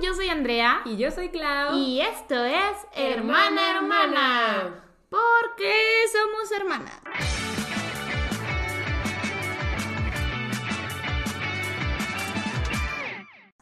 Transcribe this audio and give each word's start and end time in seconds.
yo 0.00 0.14
soy 0.14 0.28
Andrea. 0.28 0.82
Y 0.84 0.96
yo 0.96 1.10
soy 1.10 1.28
Clau. 1.28 1.76
Y 1.76 2.00
esto 2.00 2.44
es 2.44 2.76
Hermana 2.94 3.70
Hermana. 3.70 4.84
Porque 5.08 5.72
somos 6.12 6.52
hermanas. 6.52 7.00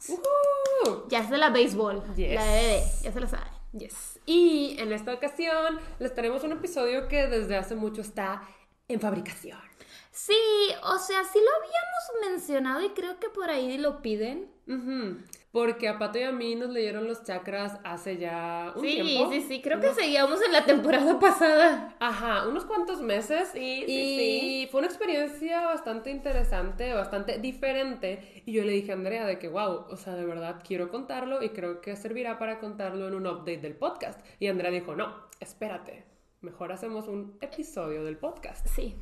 Ujú. 0.08 1.08
Ya 1.08 1.20
es 1.20 1.30
de 1.30 1.38
la 1.38 1.50
béisbol. 1.50 2.02
Yes. 2.14 2.34
La 2.34 2.44
de 2.44 2.60
bebé, 2.60 2.82
ya 3.02 3.12
se 3.12 3.20
lo 3.20 3.26
sabe. 3.26 3.46
Yes. 3.72 4.20
Y 4.26 4.76
en 4.78 4.92
esta 4.92 5.12
ocasión 5.14 5.80
les 5.98 6.14
tenemos 6.14 6.44
un 6.44 6.52
episodio 6.52 7.08
que 7.08 7.26
desde 7.26 7.56
hace 7.56 7.74
mucho 7.74 8.02
está 8.02 8.42
en 8.88 9.00
fabricación. 9.00 9.60
Sí, 10.10 10.34
o 10.82 10.98
sea, 10.98 11.24
sí 11.24 11.38
lo 11.38 11.50
habíamos 11.56 12.30
mencionado 12.30 12.82
y 12.82 12.90
creo 12.90 13.18
que 13.20 13.28
por 13.28 13.50
ahí 13.50 13.78
lo 13.78 14.02
piden. 14.02 14.50
Ujú. 14.66 15.18
Porque 15.58 15.88
a 15.88 15.98
Pato 15.98 16.20
y 16.20 16.22
a 16.22 16.30
mí 16.30 16.54
nos 16.54 16.70
leyeron 16.70 17.08
los 17.08 17.24
chakras 17.24 17.80
hace 17.82 18.16
ya 18.16 18.72
un 18.76 18.80
sí, 18.80 18.94
tiempo. 18.94 19.32
sí, 19.32 19.40
sí, 19.40 19.60
creo 19.60 19.80
que 19.80 19.92
seguíamos 19.92 20.40
en 20.40 20.52
la 20.52 20.64
temporada 20.64 21.18
pasada. 21.20 21.96
Ajá, 21.98 22.46
unos 22.46 22.64
cuantos 22.64 23.02
meses. 23.02 23.48
Sí, 23.52 23.82
sí, 23.84 24.62
y 24.62 24.66
fue 24.68 24.78
una 24.78 24.86
experiencia 24.86 25.64
bastante 25.64 26.12
interesante, 26.12 26.92
bastante 26.92 27.40
diferente. 27.40 28.44
Y 28.46 28.52
yo 28.52 28.62
le 28.62 28.70
dije 28.70 28.92
a 28.92 28.94
Andrea 28.94 29.26
de 29.26 29.40
que, 29.40 29.48
wow, 29.48 29.86
o 29.90 29.96
sea, 29.96 30.14
de 30.14 30.24
verdad 30.24 30.62
quiero 30.64 30.90
contarlo 30.90 31.42
y 31.42 31.48
creo 31.48 31.80
que 31.80 31.96
servirá 31.96 32.38
para 32.38 32.60
contarlo 32.60 33.08
en 33.08 33.14
un 33.14 33.26
update 33.26 33.58
del 33.58 33.74
podcast. 33.74 34.24
Y 34.38 34.46
Andrea 34.46 34.70
dijo, 34.70 34.94
no, 34.94 35.12
espérate, 35.40 36.04
mejor 36.40 36.70
hacemos 36.70 37.08
un 37.08 37.36
episodio 37.40 38.04
del 38.04 38.16
podcast. 38.16 38.64
Sí. 38.68 38.94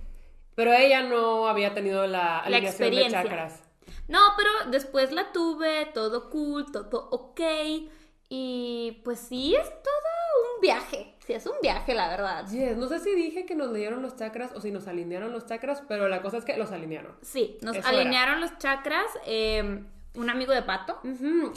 Pero 0.55 0.73
ella 0.73 1.03
no 1.03 1.49
había 1.49 1.75
tenido 1.75 2.07
la, 2.07 2.39
alineación 2.39 2.95
de 2.95 3.09
chakras. 3.09 3.63
No, 4.09 4.21
pero 4.37 4.51
después 4.71 5.13
la 5.13 5.33
tuve, 5.33 5.87
todo 5.95 6.31
cool, 6.31 6.71
todo 6.73 7.09
ok. 7.11 7.41
Y 8.29 9.01
pues 9.05 9.21
sí, 9.21 9.55
es 9.55 9.67
todo 9.69 10.55
un 10.55 10.61
viaje. 10.61 11.15
Sí, 11.27 11.33
es 11.33 11.47
un 11.47 11.55
viaje, 11.63 11.95
la 11.95 12.09
verdad. 12.09 12.49
Yes, 12.51 12.77
no 12.77 12.89
sé 12.89 13.01
si 13.01 13.15
dije 13.15 13.47
que 13.47 13.55
nos 13.55 13.71
leyeron 13.71 14.03
los 14.03 14.17
chakras 14.17 14.53
o 14.55 14.61
si 14.61 14.71
nos 14.71 14.87
alinearon 14.89 15.33
los 15.33 15.47
chakras, 15.47 15.83
pero 15.89 16.09
la 16.09 16.23
cosa 16.23 16.39
es 16.39 16.45
que 16.45 16.57
los 16.57 16.71
alinearon. 16.73 17.17
Sí, 17.23 17.59
nos 17.63 17.77
Eso 17.77 17.89
era. 17.89 18.01
alinearon 18.01 18.41
los 18.41 18.57
chakras. 18.59 19.07
eh, 19.27 19.85
un 20.17 20.31
amigo 20.31 20.53
de 20.53 20.63
Pato. 20.63 21.01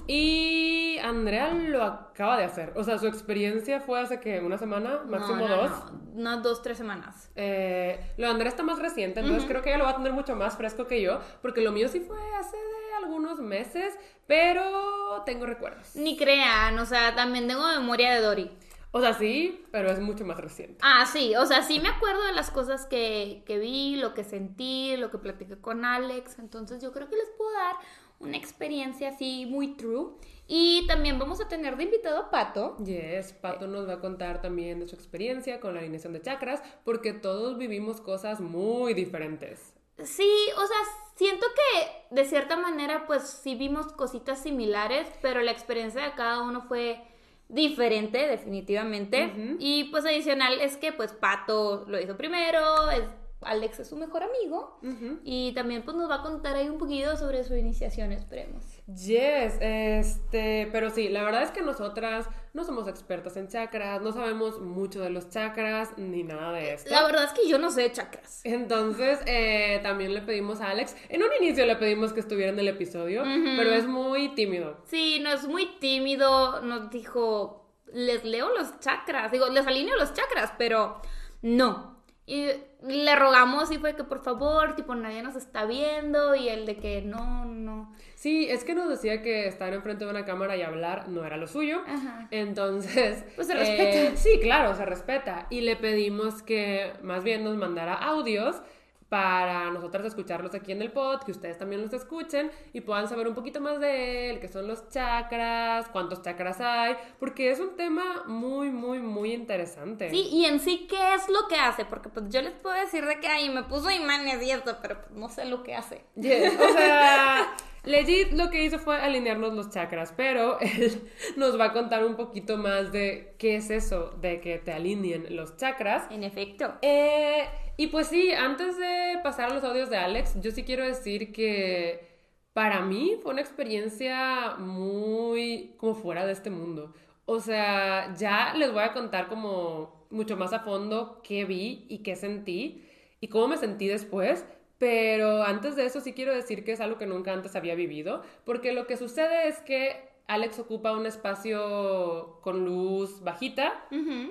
Y 0.07 0.97
Andrea 1.03 1.53
lo 1.53 1.83
acaba 1.83 2.37
de 2.37 2.43
hacer. 2.43 2.73
O 2.75 2.83
sea, 2.83 2.97
su 2.97 3.07
experiencia 3.07 3.79
fue 3.81 3.99
hace 3.99 4.19
que 4.19 4.39
una 4.39 4.57
semana, 4.57 5.01
máximo 5.07 5.37
No, 5.37 5.47
no, 5.47 5.55
dos. 5.57 5.71
no, 5.71 5.99
unas 6.15 6.43
dos, 6.43 6.61
tres 6.61 6.77
semanas. 6.77 7.31
Eh, 7.35 8.13
lo 8.17 8.25
de 8.27 8.31
Andrea 8.31 8.49
está 8.49 8.63
más 8.63 8.79
reciente, 8.79 9.19
entonces 9.21 9.45
creo 9.47 9.61
que 9.61 9.69
ella 9.69 9.79
lo 9.79 9.85
va 9.85 9.91
a 9.91 9.95
tener 9.97 10.13
mucho 10.13 10.35
más 10.35 10.57
fresco 10.57 10.87
que 10.87 11.01
yo, 11.01 11.19
porque 11.41 11.61
lo 11.61 11.71
mío 11.71 11.87
sí 11.87 11.99
fue 11.99 12.17
hace 12.39 12.57
de 12.57 12.95
algunos 13.03 13.39
meses, 13.39 13.97
pero 14.27 15.23
tengo 15.25 15.45
recuerdos. 15.45 15.95
Ni 15.95 16.17
crean, 16.17 16.77
o 16.79 16.85
sea, 16.85 17.15
también 17.15 17.47
tengo 17.47 17.65
memoria 17.67 18.13
de 18.13 18.21
Dory. 18.21 18.51
O 18.91 19.01
sea, 19.01 19.13
sí, 19.13 19.65
pero 19.71 19.91
es 19.91 19.99
mucho 19.99 20.25
más 20.25 20.37
reciente. 20.37 20.79
Ah, 20.81 21.05
sí, 21.05 21.35
o 21.35 21.45
sea, 21.45 21.61
sí 21.61 21.79
me 21.79 21.89
acuerdo 21.89 22.25
de 22.25 22.31
las 22.31 22.49
cosas 22.49 22.87
que, 22.87 23.43
que 23.45 23.59
vi, 23.59 23.97
lo 23.97 24.15
que 24.15 24.23
sentí, 24.23 24.97
lo 24.97 25.11
que 25.11 25.19
platiqué 25.19 25.57
con 25.59 25.85
Alex, 25.85 26.39
entonces 26.39 26.81
yo 26.81 26.91
creo 26.91 27.07
que 27.07 27.15
les 27.15 27.29
puedo 27.37 27.51
dar 27.53 27.75
una 28.19 28.37
experiencia 28.37 29.09
así 29.09 29.45
muy 29.45 29.75
true. 29.75 30.11
Y 30.47 30.87
también 30.87 31.19
vamos 31.19 31.39
a 31.41 31.47
tener 31.47 31.77
de 31.77 31.83
invitado 31.83 32.17
a 32.17 32.29
Pato. 32.31 32.75
Yes, 32.83 33.33
Pato 33.33 33.67
nos 33.67 33.87
va 33.87 33.93
a 33.93 33.99
contar 33.99 34.41
también 34.41 34.79
de 34.79 34.87
su 34.87 34.95
experiencia 34.95 35.59
con 35.59 35.73
la 35.75 35.79
alineación 35.81 36.13
de 36.13 36.21
chakras, 36.21 36.61
porque 36.83 37.13
todos 37.13 37.57
vivimos 37.57 38.01
cosas 38.01 38.39
muy 38.39 38.93
diferentes. 38.93 39.73
Sí, 40.03 40.31
o 40.55 40.65
sea, 40.65 40.77
siento 41.15 41.45
que 41.55 42.15
de 42.15 42.25
cierta 42.25 42.55
manera 42.57 43.05
pues 43.05 43.23
sí 43.23 43.53
vimos 43.55 43.91
cositas 43.93 44.41
similares, 44.41 45.07
pero 45.21 45.41
la 45.41 45.51
experiencia 45.51 46.01
de 46.03 46.13
cada 46.15 46.41
uno 46.41 46.61
fue 46.61 47.01
diferente, 47.47 48.27
definitivamente. 48.27 49.55
Y 49.59 49.85
pues 49.85 50.05
adicional 50.05 50.61
es 50.61 50.77
que 50.77 50.91
pues 50.93 51.13
Pato 51.13 51.85
lo 51.87 51.99
hizo 51.99 52.15
primero, 52.17 52.89
es- 52.91 53.03
Alex 53.41 53.79
es 53.79 53.89
su 53.89 53.95
mejor 53.95 54.23
amigo. 54.23 54.79
Y 55.23 55.53
también 55.53 55.83
pues 55.83 55.95
nos 55.95 56.09
va 56.09 56.15
a 56.15 56.21
contar 56.21 56.55
ahí 56.55 56.69
un 56.69 56.77
poquito 56.77 57.15
sobre 57.15 57.43
su 57.43 57.55
iniciación, 57.55 58.11
esperemos. 58.11 58.63
Yes, 58.87 59.57
este, 59.59 60.67
pero 60.71 60.89
sí, 60.89 61.09
la 61.09 61.23
verdad 61.23 61.43
es 61.43 61.51
que 61.51 61.61
nosotras 61.61 62.27
no 62.53 62.63
somos 62.63 62.87
expertas 62.87 63.37
en 63.37 63.47
chakras, 63.47 64.01
no 64.01 64.11
sabemos 64.11 64.59
mucho 64.59 65.01
de 65.01 65.09
los 65.09 65.29
chakras 65.29 65.97
ni 65.97 66.23
nada 66.23 66.51
de 66.51 66.73
esto. 66.73 66.89
La 66.89 67.05
verdad 67.05 67.25
es 67.25 67.31
que 67.31 67.47
yo 67.47 67.59
no 67.59 67.71
sé 67.71 67.83
de 67.83 67.91
chakras. 67.91 68.41
Entonces, 68.43 69.19
eh, 69.25 69.79
también 69.83 70.13
le 70.13 70.21
pedimos 70.21 70.59
a 70.61 70.71
Alex, 70.71 70.95
en 71.09 71.23
un 71.23 71.29
inicio 71.41 71.65
le 71.65 71.75
pedimos 71.75 72.13
que 72.13 72.19
estuviera 72.19 72.51
en 72.51 72.59
el 72.59 72.67
episodio, 72.67 73.23
pero 73.23 73.71
es 73.71 73.87
muy 73.87 74.29
tímido. 74.35 74.81
Sí, 74.85 75.19
no 75.21 75.31
es 75.31 75.47
muy 75.47 75.67
tímido, 75.79 76.61
nos 76.61 76.89
dijo, 76.89 77.69
les 77.93 78.23
leo 78.23 78.49
los 78.49 78.79
chakras, 78.79 79.31
digo, 79.31 79.47
les 79.49 79.65
alineo 79.65 79.95
los 79.95 80.13
chakras, 80.13 80.53
pero 80.57 81.01
no. 81.41 82.03
Y 82.25 82.47
le 82.87 83.15
rogamos 83.15 83.71
y 83.71 83.77
fue 83.77 83.95
que 83.95 84.03
por 84.03 84.23
favor, 84.23 84.75
tipo, 84.75 84.95
nadie 84.95 85.21
nos 85.21 85.35
está 85.35 85.65
viendo 85.65 86.35
y 86.35 86.47
el 86.47 86.65
de 86.65 86.77
que 86.77 87.01
no, 87.01 87.45
no. 87.45 87.93
Sí, 88.15 88.47
es 88.49 88.63
que 88.63 88.73
nos 88.73 88.89
decía 88.89 89.21
que 89.21 89.47
estar 89.47 89.73
enfrente 89.73 90.05
de 90.05 90.11
una 90.11 90.25
cámara 90.25 90.55
y 90.57 90.61
hablar 90.61 91.07
no 91.09 91.25
era 91.25 91.37
lo 91.37 91.47
suyo. 91.47 91.81
Ajá. 91.87 92.27
Entonces, 92.31 93.23
Pues 93.35 93.47
se 93.47 93.53
eh, 93.53 93.57
respeta. 93.57 94.17
sí, 94.17 94.39
claro, 94.41 94.75
se 94.75 94.85
respeta. 94.85 95.47
Y 95.49 95.61
le 95.61 95.75
pedimos 95.75 96.41
que 96.41 96.93
más 97.01 97.23
bien 97.23 97.43
nos 97.43 97.55
mandara 97.57 97.93
audios 97.93 98.61
para 99.09 99.71
nosotras 99.71 100.05
escucharlos 100.05 100.53
aquí 100.53 100.71
en 100.71 100.83
el 100.83 100.91
pod, 100.91 101.23
que 101.23 101.31
ustedes 101.31 101.57
también 101.57 101.81
los 101.81 101.91
escuchen 101.93 102.51
y 102.73 102.81
puedan 102.81 103.07
saber 103.09 103.27
un 103.27 103.33
poquito 103.33 103.59
más 103.59 103.79
de 103.79 104.29
él, 104.29 104.39
qué 104.39 104.47
son 104.47 104.67
los 104.67 104.87
chakras, 104.89 105.87
cuántos 105.87 106.21
chakras 106.21 106.61
hay, 106.61 106.95
porque 107.19 107.49
es 107.49 107.59
un 107.59 107.75
tema 107.75 108.23
muy, 108.27 108.69
muy, 108.69 108.99
muy 108.99 109.33
interesante. 109.33 110.11
Sí, 110.11 110.27
y 110.31 110.45
en 110.45 110.59
sí, 110.59 110.85
¿qué 110.87 111.15
es 111.15 111.27
lo 111.27 111.47
que 111.47 111.55
hace? 111.55 111.85
Porque 111.85 112.09
pues 112.09 112.29
yo 112.29 112.41
les 112.41 112.53
puedo 112.53 112.75
decir 112.75 113.03
de 113.05 113.19
que, 113.19 113.27
ay, 113.27 113.49
me 113.49 113.63
puso 113.63 113.89
imanes 113.89 114.43
y 114.43 114.51
esto, 114.51 114.77
pero 114.81 115.01
pues, 115.01 115.11
no 115.11 115.27
sé 115.27 115.45
lo 115.45 115.63
que 115.63 115.75
hace. 115.75 116.03
Yes, 116.15 116.53
O 116.59 116.73
sea, 116.73 117.55
legit 117.85 118.31
lo 118.33 118.51
que 118.51 118.63
hizo 118.63 118.77
fue 118.77 118.97
alinearnos 118.97 119.53
los 119.53 119.71
chakras, 119.71 120.13
pero 120.15 120.59
él 120.61 121.09
nos 121.35 121.59
va 121.59 121.65
a 121.65 121.73
contar 121.73 122.05
un 122.05 122.15
poquito 122.15 122.57
más 122.57 122.91
de 122.91 123.33
qué 123.39 123.55
es 123.55 123.71
eso 123.71 124.11
de 124.21 124.39
que 124.39 124.59
te 124.59 124.71
alineen 124.71 125.35
los 125.35 125.57
chakras. 125.57 126.03
En 126.11 126.23
efecto. 126.23 126.75
Eh, 126.83 127.47
y 127.79 127.87
pues 127.87 128.07
sí, 128.07 128.33
antes 128.33 128.77
de 128.77 129.19
pasar 129.23 129.49
a 129.49 129.53
los 129.53 129.63
audios 129.63 129.89
de 129.89 129.95
Alex, 129.95 130.41
yo 130.41 130.51
sí 130.51 130.63
quiero 130.63 130.83
decir 130.83 131.31
que 131.31 132.09
para 132.51 132.81
mí 132.81 133.15
fue 133.23 133.31
una 133.31 133.39
experiencia 133.39 134.55
muy 134.57 135.75
como 135.77 135.95
fuera 135.95 136.25
de 136.25 136.33
este 136.33 136.49
mundo. 136.49 136.93
O 137.23 137.39
sea, 137.39 138.13
ya 138.17 138.53
les 138.53 138.73
voy 138.73 138.83
a 138.83 138.91
contar 138.91 139.29
como 139.29 140.05
mucho 140.09 140.35
más 140.35 140.51
a 140.51 140.59
fondo 140.59 141.21
qué 141.23 141.45
vi 141.45 141.85
y 141.87 141.99
qué 141.99 142.17
sentí 142.17 142.85
y 143.21 143.29
cómo 143.29 143.47
me 143.47 143.55
sentí 143.55 143.87
después. 143.87 144.45
Pero 144.77 145.43
antes 145.43 145.77
de 145.77 145.85
eso 145.85 146.01
sí 146.01 146.11
quiero 146.11 146.35
decir 146.35 146.65
que 146.65 146.73
es 146.73 146.81
algo 146.81 146.97
que 146.97 147.05
nunca 147.05 147.31
antes 147.31 147.55
había 147.55 147.75
vivido, 147.75 148.23
porque 148.43 148.73
lo 148.73 148.87
que 148.87 148.97
sucede 148.97 149.47
es 149.47 149.59
que 149.59 149.95
Alex 150.27 150.59
ocupa 150.59 150.91
un 150.91 151.05
espacio 151.05 152.41
con 152.41 152.65
luz 152.65 153.23
bajita, 153.23 153.87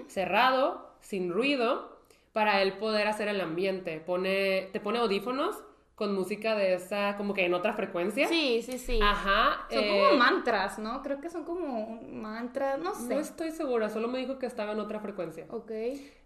cerrado, 0.07 0.99
sin 1.01 1.33
ruido, 1.33 1.98
para 2.39 2.63
él 2.63 2.75
poder 2.75 3.09
hacer 3.09 3.27
el 3.27 3.41
ambiente. 3.41 3.99
Pone, 3.99 4.69
te 4.73 4.79
pone 4.79 5.01
audífonos 5.01 5.61
con 5.97 6.15
música 6.15 6.55
de 6.55 6.75
esa, 6.75 7.17
como 7.17 7.35
que 7.35 7.45
en 7.45 7.53
otra 7.53 7.73
frecuencia. 7.73 8.29
Sí, 8.29 8.63
sí, 8.63 8.79
sí. 8.79 9.01
Ajá. 9.03 9.67
Son 9.69 9.83
eh, 9.83 9.89
como 9.89 10.17
mantras, 10.17 10.79
¿no? 10.79 11.03
Creo 11.03 11.21
que 11.21 11.31
son 11.31 11.43
como 11.43 12.01
mantras, 12.01 12.79
no 12.79 12.95
sé. 12.95 13.13
No 13.13 13.19
estoy 13.19 13.51
segura, 13.51 13.89
solo 13.89 14.07
me 14.07 14.21
dijo 14.21 14.39
que 14.39 14.47
estaba 14.47 14.71
en 14.71 14.79
otra 14.79 15.01
frecuencia. 15.01 15.47
Ok. 15.51 15.73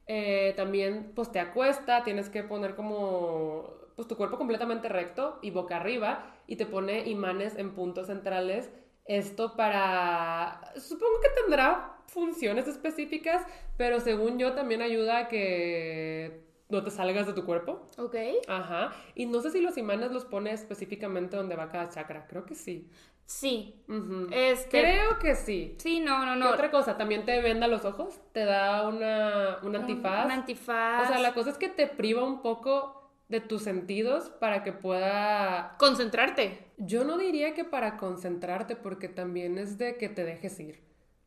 Eh, 0.07 0.53
también, 0.55 1.13
pues 1.15 1.33
te 1.33 1.41
acuesta, 1.41 2.05
tienes 2.05 2.29
que 2.29 2.43
poner 2.43 2.75
como, 2.75 3.71
pues 3.97 4.07
tu 4.07 4.15
cuerpo 4.19 4.37
completamente 4.37 4.91
recto 4.91 5.39
y 5.41 5.51
boca 5.51 5.79
arriba 5.79 6.27
y 6.47 6.57
te 6.57 6.67
pone 6.67 7.09
imanes 7.09 7.57
en 7.57 7.73
puntos 7.73 8.09
centrales. 8.09 8.71
Esto 9.05 9.57
para, 9.57 10.61
supongo 10.77 11.21
que 11.21 11.43
tendrá 11.43 11.97
funciones 12.07 12.69
específicas, 12.69 13.45
pero 13.77 14.01
según 14.01 14.39
yo 14.39 14.53
también 14.53 14.83
ayuda 14.83 15.19
a 15.19 15.29
que 15.29 16.45
no 16.69 16.83
te 16.83 16.91
salgas 16.91 17.27
de 17.27 17.33
tu 17.33 17.45
cuerpo. 17.45 17.87
Ok. 17.99 18.17
Ajá. 18.49 18.93
Y 19.15 19.27
no 19.27 19.41
sé 19.41 19.51
si 19.51 19.61
los 19.61 19.77
imanes 19.77 20.11
los 20.13 20.25
pone 20.25 20.53
específicamente 20.53 21.37
donde 21.37 21.57
va 21.57 21.71
cada 21.71 21.89
chakra. 21.89 22.27
Creo 22.27 22.47
que 22.47 22.55
sí. 22.55 22.89
Sí. 23.27 23.83
Este. 24.31 24.81
Creo 24.81 25.19
que 25.19 25.35
sí. 25.35 25.75
Sí, 25.79 26.01
no, 26.01 26.25
no, 26.27 26.33
¿Qué 26.35 26.39
no. 26.39 26.51
otra 26.51 26.71
cosa? 26.71 26.97
También 26.97 27.25
te 27.25 27.41
venda 27.41 27.67
los 27.67 27.85
ojos, 27.85 28.21
te 28.33 28.45
da 28.45 28.89
una, 28.89 29.59
un 29.63 29.75
antifaz. 29.77 30.27
Un 30.27 30.33
antifaz. 30.33 31.05
O 31.05 31.09
sea, 31.09 31.19
la 31.19 31.33
cosa 31.33 31.51
es 31.51 31.59
que 31.59 31.69
te 31.69 31.87
priva 31.87 32.25
un 32.25 32.43
poco 32.43 33.02
de 33.33 33.41
tus 33.41 33.63
sentidos 33.63 34.31
para 34.39 34.63
que 34.63 34.73
pueda... 34.73 35.75
Concentrarte. 35.79 36.67
Yo 36.77 37.03
no 37.03 37.19
diría 37.19 37.55
que 37.55 37.65
para 37.65 37.97
concentrarte, 37.97 38.77
porque 38.77 39.09
también 39.09 39.59
es 39.59 39.77
de 39.79 39.97
que 39.97 40.09
te 40.09 40.23
dejes 40.23 40.61
ir. 40.61 40.85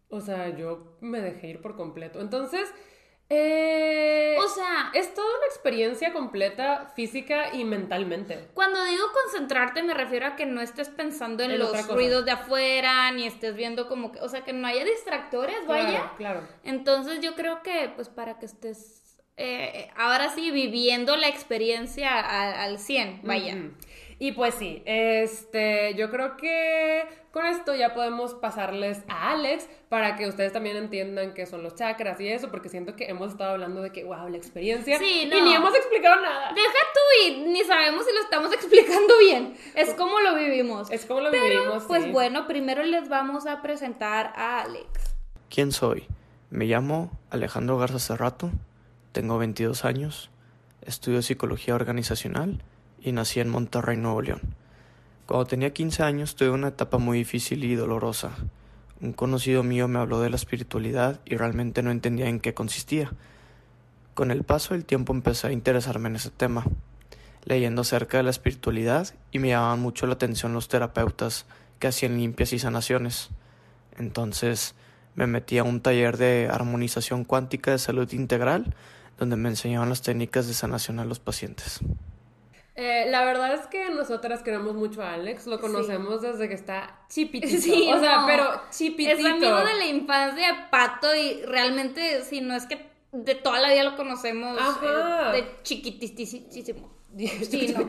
O 0.07 0.21
sea, 0.21 0.55
yo 0.55 0.95
me 1.01 1.19
dejé 1.19 1.47
ir 1.47 1.61
por 1.61 1.75
completo. 1.75 2.21
Entonces, 2.21 2.73
Eh, 3.27 4.37
O 4.37 4.47
sea, 4.47 4.91
es 4.93 5.13
toda 5.15 5.27
una 5.37 5.47
experiencia 5.47 6.13
completa 6.13 6.91
física 6.95 7.55
y 7.55 7.63
mentalmente. 7.63 8.49
Cuando 8.53 8.83
digo 8.85 9.03
concentrarte 9.23 9.81
me 9.81 9.95
refiero 9.95 10.27
a 10.27 10.35
que 10.35 10.45
no 10.45 10.61
estés 10.61 10.89
pensando 10.89 11.41
en, 11.43 11.49
En 11.49 11.57
los 11.57 11.87
ruidos 11.87 12.23
de 12.25 12.31
afuera, 12.31 13.11
ni 13.11 13.25
estés 13.25 13.55
viendo 13.55 13.87
como 13.87 14.11
que, 14.11 14.19
o 14.19 14.29
sea, 14.29 14.43
que 14.43 14.53
no 14.53 14.67
haya 14.67 14.85
distractores, 14.85 15.55
vaya. 15.65 15.89
Claro, 15.89 16.11
claro. 16.17 16.47
Entonces 16.63 17.19
yo 17.21 17.33
creo 17.33 17.63
que, 17.63 17.91
pues 17.95 18.09
para 18.09 18.37
que 18.37 18.45
estés, 18.45 19.01
eh, 19.37 19.89
ahora 19.97 20.29
sí, 20.29 20.51
viviendo 20.51 21.15
la 21.17 21.27
experiencia 21.27 22.09
a- 22.19 22.63
al 22.63 22.79
100, 22.79 23.21
vaya. 23.23 23.55
Y 24.17 24.31
pues 24.31 24.55
sí, 24.55 24.81
este, 24.85 25.93
yo 25.95 26.09
creo 26.09 26.37
que 26.37 27.03
con 27.31 27.45
esto 27.45 27.75
ya 27.75 27.93
podemos 27.93 28.33
pasarles 28.33 29.01
a 29.09 29.31
Alex 29.33 29.67
para 29.89 30.15
que 30.15 30.25
ustedes 30.29 30.53
también 30.53 30.77
entiendan 30.77 31.33
qué 31.33 31.45
son 31.45 31.63
los 31.63 31.75
chakras 31.75 32.17
y 32.21 32.29
eso, 32.29 32.49
porque 32.49 32.69
siento 32.69 32.95
que 32.95 33.07
hemos 33.09 33.31
estado 33.31 33.51
hablando 33.51 33.81
de 33.81 33.91
que, 33.91 34.05
wow, 34.05 34.29
la 34.29 34.37
experiencia. 34.37 34.97
Sí, 34.99 35.23
Y 35.23 35.25
no. 35.25 35.43
ni 35.43 35.53
hemos 35.53 35.75
explicado 35.75 36.21
nada. 36.21 36.53
Deja 36.53 36.69
tú 36.93 37.27
y 37.27 37.41
ni 37.51 37.61
sabemos 37.65 38.05
si 38.05 38.13
lo 38.13 38.21
estamos 38.21 38.53
explicando 38.53 39.19
bien. 39.19 39.53
Es 39.75 39.93
como 39.95 40.21
lo 40.21 40.33
vivimos. 40.35 40.89
Es 40.91 41.05
como 41.05 41.19
lo 41.19 41.31
Pero, 41.31 41.43
vivimos. 41.43 41.83
pues 41.83 42.05
sí. 42.05 42.11
bueno, 42.11 42.47
primero 42.47 42.83
les 42.83 43.09
vamos 43.09 43.45
a 43.47 43.61
presentar 43.61 44.31
a 44.37 44.61
Alex. 44.61 44.87
¿Quién 45.49 45.73
soy? 45.73 46.07
Me 46.51 46.63
llamo 46.67 47.11
Alejandro 47.31 47.77
Garza 47.77 47.99
Cerrato, 47.99 48.49
tengo 49.15 49.37
22 49.37 49.85
años, 49.85 50.29
estudio 50.81 51.21
psicología 51.21 51.73
organizacional 51.73 52.61
y 52.99 53.13
nací 53.13 53.39
en 53.39 53.47
Monterrey, 53.47 53.95
Nuevo 53.95 54.21
León. 54.21 54.41
Cuando 55.25 55.45
tenía 55.45 55.71
15 55.71 56.03
años 56.03 56.35
tuve 56.35 56.49
una 56.49 56.67
etapa 56.67 56.97
muy 56.97 57.19
difícil 57.19 57.63
y 57.63 57.75
dolorosa. 57.75 58.31
Un 58.99 59.13
conocido 59.13 59.63
mío 59.63 59.87
me 59.87 59.99
habló 59.99 60.19
de 60.19 60.29
la 60.29 60.35
espiritualidad 60.35 61.21
y 61.23 61.37
realmente 61.37 61.81
no 61.81 61.91
entendía 61.91 62.27
en 62.27 62.41
qué 62.41 62.53
consistía. 62.53 63.13
Con 64.15 64.31
el 64.31 64.43
paso 64.43 64.73
del 64.73 64.83
tiempo 64.83 65.13
empecé 65.13 65.47
a 65.47 65.53
interesarme 65.53 66.09
en 66.09 66.17
ese 66.17 66.29
tema, 66.29 66.65
leyendo 67.45 67.83
acerca 67.83 68.17
de 68.17 68.23
la 68.23 68.31
espiritualidad 68.31 69.15
y 69.31 69.39
me 69.39 69.47
llamaban 69.47 69.79
mucho 69.79 70.07
la 70.07 70.15
atención 70.15 70.51
los 70.51 70.67
terapeutas 70.67 71.45
que 71.79 71.87
hacían 71.87 72.17
limpias 72.17 72.51
y 72.51 72.59
sanaciones. 72.59 73.29
Entonces 73.97 74.75
me 75.15 75.25
metí 75.25 75.57
a 75.57 75.63
un 75.63 75.79
taller 75.79 76.17
de 76.17 76.49
armonización 76.51 77.23
cuántica 77.23 77.71
de 77.71 77.79
salud 77.79 78.11
integral 78.11 78.75
donde 79.17 79.35
me 79.35 79.49
enseñaban 79.49 79.89
las 79.89 80.01
técnicas 80.01 80.47
de 80.47 80.53
sanación 80.53 80.99
a 80.99 81.05
los 81.05 81.19
pacientes. 81.19 81.79
Eh, 82.77 83.05
la 83.09 83.23
verdad 83.23 83.53
es 83.53 83.67
que 83.67 83.89
nosotras 83.89 84.43
queremos 84.43 84.73
mucho 84.75 85.01
a 85.01 85.13
Alex, 85.13 85.47
lo 85.47 85.55
Sí. 85.55 85.61
conocemos 85.61 86.21
desde 86.21 86.49
que 86.49 86.55
está 86.55 86.99
chipitito. 87.09 87.61
Sí, 87.61 87.89
o 87.93 87.99
sea, 87.99 88.21
no. 88.21 88.27
pero 88.27 88.61
chipitito. 88.69 89.17
Es 89.17 89.25
amigo 89.25 89.57
de 89.59 89.73
la 89.75 89.85
infancia 89.85 90.47
de 90.47 90.59
Pato 90.69 91.15
y 91.15 91.41
realmente, 91.43 92.23
si 92.23 92.41
no 92.41 92.53
es 92.53 92.65
que 92.65 92.85
de 93.13 93.35
toda 93.35 93.61
la 93.61 93.69
vida 93.71 93.83
lo 93.83 93.95
conocemos 93.95 94.59
Ajá. 94.59 95.31
eh, 95.37 95.41
de 95.41 95.61
chiquitisísimo. 95.63 96.91
Sí, 97.17 97.73
no. 97.77 97.85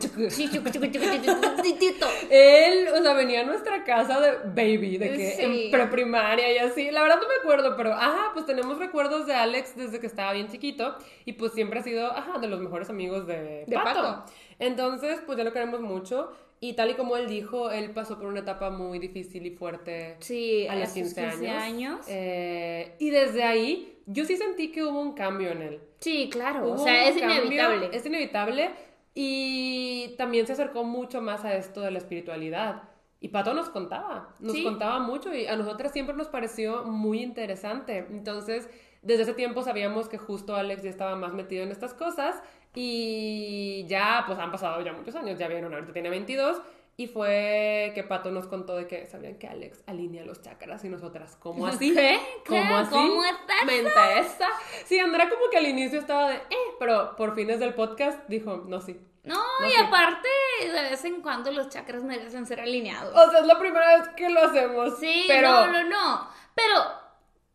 Él, 2.29 2.87
o 2.97 3.01
sea, 3.01 3.13
venía 3.13 3.41
a 3.41 3.43
nuestra 3.43 3.83
casa 3.83 4.19
de 4.21 4.31
baby, 4.55 4.97
de 4.97 5.09
que 5.11 5.31
Sí. 5.31 5.41
en 5.65 5.71
preprimaria 5.71 6.51
y 6.53 6.57
así. 6.57 6.91
La 6.91 7.01
verdad 7.01 7.17
no 7.21 7.27
me 7.27 7.35
acuerdo, 7.41 7.75
pero 7.75 7.93
ajá, 7.93 8.31
pues 8.33 8.45
tenemos 8.45 8.77
recuerdos 8.79 9.25
de 9.27 9.33
Alex 9.33 9.75
desde 9.75 9.99
que 9.99 10.07
estaba 10.07 10.33
bien 10.33 10.47
chiquito 10.47 10.95
y 11.25 11.33
pues 11.33 11.53
siempre 11.53 11.79
ha 11.79 11.83
sido, 11.83 12.07
ajá, 12.11 12.39
de 12.39 12.47
los 12.47 12.59
mejores 12.59 12.89
amigos 12.89 13.27
de, 13.27 13.65
De 13.65 13.75
Pato. 13.75 14.01
Pato. 14.01 14.23
Entonces, 14.59 15.19
pues 15.25 15.37
ya 15.37 15.43
lo 15.43 15.51
queremos 15.53 15.81
mucho 15.81 16.31
y 16.59 16.73
tal 16.73 16.89
y 16.91 16.93
como 16.95 17.17
él 17.17 17.27
dijo, 17.27 17.69
él 17.69 17.91
pasó 17.91 18.17
por 18.17 18.27
una 18.27 18.39
etapa 18.39 18.69
muy 18.69 18.97
difícil 18.99 19.45
y 19.45 19.51
fuerte 19.51 20.15
Sí, 20.19 20.67
a 20.67 20.75
los 20.75 20.87
sus 20.89 20.93
15 21.13 21.21
años. 21.21 21.63
años. 21.63 22.05
Eh, 22.07 22.95
y 22.99 23.09
desde 23.09 23.43
ahí, 23.43 23.99
yo 24.07 24.25
sí 24.25 24.37
sentí 24.37 24.71
que 24.71 24.83
hubo 24.83 24.99
un 25.01 25.13
cambio 25.13 25.51
en 25.51 25.61
él. 25.61 25.79
Sí, 25.99 26.29
claro, 26.31 26.63
o 26.65 26.73
Hubo 26.75 26.83
sea, 26.83 26.93
un 26.93 26.99
es 27.09 27.17
cambio, 27.19 27.37
inevitable. 27.41 27.89
Es 27.91 28.05
inevitable 28.05 28.69
y 29.19 30.13
también 30.15 30.45
se 30.45 30.53
acercó 30.53 30.83
mucho 30.83 31.21
más 31.23 31.43
a 31.43 31.55
esto 31.55 31.81
de 31.81 31.89
la 31.89 31.97
espiritualidad. 31.97 32.83
Y 33.19 33.29
Pato 33.29 33.55
nos 33.55 33.67
contaba, 33.67 34.35
nos 34.39 34.53
Sí. 34.53 34.63
contaba 34.63 34.99
mucho 34.99 35.33
y 35.33 35.47
a 35.47 35.55
nosotras 35.55 35.91
siempre 35.91 36.15
nos 36.15 36.27
pareció 36.27 36.83
muy 36.83 37.23
interesante. 37.23 38.05
Entonces, 38.11 38.69
desde 39.01 39.23
ese 39.23 39.33
tiempo 39.33 39.63
sabíamos 39.63 40.07
que 40.07 40.19
justo 40.19 40.55
Alex 40.55 40.83
ya 40.83 40.91
estaba 40.91 41.15
más 41.15 41.33
metido 41.33 41.63
en 41.63 41.71
estas 41.71 41.95
cosas 41.95 42.43
y 42.75 43.85
ya, 43.87 44.23
pues 44.27 44.37
han 44.37 44.51
pasado 44.51 44.81
ya 44.85 44.93
muchos 44.93 45.15
años, 45.15 45.39
ya 45.39 45.47
vieron, 45.47 45.73
ahorita 45.73 45.93
tiene 45.93 46.11
22 46.11 46.61
y 46.99 47.05
fue 47.05 47.91
que 47.93 48.03
Pato 48.03 48.31
nos 48.31 48.47
contó 48.47 48.75
de 48.75 48.87
que 48.87 49.05
sabían 49.05 49.35
que 49.37 49.47
Alex 49.47 49.83
alinea 49.85 50.25
los 50.25 50.41
chakras 50.41 50.83
y 50.83 50.89
nosotras, 50.89 51.37
¿cómo 51.39 51.67
así? 51.67 51.93
¿Qué? 51.93 52.19
¿Cómo 52.47 52.59
¿Qué? 52.59 52.73
así? 52.73 52.89
¿Cómo 52.89 53.23
estás? 53.23 53.65
Me 53.67 53.77
interesa. 53.77 54.47
Sí, 54.85 54.99
Andrea 54.99 55.29
como 55.29 55.47
que 55.51 55.57
al 55.57 55.67
inicio 55.67 55.99
estaba 55.99 56.29
de, 56.29 56.35
eh, 56.37 56.75
pero 56.79 57.15
por 57.15 57.35
fines 57.35 57.59
del 57.59 57.75
podcast 57.75 58.27
dijo, 58.27 58.63
no, 58.67 58.81
sí. 58.81 58.99
No, 59.23 59.35
No 59.59 59.67
y 59.67 59.73
aparte, 59.75 60.27
de 60.61 60.71
vez 60.71 61.03
en 61.05 61.21
cuando 61.21 61.51
los 61.51 61.69
chakras 61.69 62.01
merecen 62.01 62.47
ser 62.47 62.61
alineados. 62.61 63.13
O 63.13 63.29
sea, 63.29 63.41
es 63.41 63.45
la 63.45 63.59
primera 63.59 63.97
vez 63.97 64.07
que 64.15 64.29
lo 64.29 64.41
hacemos. 64.41 64.97
Sí, 64.99 65.25
pero... 65.27 65.67
no, 65.67 65.67
no, 65.67 65.83
no. 65.83 66.29
Pero 66.55 67.06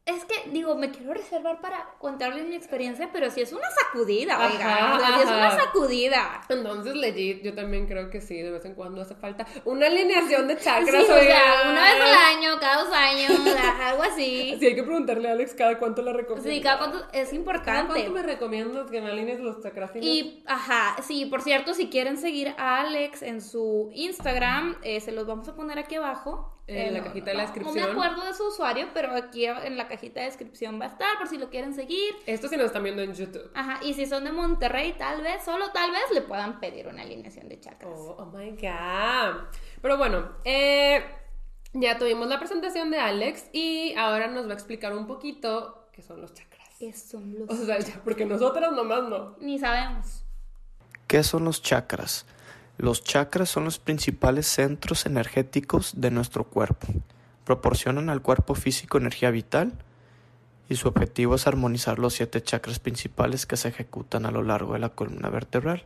es 0.05 0.25
que, 0.25 0.51
digo, 0.51 0.75
me 0.75 0.91
quiero 0.91 1.15
reservar 1.15 1.61
para 1.61 1.95
contarles 2.01 2.47
mi 2.47 2.57
experiencia, 2.57 3.11
pero 3.13 3.31
si 3.31 3.41
es 3.41 3.53
una 3.53 3.69
sacudida, 3.85 4.35
Ajá, 4.35 4.49
oigan. 4.53 4.93
O 4.95 4.99
sea, 4.99 5.09
sí 5.15 5.21
es 5.23 5.27
una 5.29 5.51
sacudida. 5.53 6.41
Entonces, 6.49 6.97
legit, 6.97 7.43
yo 7.45 7.55
también 7.55 7.87
creo 7.87 8.11
que 8.11 8.21
sí, 8.21 8.37
de 8.43 8.51
vez 8.51 8.65
en 8.65 8.75
cuando 8.75 9.01
hace 9.01 9.15
falta 9.15 9.47
una 9.65 9.87
alineación 9.87 10.49
de 10.49 10.57
Sí, 10.59 10.65
chakras. 10.65 11.05
o 11.05 11.07
sea, 11.07 11.71
una 11.71 11.83
vez 11.83 12.01
al 12.03 12.37
año, 12.37 12.59
cada 12.59 12.83
dos 12.85 12.93
años, 12.93 13.31
algo 13.81 14.03
así. 14.03 14.57
Sí, 14.59 14.67
hay 14.67 14.75
que 14.75 14.83
preguntarle 14.83 15.29
a 15.29 15.33
Alex 15.33 15.55
cada 15.55 15.79
cuánto 15.79 16.03
le 16.03 16.13
recomiendo. 16.13 16.51
Sí, 16.51 16.61
cada 16.61 16.79
cuánto 16.79 16.99
es 17.13 17.29
¿Cada 17.29 17.37
importante. 17.37 17.93
cuánto 17.93 18.11
me 18.11 18.23
recomiendas 18.23 18.91
que 18.91 19.01
me 19.01 19.09
alines 19.11 19.39
los 19.39 19.63
chakras? 19.63 19.93
Y, 19.95 20.43
ajá, 20.47 20.97
sí, 21.03 21.27
por 21.27 21.43
cierto, 21.43 21.75
si 21.75 21.89
quieren 21.91 22.17
seguir 22.17 22.55
a 22.59 22.81
Alex 22.81 23.23
en 23.23 23.41
su 23.41 23.91
Instagram, 23.95 24.77
eh, 24.83 25.01
se 25.01 25.13
los 25.13 25.27
vamos 25.29 25.49
a 25.49 25.55
poner 25.55 25.79
aquí 25.79 25.95
abajo. 25.95 26.49
En 26.69 26.77
Eh, 26.77 26.91
la 26.93 26.99
no, 26.99 27.05
cajita 27.07 27.31
de 27.31 27.37
la 27.37 27.43
no, 27.43 27.49
No 27.49 27.55
descripción. 27.55 27.87
me 27.87 27.93
acuerdo 27.93 28.25
de 28.25 28.35
su 28.35 28.47
usuario, 28.47 28.89
pero 28.95 29.15
aquí 29.17 29.47
en 29.47 29.77
la 29.77 29.89
cajita 29.89 30.21
de 30.21 30.27
descripción 30.27 30.81
va 30.81 30.85
a 30.85 30.89
estar 30.89 31.19
por 31.19 31.27
si 31.27 31.37
lo 31.39 31.51
quieren 31.51 31.75
seguir. 31.75 32.15
Esto 32.27 32.49
sí 32.49 32.57
nos 32.57 32.67
están 32.67 32.85
viendo 32.85 33.03
en 33.03 33.13
YouTube. 33.15 33.51
Ajá, 33.55 33.81
y 33.83 33.95
si 33.95 34.07
son 34.07 34.25
de 34.25 34.33
Monterrey, 34.33 34.95
tal 34.97 35.23
vez, 35.23 35.45
solo 35.45 35.71
tal 35.73 35.91
vez, 35.91 36.03
le 36.13 36.23
puedan 36.23 36.61
pedir 36.61 36.87
una 36.87 37.03
alineación 37.03 37.49
de 37.49 37.59
chakras. 37.59 37.93
Oh, 37.95 38.17
oh 38.19 38.27
my 38.27 38.51
god. 38.53 39.43
Pero 39.83 39.99
bueno, 39.99 40.37
eh, 40.45 41.05
ya 41.73 41.99
tuvimos 41.99 42.29
la 42.29 42.39
presentación 42.39 42.91
de 42.93 42.99
Alex 42.99 43.47
y 43.53 43.95
ahora 43.97 44.29
nos 44.29 44.47
va 44.47 44.51
a 44.51 44.55
explicar 44.55 44.95
un 44.95 45.07
poquito 45.09 45.89
qué 45.93 46.01
son 46.03 46.21
los 46.21 46.33
chakras. 46.33 46.69
¿Qué 46.79 46.93
son 46.93 47.39
los 47.39 47.49
O 47.51 47.65
sea, 47.67 47.79
ya, 47.81 48.01
porque 48.05 48.25
nosotras 48.25 48.71
nomás 48.73 49.03
no. 49.05 49.37
Ni 49.41 49.59
sabemos. 49.59 50.25
¿Qué 51.09 51.23
son 51.25 51.45
los 51.45 51.61
chakras? 51.61 52.25
Los 52.83 53.05
chakras 53.05 53.49
son 53.49 53.63
los 53.63 53.79
principales 53.79 54.45
centros 54.49 55.07
energéticos 55.07 55.93
de 55.99 56.11
nuestro 56.11 56.43
cuerpo. 56.43 56.89
Proporcionan 57.45 58.11
al 58.11 58.23
cuerpo 58.23 58.57
físico 58.57 58.99
energía 58.99 59.31
vital 59.31 59.73
y 60.69 60.75
su 60.75 60.89
objetivo 60.89 61.37
es 61.37 61.47
armonizar 61.47 62.01
los 62.01 62.15
siete 62.15 62.43
chakras 62.43 62.81
principales 62.81 63.47
que 63.47 63.57
se 63.57 63.69
ejecutan 63.69 64.27
a 64.27 64.33
lo 64.33 64.43
largo 64.43 64.73
de 64.73 64.81
la 64.81 64.89
columna 64.89 65.29
vertebral. 65.29 65.85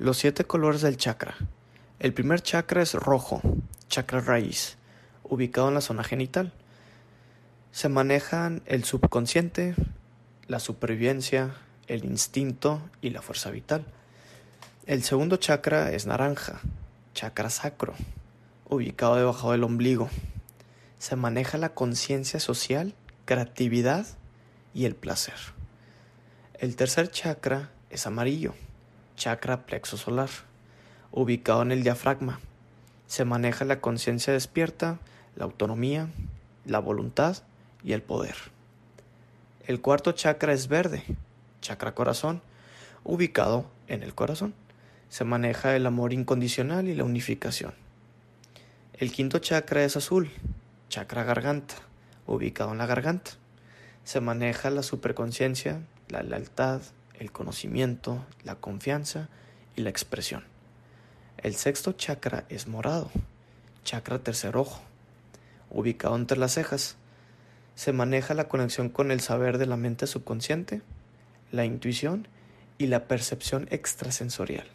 Los 0.00 0.18
siete 0.18 0.42
colores 0.42 0.80
del 0.80 0.96
chakra. 0.96 1.36
El 2.00 2.12
primer 2.12 2.42
chakra 2.42 2.82
es 2.82 2.94
rojo, 2.94 3.40
chakra 3.86 4.20
raíz, 4.20 4.78
ubicado 5.22 5.68
en 5.68 5.74
la 5.74 5.80
zona 5.80 6.02
genital. 6.02 6.52
Se 7.70 7.88
manejan 7.88 8.62
el 8.66 8.82
subconsciente, 8.82 9.76
la 10.48 10.58
supervivencia, 10.58 11.54
el 11.86 12.04
instinto 12.04 12.82
y 13.00 13.10
la 13.10 13.22
fuerza 13.22 13.52
vital. 13.52 13.86
El 14.84 15.04
segundo 15.04 15.36
chakra 15.36 15.92
es 15.92 16.06
naranja, 16.06 16.60
chakra 17.14 17.50
sacro, 17.50 17.94
ubicado 18.68 19.14
debajo 19.14 19.52
del 19.52 19.62
ombligo. 19.62 20.10
Se 20.98 21.14
maneja 21.14 21.56
la 21.56 21.72
conciencia 21.72 22.40
social, 22.40 22.92
creatividad 23.24 24.08
y 24.74 24.86
el 24.86 24.96
placer. 24.96 25.36
El 26.54 26.74
tercer 26.74 27.12
chakra 27.12 27.70
es 27.90 28.08
amarillo, 28.08 28.54
chakra 29.14 29.66
plexo 29.66 29.96
solar, 29.96 30.30
ubicado 31.12 31.62
en 31.62 31.70
el 31.70 31.84
diafragma. 31.84 32.40
Se 33.06 33.24
maneja 33.24 33.64
la 33.64 33.80
conciencia 33.80 34.32
despierta, 34.32 34.98
la 35.36 35.44
autonomía, 35.44 36.08
la 36.64 36.80
voluntad 36.80 37.36
y 37.84 37.92
el 37.92 38.02
poder. 38.02 38.34
El 39.64 39.80
cuarto 39.80 40.10
chakra 40.10 40.52
es 40.52 40.66
verde, 40.66 41.04
chakra 41.60 41.94
corazón, 41.94 42.42
ubicado 43.04 43.66
en 43.86 44.02
el 44.02 44.16
corazón. 44.16 44.54
Se 45.12 45.24
maneja 45.24 45.76
el 45.76 45.84
amor 45.84 46.14
incondicional 46.14 46.88
y 46.88 46.94
la 46.94 47.04
unificación. 47.04 47.74
El 48.94 49.12
quinto 49.12 49.40
chakra 49.40 49.84
es 49.84 49.94
azul, 49.94 50.30
chakra 50.88 51.22
garganta, 51.22 51.74
ubicado 52.26 52.72
en 52.72 52.78
la 52.78 52.86
garganta. 52.86 53.32
Se 54.04 54.22
maneja 54.22 54.70
la 54.70 54.82
superconciencia, 54.82 55.82
la 56.08 56.22
lealtad, 56.22 56.80
el 57.18 57.30
conocimiento, 57.30 58.24
la 58.42 58.54
confianza 58.54 59.28
y 59.76 59.82
la 59.82 59.90
expresión. 59.90 60.44
El 61.36 61.56
sexto 61.56 61.92
chakra 61.92 62.46
es 62.48 62.66
morado, 62.66 63.10
chakra 63.84 64.18
tercer 64.18 64.56
ojo, 64.56 64.80
ubicado 65.68 66.16
entre 66.16 66.38
las 66.38 66.54
cejas. 66.54 66.96
se 67.74 67.92
maneja 67.92 68.32
la 68.32 68.48
conexión 68.48 68.88
con 68.88 69.10
el 69.10 69.20
saber 69.20 69.58
de 69.58 69.66
la 69.66 69.76
mente 69.76 70.06
subconsciente, 70.06 70.80
la 71.50 71.66
intuición 71.66 72.28
y 72.78 72.86
la 72.86 73.08
percepción 73.08 73.68
extrasensorial. 73.70 74.68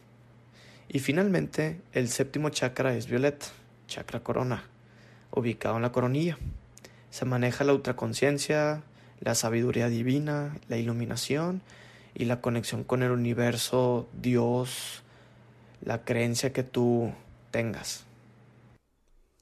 Y 0.90 1.00
finalmente, 1.00 1.82
el 1.92 2.10
séptimo 2.10 2.50
chakra 2.50 2.96
es 2.96 3.08
violeta, 3.08 3.48
chakra 3.88 4.22
corona, 4.22 4.64
ubicado 5.32 5.76
en 5.76 5.82
la 5.82 5.92
coronilla. 5.92 6.38
Se 7.10 7.26
maneja 7.26 7.64
la 7.64 7.74
ultraconciencia, 7.74 8.84
la 9.20 9.36
sabiduría 9.36 9.90
divina, 9.90 10.58
la 10.70 10.78
iluminación 10.78 11.62
y 12.16 12.26
la 12.26 12.42
conexión 12.42 12.84
con 12.84 13.04
el 13.04 13.12
universo, 13.12 14.08
Dios, 14.14 15.04
la 15.82 16.04
creencia 16.04 16.54
que 16.54 16.64
tú 16.64 17.12
tengas. 17.52 18.06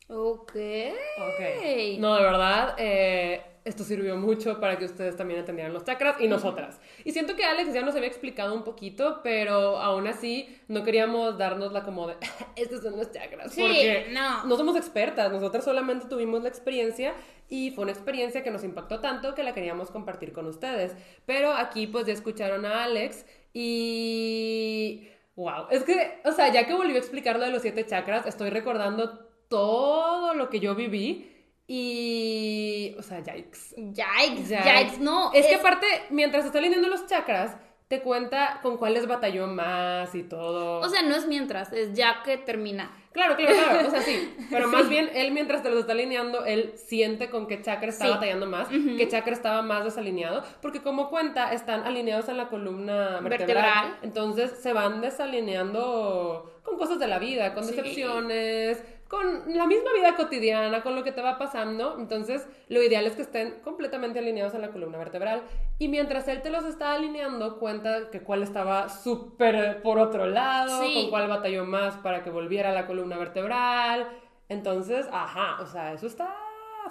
Ok. 0.08 0.56
Ok. 0.56 2.00
No, 2.00 2.16
de 2.16 2.24
verdad, 2.24 2.76
eh, 2.78 3.42
esto 3.66 3.84
sirvió 3.84 4.16
mucho 4.16 4.60
para 4.60 4.78
que 4.78 4.86
ustedes 4.86 5.18
también 5.18 5.40
entendieran 5.40 5.74
los 5.74 5.84
chakras 5.84 6.18
y 6.22 6.28
nosotras. 6.28 6.80
Y 7.04 7.12
siento 7.12 7.36
que 7.36 7.44
Alex 7.44 7.74
ya 7.74 7.82
nos 7.82 7.96
había 7.96 8.08
explicado 8.08 8.54
un 8.54 8.64
poquito, 8.64 9.22
pero 9.24 9.78
aún 9.78 10.06
así 10.06 10.56
no 10.68 10.84
queríamos 10.84 11.40
darnos 11.40 11.74
la 11.74 11.84
como 11.84 12.08
de, 12.08 12.16
estos 12.56 12.84
son 12.84 12.96
los 12.96 13.12
chakras. 13.12 13.52
Sí, 13.52 13.62
porque 13.62 14.08
no. 14.14 14.46
no 14.46 14.56
somos 14.56 14.76
expertas, 14.78 15.32
nosotras 15.32 15.66
solamente 15.66 16.08
tuvimos 16.08 16.44
la 16.44 16.50
experiencia 16.50 17.16
y 17.50 17.72
fue 17.72 17.86
una 17.86 17.92
experiencia 17.92 18.44
que 18.44 18.52
nos 18.52 18.64
impactó 18.64 19.00
tanto 19.00 19.34
que 19.34 19.42
la 19.42 19.56
queríamos 19.56 19.90
compartir 19.90 20.32
con 20.32 20.46
ustedes. 20.46 20.96
Pero 21.26 21.52
aquí 21.52 21.88
pues 21.88 22.06
ya 22.06 22.14
escucharon 22.14 22.66
a 22.66 22.84
Alex 22.84 23.26
y... 23.52 25.10
Wow, 25.36 25.68
es 25.70 25.84
que, 25.84 26.22
o 26.24 26.32
sea, 26.32 26.50
ya 26.54 26.66
que 26.66 26.74
volvió 26.74 26.96
a 26.96 27.00
explicar 27.00 27.38
lo 27.38 27.44
de 27.44 27.52
los 27.52 27.62
siete 27.62 27.86
chakras, 27.86 28.26
estoy 28.26 28.52
recordando 28.52 29.28
todo 29.50 30.34
lo 30.34 30.50
que 30.50 30.62
yo 30.62 30.76
viví 30.76 31.35
y, 31.68 32.96
o 32.98 33.02
sea, 33.02 33.20
yikes. 33.24 33.76
Yikes, 33.76 34.50
Yikes. 34.50 34.64
yikes, 34.64 35.00
no. 35.00 35.32
Es, 35.34 35.48
que 35.48 35.56
aparte, 35.56 35.86
mientras 36.10 36.46
está 36.46 36.60
alineando 36.60 36.88
los 36.90 37.06
chakras, 37.08 37.58
te 37.88 38.02
cuenta 38.02 38.60
con 38.64 38.78
cuáles 38.78 39.08
batalló 39.08 39.46
más 39.48 40.14
y 40.16 40.24
todo. 40.24 40.80
O 40.80 40.90
sea, 40.90 41.04
no 41.04 41.16
es 41.16 41.28
mientras, 41.28 41.72
es 41.72 41.94
ya 41.94 42.22
que 42.24 42.38
termina. 42.38 42.92
claro, 43.14 43.36
claro, 43.36 43.54
claro, 43.70 43.88
o 43.88 43.92
sea, 43.92 44.02
sí. 44.02 44.36
Pero 44.50 44.68
más 44.68 44.90
bien, 44.90 45.10
él 45.14 45.32
mientras 45.32 45.62
te 45.64 45.70
los 45.70 45.80
está 45.82 45.92
alineando, 45.94 46.44
él 46.46 46.74
siente 46.78 47.30
con 47.30 47.46
qué 47.48 47.62
chakra 47.62 47.90
está 47.90 48.06
Sí. 48.06 48.12
batallando 48.12 48.46
más, 48.48 48.68
qué 48.70 49.08
chakra 49.08 49.34
estaba 49.34 49.62
más 49.62 49.84
desalineado, 49.86 50.44
porque 50.62 50.82
como 50.82 51.10
cuenta, 51.10 51.54
están 51.54 51.84
alineados 51.84 52.28
en 52.28 52.38
la 52.38 52.50
columna 52.50 53.20
vertebral. 53.22 53.30
Vertebral. 53.30 53.98
Entonces 54.02 54.52
se 54.62 54.74
van 54.74 55.00
desalineando 55.02 56.60
con 56.64 56.78
cosas 56.78 56.98
de 57.00 57.08
la 57.08 57.20
vida, 57.20 57.54
con 57.54 57.64
Sí. 57.64 57.72
decepciones, 57.76 58.84
con 59.08 59.44
la 59.56 59.68
misma 59.68 59.92
vida 59.94 60.16
cotidiana, 60.16 60.82
con 60.82 60.96
lo 60.96 61.04
que 61.04 61.12
te 61.12 61.22
va 61.22 61.38
pasando. 61.38 61.98
Entonces, 62.00 62.48
lo 62.70 62.82
ideal 62.82 63.06
es 63.06 63.14
que 63.14 63.22
estén 63.22 63.60
completamente 63.64 64.20
alineados 64.20 64.56
en 64.56 64.62
la 64.62 64.70
columna 64.72 64.98
vertebral. 64.98 65.44
Y 65.78 65.88
mientras 65.90 66.28
él 66.28 66.42
te 66.42 66.50
los 66.50 66.66
está 66.66 66.94
alineando, 66.94 67.60
cuenta 67.60 68.10
que 68.10 68.22
cuál 68.22 68.42
estaba 68.44 68.90
súper 68.90 69.82
por 69.84 70.00
otro 70.00 70.26
lado, 70.26 70.82
Sí. 70.82 70.94
con 71.02 71.10
cuál 71.12 71.28
batalló 71.28 71.66
más 71.66 71.96
para 71.98 72.24
que 72.24 72.30
volviera 72.32 72.70
a 72.72 72.74
la 72.74 72.88
columna 72.88 73.18
vertebral. 73.18 74.08
Entonces, 74.50 75.06
ajá, 75.12 75.62
o 75.62 75.66
sea, 75.68 75.94
eso 75.94 76.08
está 76.08 76.36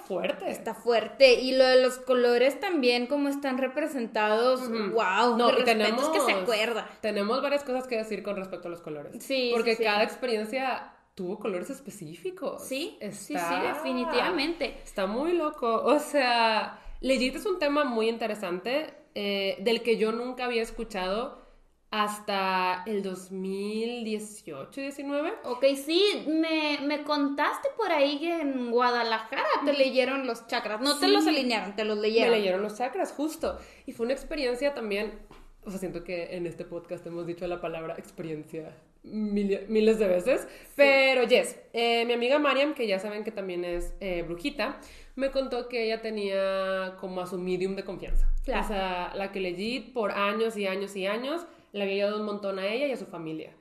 fuerte. 0.07 0.51
Está 0.51 0.75
fuerte. 0.75 1.35
Y 1.41 1.57
lo 1.57 1.65
de 1.65 1.81
los 1.83 1.99
colores 1.99 2.59
también, 2.61 3.07
como 3.07 3.29
están 3.29 3.59
representados. 3.59 4.69
Wow. 4.69 5.37
No, 5.37 5.51
y 5.59 5.63
tenemos, 5.65 6.03
es 6.03 6.09
que 6.09 6.21
se 6.21 6.33
acuerda. 6.33 6.89
Tenemos 7.01 7.41
varias 7.43 7.63
cosas 7.65 7.87
que 7.87 7.97
decir 7.97 8.23
con 8.23 8.37
respecto 8.37 8.69
a 8.69 8.71
los 8.71 8.81
colores. 8.83 9.23
Sí, 9.23 9.51
Porque 9.53 9.73
sí, 9.73 9.79
sí. 9.79 9.85
cada 9.85 10.03
experiencia 10.03 10.91
tuvo 11.15 11.39
colores 11.39 11.71
específicos. 11.71 12.65
Sí, 12.67 12.99
sí, 13.13 13.35
sí, 13.39 13.55
definitivamente. 13.63 14.79
Está 14.83 15.07
muy 15.07 15.33
loco. 15.33 15.83
O 15.85 15.99
sea, 15.99 16.81
legit 17.01 17.37
es 17.37 17.47
un 17.47 17.59
tema 17.59 17.85
muy 17.85 18.09
interesante 18.09 18.95
eh, 19.15 19.57
del 19.61 19.83
que 19.83 19.97
yo 19.97 20.13
nunca 20.13 20.45
había 20.47 20.63
escuchado 20.63 21.43
hasta 21.91 22.83
el 22.87 23.05
2018-19. 23.05 25.33
Ok, 25.45 25.65
sí, 25.77 26.25
me, 26.27 26.81
me 26.83 27.05
contaste 27.05 27.69
por 27.77 27.93
ahí 27.93 28.19
que 28.19 28.41
en 28.41 28.73
Guadalajara 28.73 29.45
te 29.65 29.73
leyeron 29.75 30.27
los 30.27 30.49
chakras. 30.49 30.81
No 30.81 30.99
te 30.99 31.07
los 31.07 31.25
alinearon, 31.27 31.77
te 31.77 31.85
los 31.85 31.97
Me 31.97 32.03
leyeron. 32.09 32.33
leyeron 32.33 32.63
los 32.63 32.77
chakras, 32.77 33.13
justo. 33.13 33.57
Y 33.87 33.93
fue 33.93 34.07
una 34.07 34.15
experiencia 34.15 34.75
también. 34.75 35.21
O 35.65 35.71
sea, 35.71 35.79
siento 35.79 36.03
que 36.03 36.35
en 36.37 36.47
este 36.47 36.65
podcast 36.65 37.07
hemos 37.07 37.27
dicho 37.27 37.47
la 37.47 37.61
palabra 37.61 37.95
experiencia 37.97 38.75
miles 39.05 39.99
de 39.99 40.09
veces. 40.09 40.49
Pero, 40.75 41.25
yes, 41.25 41.61
eh, 41.73 42.05
mi 42.07 42.15
amiga 42.15 42.39
Mariam, 42.39 42.75
que 42.75 42.87
ya 42.87 42.99
saben 42.99 43.25
que 43.25 43.31
también 43.31 43.65
es 43.65 43.95
eh, 44.01 44.23
brujita, 44.23 44.81
me 45.15 45.31
contó 45.31 45.69
que 45.69 45.85
ella 45.85 46.03
tenía 46.03 46.97
como 47.01 47.21
a 47.21 47.27
su 47.27 47.39
medium 47.39 47.77
de 47.77 47.85
confianza. 47.85 48.29
Claro. 48.45 48.65
O 48.65 48.69
sea, 48.69 49.13
la 49.15 49.31
que 49.31 49.41
legit 49.41 49.93
por 49.93 50.13
años 50.13 50.57
y 50.57 50.67
años 50.67 50.97
y 50.97 51.07
años 51.07 51.47
le 51.73 51.83
había 51.83 51.95
ayudado 51.95 52.21
un 52.21 52.27
montón 52.27 52.59
a 52.59 52.67
ella 52.67 52.87
y 52.87 52.93
a 52.93 52.97
su 52.97 53.07
familia. 53.07 53.53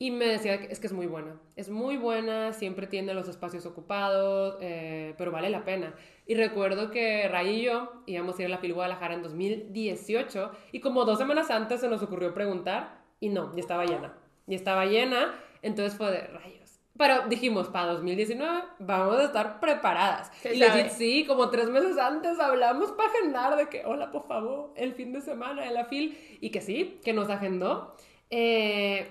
Y 0.00 0.12
me 0.12 0.26
decía 0.26 0.60
que 0.60 0.72
es 0.72 0.78
que 0.78 0.86
es 0.86 0.92
muy 0.92 1.06
buena. 1.06 1.40
Es 1.56 1.70
muy 1.70 1.96
buena, 1.96 2.52
siempre 2.52 2.86
tiene 2.86 3.14
los 3.14 3.28
espacios 3.28 3.66
ocupados, 3.66 4.56
eh, 4.60 5.14
pero 5.18 5.32
vale 5.32 5.50
la 5.50 5.64
pena. 5.64 5.94
Y 6.24 6.34
recuerdo 6.34 6.90
que 6.90 7.26
Ray 7.26 7.56
y 7.56 7.62
yo 7.62 8.02
íbamos 8.06 8.38
a 8.38 8.42
ir 8.42 8.46
a 8.46 8.50
la 8.50 8.58
FIL 8.58 8.74
Guadalajara 8.74 9.14
en 9.14 9.22
2018 9.22 10.52
y 10.70 10.80
como 10.80 11.04
dos 11.04 11.18
semanas 11.18 11.50
antes 11.50 11.80
se 11.80 11.88
nos 11.88 12.02
ocurrió 12.02 12.32
preguntar 12.32 13.02
y 13.18 13.28
no, 13.30 13.52
ya 13.54 13.60
estaba 13.60 13.86
llena. 13.86 14.14
Ya 14.48 14.56
estaba 14.56 14.86
llena, 14.86 15.38
entonces 15.62 15.96
fue 15.96 16.10
de 16.10 16.22
rayos. 16.26 16.58
Pero 16.98 17.28
dijimos, 17.28 17.68
para 17.68 17.92
2019 17.92 18.62
vamos 18.80 19.18
a 19.18 19.24
estar 19.24 19.60
preparadas. 19.60 20.32
Y 20.44 20.56
legit, 20.56 20.88
sí, 20.88 21.24
como 21.26 21.48
tres 21.48 21.68
meses 21.68 21.96
antes 21.96 22.40
hablamos 22.40 22.90
para 22.90 23.08
agendar 23.08 23.56
de 23.56 23.68
que, 23.68 23.84
hola, 23.84 24.10
por 24.10 24.26
favor, 24.26 24.72
el 24.74 24.94
fin 24.94 25.12
de 25.12 25.20
semana 25.20 25.62
de 25.62 25.70
la 25.70 25.84
FIL. 25.84 26.38
Y 26.40 26.50
que 26.50 26.60
sí, 26.60 26.98
que 27.04 27.12
nos 27.12 27.30
agendó. 27.30 27.94
Eh, 28.30 29.06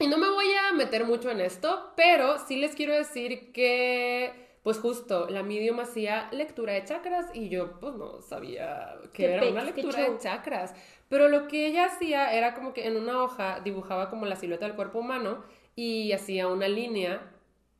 y 0.00 0.08
no 0.08 0.18
me 0.18 0.28
voy 0.28 0.46
a 0.54 0.72
meter 0.72 1.04
mucho 1.04 1.30
en 1.30 1.40
esto, 1.40 1.92
pero 1.96 2.38
sí 2.38 2.56
les 2.56 2.74
quiero 2.74 2.94
decir 2.94 3.52
que, 3.52 4.58
pues 4.64 4.78
justo, 4.78 5.28
la 5.30 5.44
medium 5.44 5.78
hacía 5.78 6.28
lectura 6.32 6.72
de 6.72 6.84
chakras 6.84 7.26
y 7.32 7.48
yo 7.48 7.78
pues 7.78 7.94
no 7.94 8.20
sabía 8.22 8.96
que 9.12 9.24
Qué 9.24 9.34
era 9.34 9.46
una 9.46 9.62
lectura 9.62 10.00
de 10.00 10.18
chakras. 10.18 10.74
Pero 11.08 11.28
lo 11.28 11.48
que 11.48 11.66
ella 11.66 11.86
hacía 11.86 12.32
era 12.32 12.54
como 12.54 12.72
que 12.72 12.86
en 12.86 12.96
una 12.96 13.22
hoja 13.22 13.60
dibujaba 13.60 14.10
como 14.10 14.26
la 14.26 14.36
silueta 14.36 14.66
del 14.66 14.74
cuerpo 14.74 14.98
humano 14.98 15.44
y 15.76 16.12
hacía 16.12 16.48
una 16.48 16.68
línea 16.68 17.30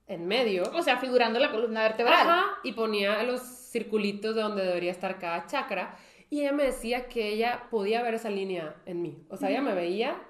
en 0.06 0.26
medio. 0.26 0.64
O 0.74 0.82
sea, 0.82 0.98
figurando 0.98 1.38
la 1.38 1.50
columna 1.50 1.82
vertebral. 1.82 2.28
Ajá, 2.28 2.44
y 2.62 2.72
ponía 2.72 3.22
los 3.22 3.40
circulitos 3.42 4.34
de 4.34 4.42
donde 4.42 4.64
debería 4.64 4.90
estar 4.90 5.18
cada 5.18 5.46
chakra. 5.46 5.96
Y 6.30 6.40
ella 6.40 6.52
me 6.52 6.64
decía 6.64 7.08
que 7.08 7.28
ella 7.28 7.64
podía 7.70 8.02
ver 8.02 8.14
esa 8.14 8.30
línea 8.30 8.76
en 8.86 9.02
mí. 9.02 9.24
O 9.28 9.36
sea, 9.36 9.50
ella 9.50 9.62
me 9.62 9.74
veía 9.74 10.20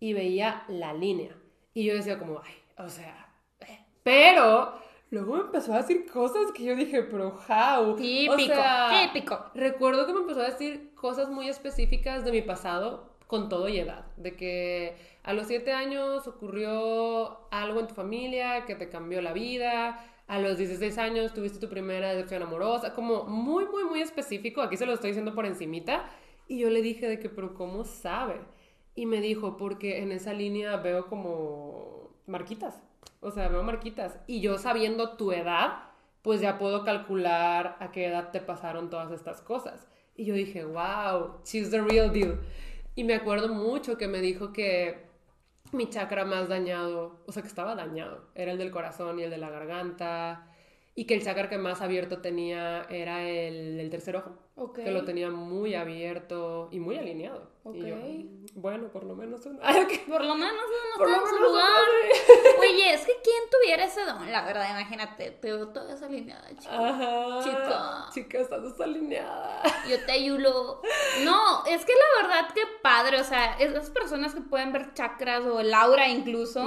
y 0.00 0.12
veía 0.12 0.64
la 0.68 0.92
línea. 0.92 1.36
Y 1.74 1.84
yo 1.84 1.94
decía 1.94 2.18
como, 2.18 2.42
ay, 2.44 2.54
o 2.76 2.88
sea... 2.88 3.28
eh". 3.60 3.78
Pero 4.02 4.78
luego 5.12 5.34
me 5.34 5.40
empezó 5.42 5.74
a 5.74 5.78
decir 5.78 6.10
cosas 6.10 6.50
que 6.52 6.64
yo 6.64 6.74
dije, 6.74 7.02
pero 7.02 7.38
how? 7.48 7.94
Típico, 7.96 8.34
O 8.34 8.38
sea, 8.38 8.88
típico. 9.04 9.44
Recuerdo 9.54 10.06
que 10.06 10.14
me 10.14 10.20
empezó 10.20 10.40
a 10.40 10.50
decir 10.50 10.94
cosas 10.94 11.28
muy 11.28 11.48
específicas 11.48 12.24
de 12.24 12.32
mi 12.32 12.40
pasado 12.40 13.12
con 13.26 13.50
todo 13.50 13.68
y 13.68 13.78
edad. 13.78 14.06
De 14.16 14.34
que 14.34 14.96
a 15.22 15.34
los 15.34 15.46
siete 15.46 15.72
años 15.72 16.26
ocurrió 16.26 17.46
algo 17.50 17.80
en 17.80 17.88
tu 17.88 17.94
familia 17.94 18.64
que 18.64 18.74
te 18.74 18.88
cambió 18.88 19.20
la 19.20 19.34
vida. 19.34 20.02
A 20.28 20.38
los 20.38 20.56
16 20.56 20.96
años 20.96 21.34
tuviste 21.34 21.58
tu 21.58 21.68
primera 21.68 22.14
decepción 22.14 22.42
amorosa. 22.42 22.94
Como 22.94 23.24
muy, 23.24 23.66
muy, 23.66 23.84
muy 23.84 24.00
específico. 24.00 24.62
Aquí 24.62 24.78
se 24.78 24.86
lo 24.86 24.94
estoy 24.94 25.10
diciendo 25.10 25.34
por 25.34 25.44
encimita. 25.44 26.08
Y 26.48 26.58
yo 26.58 26.70
le 26.70 26.80
dije 26.80 27.06
de 27.06 27.18
que, 27.18 27.28
pero 27.28 27.52
¿cómo 27.52 27.84
sabe? 27.84 28.40
Y 28.94 29.04
me 29.04 29.20
dijo, 29.20 29.58
porque 29.58 30.02
en 30.02 30.10
esa 30.10 30.32
línea 30.32 30.78
veo 30.78 31.06
como 31.06 32.14
marquitas. 32.26 32.82
O 33.20 33.30
sea, 33.30 33.48
veo 33.48 33.62
marquitas. 33.62 34.18
Y 34.26 34.40
yo 34.40 34.58
sabiendo 34.58 35.16
tu 35.16 35.32
edad, 35.32 35.84
pues 36.22 36.40
ya 36.40 36.58
puedo 36.58 36.84
calcular 36.84 37.76
a 37.80 37.90
qué 37.92 38.06
edad 38.06 38.30
te 38.30 38.40
pasaron 38.40 38.90
todas 38.90 39.10
estas 39.12 39.40
cosas. 39.40 39.86
Y 40.16 40.24
yo 40.24 40.34
dije, 40.34 40.64
wow, 40.64 41.40
she's 41.44 41.70
the 41.70 41.80
real 41.80 42.12
deal. 42.12 42.40
Y 42.94 43.04
me 43.04 43.14
acuerdo 43.14 43.48
mucho 43.48 43.96
que 43.96 44.08
me 44.08 44.20
dijo 44.20 44.52
que 44.52 45.06
mi 45.72 45.88
chakra 45.88 46.24
más 46.24 46.48
dañado, 46.48 47.20
o 47.26 47.32
sea, 47.32 47.42
que 47.42 47.48
estaba 47.48 47.74
dañado, 47.74 48.28
era 48.34 48.52
el 48.52 48.58
del 48.58 48.70
corazón 48.70 49.18
y 49.18 49.22
el 49.22 49.30
de 49.30 49.38
la 49.38 49.50
garganta. 49.50 50.48
Y 50.94 51.06
que 51.06 51.14
el 51.14 51.22
chakra 51.22 51.48
que 51.48 51.58
más 51.58 51.80
abierto 51.80 52.18
tenía 52.18 52.82
era 52.90 53.22
el 53.26 53.78
del 53.78 53.88
tercer 53.88 54.16
ojo. 54.16 54.36
Que 54.74 54.90
lo 54.90 55.04
tenía 55.04 55.30
muy 55.30 55.74
abierto 55.74 56.68
y 56.70 56.78
muy 56.78 56.96
alineado. 56.98 57.50
Y 57.72 57.86
yo, 57.86 57.94
Ok. 57.94 58.02
bueno, 58.54 58.88
por 58.88 59.04
lo 59.04 59.14
menos 59.14 59.46
una. 59.46 59.60
Por 60.08 60.24
lo 60.24 60.34
menos 60.34 60.64
uno 60.98 61.08
en 61.08 61.20
su 61.20 61.24
menos 61.34 61.40
lugar. 61.40 61.64
una, 61.70 62.60
Oye, 62.60 62.92
es 62.94 63.00
que 63.06 63.12
quién 63.22 63.42
tuviera 63.50 63.84
ese 63.84 64.04
don, 64.04 64.30
la 64.30 64.44
verdad, 64.44 64.68
imagínate, 64.70 65.30
te 65.30 65.52
veo 65.52 65.68
toda 65.68 65.86
desalineada, 65.86 66.48
chica. 66.58 66.88
Ajá. 66.88 67.40
Chica. 67.42 68.06
Chica, 68.12 68.38
estás 68.40 68.62
desalineada. 68.64 69.62
Yo 69.88 70.04
te 70.04 70.12
ayulo. 70.12 70.82
No, 71.24 71.64
es 71.66 71.84
que 71.84 71.92
la 71.92 72.26
verdad 72.28 72.52
que 72.52 72.62
padre, 72.82 73.20
o 73.20 73.24
sea, 73.24 73.54
esas 73.58 73.90
personas 73.90 74.34
que 74.34 74.40
pueden 74.40 74.72
ver 74.72 74.92
chakras 74.94 75.44
o 75.46 75.60
el 75.60 75.72
aura 75.72 76.08
incluso, 76.08 76.64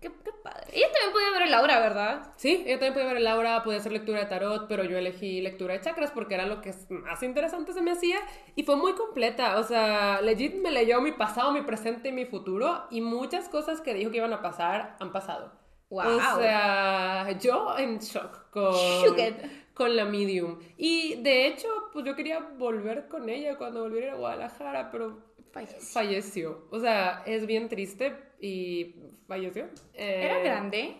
qué, 0.00 0.10
qué 0.24 0.32
padre. 0.42 0.66
Ella 0.72 0.88
también 0.92 1.12
podía 1.12 1.30
ver 1.30 1.42
el 1.42 1.54
aura, 1.54 1.78
¿verdad? 1.78 2.32
Sí, 2.36 2.64
ella 2.66 2.74
también 2.80 2.94
podía 2.94 3.06
ver 3.08 3.16
el 3.18 3.26
aura, 3.28 3.62
podía 3.62 3.78
hacer 3.78 3.92
lectura 3.92 4.18
de 4.20 4.26
tarot, 4.26 4.66
pero 4.68 4.82
yo 4.82 4.98
elegí 4.98 5.40
lectura 5.40 5.74
de 5.74 5.80
chakras 5.80 6.10
porque 6.10 6.34
era 6.34 6.46
lo 6.46 6.60
que 6.60 6.74
más 7.14 7.22
interesante 7.22 7.72
se 7.72 7.80
me 7.82 7.92
hacía 7.92 8.18
y 8.56 8.62
fue 8.64 8.76
muy 8.76 8.92
completa. 8.94 9.58
O 9.58 9.62
sea, 9.62 10.20
legit 10.20 10.54
me 10.56 10.70
leyó 10.70 11.00
mi 11.00 11.12
pasado, 11.12 11.52
mi 11.52 11.62
presente 11.62 12.08
y 12.08 12.12
mi 12.12 12.26
futuro 12.26 12.84
y 12.90 13.00
muchas 13.00 13.48
cosas 13.48 13.80
que 13.80 13.94
dijo 13.94 14.10
que 14.10 14.18
iban 14.18 14.32
a 14.32 14.42
pasar 14.42 14.96
han 15.00 15.12
pasado. 15.12 15.52
Wow. 15.90 16.16
O 16.16 16.20
sea, 16.40 17.30
yo 17.38 17.76
en 17.78 17.98
shock 17.98 18.50
con, 18.50 18.74
con 19.74 19.94
la 19.96 20.04
medium. 20.04 20.58
Y 20.76 21.16
de 21.22 21.46
hecho, 21.46 21.68
pues 21.92 22.04
yo 22.04 22.16
quería 22.16 22.40
volver 22.40 23.06
con 23.08 23.28
ella 23.28 23.56
cuando 23.56 23.82
volviera 23.82 24.12
a 24.14 24.16
Guadalajara, 24.16 24.90
pero 24.90 25.18
Falleció. 25.52 25.80
falleció. 25.92 26.68
O 26.70 26.80
sea, 26.80 27.22
es 27.26 27.46
bien 27.46 27.68
triste 27.68 28.16
y 28.40 28.96
falleció. 29.28 29.68
Era 29.92 30.40
Eh, 30.40 30.44
grande. 30.44 30.96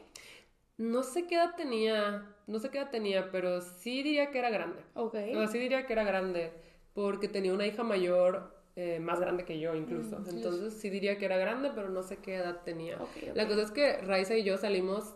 no 0.76 1.02
sé 1.02 1.26
qué 1.26 1.34
edad 1.36 1.56
tenía, 1.56 2.33
no 2.46 2.58
sé 2.58 2.70
qué 2.70 2.78
edad 2.78 2.90
tenía, 2.90 3.30
pero 3.30 3.60
sí 3.60 4.02
diría 4.02 4.30
que 4.30 4.38
era 4.38 4.50
grande. 4.50 4.80
Ok. 4.94 5.14
O 5.14 5.38
sea, 5.38 5.48
sí 5.48 5.58
diría 5.58 5.86
que 5.86 5.92
era 5.92 6.04
grande, 6.04 6.52
porque 6.92 7.28
tenía 7.28 7.52
una 7.52 7.66
hija 7.66 7.82
mayor, 7.82 8.54
eh, 8.76 8.98
más 9.00 9.20
grande 9.20 9.44
que 9.44 9.58
yo 9.58 9.74
incluso. 9.74 10.18
Mm. 10.20 10.28
Entonces 10.28 10.74
sí 10.74 10.90
diría 10.90 11.18
que 11.18 11.24
era 11.24 11.36
grande, 11.36 11.70
pero 11.74 11.88
no 11.88 12.02
sé 12.02 12.18
qué 12.18 12.36
edad 12.36 12.62
tenía. 12.64 12.96
Ok, 12.96 13.10
ok. 13.30 13.36
La 13.36 13.46
cosa 13.46 13.62
es 13.62 13.70
que 13.70 13.98
Raiza 13.98 14.36
y 14.36 14.44
yo 14.44 14.56
salimos 14.56 15.14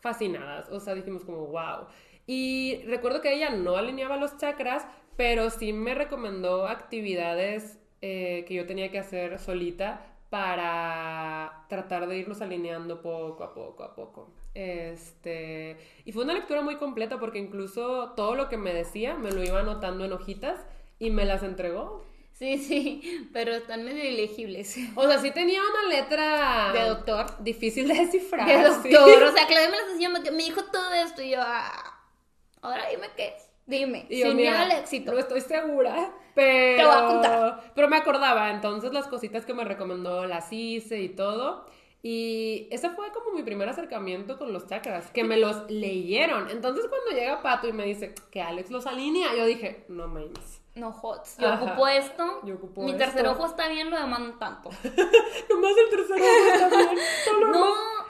fascinadas, 0.00 0.68
o 0.70 0.80
sea, 0.80 0.94
dijimos 0.94 1.24
como, 1.24 1.46
wow. 1.46 1.86
Y 2.26 2.82
recuerdo 2.86 3.20
que 3.20 3.32
ella 3.32 3.50
no 3.50 3.76
alineaba 3.76 4.16
los 4.16 4.36
chakras, 4.36 4.86
pero 5.16 5.50
sí 5.50 5.72
me 5.72 5.94
recomendó 5.94 6.68
actividades 6.68 7.78
eh, 8.02 8.44
que 8.46 8.54
yo 8.54 8.66
tenía 8.66 8.90
que 8.90 8.98
hacer 8.98 9.38
solita 9.38 10.14
para 10.30 11.64
tratar 11.68 12.06
de 12.06 12.18
irlos 12.18 12.42
alineando 12.42 13.00
poco 13.00 13.42
a 13.42 13.54
poco 13.54 13.82
a 13.82 13.94
poco. 13.94 14.30
Este, 14.54 15.76
y 16.04 16.12
fue 16.12 16.24
una 16.24 16.34
lectura 16.34 16.62
muy 16.62 16.76
completa 16.76 17.18
porque 17.20 17.38
incluso 17.38 18.12
todo 18.16 18.34
lo 18.34 18.48
que 18.48 18.56
me 18.56 18.72
decía 18.72 19.14
me 19.14 19.30
lo 19.30 19.44
iba 19.44 19.60
anotando 19.60 20.04
en 20.04 20.12
hojitas 20.12 20.60
y 20.98 21.10
me 21.10 21.24
las 21.24 21.42
entregó. 21.42 22.04
Sí, 22.32 22.56
sí, 22.58 23.28
pero 23.32 23.52
están 23.52 23.84
medio 23.84 24.04
ilegibles. 24.04 24.76
O 24.94 25.06
sea, 25.08 25.18
sí 25.18 25.32
tenía 25.32 25.60
una 25.60 25.88
letra 25.94 26.70
De 26.72 26.88
doctor. 26.88 27.26
difícil 27.42 27.88
de 27.88 27.94
descifrar. 27.94 28.46
De 28.46 28.54
sí. 28.82 28.90
doctor. 28.90 29.22
O 29.24 29.32
sea, 29.32 29.46
Claudia 29.46 29.70
me 29.70 29.76
las 29.76 29.88
enseñó, 29.90 30.10
me, 30.10 30.20
me 30.30 30.44
dijo 30.44 30.62
todo 30.64 30.92
esto 30.94 31.20
y 31.22 31.30
yo, 31.30 31.38
ah, 31.40 32.00
ahora 32.62 32.88
dime 32.90 33.08
qué 33.16 33.28
es. 33.36 33.48
Dime. 33.66 34.06
Y 34.08 34.20
yo, 34.20 34.28
Sin 34.28 34.36
mira, 34.36 34.52
miedo 34.52 34.64
al 34.64 34.70
éxito. 34.80 35.12
No 35.12 35.18
estoy 35.18 35.40
segura, 35.42 36.10
pero... 36.34 36.76
Te 36.76 36.84
voy 36.84 36.94
a 36.96 37.06
contar. 37.06 37.72
Pero 37.74 37.88
me 37.88 37.96
acordaba, 37.96 38.50
entonces 38.50 38.92
las 38.92 39.08
cositas 39.08 39.44
que 39.44 39.52
me 39.52 39.64
recomendó 39.64 40.24
las 40.24 40.52
hice 40.52 41.00
y 41.00 41.08
todo. 41.10 41.66
Y 42.02 42.68
ese 42.70 42.90
fue 42.90 43.10
como 43.12 43.32
mi 43.32 43.42
primer 43.42 43.68
acercamiento 43.68 44.38
con 44.38 44.52
los 44.52 44.66
chakras, 44.68 45.10
que 45.10 45.24
me 45.24 45.36
los 45.36 45.68
leyeron. 45.70 46.48
Entonces 46.48 46.86
cuando 46.88 47.10
llega 47.10 47.42
Pato 47.42 47.66
y 47.68 47.72
me 47.72 47.84
dice 47.84 48.14
que 48.30 48.40
Alex 48.40 48.70
los 48.70 48.86
alinea, 48.86 49.34
yo 49.34 49.44
dije, 49.46 49.84
no 49.88 50.06
mames. 50.06 50.62
No 50.76 50.90
hots. 50.90 51.36
Yo 51.38 51.48
Ajá. 51.48 51.64
ocupo 51.64 51.88
esto. 51.88 52.40
Yo 52.44 52.54
ocupo 52.54 52.82
Mi 52.82 52.92
esto. 52.92 52.98
tercer 53.04 53.26
ojo 53.26 53.46
está 53.46 53.68
bien, 53.68 53.90
lo 53.90 53.98
demás 53.98 54.20
no 54.20 54.38
tanto. 54.38 54.70
Nomás 55.50 55.72
el 55.76 55.90
tercero 55.90 56.24
está 56.52 56.68
bien. 56.68 56.98
Solo 57.24 57.48
No, 57.48 57.60
más. 57.74 58.06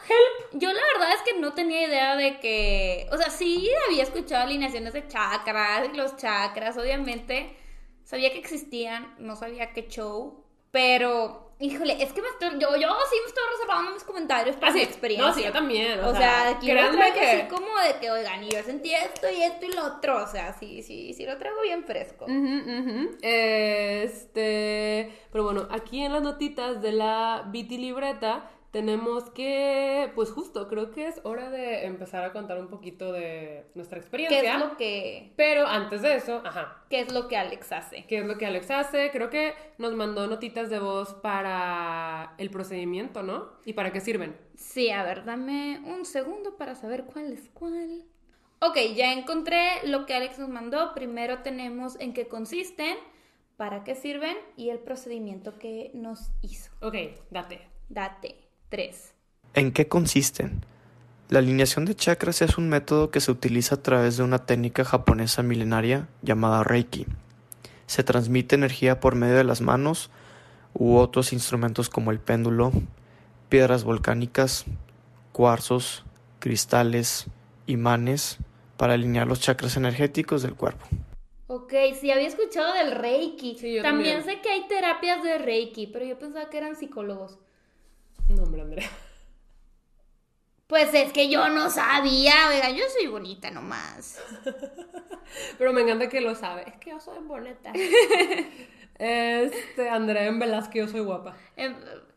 yo 0.52 0.70
la 0.70 0.80
verdad 0.92 1.14
es 1.14 1.22
que 1.22 1.40
no 1.40 1.54
tenía 1.54 1.86
idea 1.88 2.14
de 2.16 2.38
que, 2.40 3.08
o 3.10 3.16
sea, 3.16 3.30
sí 3.30 3.70
había 3.88 4.02
escuchado 4.02 4.42
alineaciones 4.44 4.92
de 4.92 5.08
chakras 5.08 5.88
y 5.90 5.96
los 5.96 6.14
chakras, 6.18 6.76
obviamente, 6.76 7.56
sabía 8.04 8.32
que 8.32 8.38
existían, 8.38 9.14
no 9.18 9.34
sabía 9.34 9.72
qué 9.72 9.88
show, 9.88 10.44
pero, 10.70 11.47
híjole, 11.60 12.02
es 12.02 12.12
que 12.12 12.22
me 12.22 12.28
estoy, 12.28 12.50
yo, 12.60 12.76
yo 12.76 12.88
sí 13.10 13.16
me 13.22 13.26
estoy 13.28 13.44
reservando 13.52 13.90
mis 13.92 14.04
comentarios 14.04 14.56
para 14.56 14.68
Ah, 14.68 14.72
sí. 14.72 14.78
mi 14.78 14.84
experiencia. 14.84 15.28
No, 15.28 15.34
sí, 15.34 15.42
yo 15.44 15.52
también. 15.52 15.98
O, 16.00 16.10
O 16.10 16.14
sea, 16.14 16.48
aquí 16.50 16.72
lo 16.72 16.90
traigo 16.90 17.14
que... 17.18 17.26
así 17.26 17.48
como 17.48 17.66
de 17.78 17.98
que, 18.00 18.10
oigan, 18.10 18.44
y 18.44 18.50
yo 18.50 18.62
sentí 18.62 18.92
esto 18.94 19.28
y 19.30 19.42
esto 19.42 19.66
y 19.66 19.72
lo 19.72 19.84
otro, 19.86 20.22
o 20.22 20.26
sea, 20.26 20.52
sí, 20.58 20.82
sí, 20.82 21.12
sí 21.14 21.26
lo 21.26 21.36
traigo 21.38 21.60
bien 21.62 21.84
fresco. 21.84 22.26
Este, 23.20 25.12
pero 25.32 25.44
bueno, 25.44 25.66
aquí 25.70 26.02
en 26.04 26.12
las 26.12 26.22
notitas 26.22 26.80
de 26.82 26.92
la 26.92 27.44
Viti 27.48 27.78
libreta 27.78 28.50
tenemos 28.70 29.30
que, 29.30 30.12
pues 30.14 30.30
justo, 30.30 30.68
creo 30.68 30.90
que 30.90 31.06
es 31.06 31.20
hora 31.24 31.50
de 31.50 31.86
empezar 31.86 32.22
a 32.24 32.32
contar 32.32 32.58
un 32.60 32.68
poquito 32.68 33.12
de 33.12 33.66
nuestra 33.74 33.96
¿Qué 33.98 34.00
experiencia. 34.00 34.54
es 34.54 34.60
lo 34.60 34.76
que, 34.76 35.32
Pero 35.36 35.66
antes 35.66 36.02
de 36.02 36.16
eso, 36.16 36.42
ajá, 36.44 36.84
qué 36.90 37.00
es 37.00 37.12
lo 37.12 37.28
que 37.28 37.36
Alex 37.36 37.72
hace? 37.72 38.04
¿qué 38.06 38.18
es 38.18 38.26
lo 38.26 38.36
que 38.36 38.46
Alex 38.46 38.70
hace? 38.70 39.10
Creo 39.10 39.30
que 39.30 39.54
nos 39.78 39.94
mandó 39.94 40.26
notitas 40.26 40.68
de 40.68 40.78
voz 40.78 41.14
para 41.14 42.34
el 42.38 42.50
procedimiento, 42.50 43.22
¿no? 43.22 43.50
¿Y 43.64 43.72
para 43.72 43.92
qué 43.92 44.00
sirven? 44.00 44.36
Sí, 44.54 44.90
a 44.90 45.02
ver, 45.02 45.24
dame 45.24 45.80
un 45.84 46.04
segundo 46.04 46.56
para 46.56 46.74
saber 46.74 47.04
cuál 47.04 47.32
es 47.32 47.48
cuál. 47.54 48.04
Ok, 48.60 48.76
ya 48.94 49.12
encontré 49.12 49.60
lo 49.84 50.04
que 50.04 50.14
Alex 50.14 50.38
nos 50.38 50.48
mandó. 50.48 50.92
Primero 50.92 51.42
tenemos 51.42 51.98
en 52.00 52.12
qué 52.12 52.26
consisten, 52.26 52.96
para 53.56 53.84
qué 53.84 53.94
sirven 53.94 54.36
y 54.56 54.70
el 54.70 54.78
procedimiento 54.80 55.58
que 55.58 55.90
nos 55.94 56.30
hizo. 56.42 56.72
Ok, 56.80 56.94
date. 57.30 57.60
Date. 57.88 58.47
3. 58.68 59.14
¿En 59.54 59.72
qué 59.72 59.88
consisten? 59.88 60.64
La 61.28 61.40
alineación 61.40 61.84
de 61.84 61.94
chakras 61.94 62.42
es 62.42 62.58
un 62.58 62.68
método 62.68 63.10
que 63.10 63.20
se 63.20 63.30
utiliza 63.30 63.76
a 63.76 63.82
través 63.82 64.16
de 64.16 64.22
una 64.22 64.46
técnica 64.46 64.84
japonesa 64.84 65.42
milenaria 65.42 66.08
llamada 66.22 66.64
Reiki. 66.64 67.06
Se 67.86 68.02
transmite 68.02 68.54
energía 68.54 69.00
por 69.00 69.14
medio 69.14 69.36
de 69.36 69.44
las 69.44 69.60
manos 69.60 70.10
u 70.74 70.96
otros 70.96 71.32
instrumentos 71.32 71.88
como 71.88 72.10
el 72.10 72.20
péndulo, 72.20 72.72
piedras 73.48 73.84
volcánicas, 73.84 74.64
cuarzos, 75.32 76.04
cristales, 76.38 77.26
imanes, 77.66 78.38
para 78.76 78.94
alinear 78.94 79.26
los 79.26 79.40
chakras 79.40 79.76
energéticos 79.76 80.42
del 80.42 80.54
cuerpo. 80.54 80.86
Ok, 81.46 81.72
sí, 81.98 82.10
había 82.10 82.28
escuchado 82.28 82.74
del 82.74 82.92
Reiki. 82.92 83.56
Sí, 83.58 83.74
yo 83.74 83.82
también, 83.82 84.18
también. 84.18 84.36
sé 84.36 84.42
que 84.42 84.50
hay 84.50 84.68
terapias 84.68 85.22
de 85.22 85.38
Reiki, 85.38 85.86
pero 85.86 86.04
yo 86.04 86.18
pensaba 86.18 86.48
que 86.50 86.58
eran 86.58 86.76
psicólogos. 86.76 87.38
No, 88.28 88.42
hombre, 88.42 88.62
Andrea. 88.62 88.90
Pues 90.66 90.92
es 90.92 91.12
que 91.12 91.30
yo 91.30 91.48
no 91.48 91.70
sabía, 91.70 92.34
oiga, 92.50 92.70
yo 92.70 92.84
soy 92.90 93.06
bonita 93.06 93.50
nomás. 93.50 94.22
Pero 95.56 95.72
me 95.72 95.80
encanta 95.80 96.10
que 96.10 96.20
lo 96.20 96.34
sabe. 96.34 96.64
Es 96.66 96.76
que 96.76 96.90
yo 96.90 97.00
soy 97.00 97.18
bonita. 97.20 97.72
Este, 98.98 99.88
Andrea 99.88 100.26
en 100.26 100.40
Velázquez, 100.40 100.86
yo 100.86 100.88
soy 100.90 101.00
guapa. 101.00 101.36
Em, 101.54 101.76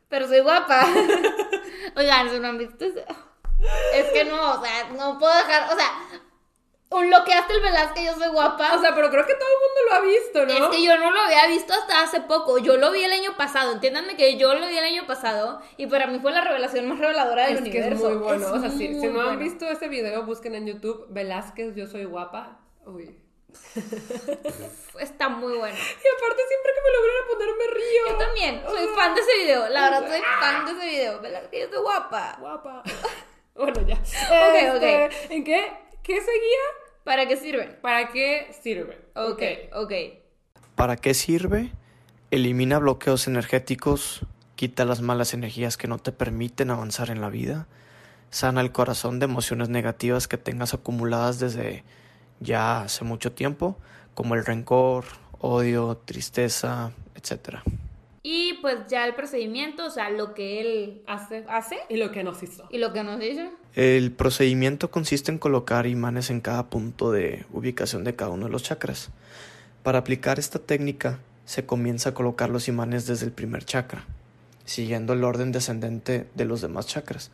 pero 0.10 0.28
soy 0.28 0.40
guapa. 0.40 0.84
Oigan, 1.96 2.30
¿se 2.30 2.40
no 2.40 2.48
han 2.48 2.58
visto 2.58 2.86
eso? 2.86 3.00
Es 3.94 4.06
que 4.12 4.26
no, 4.26 4.60
o 4.60 4.66
sea, 4.66 4.90
no 4.98 5.20
puedo 5.20 5.32
dejar, 5.32 5.72
o 5.72 5.76
sea, 5.78 5.92
un 6.92 7.10
lo 7.10 7.24
que 7.24 7.34
hace 7.34 7.54
el 7.54 7.62
Velázquez, 7.62 8.06
yo 8.06 8.14
soy 8.16 8.28
guapa. 8.30 8.76
O 8.76 8.82
sea, 8.82 8.94
pero 8.94 9.10
creo 9.10 9.26
que 9.26 9.34
todo 9.36 9.48
el 9.48 9.60
mundo 9.62 9.82
lo 9.90 9.96
ha 9.96 10.02
visto, 10.02 10.46
¿no? 10.46 10.66
es 10.66 10.76
que 10.76 10.84
yo 10.84 10.98
no 10.98 11.10
lo 11.10 11.22
había 11.22 11.48
visto 11.48 11.74
hasta 11.74 12.04
hace 12.04 12.20
poco. 12.22 12.58
Yo 12.58 12.76
lo 12.76 12.92
vi 12.92 13.04
el 13.04 13.14
año 13.14 13.38
pasado. 13.38 13.72
Entiéndanme 13.72 14.18
que 14.18 14.38
yo 14.38 14.54
lo 14.54 14.68
vi 14.68 14.78
el 14.78 14.84
año 14.84 15.08
pasado 15.08 15.62
y 15.78 15.88
para 15.88 16.08
mí 16.08 16.20
fue 16.20 16.34
la 16.34 16.42
revelación 16.42 16.90
más 16.90 17.00
reveladora 17.00 17.48
del 17.48 17.66
Es 17.66 17.72
que 17.72 17.80
es 17.80 17.98
muy 17.98 18.16
bueno. 18.16 18.46
Es 18.46 18.52
o 18.52 18.60
sea, 18.60 18.70
si, 18.70 18.90
no 18.90 19.22
han 19.22 19.40
visto 19.40 19.66
ese 19.66 19.88
video, 19.88 20.26
busquen 20.26 20.54
en 20.56 20.68
YouTube 20.68 21.08
Velázquez, 21.10 21.76
yo 21.76 21.88
soy 21.88 22.04
guapa. 22.04 22.60
Uy. 22.86 23.18
Está 25.00 25.30
muy 25.30 25.58
bueno. 25.58 25.76
Y 25.76 26.08
aparte, 26.18 26.42
siempre 26.48 26.72
que 26.74 26.82
me 26.82 26.92
lo 26.92 27.02
ven 27.04 27.12
a 27.22 27.28
poner, 27.28 27.50
me 27.56 27.74
río. 27.74 28.08
Yo 28.10 28.18
también 28.18 28.64
soy 28.68 28.88
fan 28.96 29.16
de 29.16 29.22
ese 29.22 29.38
video. 29.38 29.70
La 29.70 29.90
verdad, 29.90 30.10
soy 30.10 30.22
fan 30.42 30.66
de 30.66 30.72
ese 30.74 30.86
video. 30.90 31.22
Velázquez, 31.22 31.62
yo 31.62 31.70
soy 31.70 31.84
guapa. 31.84 32.36
Guapa. 32.38 32.84
bueno, 33.56 33.82
ya. 33.88 33.96
Ok, 33.96 34.56
Este, 34.56 35.36
¿En 35.36 35.44
qué? 35.46 35.72
¿Qué 36.04 36.20
seguía? 36.20 36.81
¿Para 37.04 37.28
qué 37.28 37.36
sirven? 37.36 37.78
¿Para 37.82 38.10
qué 38.12 38.52
sirve? 38.62 38.98
Ok, 39.16 39.42
ok. 39.74 39.94
¿Para 40.76 40.98
qué 40.98 41.14
sirve? 41.14 41.72
Elimina 42.30 42.78
bloqueos 42.78 43.28
energéticos, 43.28 44.26
quita 44.56 44.86
las 44.86 45.02
malas 45.02 45.34
energías 45.34 45.78
que 45.78 45.88
no 45.88 45.98
te 45.98 46.12
permiten 46.12 46.70
avanzar 46.70 47.10
en 47.10 47.20
la 47.20 47.30
vida, 47.30 47.68
sana 48.30 48.62
el 48.62 48.72
corazón 48.72 49.20
de 49.20 49.26
emociones 49.26 49.70
negativas 49.70 50.28
que 50.28 50.38
tengas 50.38 50.74
acumuladas 50.74 51.40
desde 51.40 51.84
ya 52.40 52.82
hace 52.82 53.04
mucho 53.04 53.32
tiempo, 53.32 53.78
como 54.14 54.36
el 54.36 54.46
rencor, 54.46 55.06
odio, 55.40 55.98
tristeza, 56.06 56.92
etc. 57.16 57.60
Y 58.24 58.54
pues 58.62 58.78
ya 58.88 59.08
el 59.08 59.16
procedimiento, 59.16 59.86
o 59.86 59.90
sea, 59.90 60.10
lo 60.12 60.34
que 60.36 60.62
él 60.62 61.02
Hace. 61.08 61.44
hace 61.50 61.78
Y 61.90 61.98
lo 61.98 62.12
que 62.12 62.24
nos 62.24 62.44
hizo. 62.44 62.68
y 62.70 62.78
lo 62.78 62.94
que 62.94 63.04
nos 63.04 63.20
dice. 63.20 63.50
El 63.74 64.12
procedimiento 64.12 64.92
consiste 64.92 65.32
en 65.32 65.40
colocar 65.40 65.88
imanes 65.88 66.30
en 66.30 66.40
cada 66.42 66.70
punto 66.70 67.12
de 67.12 67.46
ubicación 67.52 68.04
de 68.04 68.16
cada 68.16 68.32
uno 68.32 68.46
de 68.46 68.52
los 68.52 68.62
chakras. 68.64 69.10
Para 69.82 70.00
aplicar 70.00 70.38
esta 70.38 70.60
técnica 70.60 71.18
se 71.46 71.66
comienza 71.66 72.10
a 72.10 72.14
colocar 72.14 72.50
los 72.50 72.68
imanes 72.68 73.08
desde 73.08 73.26
el 73.26 73.32
primer 73.32 73.66
chakra, 73.66 74.06
siguiendo 74.66 75.14
el 75.14 75.24
orden 75.24 75.52
descendente 75.52 76.28
de 76.36 76.46
los 76.46 76.62
demás 76.62 76.86
chakras. 76.86 77.32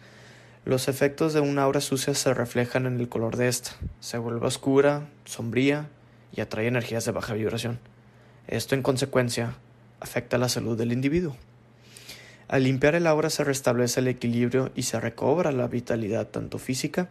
Los 0.63 0.87
efectos 0.87 1.33
de 1.33 1.41
una 1.41 1.63
aura 1.63 1.81
sucia 1.81 2.13
se 2.13 2.33
reflejan 2.33 2.85
en 2.85 2.99
el 2.99 3.09
color 3.09 3.35
de 3.35 3.49
esta. 3.49 3.71
Se 3.99 4.17
vuelve 4.17 4.47
oscura, 4.47 5.09
sombría 5.25 5.89
y 6.33 6.39
atrae 6.41 6.67
energías 6.67 7.03
de 7.05 7.11
baja 7.11 7.33
vibración. 7.33 7.79
Esto, 8.47 8.75
en 8.75 8.81
consecuencia, 8.83 9.55
afecta 9.99 10.37
la 10.37 10.49
salud 10.49 10.77
del 10.77 10.91
individuo. 10.91 11.35
Al 12.47 12.63
limpiar 12.63 12.95
el 12.95 13.07
aura 13.07 13.29
se 13.29 13.43
restablece 13.43 13.99
el 13.99 14.07
equilibrio 14.07 14.71
y 14.73 14.83
se 14.83 14.99
recobra 14.99 15.51
la 15.51 15.67
vitalidad 15.67 16.27
tanto 16.27 16.59
física, 16.59 17.09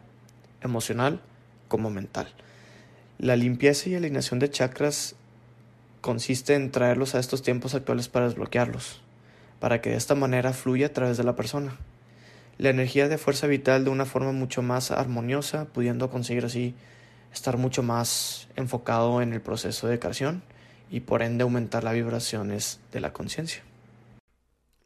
emocional 0.62 1.20
como 1.68 1.90
mental. 1.90 2.28
La 3.18 3.36
limpieza 3.36 3.90
y 3.90 3.94
alineación 3.94 4.38
de 4.38 4.50
chakras 4.50 5.14
consiste 6.00 6.54
en 6.54 6.70
traerlos 6.70 7.14
a 7.14 7.18
estos 7.18 7.42
tiempos 7.42 7.74
actuales 7.74 8.08
para 8.08 8.26
desbloquearlos, 8.26 9.02
para 9.60 9.80
que 9.80 9.90
de 9.90 9.96
esta 9.96 10.14
manera 10.14 10.52
fluya 10.52 10.86
a 10.86 10.92
través 10.92 11.16
de 11.16 11.24
la 11.24 11.36
persona. 11.36 11.76
La 12.56 12.70
energía 12.70 13.08
de 13.08 13.18
fuerza 13.18 13.46
vital 13.46 13.84
de 13.84 13.90
una 13.90 14.06
forma 14.06 14.32
mucho 14.32 14.62
más 14.62 14.90
armoniosa, 14.90 15.66
pudiendo 15.66 16.08
conseguir 16.08 16.46
así 16.46 16.74
estar 17.34 17.58
mucho 17.58 17.82
más 17.82 18.48
enfocado 18.56 19.20
en 19.20 19.34
el 19.34 19.42
proceso 19.42 19.86
de 19.88 19.98
creación 19.98 20.42
y 20.90 21.00
por 21.00 21.22
ende 21.22 21.42
aumentar 21.42 21.84
las 21.84 21.94
vibraciones 21.94 22.80
de 22.92 23.00
la 23.00 23.12
conciencia. 23.12 23.62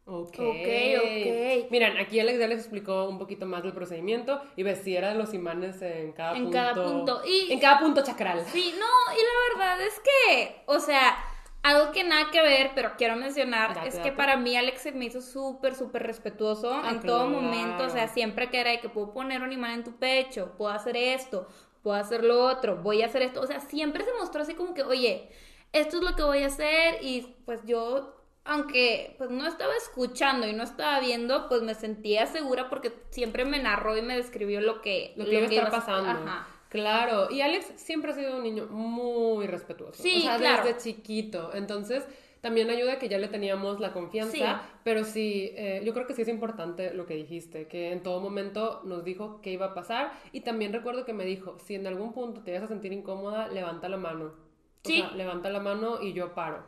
Ok. 0.05 0.35
Ok, 0.39 0.67
ok. 1.03 1.69
Miren, 1.71 1.97
aquí 1.97 2.19
Alex 2.19 2.39
ya 2.39 2.47
les 2.47 2.59
explicó 2.59 3.07
un 3.07 3.17
poquito 3.17 3.45
más 3.45 3.63
del 3.63 3.71
procedimiento 3.73 4.41
y 4.55 4.63
ves 4.63 4.79
si 4.83 4.95
era 4.95 5.13
los 5.13 5.33
imanes 5.33 5.81
en 5.81 6.11
cada 6.11 6.35
En 6.35 6.43
punto. 6.43 6.57
cada 6.57 6.73
punto. 6.83 7.21
Y- 7.25 7.51
En 7.53 7.59
cada 7.59 7.79
punto 7.79 8.03
chakral. 8.03 8.43
Sí, 8.51 8.73
no, 8.77 9.13
y 9.13 9.17
la 9.17 9.65
verdad 9.65 9.85
es 9.85 9.99
que, 9.99 10.63
o 10.65 10.79
sea, 10.79 11.17
algo 11.63 11.91
que 11.91 12.03
nada 12.03 12.29
que 12.31 12.41
ver, 12.41 12.71
pero 12.75 12.93
quiero 12.97 13.15
mencionar, 13.15 13.73
Date, 13.75 13.87
es 13.89 13.93
que 13.95 14.09
date. 14.09 14.11
para 14.13 14.35
mí 14.35 14.57
Alex 14.57 14.81
se 14.81 14.91
me 14.91 15.05
hizo 15.05 15.21
súper, 15.21 15.75
súper 15.75 16.03
respetuoso 16.03 16.73
Ah, 16.73 16.89
en 16.91 16.99
todo 17.01 17.27
claro. 17.27 17.41
momento, 17.41 17.83
o 17.85 17.89
sea, 17.89 18.07
siempre 18.07 18.49
que 18.49 18.59
era 18.59 18.71
de 18.71 18.79
que 18.81 18.89
puedo 18.89 19.13
poner 19.13 19.43
un 19.43 19.53
imán 19.53 19.71
en 19.71 19.83
tu 19.83 19.95
pecho, 19.95 20.53
puedo 20.57 20.71
hacer 20.71 20.97
esto, 20.97 21.47
puedo 21.83 21.95
hacer 21.95 22.23
lo 22.23 22.43
otro, 22.47 22.77
voy 22.77 23.03
a 23.03 23.05
hacer 23.05 23.21
esto, 23.21 23.39
o 23.41 23.47
sea, 23.47 23.59
siempre 23.61 24.03
se 24.03 24.11
mostró 24.19 24.41
así 24.41 24.55
como 24.55 24.73
que, 24.73 24.81
oye, 24.83 25.29
esto 25.73 25.97
es 25.97 26.03
lo 26.03 26.15
que 26.15 26.23
voy 26.23 26.43
a 26.43 26.47
hacer 26.47 26.99
y 27.01 27.35
pues 27.45 27.61
yo... 27.65 28.17
Aunque 28.43 29.13
pues 29.19 29.29
no 29.29 29.45
estaba 29.45 29.75
escuchando 29.75 30.47
y 30.47 30.53
no 30.53 30.63
estaba 30.63 30.99
viendo, 30.99 31.47
pues 31.47 31.61
me 31.61 31.75
sentía 31.75 32.25
segura 32.25 32.71
porque 32.71 32.91
siempre 33.11 33.45
me 33.45 33.61
narró 33.61 33.95
y 33.95 34.01
me 34.01 34.17
describió 34.17 34.61
lo 34.61 34.81
que, 34.81 35.13
Lo 35.15 35.25
que 35.25 35.35
iba 35.35 35.43
a 35.43 35.45
estar 35.45 35.69
pasando. 35.69 36.09
Ajá. 36.09 36.47
Claro, 36.71 37.29
y 37.29 37.41
Alex 37.41 37.73
siempre 37.75 38.11
ha 38.11 38.15
sido 38.15 38.37
un 38.37 38.43
niño 38.43 38.65
muy 38.67 39.45
respetuoso. 39.45 40.01
Sí, 40.01 40.19
o 40.19 40.21
sea, 40.21 40.37
claro. 40.37 40.65
desde 40.65 40.79
chiquito. 40.79 41.51
Entonces, 41.53 42.05
también 42.39 42.69
ayuda 42.69 42.97
que 42.97 43.09
ya 43.09 43.17
le 43.17 43.27
teníamos 43.27 43.81
la 43.81 43.91
confianza. 43.91 44.31
Sí. 44.31 44.69
Pero 44.85 45.03
sí, 45.03 45.51
eh, 45.57 45.81
yo 45.83 45.93
creo 45.93 46.07
que 46.07 46.13
sí 46.13 46.21
es 46.21 46.29
importante 46.29 46.93
lo 46.93 47.05
que 47.05 47.15
dijiste, 47.15 47.67
que 47.67 47.91
en 47.91 48.01
todo 48.01 48.21
momento 48.21 48.79
nos 48.85 49.03
dijo 49.03 49.41
qué 49.41 49.51
iba 49.51 49.65
a 49.65 49.73
pasar. 49.73 50.13
Y 50.31 50.41
también 50.41 50.71
recuerdo 50.71 51.03
que 51.03 51.11
me 51.11 51.25
dijo, 51.25 51.57
si 51.59 51.75
en 51.75 51.87
algún 51.87 52.13
punto 52.13 52.41
te 52.41 52.53
vas 52.53 52.63
a 52.63 52.67
sentir 52.67 52.93
incómoda, 52.93 53.49
levanta 53.49 53.89
la 53.89 53.97
mano. 53.97 54.33
O 54.83 54.87
Sí. 54.87 54.97
sea, 54.97 55.11
levanta 55.11 55.49
la 55.49 55.59
mano 55.59 56.01
y 56.01 56.13
yo 56.13 56.33
paro. 56.33 56.63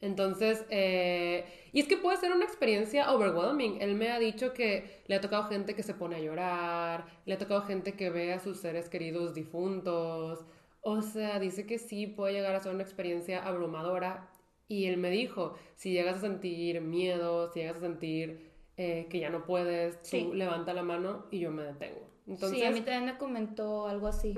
Entonces, 0.00 0.64
eh, 0.70 1.44
y 1.72 1.80
es 1.80 1.86
que 1.86 1.98
puede 1.98 2.16
ser 2.16 2.32
una 2.32 2.44
experiencia 2.46 3.12
overwhelming. 3.12 3.82
Él 3.82 3.94
me 3.96 4.10
ha 4.10 4.18
dicho 4.18 4.54
que 4.54 5.02
le 5.06 5.14
ha 5.16 5.20
tocado 5.20 5.44
gente 5.44 5.74
que 5.74 5.82
se 5.82 5.92
pone 5.94 6.16
a 6.16 6.20
llorar, 6.20 7.04
le 7.26 7.34
ha 7.34 7.38
tocado 7.38 7.62
gente 7.62 7.92
que 7.94 8.08
ve 8.10 8.32
a 8.32 8.38
sus 8.38 8.58
seres 8.60 8.88
queridos 8.88 9.34
difuntos. 9.34 10.46
O 10.80 11.02
sea, 11.02 11.38
dice 11.38 11.66
que 11.66 11.78
sí 11.78 12.06
puede 12.06 12.32
llegar 12.32 12.54
a 12.54 12.60
ser 12.60 12.72
una 12.74 12.82
experiencia 12.82 13.44
abrumadora. 13.46 14.30
Y 14.68 14.86
él 14.86 14.96
me 14.96 15.10
dijo, 15.10 15.54
si 15.74 15.92
llegas 15.92 16.16
a 16.18 16.20
sentir 16.20 16.80
miedo, 16.80 17.50
si 17.52 17.60
llegas 17.60 17.76
a 17.78 17.80
sentir 17.80 18.50
eh, 18.78 19.06
que 19.10 19.18
ya 19.20 19.28
no 19.28 19.44
puedes, 19.44 20.00
tú 20.02 20.08
Sí. 20.08 20.30
levanta 20.32 20.72
la 20.72 20.82
mano 20.82 21.26
y 21.30 21.40
yo 21.40 21.50
me 21.50 21.62
detengo. 21.64 22.08
Entonces, 22.30 22.60
sí, 22.60 22.64
a 22.64 22.70
mí 22.70 22.80
también 22.80 23.06
me 23.06 23.18
comentó 23.18 23.88
algo 23.88 24.06
así. 24.06 24.34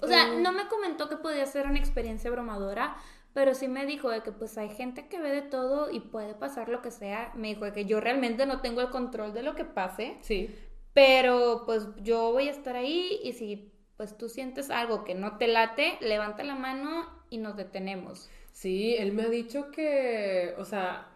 O 0.00 0.06
sea, 0.06 0.28
mm, 0.28 0.42
no 0.42 0.52
me 0.52 0.68
comentó 0.68 1.08
que 1.08 1.16
podía 1.16 1.44
ser 1.44 1.66
una 1.66 1.78
experiencia 1.78 2.30
abrumadora, 2.30 2.96
pero 3.34 3.54
sí 3.54 3.66
me 3.66 3.84
dijo 3.84 4.10
de 4.10 4.22
que 4.22 4.30
pues 4.30 4.56
hay 4.58 4.68
gente 4.68 5.08
que 5.08 5.20
ve 5.20 5.30
de 5.32 5.42
todo 5.42 5.90
y 5.90 5.98
puede 5.98 6.34
pasar 6.34 6.68
lo 6.68 6.82
que 6.82 6.92
sea. 6.92 7.32
Me 7.34 7.48
dijo 7.48 7.64
de 7.64 7.72
que 7.72 7.84
yo 7.84 8.00
realmente 8.00 8.46
no 8.46 8.60
tengo 8.60 8.80
el 8.80 8.90
control 8.90 9.34
de 9.34 9.42
lo 9.42 9.56
que 9.56 9.64
pase, 9.64 10.18
Sí, 10.20 10.54
pero 10.92 11.64
pues 11.66 11.88
yo 12.02 12.30
voy 12.30 12.46
a 12.46 12.52
estar 12.52 12.76
ahí 12.76 13.18
y 13.24 13.32
si 13.32 13.72
pues 13.96 14.16
tú 14.16 14.28
sientes 14.28 14.70
algo 14.70 15.04
que 15.04 15.14
no 15.14 15.36
te 15.36 15.48
late, 15.48 15.98
levanta 16.00 16.44
la 16.44 16.54
mano 16.54 17.06
y 17.28 17.38
nos 17.38 17.56
detenemos. 17.56 18.30
Sí, 18.52 18.94
él 18.96 19.12
me 19.12 19.24
ha 19.24 19.28
dicho 19.28 19.70
que, 19.72 20.54
o 20.58 20.64
sea, 20.64 21.08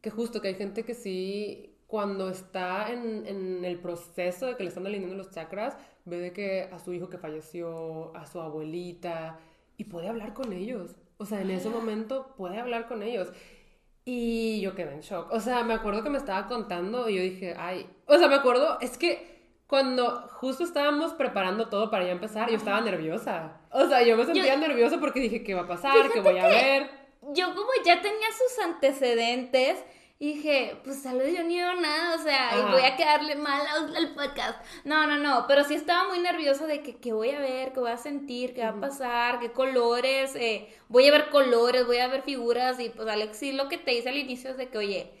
que 0.00 0.10
justo 0.10 0.40
que 0.40 0.48
hay 0.48 0.54
gente 0.54 0.84
que 0.84 0.94
sí, 0.94 1.75
cuando 1.96 2.28
está 2.28 2.92
en, 2.92 3.26
en 3.26 3.64
el 3.64 3.78
proceso 3.78 4.44
de 4.44 4.54
que 4.56 4.64
le 4.64 4.68
están 4.68 4.86
alineando 4.86 5.16
los 5.16 5.30
chakras, 5.30 5.78
ve 6.04 6.18
de 6.18 6.30
que 6.34 6.68
a 6.70 6.78
su 6.78 6.92
hijo 6.92 7.08
que 7.08 7.16
falleció, 7.16 8.14
a 8.14 8.26
su 8.26 8.38
abuelita, 8.38 9.38
y 9.78 9.84
puede 9.84 10.06
hablar 10.08 10.34
con 10.34 10.52
ellos. 10.52 10.94
O 11.16 11.24
sea, 11.24 11.40
en 11.40 11.50
ese 11.50 11.70
momento 11.70 12.34
puede 12.36 12.58
hablar 12.58 12.86
con 12.86 13.02
ellos. 13.02 13.32
Y 14.04 14.60
yo 14.60 14.74
quedé 14.74 14.92
en 14.92 15.00
shock. 15.00 15.32
O 15.32 15.40
sea, 15.40 15.64
me 15.64 15.72
acuerdo 15.72 16.02
que 16.02 16.10
me 16.10 16.18
estaba 16.18 16.46
contando 16.48 17.08
y 17.08 17.16
yo 17.16 17.22
dije, 17.22 17.54
ay, 17.56 17.88
o 18.04 18.18
sea, 18.18 18.28
me 18.28 18.34
acuerdo, 18.34 18.78
es 18.82 18.98
que 18.98 19.34
cuando 19.66 20.28
justo 20.34 20.64
estábamos 20.64 21.14
preparando 21.14 21.70
todo 21.70 21.90
para 21.90 22.04
ya 22.04 22.12
empezar, 22.12 22.50
yo 22.50 22.56
estaba 22.56 22.82
nerviosa. 22.82 23.62
O 23.70 23.86
sea, 23.86 24.02
yo 24.02 24.18
me 24.18 24.26
sentía 24.26 24.54
nerviosa 24.58 25.00
porque 25.00 25.20
dije, 25.20 25.42
¿qué 25.42 25.54
va 25.54 25.62
a 25.62 25.66
pasar? 25.66 26.10
¿Qué 26.12 26.20
voy 26.20 26.36
a 26.36 26.42
que- 26.42 26.54
ver? 26.54 26.90
Yo 27.32 27.46
como 27.54 27.70
ya 27.86 28.02
tenía 28.02 28.28
sus 28.32 28.64
antecedentes, 28.66 29.82
dije, 30.18 30.76
pues 30.84 31.02
tal 31.02 31.18
vez 31.18 31.36
yo 31.36 31.44
ni 31.44 31.56
veo 31.56 31.74
nada, 31.74 32.16
o 32.16 32.22
sea, 32.22 32.58
y 32.58 32.72
voy 32.72 32.82
a 32.82 32.96
quedarle 32.96 33.36
mal 33.36 33.66
al, 33.66 33.94
al 33.96 34.14
podcast. 34.14 34.58
No, 34.84 35.06
no, 35.06 35.18
no, 35.18 35.46
pero 35.46 35.64
sí 35.64 35.74
estaba 35.74 36.08
muy 36.08 36.18
nerviosa 36.20 36.66
de 36.66 36.82
que 36.82 36.96
qué 36.96 37.12
voy 37.12 37.30
a 37.30 37.40
ver, 37.40 37.72
qué 37.72 37.80
voy 37.80 37.90
a 37.90 37.96
sentir, 37.96 38.54
qué 38.54 38.62
va 38.62 38.70
a 38.70 38.80
pasar, 38.80 39.40
qué 39.40 39.52
colores, 39.52 40.34
eh, 40.36 40.68
voy 40.88 41.06
a 41.08 41.12
ver 41.12 41.30
colores, 41.30 41.86
voy 41.86 41.98
a 41.98 42.08
ver 42.08 42.22
figuras, 42.22 42.80
y 42.80 42.88
pues 42.88 43.06
Alex, 43.08 43.36
sí 43.36 43.52
lo 43.52 43.68
que 43.68 43.78
te 43.78 43.90
dice 43.90 44.08
al 44.08 44.16
inicio 44.16 44.50
es 44.50 44.56
de 44.56 44.68
que, 44.68 44.78
oye, 44.78 45.12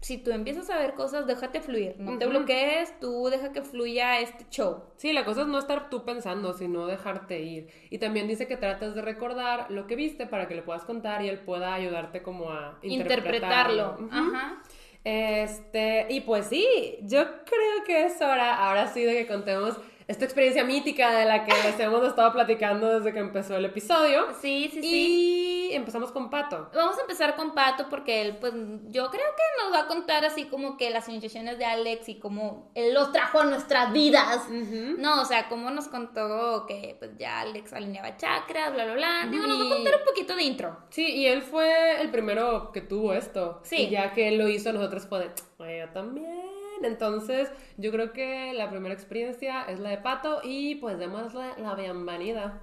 si 0.00 0.18
tú 0.18 0.30
empiezas 0.30 0.70
a 0.70 0.78
ver 0.78 0.94
cosas, 0.94 1.26
déjate 1.26 1.60
fluir, 1.60 1.96
no 1.98 2.18
te 2.18 2.26
bloquees, 2.26 2.98
tú 3.00 3.28
deja 3.28 3.52
que 3.52 3.62
fluya 3.62 4.20
este 4.20 4.46
show. 4.50 4.84
Sí, 4.96 5.12
la 5.12 5.24
cosa 5.24 5.42
es 5.42 5.46
no 5.46 5.58
estar 5.58 5.90
tú 5.90 6.04
pensando, 6.04 6.52
sino 6.52 6.86
dejarte 6.86 7.40
ir. 7.40 7.68
Y 7.90 7.98
también 7.98 8.28
dice 8.28 8.46
que 8.46 8.56
tratas 8.56 8.94
de 8.94 9.02
recordar 9.02 9.70
lo 9.70 9.86
que 9.86 9.96
viste 9.96 10.26
para 10.26 10.48
que 10.48 10.54
le 10.54 10.62
puedas 10.62 10.84
contar 10.84 11.24
y 11.24 11.28
él 11.28 11.40
pueda 11.40 11.74
ayudarte 11.74 12.22
como 12.22 12.50
a 12.50 12.78
interpretarlo. 12.82 13.96
Ajá. 14.10 14.62
Este, 15.02 16.06
y 16.10 16.20
pues 16.22 16.46
sí, 16.46 16.66
yo 17.02 17.24
creo 17.44 17.84
que 17.86 18.06
es 18.06 18.20
hora, 18.20 18.66
ahora 18.66 18.88
sí, 18.88 19.02
de 19.04 19.12
que 19.12 19.26
contemos 19.26 19.78
esta 20.08 20.24
experiencia 20.24 20.62
mítica 20.64 21.10
de 21.10 21.24
la 21.24 21.44
que 21.44 21.52
les 21.52 21.80
hemos 21.80 22.06
estado 22.06 22.32
platicando 22.32 22.98
desde 23.00 23.12
que 23.12 23.18
empezó 23.18 23.56
el 23.56 23.64
episodio. 23.64 24.26
Sí, 24.40 24.70
sí, 24.72 24.80
sí. 24.80 25.68
Y 25.70 25.74
empezamos 25.74 26.12
con 26.12 26.30
Pato. 26.30 26.70
Vamos 26.74 26.96
a 26.96 27.00
empezar 27.00 27.34
con 27.34 27.54
Pato 27.54 27.88
porque 27.90 28.22
él, 28.22 28.36
pues, 28.36 28.52
yo 28.88 29.10
creo 29.10 29.24
que 29.36 29.62
nos 29.64 29.72
va 29.74 29.80
a 29.84 29.86
contar 29.88 30.24
así 30.24 30.44
como 30.44 30.76
que 30.76 30.90
las 30.90 31.08
iniciaciones 31.08 31.58
de 31.58 31.64
Alex 31.64 32.08
y 32.08 32.20
cómo 32.20 32.70
él 32.76 32.94
los 32.94 33.10
trajo 33.10 33.40
a 33.40 33.44
nuestras 33.46 33.92
vidas. 33.92 34.44
Ujú. 34.46 34.94
No, 34.98 35.22
o 35.22 35.24
sea, 35.24 35.48
cómo 35.48 35.70
nos 35.70 35.88
contó 35.88 36.66
que 36.68 36.94
pues 37.00 37.10
ya 37.18 37.40
Alex 37.40 37.72
alineaba 37.72 38.16
chakras, 38.16 38.72
bla, 38.74 38.84
bla, 38.84 38.94
bla. 38.94 39.26
Digo, 39.28 39.44
nos 39.46 39.58
va 39.58 39.62
a 39.62 39.66
Y- 39.66 39.70
contar 39.70 39.94
un 39.98 40.04
poquito 40.06 40.36
de 40.36 40.42
intro. 40.44 40.76
Sí, 40.90 41.04
y 41.04 41.26
él 41.26 41.42
fue 41.42 42.00
el 42.00 42.10
primero 42.10 42.70
que 42.70 42.80
tuvo 42.80 43.12
esto. 43.12 43.60
Sí. 43.64 43.76
Y 43.86 43.90
ya 43.90 44.12
que 44.12 44.28
él 44.28 44.38
lo 44.38 44.48
hizo, 44.48 44.72
nosotros 44.72 45.04
fue 45.08 45.18
de, 45.18 45.30
"Oye, 45.58 45.78
yo 45.80 45.88
también. 45.92 46.55
Entonces, 46.82 47.50
yo 47.76 47.90
creo 47.90 48.12
que 48.12 48.52
la 48.54 48.70
primera 48.70 48.94
experiencia 48.94 49.64
es 49.64 49.80
la 49.80 49.90
de 49.90 49.98
Pato 49.98 50.40
y 50.44 50.76
pues 50.76 50.98
démosle 50.98 51.52
la 51.58 51.74
bienvenida. 51.74 52.60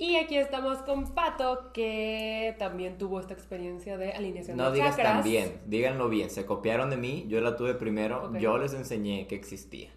Y 0.00 0.14
aquí 0.14 0.36
estamos 0.36 0.78
con 0.78 1.12
Pato, 1.12 1.72
que 1.72 2.54
también 2.58 2.98
tuvo 2.98 3.18
esta 3.18 3.34
experiencia 3.34 3.98
de 3.98 4.12
alineación 4.12 4.56
No 4.56 4.70
de 4.70 4.74
digas 4.76 4.96
chakras. 4.96 5.14
tan 5.14 5.24
bien, 5.24 5.60
díganlo 5.66 6.08
bien. 6.08 6.30
Se 6.30 6.46
copiaron 6.46 6.88
de 6.88 6.96
mí, 6.96 7.24
yo 7.26 7.40
la 7.40 7.56
tuve 7.56 7.74
primero, 7.74 8.32
yo 8.38 8.58
les 8.58 8.74
enseñé 8.74 9.26
que 9.26 9.34
existía. 9.34 9.90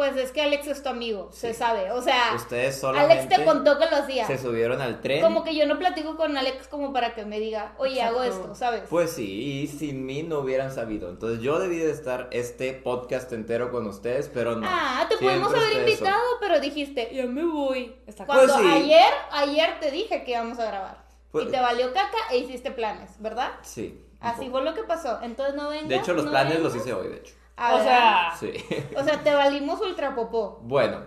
Pues 0.00 0.16
es 0.16 0.32
que 0.32 0.40
Alex 0.40 0.66
es 0.66 0.82
tu 0.82 0.88
amigo, 0.88 1.28
se 1.30 1.52
sabe. 1.52 1.90
O 1.92 2.00
sea, 2.00 2.32
Ustedes 2.34 2.82
Alex 2.82 3.28
te 3.28 3.44
contó 3.44 3.78
que 3.78 3.84
lo 3.84 3.96
hacía. 3.96 4.26
se 4.26 4.38
subieron 4.38 4.80
al 4.80 5.02
tren. 5.02 5.20
Como 5.20 5.44
que 5.44 5.54
yo 5.54 5.66
no 5.66 5.78
platico 5.78 6.16
con 6.16 6.38
Alex 6.38 6.68
como 6.68 6.90
para 6.90 7.14
que 7.14 7.26
me 7.26 7.38
diga, 7.38 7.74
oye, 7.76 8.00
hago 8.00 8.22
esto, 8.22 8.54
¿sabes? 8.54 8.84
Pues 8.88 9.10
sí, 9.10 9.60
y 9.60 9.66
sin 9.66 10.06
mí 10.06 10.22
no 10.22 10.38
hubieran 10.38 10.72
sabido. 10.72 11.10
Entonces 11.10 11.42
yo 11.42 11.58
debí 11.58 11.76
de 11.76 11.90
estar 11.90 12.28
este 12.30 12.72
podcast 12.72 13.30
entero 13.34 13.70
con 13.70 13.86
ustedes, 13.86 14.30
pero 14.32 14.56
no. 14.56 14.66
Ah, 14.66 15.04
te 15.06 15.18
Siempre 15.18 15.38
podemos 15.38 15.52
haber 15.62 15.72
son- 15.74 15.80
invitado, 15.80 16.22
pero 16.40 16.60
dijiste, 16.60 17.10
ya 17.14 17.26
me 17.26 17.44
voy. 17.44 17.94
Exacto. 18.06 18.32
Cuando 18.32 18.54
Pues 18.54 18.66
sí. 18.66 18.72
ayer, 18.72 19.12
ayer 19.32 19.80
te 19.80 19.90
dije 19.90 20.24
que 20.24 20.30
íbamos 20.30 20.58
a 20.60 20.64
grabar. 20.64 21.04
Pues- 21.30 21.46
y 21.46 21.50
te 21.50 21.60
valió 21.60 21.92
caca 21.92 22.16
e 22.30 22.38
hiciste 22.38 22.70
planes, 22.70 23.10
¿verdad? 23.20 23.50
Sí. 23.60 24.02
Así 24.18 24.46
poco. 24.46 24.52
fue 24.52 24.62
lo 24.62 24.72
que 24.74 24.82
pasó. 24.84 25.18
Entonces 25.20 25.54
no 25.56 25.68
vengas. 25.68 25.88
De 25.90 25.96
hecho, 25.96 26.14
los 26.14 26.24
no 26.24 26.30
planes 26.30 26.58
los 26.60 26.74
hice 26.74 26.94
hoy, 26.94 27.08
de 27.08 27.16
hecho. 27.18 27.34
Ah, 27.62 27.74
O 27.74 27.82
sea, 27.82 28.34
Sí. 28.38 28.52
O 28.96 29.04
sea, 29.04 29.22
te 29.22 29.32
valimos 29.34 29.80
ultra 29.80 30.14
popó. 30.14 30.60
bueno, 30.62 31.00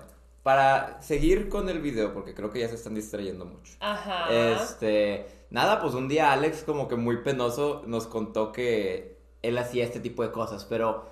para 0.43 1.01
seguir 1.01 1.49
con 1.49 1.69
el 1.69 1.79
video, 1.79 2.13
porque 2.13 2.33
creo 2.33 2.51
que 2.51 2.59
ya 2.59 2.67
se 2.69 2.75
están 2.75 2.95
distrayendo 2.95 3.45
mucho. 3.45 3.73
Ajá. 3.79 4.27
Este, 4.31 5.25
nada, 5.49 5.81
pues 5.81 5.93
un 5.93 6.07
día 6.07 6.31
Alex 6.33 6.63
como 6.63 6.87
que 6.87 6.95
muy 6.95 7.17
penoso 7.23 7.83
nos 7.87 8.07
contó 8.07 8.51
que 8.51 9.17
él 9.41 9.57
hacía 9.57 9.83
este 9.83 9.99
tipo 9.99 10.21
de 10.23 10.31
cosas, 10.31 10.65
pero 10.65 11.05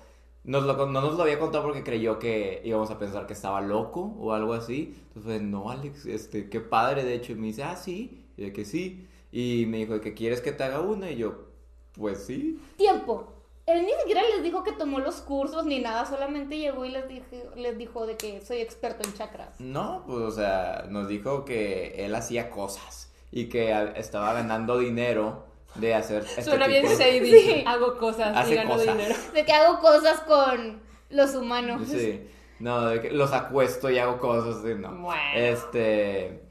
nos 0.44 0.64
lo- 0.64 0.86
no 0.86 1.00
nos 1.00 1.14
lo 1.16 1.22
había 1.22 1.38
contado 1.38 1.64
porque 1.64 1.82
creyó 1.82 2.18
que 2.18 2.60
íbamos 2.64 2.90
a 2.90 2.98
pensar 2.98 3.26
que 3.26 3.32
estaba 3.32 3.60
loco 3.60 4.14
o 4.18 4.32
algo 4.32 4.52
así. 4.54 4.94
Entonces 5.08 5.24
fue, 5.24 5.40
no, 5.40 5.70
Alex, 5.70 6.06
este, 6.06 6.48
qué 6.50 6.60
padre, 6.60 7.04
de 7.04 7.14
hecho. 7.14 7.32
Y 7.32 7.36
me 7.36 7.46
dice, 7.48 7.62
ah, 7.64 7.76
sí, 7.76 8.26
y 8.36 8.42
de 8.44 8.52
que 8.52 8.64
sí. 8.64 9.08
Y 9.32 9.64
me 9.66 9.78
dijo, 9.78 9.94
¿de 9.94 10.00
que 10.00 10.14
quieres 10.14 10.40
que 10.42 10.52
te 10.52 10.62
haga 10.64 10.80
una? 10.80 11.10
Y 11.10 11.16
yo, 11.16 11.46
pues 11.94 12.24
sí. 12.24 12.60
Tiempo. 12.76 13.31
Él 13.66 13.84
ni 13.86 13.92
siquiera 14.00 14.22
les 14.34 14.42
dijo 14.42 14.64
que 14.64 14.72
tomó 14.72 14.98
los 14.98 15.20
cursos 15.20 15.64
ni 15.64 15.78
nada, 15.78 16.04
solamente 16.04 16.58
llegó 16.58 16.84
y 16.84 16.90
les, 16.90 17.08
dije, 17.08 17.44
les 17.54 17.78
dijo 17.78 18.06
de 18.06 18.16
que 18.16 18.40
soy 18.40 18.58
experto 18.58 19.06
en 19.08 19.14
chakras. 19.14 19.60
No, 19.60 20.02
pues, 20.06 20.18
o 20.18 20.30
sea, 20.32 20.86
nos 20.88 21.06
dijo 21.08 21.44
que 21.44 22.04
él 22.04 22.14
hacía 22.14 22.50
cosas 22.50 23.12
y 23.30 23.48
que 23.48 23.72
estaba 23.96 24.32
ganando 24.32 24.78
dinero 24.78 25.46
de 25.76 25.94
hacer 25.94 26.24
este 26.24 26.42
Suena 26.42 26.66
bien 26.66 26.84
shady. 26.84 27.30
Sí. 27.30 27.64
Hago 27.66 27.96
cosas 27.98 28.36
Hace 28.36 28.52
y 28.52 28.56
gano 28.56 28.70
cosas. 28.70 28.96
dinero. 28.96 29.14
De 29.32 29.44
que 29.44 29.52
hago 29.52 29.78
cosas 29.80 30.20
con 30.20 30.82
los 31.10 31.34
humanos. 31.34 31.82
Sí. 31.88 32.28
No, 32.58 32.86
de 32.86 33.00
que 33.00 33.10
los 33.10 33.32
acuesto 33.32 33.90
y 33.90 33.98
hago 33.98 34.18
cosas 34.18 34.56
así, 34.56 34.74
no. 34.74 34.90
Bueno. 34.96 35.20
Este, 35.34 36.42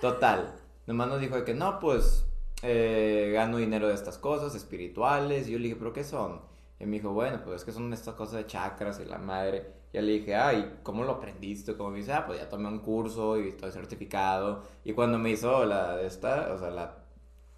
total. 0.00 0.54
Nomás 0.86 1.08
nos 1.08 1.20
dijo 1.20 1.36
de 1.36 1.44
que 1.44 1.54
no, 1.54 1.78
pues 1.78 2.24
eh, 2.62 3.30
gano 3.34 3.58
dinero 3.58 3.88
de 3.88 3.94
estas 3.94 4.18
cosas 4.18 4.54
espirituales. 4.54 5.48
Y 5.48 5.52
yo 5.52 5.58
le 5.58 5.64
dije, 5.64 5.76
¿pero 5.76 5.92
qué 5.92 6.04
son? 6.04 6.40
Y 6.80 6.86
me 6.86 6.96
dijo, 6.96 7.10
bueno, 7.10 7.40
pues 7.44 7.56
es 7.56 7.64
que 7.64 7.72
son 7.72 7.92
estas 7.92 8.14
cosas 8.14 8.36
de 8.36 8.46
chakras 8.46 8.98
y 9.00 9.04
la 9.04 9.18
madre. 9.18 9.66
Y 9.92 10.00
le 10.00 10.12
dije, 10.12 10.34
ay, 10.34 10.78
¿cómo 10.82 11.04
lo 11.04 11.12
aprendiste? 11.12 11.76
Como 11.76 11.90
me 11.90 11.98
dice, 11.98 12.14
ah, 12.14 12.24
pues 12.26 12.40
ya 12.40 12.48
tomé 12.48 12.68
un 12.68 12.78
curso 12.78 13.38
y 13.38 13.48
estoy 13.48 13.70
certificado. 13.70 14.62
Y 14.82 14.94
cuando 14.94 15.18
me 15.18 15.30
hizo 15.30 15.66
la 15.66 15.96
de 15.96 16.06
esta, 16.06 16.52
o 16.54 16.58
sea, 16.58 16.70
la 16.70 16.96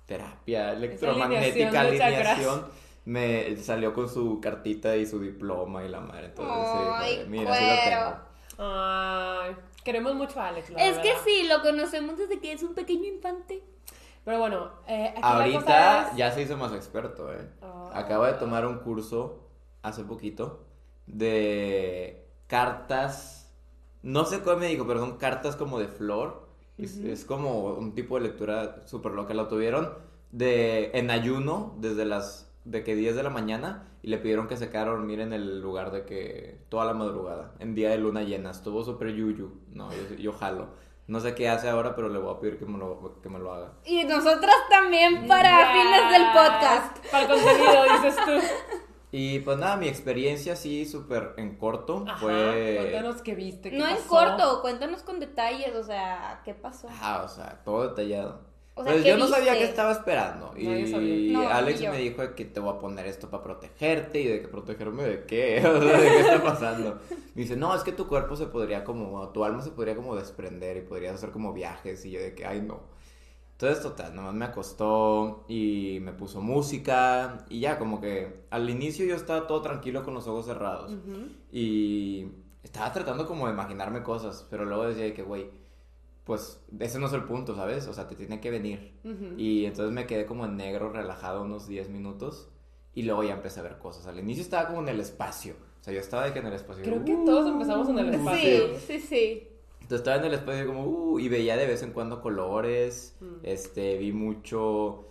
terapia 0.06 0.72
electromagnética, 0.72 1.80
alineación 1.82 2.64
me 3.04 3.56
salió 3.56 3.92
con 3.94 4.08
su 4.08 4.40
cartita 4.40 4.96
y 4.96 5.06
su 5.06 5.20
diploma 5.20 5.84
y 5.84 5.88
la 5.88 6.00
madre. 6.00 6.26
Entonces, 6.26 6.72
sí, 6.72 6.78
Ay, 6.92 7.16
fue, 7.16 7.26
mira, 7.26 7.54
sí 7.54 7.64
lo 7.64 7.90
tengo. 7.90 8.32
Ay, 8.58 9.56
queremos 9.84 10.14
mucho 10.14 10.40
a 10.40 10.48
Alex, 10.48 10.70
la 10.70 10.84
Es 10.84 10.98
que 10.98 11.12
sí, 11.24 11.46
lo 11.48 11.62
conocemos 11.62 12.16
desde 12.18 12.40
que 12.40 12.52
es 12.52 12.62
un 12.62 12.74
pequeño 12.74 13.06
infante. 13.06 13.62
Pero 14.24 14.38
bueno, 14.38 14.70
eh, 14.86 15.08
aquí 15.16 15.20
la 15.20 15.20
cosa 15.20 15.36
Ahorita 15.36 16.10
es- 16.10 16.16
ya 16.16 16.30
se 16.30 16.42
hizo 16.42 16.56
más 16.56 16.72
experto, 16.72 17.32
eh. 17.32 17.48
Ah. 17.60 17.90
Acabo 17.94 18.24
de 18.24 18.34
tomar 18.34 18.66
un 18.66 18.78
curso 18.78 19.48
hace 19.82 20.04
poquito 20.04 20.64
de 21.06 22.24
cartas. 22.46 23.52
No 24.02 24.24
sé 24.24 24.40
cuál 24.40 24.58
me 24.58 24.66
dijo, 24.68 24.86
pero 24.86 25.00
son 25.00 25.16
cartas 25.18 25.56
como 25.56 25.78
de 25.78 25.88
flor. 25.88 26.48
Es, 26.78 26.96
es 26.98 27.24
como 27.24 27.66
un 27.74 27.94
tipo 27.94 28.16
de 28.16 28.22
lectura 28.22 28.82
súper 28.86 29.12
loca. 29.12 29.34
Lo 29.34 29.48
tuvieron 29.48 29.92
de, 30.30 30.90
en 30.94 31.10
ayuno 31.10 31.74
desde 31.78 32.04
las 32.04 32.48
de 32.64 32.84
que 32.84 32.94
10 32.94 33.16
de 33.16 33.22
la 33.24 33.30
mañana 33.30 33.88
y 34.02 34.08
le 34.08 34.18
pidieron 34.18 34.46
que 34.48 34.56
se 34.56 34.70
quedara 34.70 34.90
a 34.90 34.94
dormir 34.94 35.20
en 35.20 35.32
el 35.32 35.60
lugar 35.60 35.90
de 35.92 36.04
que 36.04 36.64
toda 36.68 36.84
la 36.84 36.94
madrugada, 36.94 37.54
en 37.58 37.74
día 37.74 37.90
de 37.90 37.98
luna 37.98 38.22
llena. 38.22 38.50
Estuvo 38.50 38.84
súper 38.84 39.14
yuyu. 39.14 39.52
No, 39.70 39.90
yo, 39.92 40.16
yo 40.16 40.32
jalo. 40.32 40.68
No 41.12 41.20
sé 41.20 41.34
qué 41.34 41.46
hace 41.46 41.68
ahora, 41.68 41.94
pero 41.94 42.08
le 42.08 42.18
voy 42.18 42.34
a 42.34 42.40
pedir 42.40 42.58
que 42.58 42.64
me 42.64 42.78
lo, 42.78 43.20
que 43.22 43.28
me 43.28 43.38
lo 43.38 43.52
haga. 43.52 43.74
Y 43.84 44.02
nosotras 44.04 44.54
también 44.70 45.28
para 45.28 45.70
fines 45.70 46.10
del 46.10 46.26
podcast. 46.32 47.06
Para 47.10 47.24
el 47.24 47.28
contenido, 47.28 47.82
dices 47.92 48.16
tú. 48.16 48.30
Y 49.14 49.40
pues 49.40 49.58
nada, 49.58 49.76
mi 49.76 49.88
experiencia 49.88 50.56
sí 50.56 50.86
súper 50.86 51.34
en 51.36 51.56
corto 51.56 52.02
Ajá. 52.08 52.16
fue... 52.16 52.78
Cuéntanos 52.80 53.20
qué 53.20 53.34
viste. 53.34 53.68
qué 53.68 53.76
No 53.76 53.86
en 53.86 53.96
pasó. 53.96 54.08
corto, 54.08 54.62
cuéntanos 54.62 55.02
con 55.02 55.20
detalles, 55.20 55.74
o 55.76 55.84
sea, 55.84 56.40
¿qué 56.46 56.54
pasó? 56.54 56.88
Ah, 57.02 57.20
o 57.22 57.28
sea, 57.28 57.60
todo 57.62 57.88
detallado. 57.88 58.40
O 58.74 58.82
sea, 58.82 58.92
pues 58.92 59.04
¿qué 59.04 59.10
yo 59.10 59.18
no 59.18 59.26
sabía 59.28 59.52
viste? 59.52 59.58
qué 59.58 59.70
estaba 59.70 59.92
esperando. 59.92 60.54
Nadie 60.54 60.80
Y 60.80 60.86
sabía. 60.90 61.32
No, 61.32 61.48
Alex 61.48 61.80
me 61.82 61.98
dijo 61.98 62.34
que 62.34 62.46
te 62.46 62.58
voy 62.58 62.74
a 62.74 62.78
poner 62.78 63.06
esto 63.06 63.28
para 63.28 63.42
protegerte. 63.42 64.20
Y 64.20 64.26
de 64.26 64.40
que 64.40 64.48
protegerme 64.48 65.02
de 65.02 65.24
qué? 65.26 65.62
O 65.66 65.82
sea, 65.82 66.00
¿de 66.00 66.08
qué 66.08 66.20
está 66.20 66.42
pasando? 66.42 66.98
Me 67.34 67.42
dice, 67.42 67.56
no, 67.56 67.74
es 67.74 67.82
que 67.82 67.92
tu 67.92 68.06
cuerpo 68.08 68.34
se 68.34 68.46
podría 68.46 68.82
como, 68.82 69.28
tu 69.28 69.44
alma 69.44 69.62
se 69.62 69.70
podría 69.72 69.94
como 69.94 70.16
desprender 70.16 70.78
y 70.78 70.80
podrías 70.82 71.14
hacer 71.14 71.30
como 71.32 71.52
viajes. 71.52 72.04
Y 72.06 72.12
yo 72.12 72.20
de 72.20 72.34
que, 72.34 72.46
ay, 72.46 72.62
no. 72.62 72.80
Entonces, 73.52 73.82
total, 73.82 74.16
nomás 74.16 74.34
me 74.34 74.46
acostó 74.46 75.44
y 75.48 75.98
me 76.00 76.12
puso 76.12 76.40
música. 76.40 77.44
Y 77.50 77.60
ya, 77.60 77.78
como 77.78 78.00
que 78.00 78.46
al 78.50 78.68
inicio 78.70 79.04
yo 79.04 79.14
estaba 79.16 79.46
todo 79.46 79.60
tranquilo 79.60 80.02
con 80.02 80.14
los 80.14 80.26
ojos 80.26 80.46
cerrados. 80.46 80.92
Ujú. 80.92 81.28
Y 81.52 82.26
estaba 82.62 82.90
tratando 82.92 83.26
como 83.26 83.46
de 83.46 83.52
imaginarme 83.52 84.02
cosas, 84.02 84.46
pero 84.48 84.64
luego 84.64 84.86
decía 84.86 85.04
de 85.04 85.12
que, 85.14 85.22
güey, 85.22 85.50
pues 86.24 86.60
ese 86.78 86.98
no 86.98 87.06
es 87.06 87.12
el 87.12 87.24
punto, 87.24 87.56
¿sabes? 87.56 87.88
O 87.88 87.92
sea, 87.92 88.06
te 88.06 88.14
tiene 88.14 88.40
que 88.40 88.50
venir. 88.50 88.92
Y 89.36 89.64
entonces 89.64 89.92
me 89.92 90.06
quedé 90.06 90.24
como 90.26 90.44
en 90.44 90.56
negro, 90.56 90.90
relajado 90.90 91.42
unos 91.42 91.66
10 91.66 91.90
minutos. 91.90 92.48
Y 92.94 93.02
luego 93.02 93.24
ya 93.24 93.34
empecé 93.34 93.60
a 93.60 93.62
ver 93.62 93.78
cosas. 93.78 94.06
Al 94.06 94.18
inicio 94.18 94.42
estaba 94.42 94.68
como 94.68 94.82
en 94.82 94.88
el 94.88 95.00
espacio. 95.00 95.54
O 95.80 95.84
sea, 95.84 95.92
yo 95.92 96.00
estaba 96.00 96.26
de 96.26 96.32
que 96.32 96.38
en 96.38 96.46
el 96.46 96.52
espacio. 96.52 96.84
Creo 96.84 97.04
que 97.04 97.14
uh, 97.14 97.24
todos 97.24 97.50
empezamos 97.50 97.88
en 97.88 97.98
el 97.98 98.14
espacio. 98.14 98.78
Sí, 98.78 98.84
sí, 98.86 99.00
sí. 99.00 99.48
Entonces 99.80 99.98
estaba 99.98 100.18
en 100.18 100.24
el 100.26 100.34
espacio 100.34 100.66
como, 100.66 100.84
uh, 100.84 101.18
y 101.18 101.28
veía 101.28 101.56
de 101.56 101.66
vez 101.66 101.82
en 101.82 101.92
cuando 101.92 102.20
colores. 102.20 103.16
Mm. 103.20 103.34
Este, 103.42 103.96
vi 103.96 104.12
mucho. 104.12 105.08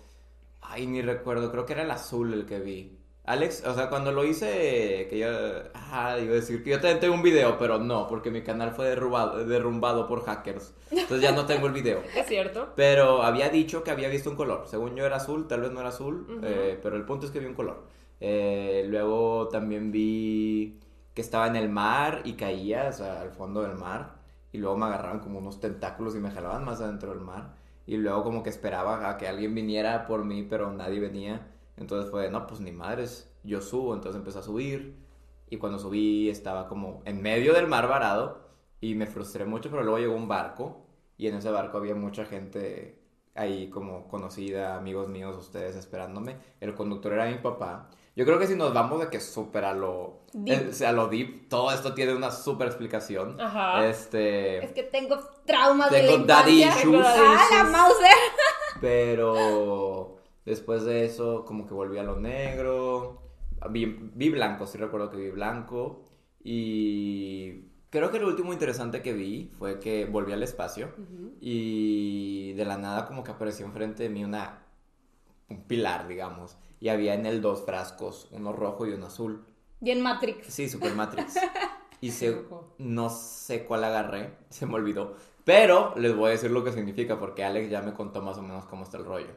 Ay, 0.62 0.88
ni 0.88 1.02
recuerdo, 1.02 1.52
creo 1.52 1.65
que 1.65 1.74
era 1.74 1.84
el 1.84 1.91
azul 1.91 2.34
el 2.34 2.45
que 2.45 2.60
vi. 2.60 3.01
Alex, 3.24 3.64
o 3.68 3.76
sea, 3.76 3.88
cuando 3.90 4.12
lo 4.12 4.26
hice, 4.26 5.06
que 5.08 5.20
yo, 5.20 5.30
ah, 5.76 6.18
iba 6.20 6.32
a 6.32 6.36
decir 6.36 6.64
que 6.64 6.72
yo 6.72 6.78
también 6.78 7.00
tengo 7.00 7.14
un 7.14 7.22
video, 7.22 7.58
pero 7.60 7.78
no, 7.78 8.08
porque 8.08 8.32
mi 8.32 8.42
canal 8.42 8.72
fue 8.72 8.88
derrubado, 8.90 9.46
derrumbado 9.46 10.08
por 10.08 10.26
hackers. 10.26 10.74
Entonces 10.90 11.22
ya 11.22 11.32
no 11.32 11.46
tengo 11.46 11.68
el 11.68 11.74
video. 11.74 12.02
Es 12.16 12.26
cierto. 12.26 12.70
Pero 12.76 13.22
había 13.22 13.50
dicho 13.50 13.84
que 13.84 13.92
había 13.92 14.10
visto 14.10 14.30
un 14.30 14.36
color. 14.36 14.64
Según 14.68 14.96
yo 14.96 15.06
era 15.06 15.18
azul, 15.18 15.48
tal 15.48 15.62
vez 15.62 15.72
no 15.72 15.80
era 15.82 15.90
azul, 15.90 16.42
eh, 16.44 16.80
pero 16.82 16.96
el 16.96 17.06
punto 17.06 17.28
es 17.28 17.32
que 17.32 17.40
vi 17.40 17.46
un 17.46 17.54
color. 17.54 17.84
Eh, 18.20 18.86
luego 18.88 19.50
también 19.50 19.92
vi 19.92 20.80
que 21.14 21.22
estaba 21.22 21.46
en 21.48 21.56
el 21.56 21.70
mar 21.70 22.22
y 22.26 22.34
caía, 22.34 22.88
o 22.90 22.92
sea, 22.94 23.22
al 23.22 23.32
fondo 23.32 23.62
del 23.62 23.76
mar. 23.76 24.16
Y 24.52 24.58
luego 24.58 24.78
me 24.78 24.86
agarraban 24.88 25.20
como 25.20 25.38
unos 25.38 25.60
tentáculos 25.60 26.16
y 26.16 26.20
me 26.20 26.32
jalaban 26.32 26.66
más 26.66 26.82
adentro 26.82 27.12
del 27.12 27.22
mar. 27.22 27.54
Y 27.86 27.98
luego 27.98 28.24
como 28.24 28.42
que 28.42 28.50
esperaba 28.50 29.10
a 29.10 29.18
que 29.18 29.28
alguien 29.28 29.54
viniera 29.54 30.08
por 30.08 30.26
mí, 30.26 30.44
pero 30.44 30.72
nadie 30.74 31.00
venía. 31.00 31.51
Entonces 31.82 32.10
fue, 32.10 32.30
no, 32.30 32.48
pues 32.48 32.62
ni 32.62 32.72
madres, 32.72 33.30
yo 33.44 33.60
subo. 33.62 33.94
Entonces 33.94 34.17
empecé 34.20 34.39
a 34.39 34.44
subir. 34.44 34.96
Y 35.50 35.58
cuando 35.58 35.78
subí 35.80 36.30
estaba 36.30 36.67
como 36.70 37.02
en 37.06 37.22
medio 37.22 37.54
del 37.54 37.67
mar 37.67 37.88
varado. 37.89 38.50
Y 38.80 38.96
me 38.96 39.06
frustré 39.08 39.44
mucho, 39.46 39.70
pero 39.70 39.84
luego 39.84 40.00
llegó 40.00 40.15
un 40.15 40.28
barco. 40.30 40.86
Y 41.17 41.28
en 41.28 41.36
ese 41.36 41.52
barco 41.52 41.78
había 41.78 41.94
mucha 41.96 42.26
gente 42.26 42.98
ahí 43.36 43.70
como 43.70 44.08
conocida, 44.08 44.76
amigos 44.76 45.08
míos, 45.10 45.36
ustedes 45.38 45.76
esperándome. 45.76 46.38
El 46.60 46.74
conductor 46.74 47.13
era 47.13 47.26
mi 47.26 47.38
papá. 47.38 47.89
Yo 48.15 48.26
creo 48.26 48.38
que 48.39 48.48
si 48.48 48.56
nos 48.56 48.74
vamos 48.74 49.00
de 49.00 49.10
que 49.10 49.22
súper 49.22 49.63
a 49.63 49.74
lo 49.74 50.20
Deep. 50.34 50.74
eh, 50.82 50.86
a 50.86 50.91
lo 50.91 51.08
deep, 51.08 51.48
todo 51.48 51.72
esto 51.72 51.94
tiene 51.94 52.13
una 52.13 52.30
súper 52.32 52.67
explicación. 52.67 53.39
Ajá. 53.39 53.88
Este, 53.88 54.63
Es 54.65 54.72
que 54.74 54.84
tengo 54.84 55.17
traumas 55.46 55.89
de 55.91 56.04
la 56.04 56.12
Tengo 56.12 56.26
daddy 56.26 56.63
issues. 56.63 57.06
Ah, 57.08 57.46
la 57.52 57.63
Mauser. 57.65 58.08
pero 58.82 60.17
después 60.45 60.84
de 60.84 61.06
eso 61.06 61.45
como 61.45 61.67
que 61.67 61.73
volví 61.73 61.97
a 61.97 62.04
lo 62.04 62.19
negro. 62.19 63.21
Vi, 63.69 63.86
vi 63.86 64.30
blanco, 64.30 64.65
sí 64.65 64.77
recuerdo 64.77 65.12
que 65.12 65.17
vi 65.17 65.30
blanco 65.30 66.04
y 66.43 67.65
creo 67.91 68.10
que 68.10 68.19
lo 68.19 68.27
último 68.27 68.54
interesante 68.54 69.01
que 69.04 69.13
vi 69.13 69.51
fue 69.60 69.80
que 69.80 70.06
volví 70.06 70.32
al 70.32 70.41
espacio 70.41 70.89
y 71.39 72.54
de 72.54 72.65
la 72.65 72.77
nada 72.77 73.06
como 73.06 73.23
que 73.23 73.32
apareció 73.32 73.65
enfrente 73.67 74.04
de 74.04 74.10
mí 74.10 74.23
una 74.23 74.65
un 75.51 75.63
pilar, 75.63 76.08
digamos, 76.08 76.58
y 76.80 76.89
había 76.89 77.13
en 77.13 77.25
él 77.25 77.41
dos 77.41 77.63
frascos, 77.65 78.27
uno 78.32 78.54
rojo 78.54 78.88
y 78.88 78.93
uno 78.93 79.08
azul. 79.08 79.43
Y 79.82 79.91
en 79.91 80.01
Matrix. 80.01 80.47
Sí, 80.47 80.69
Super 80.69 80.95
Matrix. 80.95 81.36
Y 82.04 82.10
se, 82.10 82.36
no 82.80 83.12
sé 83.12 83.63
cuál 83.63 83.84
agarré, 83.84 84.36
se 84.49 84.65
me 84.65 84.73
olvidó. 84.73 85.13
Pero 85.45 85.93
les 85.97 86.15
voy 86.15 86.30
a 86.30 86.32
decir 86.32 86.49
lo 86.49 86.63
que 86.63 86.71
significa 86.71 87.19
porque 87.19 87.43
Alex 87.43 87.69
ya 87.69 87.84
me 87.84 87.93
contó 87.93 88.23
más 88.23 88.39
o 88.39 88.41
menos 88.41 88.65
cómo 88.65 88.84
está 88.86 88.97
el 88.97 89.06
rollo. 89.06 89.30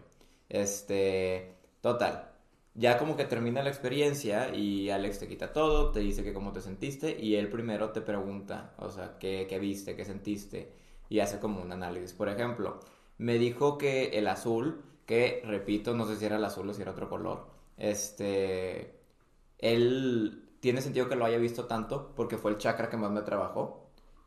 Este, 0.48 1.56
total. 1.80 2.30
Ya 2.74 2.98
como 2.98 3.16
que 3.16 3.24
termina 3.24 3.62
la 3.62 3.70
experiencia 3.70 4.54
y 4.54 4.90
Alex 4.90 5.20
te 5.20 5.28
quita 5.28 5.52
todo, 5.52 5.92
te 5.92 6.00
dice 6.00 6.24
que 6.24 6.32
cómo 6.34 6.52
te 6.52 6.60
sentiste 6.60 7.16
y 7.20 7.36
él 7.36 7.48
primero 7.48 7.90
te 7.92 8.00
pregunta, 8.00 8.74
o 8.78 8.90
sea, 8.90 9.16
qué, 9.18 9.46
qué 9.48 9.58
viste, 9.60 9.94
qué 9.96 10.04
sentiste 10.04 10.72
y 11.08 11.20
hace 11.20 11.38
como 11.38 11.62
un 11.62 11.72
análisis. 11.72 12.12
Por 12.12 12.28
ejemplo, 12.28 12.80
me 13.18 13.38
dijo 13.38 13.78
que 13.78 14.18
el 14.18 14.26
azul, 14.28 14.82
que 15.06 15.42
repito, 15.44 15.94
no 15.94 16.06
sé 16.06 16.16
si 16.16 16.24
era 16.24 16.36
el 16.36 16.44
azul 16.44 16.68
o 16.68 16.74
si 16.74 16.82
era 16.82 16.90
otro 16.92 17.08
color, 17.08 17.46
este, 17.76 18.98
él 19.58 20.48
tiene 20.60 20.80
sentido 20.80 21.08
que 21.08 21.16
lo 21.16 21.24
haya 21.24 21.38
visto 21.38 21.66
tanto 21.66 22.12
porque 22.16 22.38
fue 22.38 22.50
el 22.52 22.58
chakra 22.58 22.88
que 22.90 22.96
más 22.96 23.10
me 23.10 23.22
trabajó 23.22 23.83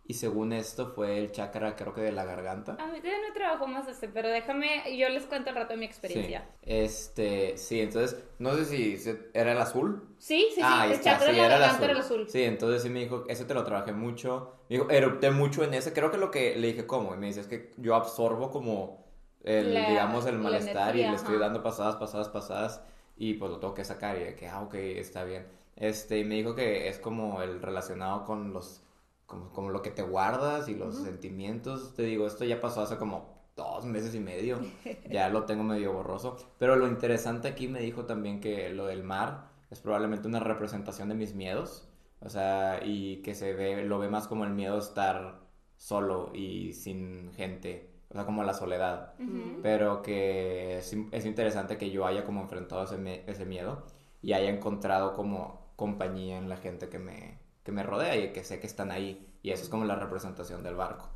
Y 0.10 0.14
según 0.14 0.54
esto 0.54 0.88
fue 0.96 1.18
el 1.20 1.32
chakra, 1.34 1.76
creo 1.76 1.94
que 1.94 2.00
de 2.00 2.14
la 2.14 2.24
garganta. 2.24 2.78
A 2.80 2.88
mí 2.88 3.00
todavía 3.02 3.28
no 3.28 3.34
trabajo 3.34 3.68
más 3.68 3.90
este, 3.90 4.08
pero 4.08 4.30
déjame, 4.30 4.98
yo 4.98 5.10
les 5.10 5.26
cuento 5.26 5.50
al 5.50 5.58
rato 5.58 5.74
mi 5.76 5.82
Sí. 5.82 5.86
experiencia. 5.86 6.46
Este, 6.62 7.58
sí, 7.58 7.82
entonces, 7.82 8.18
no 8.40 8.54
sé 8.56 8.64
si 8.66 8.98
se- 8.98 9.30
era 9.34 9.52
el 9.52 9.58
azul. 9.58 10.08
Sí, 10.18 10.46
sí, 10.50 10.56
sí, 10.56 10.62
Ah, 10.64 10.86
el 10.86 10.94
está, 10.94 11.12
chakra 11.12 11.28
sí, 11.28 11.36
de 11.36 11.42
la 11.42 11.48
garganta 11.50 11.76
azul. 11.76 11.84
era 11.84 11.94
el 11.94 12.00
azul. 12.00 12.30
Sí, 12.30 12.44
entonces 12.44 12.84
sí 12.84 12.90
me 12.90 13.00
dijo, 13.02 13.26
ese 13.28 13.44
te 13.44 13.54
lo 13.54 13.66
trabajé 13.66 13.92
mucho. 13.92 14.54
Me 14.70 14.78
dijo, 14.78 14.90
erupté 14.90 15.30
mucho 15.32 15.64
en 15.66 15.74
ese. 15.74 15.92
Creo 15.92 16.10
que 16.10 16.18
lo 16.18 16.32
que 16.32 16.56
le 16.56 16.68
dije, 16.68 16.86
¿cómo? 16.88 17.14
Y 17.14 17.18
me 17.18 17.28
dice, 17.28 17.42
es 17.42 17.48
que 17.48 17.74
yo 17.76 17.94
absorbo 17.94 18.50
como 18.50 19.06
el, 19.44 19.74
La- 19.74 19.90
digamos, 19.90 20.26
el 20.26 20.38
malestar 20.40 20.96
y 20.96 21.04
le 21.04 21.16
estoy 21.16 21.38
dando 21.38 21.62
pasadas, 21.64 21.98
pasadas, 21.98 22.30
pasadas. 22.30 22.82
Y 23.18 23.34
pues 23.34 23.52
lo 23.52 23.60
tengo 23.60 23.74
que 23.74 23.84
sacar. 23.84 24.18
Y 24.18 24.24
de 24.24 24.36
que, 24.36 24.48
ah, 24.48 24.62
ok, 24.62 24.76
está 24.76 25.26
bien. 25.26 25.48
Este, 25.76 26.18
y 26.20 26.24
me 26.24 26.36
dijo 26.36 26.56
que 26.56 26.88
es 26.88 26.98
como 26.98 27.42
el 27.42 27.62
relacionado 27.62 28.24
con 28.26 28.54
los, 28.54 28.84
como, 29.28 29.52
como 29.52 29.70
lo 29.70 29.84
que 29.84 29.92
te 29.92 30.02
guardas 30.02 30.68
y 30.70 30.76
los 30.76 30.96
sentimientos. 30.96 31.94
Te 31.94 32.04
digo, 32.04 32.26
esto 32.26 32.46
ya 32.46 32.60
pasó 32.60 32.82
hace 32.82 32.98
como 32.98 33.38
dos 33.56 33.86
meses 33.86 34.16
y 34.16 34.20
medio. 34.20 34.58
Ya 35.12 35.30
lo 35.30 35.46
tengo 35.46 35.64
medio 35.64 35.94
borroso. 35.94 36.38
Pero 36.58 36.76
lo 36.76 36.88
interesante 36.88 37.48
aquí 37.48 37.68
me 37.68 37.82
dijo 37.82 38.06
también 38.06 38.40
que 38.40 38.70
lo 38.70 38.88
del 38.88 39.04
mar 39.04 39.50
es 39.70 39.80
probablemente 39.80 40.28
una 40.28 40.40
representación 40.40 41.10
de 41.10 41.16
mis 41.16 41.36
miedos. 41.36 41.88
O 42.22 42.30
sea, 42.30 42.80
y 42.84 43.18
que 43.22 43.36
se 43.36 43.54
ve, 43.54 43.84
lo 43.86 44.00
ve 44.00 44.10
más 44.10 44.28
como 44.28 44.46
el 44.46 44.52
miedo 44.52 44.76
a 44.76 44.80
estar 44.80 45.42
solo 45.76 46.32
y 46.34 46.74
sin 46.74 47.32
gente. 47.34 47.92
O 48.10 48.14
sea, 48.14 48.26
como 48.26 48.44
la 48.44 48.54
soledad. 48.54 49.14
Ujú. 49.20 49.60
Pero 49.62 50.02
que 50.02 50.78
es, 50.78 50.96
es 51.12 51.26
interesante 51.26 51.78
que 51.78 51.92
yo 51.92 52.06
haya 52.08 52.24
como 52.24 52.42
enfrentado 52.42 52.84
ese, 52.84 53.24
ese 53.28 53.46
miedo 53.46 53.84
y 54.22 54.34
haya 54.34 54.50
encontrado 54.50 55.14
como 55.14 55.68
compañía 55.76 56.38
en 56.38 56.50
la 56.50 56.58
gente 56.58 56.90
que 56.90 56.98
me, 57.00 57.38
que 57.68 57.74
me 57.74 57.84
rodea 57.84 58.16
y 58.16 58.32
que 58.32 58.46
sé 58.46 58.62
que 58.62 58.68
están 58.68 58.92
ahí. 58.92 59.28
Y 59.44 59.52
eso 59.52 59.62
es 59.64 59.68
como 59.68 59.84
la 59.84 59.98
representación 59.98 60.64
del 60.64 60.76
barco. 60.76 61.10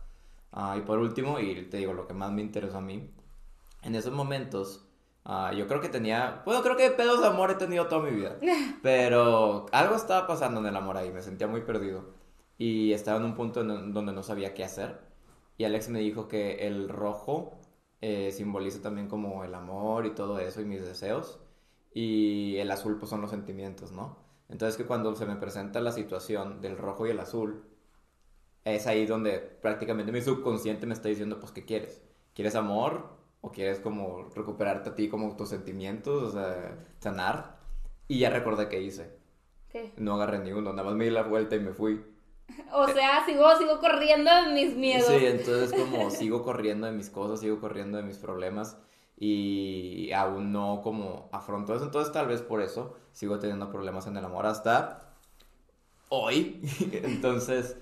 Ah, 0.52 0.76
y 0.78 0.82
por 0.82 1.00
último, 1.00 1.40
y 1.40 1.64
te 1.70 1.78
digo 1.78 1.94
lo 1.94 2.08
que 2.08 2.14
más 2.14 2.30
me 2.34 2.42
interesó 2.42 2.80
a 2.80 2.82
mí, 2.82 3.10
en 3.84 3.96
esos 3.96 4.12
momentos, 4.12 4.86
ah, 5.24 5.54
yo 5.56 5.66
creo 5.70 5.80
que 5.80 5.88
tenía, 5.88 6.42
bueno, 6.46 6.62
creo 6.62 6.76
que 6.76 6.92
pedos 6.92 7.22
de 7.22 7.28
amor 7.28 7.52
he 7.52 7.56
tenido 7.56 7.88
toda 7.88 8.04
mi 8.04 8.12
vida, 8.12 8.36
pero 8.84 9.66
algo 9.72 9.96
estaba 9.96 10.28
pasando 10.28 10.60
en 10.60 10.66
el 10.66 10.76
amor 10.76 10.98
ahí, 10.98 11.10
me 11.10 11.22
sentía 11.22 11.48
muy 11.48 11.62
perdido 11.62 12.04
y 12.58 12.92
estaba 12.92 13.18
en 13.18 13.24
un 13.24 13.36
punto 13.36 13.62
en 13.62 13.94
donde 13.94 14.12
no 14.12 14.24
sabía 14.24 14.54
qué 14.54 14.66
hacer. 14.66 15.00
Y 15.58 15.64
Alex 15.64 15.88
me 15.88 16.00
dijo 16.00 16.28
que 16.28 16.68
el 16.68 16.90
rojo 16.90 17.60
eh, 18.02 18.32
simboliza 18.34 18.82
también 18.82 19.08
como 19.08 19.46
el 19.46 19.56
amor 19.56 20.06
y 20.06 20.14
todo 20.14 20.38
eso 20.40 20.60
y 20.60 20.66
mis 20.66 20.82
deseos. 20.84 21.40
Y 21.94 22.58
el 22.58 22.70
azul 22.72 22.98
pues 22.98 23.10
son 23.10 23.22
los 23.22 23.32
sentimientos, 23.32 23.94
¿no? 23.94 24.18
Entonces 24.52 24.78
que 24.78 24.86
cuando 24.86 25.16
se 25.16 25.26
me 25.26 25.38
presenta 25.38 25.80
la 25.80 25.92
situación 25.92 26.62
del 26.62 26.78
rojo 26.78 27.08
y 27.08 27.12
el 27.12 27.20
azul, 27.20 27.64
es 28.66 28.86
ahí 28.86 29.06
donde 29.06 29.40
prácticamente 29.40 30.12
mi 30.12 30.22
subconsciente 30.22 30.86
me 30.86 30.94
está 30.94 31.08
diciendo 31.08 31.40
pues 31.40 31.52
¿qué 31.52 31.66
quieres? 31.66 32.02
¿Quieres 32.36 32.56
amor? 32.56 33.18
¿O 33.40 33.52
quieres 33.52 33.80
como 33.80 34.30
recuperarte 34.36 34.90
a 34.90 34.96
ti 34.96 35.10
como 35.10 35.36
tus 35.36 35.50
sentimientos? 35.50 36.22
O 36.22 36.32
sea, 36.32 36.78
sanar. 37.00 37.60
Y 38.08 38.20
ya 38.20 38.30
recordé 38.30 38.68
qué 38.68 38.82
hice. 38.82 39.18
¿Qué? 39.70 39.94
No 39.98 40.16
agarré 40.16 40.40
ni 40.40 40.52
uno, 40.52 40.72
nada 40.72 40.84
más 40.84 40.96
me 40.96 41.06
di 41.06 41.12
la 41.12 41.24
vuelta 41.24 41.56
y 41.56 41.60
me 41.60 41.74
fui. 41.74 42.04
O 42.74 42.88
sea, 42.88 43.26
sigo, 43.26 43.56
sigo 43.58 43.80
corriendo 43.80 44.30
de 44.30 44.54
mis 44.54 44.76
miedos. 44.76 45.08
Sí, 45.08 45.26
entonces 45.26 45.72
como 45.72 46.10
sigo 46.12 46.44
corriendo 46.44 46.88
de 46.88 46.94
mis 46.94 47.10
cosas, 47.10 47.40
sigo 47.40 47.62
corriendo 47.62 47.98
de 47.98 48.04
mis 48.04 48.18
problemas 48.18 48.78
y 49.24 50.12
aún 50.14 50.52
no 50.52 50.82
como 50.82 51.30
afronto 51.32 51.76
eso. 51.76 51.86
Entonces 51.86 52.12
tal 52.12 52.26
vez 52.26 52.42
por 52.42 52.60
eso 52.60 52.96
sigo 53.12 53.38
teniendo 53.38 53.70
problemas 53.70 54.08
en 54.08 54.18
el 54.18 54.26
amor 54.26 54.48
hasta 54.48 55.14
hoy. 56.10 56.60
Entonces, 56.92 57.78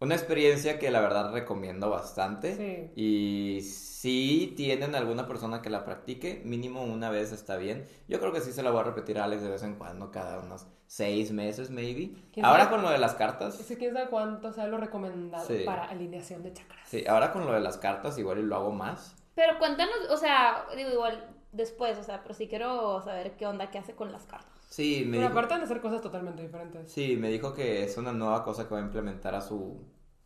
una 0.00 0.14
experiencia 0.14 0.78
que 0.78 0.90
la 0.90 1.00
verdad 1.00 1.32
recomiendo 1.32 1.88
bastante. 1.88 2.90
Sí. 2.94 3.00
Y 3.00 3.60
si 3.62 4.52
tienen 4.54 4.94
alguna 4.94 5.26
persona 5.26 5.62
que 5.62 5.70
la 5.70 5.86
practique, 5.86 6.42
mínimo 6.44 6.82
una 6.84 7.08
vez 7.08 7.32
está 7.32 7.56
bien. 7.56 7.86
Yo 8.06 8.20
creo 8.20 8.32
que 8.34 8.42
sí 8.42 8.52
se 8.52 8.62
la 8.62 8.70
voy 8.70 8.80
a 8.80 8.84
repetir 8.84 9.18
a 9.18 9.24
Alex 9.24 9.40
de 9.42 9.48
vez 9.48 9.62
en 9.62 9.76
cuando, 9.76 10.10
cada 10.10 10.40
unos 10.40 10.66
seis 10.86 11.32
meses, 11.32 11.70
maybe. 11.70 12.12
¿Quién 12.34 12.44
Ahora 12.44 12.64
sabe? 12.64 12.76
con 12.76 12.82
lo 12.82 12.90
de 12.90 12.98
las 12.98 13.14
cartas. 13.14 13.56
Que 13.56 13.78
quién 13.78 13.94
sabe 13.94 14.10
cuánto 14.10 14.52
sea 14.52 14.66
lo 14.66 14.76
recomendado 14.76 15.46
Sí. 15.46 15.62
para 15.64 15.84
alineación 15.84 16.42
de 16.42 16.52
chakras. 16.52 16.86
Sí, 16.86 17.06
ahora 17.06 17.32
con 17.32 17.46
lo 17.46 17.52
de 17.54 17.60
las 17.60 17.78
cartas 17.78 18.18
igual 18.18 18.40
y 18.40 18.42
lo 18.42 18.56
hago 18.56 18.72
más. 18.72 19.16
Pero 19.34 19.58
cuéntanos, 19.58 19.94
o 20.10 20.16
sea, 20.16 20.66
digo 20.76 20.90
igual 20.90 21.28
después, 21.52 21.98
o 21.98 22.02
sea, 22.02 22.22
pero 22.22 22.34
sí 22.34 22.48
quiero 22.48 23.00
saber 23.02 23.36
qué 23.36 23.46
onda, 23.46 23.70
qué 23.70 23.78
hace 23.78 23.94
con 23.94 24.12
las 24.12 24.24
cartas. 24.26 24.50
Sí, 24.68 25.02
me 25.06 25.18
Pero 25.18 25.28
dijo, 25.28 25.32
aparte 25.38 25.56
de 25.58 25.62
hacer 25.64 25.80
cosas 25.80 26.00
totalmente 26.00 26.42
diferentes. 26.42 26.90
sí, 26.90 27.16
me 27.16 27.28
dijo 27.28 27.52
que 27.52 27.82
es 27.84 27.96
una 27.98 28.12
nueva 28.12 28.42
cosa 28.44 28.66
que 28.66 28.74
va 28.74 28.80
a 28.80 28.84
implementar 28.84 29.34
a 29.34 29.40
su 29.42 29.80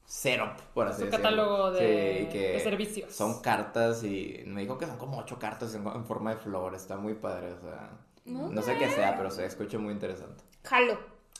setup, 0.04 0.60
por 0.72 0.86
así 0.86 1.00
Su 1.00 1.06
decirlo. 1.06 1.22
catálogo 1.24 1.70
de, 1.72 2.26
Sí, 2.30 2.32
que 2.32 2.52
de 2.52 2.60
servicios. 2.60 3.12
Son 3.12 3.40
cartas 3.42 4.04
y 4.04 4.44
me 4.46 4.60
dijo 4.62 4.78
que 4.78 4.86
son 4.86 4.98
como 4.98 5.18
ocho 5.18 5.38
cartas 5.38 5.74
en, 5.74 5.84
en 5.86 6.04
forma 6.04 6.30
de 6.30 6.36
flor. 6.36 6.74
Está 6.76 6.96
muy 6.96 7.14
padre, 7.14 7.52
o 7.54 7.60
sea, 7.60 7.90
no 8.24 8.62
sé 8.62 8.76
qué 8.78 8.88
sea, 8.88 9.16
pero 9.16 9.30
se 9.30 9.44
escucha 9.46 9.78
muy 9.78 9.92
interesante. 9.92 10.44
Jalo. 10.64 10.98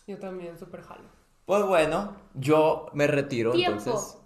Yo 0.09 0.19
también, 0.19 0.59
súper 0.59 0.83
jalo. 0.83 1.05
Pues 1.47 1.63
bueno, 1.65 2.17
yo 2.35 2.87
me 2.93 3.07
retiro, 3.07 3.53
Tiempo. 3.53 3.79
entonces... 3.79 4.19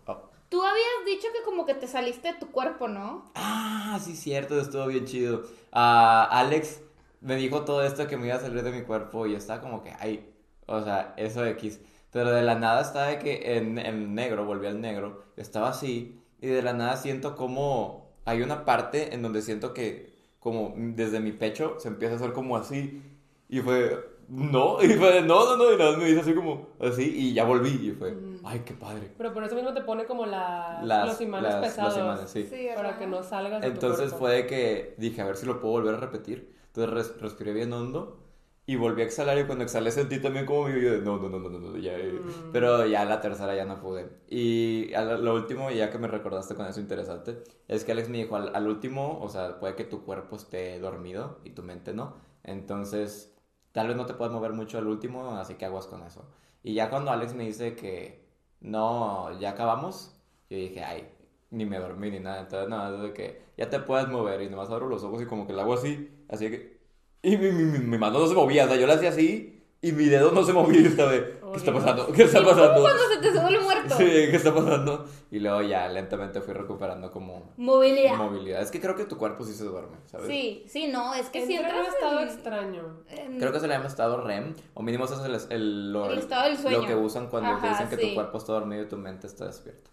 Tú 0.51 0.63
habías 0.63 1.07
dicho 1.07 1.29
que 1.33 1.43
como 1.45 1.65
que 1.65 1.75
te 1.75 1.87
saliste 1.89 2.33
de 2.33 2.39
tu 2.39 2.51
cuerpo, 2.51 2.89
¿no? 2.89 3.25
Ah, 3.35 3.99
sí, 4.03 4.17
cierto, 4.17 4.61
estuvo 4.61 4.87
bien 4.87 5.07
chido. 5.07 5.45
Ah, 5.73 6.29
Alex 6.31 6.81
me 7.21 7.37
dijo 7.37 7.65
todo 7.65 7.85
esto 7.85 8.07
que 8.09 8.17
me 8.17 8.27
iba 8.27 8.37
a 8.37 8.41
salir 8.41 8.63
de 8.63 8.73
mi 8.73 8.83
cuerpo 8.83 9.27
y 9.27 9.35
estaba 9.35 9.61
como 9.63 9.83
que, 9.83 9.93
ay, 10.01 10.29
o 10.67 10.83
sea, 10.83 11.15
eso 11.17 11.45
X. 11.47 11.81
Pero 12.11 12.33
de 12.33 12.43
la 12.43 12.57
nada 12.57 12.83
estaba 12.83 13.07
de 13.09 13.19
que 13.21 13.57
en, 13.57 13.79
en 13.79 14.15
negro, 14.15 14.45
volví 14.45 14.67
al 14.67 14.81
negro, 14.81 15.25
estaba 15.37 15.69
así 15.71 16.21
y 16.41 16.49
de 16.49 16.63
la 16.63 16.73
nada 16.73 16.97
siento 16.97 17.37
como 17.37 18.11
hay 18.25 18.43
una 18.43 18.65
parte 18.65 19.15
en 19.15 19.23
donde 19.23 19.43
siento 19.43 19.75
que 19.75 20.13
como 20.41 20.75
desde 20.77 21.21
mi 21.21 21.33
pecho 21.33 21.77
se 21.79 21.89
empieza 21.89 22.15
a 22.15 22.17
hacer 22.19 22.33
como 22.33 22.57
así 22.57 23.03
y 23.49 23.61
fue, 23.61 24.10
no, 24.31 24.79
y 24.83 24.89
fue, 24.91 25.23
no, 25.23 25.45
no, 25.45 25.57
no, 25.57 25.73
y 25.75 25.77
nada 25.77 25.91
más 25.93 26.01
me 26.01 26.09
hizo 26.11 26.21
así 26.21 26.35
como 26.35 26.69
así 26.81 27.03
y 27.15 27.35
ya 27.35 27.45
volví 27.45 27.69
y 27.89 27.91
fue, 27.93 28.17
ay, 28.45 28.61
qué 28.65 28.75
padre. 28.75 29.11
Pero 29.19 29.33
por 29.35 29.43
eso 29.45 29.55
mismo 29.57 29.75
te 29.75 29.83
pone 29.83 30.05
como 30.07 30.25
la, 30.25 30.81
Las- 30.85 31.07
los 31.09 31.21
imanes 31.21 31.53
las- 31.53 31.63
los 31.63 31.71
pesados. 31.73 31.99
imanes, 31.99 32.31
sí. 32.31 32.49
Para 32.75 32.97
que 32.99 33.07
no 33.07 33.23
salgas 33.23 33.61
de 33.61 33.69
tu 33.69 33.75
Entonces 33.75 34.13
fue 34.15 34.33
de 34.33 34.47
que 34.47 34.95
dije, 34.99 35.21
a 35.21 35.27
ver 35.27 35.37
si 35.37 35.47
lo 35.47 35.61
puedo 35.61 35.73
volver 35.75 35.95
a 35.97 35.99
repetir. 35.99 36.55
Entonces 36.69 36.95
res- 36.95 37.21
respiré 37.21 37.53
bien 37.53 37.73
hondo 37.73 38.19
y 38.67 38.77
volví 38.77 39.03
a 39.03 39.05
exhalar 39.05 39.37
y 39.37 39.47
cuando 39.47 39.65
exhalé 39.65 39.91
sentí 39.91 40.21
también 40.21 40.47
como 40.47 40.69
mi 40.69 40.81
yo 40.81 40.93
de, 40.93 41.01
no, 41.01 41.17
no, 41.19 41.29
no, 41.29 41.41
no, 41.41 41.49
no, 41.49 41.59
no, 41.59 41.77
ya. 41.79 41.99
eh". 41.99 42.21
Mm. 42.23 42.53
Pero 42.53 42.87
ya 42.87 43.05
la 43.05 43.21
tercera 43.21 43.57
ya 43.57 43.65
no 43.65 43.81
pude. 43.81 44.09
Y 44.29 44.95
a 44.95 45.03
lo, 45.05 45.19
lo 45.19 45.35
último, 45.35 45.73
ya 45.73 45.91
que 45.91 45.99
me 45.99 46.07
recordaste 46.07 46.55
con 46.55 46.67
eso 46.67 46.79
interesante, 46.79 47.43
es 47.67 47.83
que 47.85 47.91
Alex 47.91 48.09
me 48.09 48.19
dijo, 48.19 48.37
al, 48.37 48.55
al 48.55 48.69
último, 48.69 49.19
o 49.21 49.29
sea, 49.29 49.59
puede 49.59 49.75
que 49.75 49.83
tu 49.83 50.05
cuerpo 50.05 50.37
esté 50.37 50.79
dormido 50.79 51.41
y 51.45 51.51
tu 51.51 51.65
mente 51.65 51.93
no. 51.93 52.15
Entonces, 52.45 53.35
tal 53.73 53.89
vez 53.89 53.97
no 53.97 54.07
te 54.07 54.15
puedas 54.15 54.33
mover 54.33 54.53
mucho 54.53 54.79
al 54.79 54.87
último, 54.87 55.37
así 55.37 55.55
que 55.55 55.65
aguas 55.65 55.87
con 55.87 56.03
eso. 56.03 56.25
Y 56.63 56.75
ya 56.75 56.91
cuando 56.91 57.11
Alex 57.11 57.35
me 57.35 57.45
dice 57.45 57.75
que 57.75 58.25
no, 58.61 59.39
ya 59.41 59.51
acabamos, 59.51 60.15
yo 60.49 60.57
dije, 60.57 60.85
ay, 60.85 61.09
ni 61.51 61.65
me 61.67 61.79
dormí 61.79 62.11
ni 62.11 62.21
nada. 62.21 62.41
Entonces, 62.41 62.69
nada, 62.69 62.95
es 62.97 63.03
de 63.03 63.13
que 63.13 63.43
ya 63.57 63.71
te 63.71 63.81
puedes 63.81 64.09
mover 64.09 64.43
y 64.43 64.51
nomás 64.51 64.71
abro 64.71 64.89
los 64.89 65.05
ojos 65.05 65.23
y 65.23 65.27
como 65.27 65.47
que 65.47 65.53
lo 65.53 65.63
hago 65.63 65.75
así, 65.75 66.11
así 66.29 66.51
que... 66.51 66.81
Y 67.23 67.37
mi, 67.37 67.53
mi, 67.53 67.65
mi, 67.65 67.79
mi 67.79 67.99
mano 67.99 68.19
no 68.19 68.27
se 68.27 68.35
movía, 68.35 68.65
o 68.65 68.69
sea, 68.69 68.77
yo 68.77 68.87
la 68.87 68.95
hacía 68.95 69.11
así 69.11 69.63
y 69.83 69.93
mi 69.93 70.07
dedo 70.07 70.33
no 70.33 70.43
se 70.43 70.53
movía. 70.53 70.81
Oh, 71.40 71.40
¿qué 71.53 71.59
está 71.59 71.73
pasando? 71.73 72.13
¿Qué 72.13 72.23
está 72.25 72.39
¿Cómo 72.43 72.51
pasando? 72.51 72.81
cuando 72.83 73.03
se 73.09 73.17
te 73.21 73.31
sube 73.33 73.49
el 73.49 73.61
muerto? 73.61 73.97
Sí, 73.97 74.05
¿qué 74.05 74.37
está 74.37 74.55
pasando? 74.55 75.07
Y 75.31 75.39
luego 75.39 75.63
ya 75.63 75.89
lentamente 75.89 76.41
fui 76.41 76.55
recuperando 76.55 77.11
como 77.11 77.53
Movilidad. 77.57 78.15
movilidad. 78.17 78.63
Es 78.63 78.71
que 78.71 78.81
creo 78.81 78.95
que 78.97 79.05
tu 79.05 79.17
cuerpo 79.17 79.45
sí 79.45 79.53
se 79.55 79.65
duerme, 79.65 79.97
¿sabes? 80.07 80.27
Sí, 80.27 80.65
sí, 80.69 80.89
no, 80.89 81.15
es 81.15 81.29
que 81.29 81.47
si 81.47 81.55
Entra 81.55 81.71
en 81.71 81.77
entras 81.77 81.89
un 81.89 81.95
estado 81.95 82.21
extraño. 82.21 83.03
en- 83.09 83.39
Creo 83.39 83.53
que 83.53 83.61
se 83.61 83.69
le 83.69 83.75
llama 83.75 83.87
estado 83.87 84.21
REM, 84.23 84.55
o 84.75 84.83
mínimo 84.83 85.05
eso 85.05 85.15
es 85.15 85.47
el, 85.49 85.53
el- 85.53 85.93
lo, 85.93 86.11
El 86.11 86.19
estado 86.19 86.45
del 86.49 86.59
sueño. 86.59 86.79
lo 86.81 86.87
que 86.87 86.95
usan 86.97 87.29
cuando 87.29 87.51
Ajá, 87.51 87.69
dicen 87.69 87.89
que 87.89 87.97
sí. 87.97 88.09
tu 88.09 88.15
cuerpo 88.15 88.39
está 88.39 88.53
dormido 88.53 88.83
y 88.83 88.89
tu 88.89 88.97
mente 88.97 89.27
está 89.27 89.47
despierta. 89.47 89.91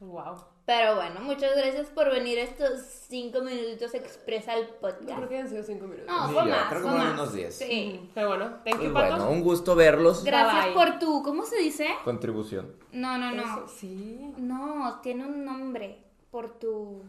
Wow. 0.00 0.36
Pero 0.64 0.94
bueno, 0.96 1.20
muchas 1.20 1.54
gracias 1.56 1.88
por 1.88 2.10
venir 2.10 2.38
estos 2.38 2.80
cinco 3.08 3.40
minutitos 3.42 3.92
expresa 3.94 4.52
al 4.52 4.60
Yo 4.62 4.78
creo 4.80 4.80
podcast. 4.96 5.28
que 5.28 5.38
han 5.38 5.48
sido 5.48 5.62
cinco 5.62 5.86
minutos. 5.86 6.06
No, 6.06 6.28
Sí, 6.28 6.34
fue 6.34 6.44
yo 6.44 6.50
más, 6.50 6.68
creo 6.68 6.82
que 6.82 6.88
fue 6.88 6.90
fueron 6.90 7.06
más. 7.08 7.14
unos 7.20 7.32
10. 7.34 7.54
Sí. 7.58 8.10
Pero 8.14 8.28
bueno, 8.28 8.44
thank 8.64 8.76
Pues 8.76 8.80
you, 8.80 8.92
Pato. 8.94 9.08
bueno, 9.16 9.30
un 9.30 9.42
gusto 9.42 9.74
verlos. 9.74 10.24
Gracias 10.24 10.64
Bye, 10.66 10.74
bye. 10.74 10.84
por 10.90 10.98
tu, 10.98 11.22
¿cómo 11.22 11.44
se 11.44 11.56
dice? 11.58 11.88
Contribución. 12.04 12.74
No, 12.92 13.18
no, 13.18 13.32
no. 13.32 13.42
Eso, 13.42 13.68
sí. 13.68 14.32
No, 14.38 15.00
tiene 15.02 15.26
un 15.26 15.44
nombre 15.44 16.02
por 16.30 16.58
tu 16.58 17.02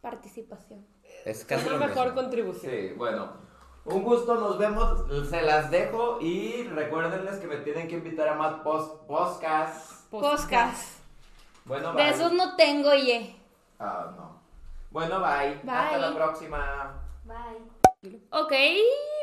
participación. 0.00 0.84
Es 1.24 1.44
casi 1.44 1.68
Una 1.68 1.86
mejor 1.86 2.06
mismo. 2.06 2.22
contribución. 2.22 2.72
Sí, 2.72 2.94
bueno. 2.96 3.30
Un 3.84 4.02
gusto, 4.04 4.34
nos 4.36 4.58
vemos, 4.58 5.04
se 5.28 5.42
las 5.42 5.70
dejo 5.70 6.18
y 6.20 6.62
recuérdenles 6.64 7.36
que 7.38 7.46
me 7.46 7.56
tienen 7.58 7.88
que 7.88 7.96
invitar 7.96 8.28
a 8.28 8.34
más 8.34 8.54
post 8.62 9.06
podcasts. 9.06 10.06
Podcast. 10.10 11.01
Bueno, 11.64 11.92
bye. 11.92 12.04
De 12.04 12.10
esos 12.10 12.32
no 12.32 12.56
tengo, 12.56 12.94
ye. 12.94 13.36
Ah, 13.78 14.10
no. 14.16 14.40
Bueno, 14.90 15.20
bye. 15.20 15.60
Hasta 15.66 15.98
la 15.98 16.14
próxima. 16.14 17.02
Bye. 17.24 17.72
Ok, 18.30 18.52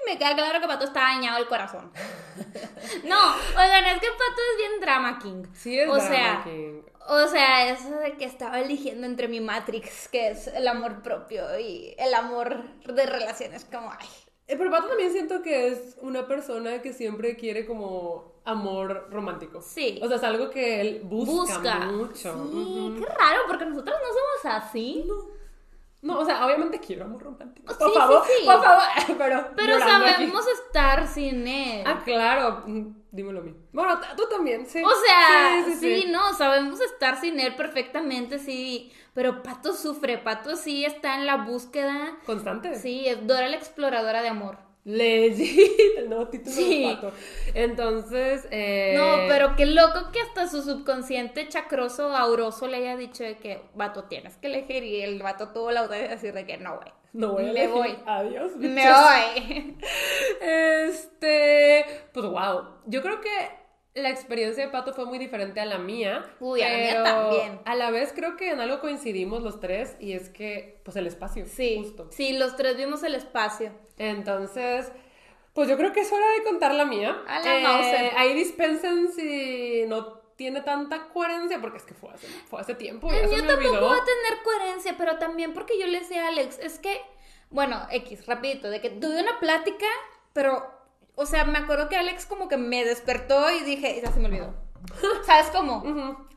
me 0.05 0.17
queda 0.17 0.35
claro 0.35 0.61
que 0.61 0.67
Pato 0.67 0.85
está 0.85 1.01
dañado 1.01 1.37
el 1.37 1.47
corazón. 1.47 1.91
no, 3.03 3.35
oigan, 3.57 3.85
es 3.85 3.99
que 3.99 4.07
Pato 4.07 4.41
es 4.51 4.57
bien 4.57 4.79
drama 4.79 5.19
king. 5.19 5.43
Sí, 5.53 5.77
es 5.77 5.89
o 5.89 5.95
drama 5.95 6.09
sea, 6.09 6.43
king. 6.43 6.81
O 7.09 7.27
sea, 7.27 7.69
eso 7.69 7.89
de 7.97 8.15
que 8.15 8.25
estaba 8.25 8.59
eligiendo 8.59 9.05
entre 9.05 9.27
mi 9.27 9.41
Matrix, 9.41 10.07
que 10.07 10.29
es 10.29 10.47
el 10.47 10.67
amor 10.67 11.01
propio, 11.01 11.59
y 11.59 11.93
el 11.97 12.13
amor 12.13 12.63
de 12.85 13.05
relaciones, 13.05 13.65
como, 13.65 13.91
ay. 13.91 14.07
Eh, 14.49 14.55
Pero 14.57 14.71
Pato 14.71 14.87
también 14.87 15.11
siento 15.11 15.41
que 15.43 15.67
es 15.67 15.95
una 16.01 16.27
persona 16.27 16.81
que 16.81 16.91
siempre 16.91 17.35
quiere 17.35 17.65
como 17.67 18.33
amor 18.45 19.07
romántico. 19.11 19.61
Sí. 19.61 19.99
O 20.01 20.07
sea, 20.07 20.17
es 20.17 20.23
algo 20.23 20.49
que 20.49 20.81
él 20.81 21.01
busca, 21.03 21.59
Busca. 21.59 21.75
mucho. 21.85 22.13
Sí, 22.51 22.57
Ujú. 22.57 22.95
qué 22.99 23.05
raro, 23.05 23.41
porque 23.47 23.65
nosotros 23.65 23.95
no 24.01 24.07
somos 24.07 24.63
así. 24.63 25.05
No, 26.01 26.19
o 26.19 26.25
sea, 26.25 26.45
obviamente 26.45 26.79
quiero 26.79 27.05
amor 27.05 27.21
romántico. 27.21 27.75
Por 27.77 27.89
sí, 27.91 27.93
favor, 27.97 28.23
sí. 28.25 28.45
por 28.45 28.63
favor. 28.63 28.83
Pero, 29.17 29.45
Pero 29.55 29.75
aquí. 29.75 29.83
sabemos 29.83 30.47
estar 30.47 31.07
sin 31.07 31.47
él. 31.47 31.83
Ah, 31.85 32.01
claro. 32.03 32.63
Mm, 32.65 32.95
Dímelo 33.11 33.39
a 33.39 33.43
mí. 33.43 33.55
Bueno, 33.73 33.99
tú 34.15 34.23
también, 34.29 34.65
sí. 34.67 34.81
O 34.83 34.89
sea, 34.89 35.65
sí. 35.79 36.05
no, 36.09 36.33
sabemos 36.35 36.79
estar 36.79 37.19
sin 37.19 37.39
él 37.39 37.55
perfectamente, 37.55 38.39
sí. 38.39 38.91
Pero 39.13 39.43
Pato 39.43 39.73
sufre, 39.73 40.17
Pato 40.17 40.55
sí 40.55 40.85
está 40.85 41.15
en 41.15 41.25
la 41.25 41.37
búsqueda. 41.37 42.17
Constante. 42.25 42.75
Sí, 42.75 43.07
es 43.07 43.25
Dora 43.27 43.47
la 43.47 43.55
exploradora 43.57 44.21
de 44.21 44.29
amor. 44.29 44.57
Legit, 44.85 45.97
el 45.97 46.09
nuevo 46.09 46.27
título 46.29 46.55
Sí. 46.55 46.87
de 46.87 46.95
Pato. 46.95 47.11
Entonces, 47.53 48.47
eh... 48.49 48.93
No, 48.97 49.27
pero 49.27 49.55
qué 49.55 49.65
loco 49.65 50.11
que 50.11 50.21
hasta 50.21 50.47
su 50.47 50.61
subconsciente 50.61 51.47
chacroso, 51.47 52.15
auroso 52.15 52.67
le 52.67 52.77
haya 52.77 52.95
dicho 52.95 53.23
de 53.23 53.37
que, 53.37 53.61
vato, 53.75 54.05
tienes 54.05 54.37
que 54.37 54.47
elegir. 54.47 54.83
Y 54.83 55.01
el 55.01 55.21
vato 55.21 55.49
tuvo 55.49 55.71
la 55.71 55.81
audacia 55.81 56.03
de 56.03 56.09
decir 56.15 56.33
de 56.33 56.45
que 56.45 56.57
no, 56.57 56.77
güey. 56.77 56.91
No 57.11 57.33
voy 57.33 57.49
a 57.49 57.53
Me 57.53 57.67
voy. 57.67 57.97
Adiós. 58.05 58.55
Me 58.55 58.85
voy. 58.87 59.77
Este, 60.41 61.85
pues 62.13 62.25
wow. 62.25 62.63
Yo 62.85 63.01
creo 63.01 63.19
que 63.21 63.29
la 63.95 64.09
experiencia 64.09 64.65
de 64.65 64.71
Pato 64.71 64.93
fue 64.93 65.05
muy 65.05 65.17
diferente 65.17 65.59
a 65.59 65.65
la 65.65 65.77
mía. 65.77 66.25
Uy, 66.39 66.61
a 66.61 66.69
la 66.69 66.77
mía 66.77 67.03
también. 67.03 67.59
A 67.65 67.75
la 67.75 67.91
vez 67.91 68.13
creo 68.13 68.37
que 68.37 68.51
en 68.51 68.59
algo 68.59 68.79
coincidimos 68.79 69.41
los 69.41 69.59
tres 69.59 69.95
y 69.99 70.13
es 70.13 70.29
que, 70.29 70.81
pues 70.83 70.95
el 70.97 71.07
espacio. 71.07 71.45
Sí, 71.45 71.81
Justo. 71.83 72.07
sí, 72.11 72.37
los 72.37 72.55
tres 72.55 72.77
vimos 72.77 73.03
el 73.03 73.15
espacio. 73.15 73.71
Entonces, 73.97 74.91
pues 75.53 75.67
yo 75.67 75.77
creo 75.77 75.91
que 75.91 76.01
es 76.01 76.11
hora 76.11 76.25
de 76.37 76.43
contar 76.43 76.73
la 76.73 76.85
mía. 76.85 77.17
A 77.27 77.39
la 77.39 77.59
Mauser. 77.59 78.11
Ahí 78.15 78.33
dispensen 78.33 79.11
si 79.11 79.85
no 79.87 80.19
tiene 80.35 80.61
tanta 80.61 81.09
coherencia, 81.09 81.59
porque 81.59 81.79
es 81.79 81.83
que 81.83 81.93
fue 81.93 82.11
hace, 82.11 82.27
fue 82.27 82.61
hace 82.61 82.73
tiempo. 82.73 83.11
Ya 83.11 83.27
se 83.27 83.41
me 83.41 83.41
tampoco 83.41 83.57
olvidó. 83.57 83.87
va 83.87 83.97
a 83.97 84.05
tener 84.05 84.41
coherencia, 84.41 84.95
pero 84.97 85.17
también 85.17 85.53
porque 85.53 85.77
yo 85.77 85.85
le 85.85 85.99
decía 85.99 86.23
a 86.23 86.27
Alex, 86.29 86.59
es 86.59 86.79
que, 86.79 87.01
bueno, 87.49 87.85
X, 87.91 88.25
rapidito, 88.25 88.69
de 88.69 88.79
que 88.79 88.89
tuve 88.89 89.21
una 89.21 89.37
plática, 89.41 89.87
pero, 90.31 90.65
o 91.19 91.25
sea, 91.25 91.43
me 91.43 91.57
acuerdo 91.57 91.89
que 91.89 91.97
Alex 91.97 92.25
como 92.25 92.47
que 92.47 92.55
me 92.55 92.85
despertó 92.85 93.51
y 93.51 93.65
dije, 93.65 93.99
ya 94.01 94.09
se 94.09 94.21
me 94.21 94.27
olvidó. 94.27 94.53
¿Sabes 95.25 95.47
cómo? 95.51 95.83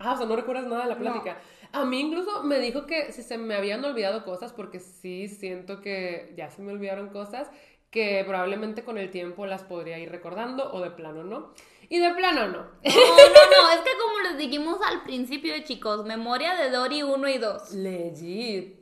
Ah, 0.01 0.15
o 0.15 0.17
sea, 0.17 0.27
no 0.27 0.35
recuerdas 0.35 0.65
nada 0.65 0.83
de 0.83 0.89
la 0.89 0.99
plática. 0.99 1.39
A 1.71 1.85
mí 1.85 2.01
incluso 2.01 2.43
me 2.43 2.59
dijo 2.59 2.85
que 2.85 3.13
si 3.13 3.23
se 3.23 3.39
me 3.39 3.55
habían 3.55 3.85
olvidado 3.85 4.25
cosas, 4.25 4.53
porque 4.53 4.81
sí 4.81 5.29
siento 5.29 5.81
que 5.81 6.35
ya 6.37 6.51
se 6.51 6.63
me 6.63 6.73
olvidaron 6.73 7.11
cosas, 7.11 7.49
que 7.91 8.25
probablemente 8.27 8.83
con 8.83 8.99
el 8.99 9.13
tiempo 9.13 9.47
las 9.47 9.63
podría 9.63 10.01
ir 10.01 10.11
recordando 10.11 10.73
o 10.73 10.81
de 10.81 10.91
plano 10.91 11.23
no. 11.23 11.53
Y 11.89 12.01
de 12.01 12.13
plano 12.15 12.49
no. 12.49 12.59
No, 12.83 12.91
no, 12.91 13.63
no, 13.63 13.71
es 13.71 13.81
que 13.83 13.91
como 14.01 14.19
les 14.29 14.37
dijimos 14.37 14.79
al 14.85 15.05
principio, 15.05 15.55
chicos, 15.63 16.05
memoria 16.05 16.57
de 16.57 16.71
Dory 16.71 17.05
1 17.05 17.29
y 17.29 17.39
2. 17.39 17.71
Legit. 17.75 18.82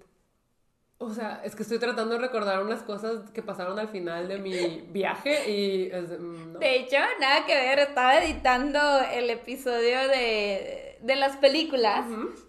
O 1.02 1.14
sea, 1.14 1.40
es 1.44 1.56
que 1.56 1.62
estoy 1.62 1.78
tratando 1.78 2.16
de 2.16 2.20
recordar 2.20 2.62
unas 2.62 2.82
cosas 2.82 3.30
que 3.30 3.42
pasaron 3.42 3.78
al 3.78 3.88
final 3.88 4.28
de 4.28 4.36
mi 4.36 4.82
viaje 4.92 5.50
y... 5.50 5.90
es 5.90 6.10
mm, 6.10 6.52
no. 6.52 6.58
De 6.58 6.76
hecho, 6.76 6.96
nada 7.18 7.46
que 7.46 7.54
ver, 7.54 7.78
estaba 7.78 8.22
editando 8.22 8.78
el 9.10 9.30
episodio 9.30 10.08
de, 10.08 10.98
de 11.00 11.16
las 11.16 11.38
películas, 11.38 12.04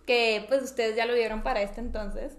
que 0.05 0.43
pues 0.49 0.63
ustedes 0.63 0.97
ya 0.97 1.05
lo 1.05 1.13
vieron 1.13 1.43
para 1.43 1.61
este 1.61 1.79
entonces. 1.79 2.37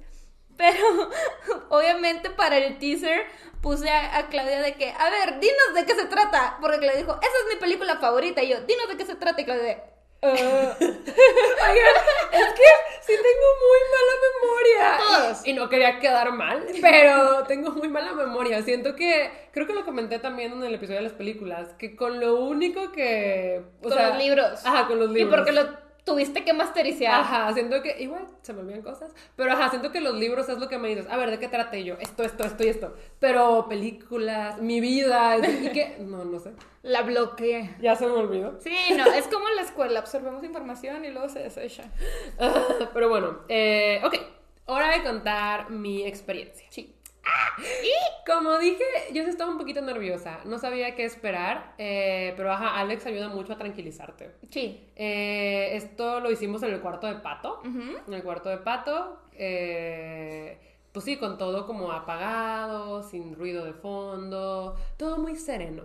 Pero 0.59 0.85
obviamente 1.71 2.29
para 2.29 2.59
el 2.59 2.79
teaser 2.79 3.23
puse 3.63 3.89
a, 3.89 4.19
a 4.19 4.29
Claudia 4.29 4.61
de 4.61 4.75
que, 4.75 4.91
a 4.91 5.09
ver, 5.09 5.41
dinos 5.41 5.75
de 5.75 5.87
qué 5.87 5.95
se 5.95 6.05
trata. 6.05 6.59
Porque 6.61 6.77
Claudia 6.77 7.01
dijo, 7.01 7.13
esa 7.13 7.39
es 7.49 7.55
mi 7.55 7.59
película 7.59 7.97
favorita. 7.97 8.43
Y 8.43 8.51
yo, 8.51 8.61
dinos 8.61 8.87
de 8.87 8.99
qué 8.99 9.07
se 9.07 9.15
trata. 9.15 9.41
Y 9.41 9.47
Claudia 9.47 9.83
es 10.23 10.79
que 10.79 12.69
sí 13.01 13.13
tengo 13.13 13.49
muy 13.61 13.81
mala 13.91 14.15
memoria. 14.23 14.99
Todos. 14.99 15.47
Y, 15.47 15.51
y 15.51 15.55
no 15.55 15.69
quería 15.69 15.99
quedar 15.99 16.33
mal, 16.33 16.65
pero 16.81 17.43
tengo 17.49 17.73
muy 17.73 17.89
mala 17.89 18.13
memoria. 18.13 18.63
Siento 18.63 18.95
que, 18.95 19.31
creo 19.53 19.67
que 19.67 19.73
lo 19.73 19.85
comenté 19.85 20.21
también 20.21 20.53
en 20.53 20.63
el 20.63 20.75
episodio 20.75 20.99
de 20.99 21.05
las 21.05 21.13
películas, 21.13 21.75
que 21.79 21.97
con 21.97 22.21
lo 22.21 22.37
único 22.37 22.93
que... 22.93 23.63
o 23.81 23.83
con 23.83 23.93
sea, 23.93 24.11
los 24.11 24.19
libros. 24.19 24.65
Ajá, 24.65 24.87
con 24.87 25.01
los 25.01 25.11
Y 25.11 25.15
libros. 25.15 25.35
porque 25.35 25.53
lo 25.53 25.82
tuviste 26.05 26.45
que 26.45 26.53
masterizar. 26.53 27.21
Ajá, 27.21 27.53
siento 27.53 27.81
que 27.83 28.03
igual 28.03 28.27
se 28.43 28.53
me 28.53 28.61
olvidan 28.61 28.83
cosas, 28.83 29.13
pero 29.37 29.53
ajá, 29.53 29.71
siento 29.71 29.93
que 29.93 30.01
los 30.01 30.15
libros 30.15 30.49
es 30.49 30.59
lo 30.59 30.69
que 30.69 30.79
me 30.79 30.89
dices, 30.89 31.07
a 31.09 31.17
ver, 31.17 31.31
¿de 31.31 31.39
qué 31.39 31.49
trate 31.49 31.85
yo? 31.85 31.95
Esto, 32.01 32.25
esto, 32.25 32.45
esto 32.45 32.65
y 32.65 32.69
esto. 32.69 32.95
Pero 33.19 33.67
películas, 33.69 34.61
mi 34.61 34.81
vida, 34.81 35.39
y 35.39 35.69
que, 35.71 35.97
no, 36.01 36.25
no 36.25 36.39
sé, 36.41 36.53
La 36.83 37.03
bloqueé. 37.03 37.77
ya 37.81 37.95
se 37.97 38.07
me 38.07 38.13
olvidó. 38.13 38.59
Sí, 38.61 38.75
no, 38.97 39.07
es 39.13 39.27
como 39.29 39.49
en 39.49 39.57
la 39.57 39.63
escuela, 39.63 40.01
absorbemos 40.01 40.43
información 40.45 41.05
y 41.05 41.11
luego 41.11 41.29
se 41.29 41.41
desecha. 41.41 41.85
Pero 42.95 43.09
bueno, 43.09 43.39
eh, 43.49 44.01
ok, 44.05 44.15
hora 44.67 44.91
de 44.97 45.03
contar 45.05 45.71
mi 45.71 46.05
experiencia. 46.05 46.67
Sí. 46.71 46.95
Y 47.59 48.31
como 48.31 48.59
dije, 48.59 48.85
yo 49.13 49.23
estaba 49.23 49.51
un 49.51 49.59
poquito 49.59 49.81
nerviosa, 49.81 50.41
no 50.45 50.59
sabía 50.59 50.95
qué 50.95 51.05
esperar, 51.05 51.75
eh, 51.79 52.35
pero 52.37 52.53
ajá, 52.53 52.79
Alex 52.79 53.07
ayuda 53.07 53.29
mucho 53.29 53.53
a 53.53 53.59
tranquilizarte. 53.59 54.33
Sí. 54.51 54.89
Eh, 54.97 55.71
esto 55.75 56.21
lo 56.21 56.31
hicimos 56.31 56.63
en 56.63 56.73
el 56.73 56.81
cuarto 56.81 57.07
de 57.07 57.17
Pato, 57.17 57.63
en 57.65 58.13
el 58.13 58.23
cuarto 58.23 58.49
de 58.49 58.59
Pato, 58.59 59.21
eh, 59.35 60.59
pues 60.93 61.05
sí, 61.05 61.17
con 61.17 61.39
todo 61.39 61.67
como 61.67 61.93
apagado, 61.93 63.03
sin 63.03 63.35
ruido 63.35 63.65
de 63.65 63.73
fondo, 63.73 64.77
todo 64.97 65.19
muy 65.19 65.37
sereno. 65.37 65.85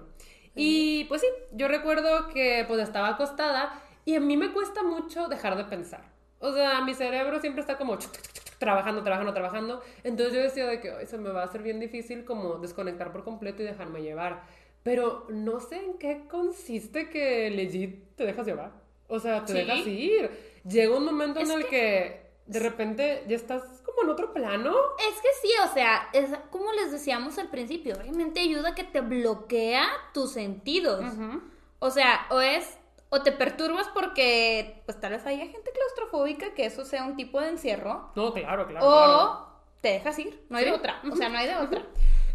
Y 0.55 1.05
pues 1.05 1.21
sí, 1.21 1.27
yo 1.51 1.67
recuerdo 1.67 2.29
que 2.29 2.65
pues 2.67 2.81
estaba 2.81 3.09
acostada 3.09 3.79
y 4.05 4.15
a 4.15 4.19
mí 4.19 4.37
me 4.37 4.51
cuesta 4.51 4.83
mucho 4.83 5.27
dejar 5.27 5.55
de 5.55 5.65
pensar. 5.65 6.01
O 6.39 6.51
sea, 6.51 6.81
mi 6.81 6.93
cerebro 6.93 7.39
siempre 7.39 7.61
está 7.61 7.77
como 7.77 7.95
chuc, 7.97 8.11
chuc, 8.11 8.33
chuc, 8.33 8.46
trabajando, 8.59 9.03
trabajando, 9.03 9.33
trabajando. 9.33 9.81
Entonces 10.03 10.33
yo 10.35 10.41
decía 10.41 10.65
de 10.67 10.79
que 10.79 10.91
"Ay, 10.91 11.05
se 11.05 11.17
me 11.17 11.29
va 11.29 11.41
a 11.41 11.45
hacer 11.45 11.61
bien 11.61 11.79
difícil 11.79 12.25
como 12.25 12.55
desconectar 12.59 13.11
por 13.11 13.23
completo 13.23 13.61
y 13.61 13.65
dejarme 13.65 14.01
llevar. 14.01 14.43
Pero 14.83 15.25
no 15.29 15.59
sé 15.59 15.77
en 15.83 15.97
qué 15.97 16.23
consiste 16.29 17.09
que 17.09 17.49
legit 17.49 18.15
te 18.15 18.25
dejas 18.25 18.45
llevar. 18.47 18.71
O 19.07 19.19
sea, 19.19 19.43
te 19.45 19.53
Sí. 19.53 19.59
dejas 19.59 19.87
ir. 19.87 20.31
Llega 20.67 20.95
un 20.97 21.05
momento 21.05 21.39
en 21.39 21.47
Es 21.47 21.51
el 21.51 21.65
que... 21.67 22.25
de 22.45 22.59
repente 22.59 23.23
ya 23.27 23.35
estás 23.35 23.61
como 23.85 24.03
en 24.03 24.09
otro 24.09 24.33
plano. 24.33 24.73
Es 25.09 25.15
que 25.21 25.27
sí, 25.41 25.49
o 25.69 25.73
sea, 25.73 26.07
es 26.13 26.29
como 26.49 26.71
les 26.71 26.91
decíamos 26.91 27.37
al 27.37 27.49
principio, 27.49 27.95
obviamente 27.99 28.39
ayuda 28.39 28.73
que 28.75 28.83
te 28.85 29.01
bloquea 29.01 29.85
tus 30.13 30.31
sentidos. 30.31 31.03
O 31.79 31.91
sea, 31.91 32.25
o 32.29 32.39
es, 32.41 32.77
o 33.09 33.21
te 33.21 33.31
perturbas 33.31 33.87
porque, 33.93 34.81
pues 34.85 34.99
tal 34.99 35.11
vez 35.13 35.25
haya 35.25 35.45
gente 35.47 35.71
claustrofóbica 35.71 36.53
que 36.53 36.65
eso 36.65 36.83
sea 36.85 37.05
un 37.05 37.15
tipo 37.15 37.39
de 37.39 37.49
encierro, 37.49 38.11
No, 38.15 38.33
claro, 38.33 38.67
claro. 38.67 38.85
o 38.85 38.91
claro. 38.91 39.47
te 39.81 39.89
dejas 39.89 40.19
ir, 40.19 40.43
no 40.49 40.57
hay 40.57 40.65
Sí. 40.65 40.69
de 40.71 40.75
otra, 40.75 41.01
o 41.11 41.15
sea, 41.15 41.29
no 41.29 41.37
hay 41.37 41.47
de 41.47 41.55
otra. 41.55 41.83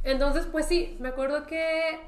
Entonces, 0.05 0.47
pues 0.47 0.67
sí, 0.67 0.97
me 1.01 1.09
acuerdo 1.11 1.47
que 1.47 1.99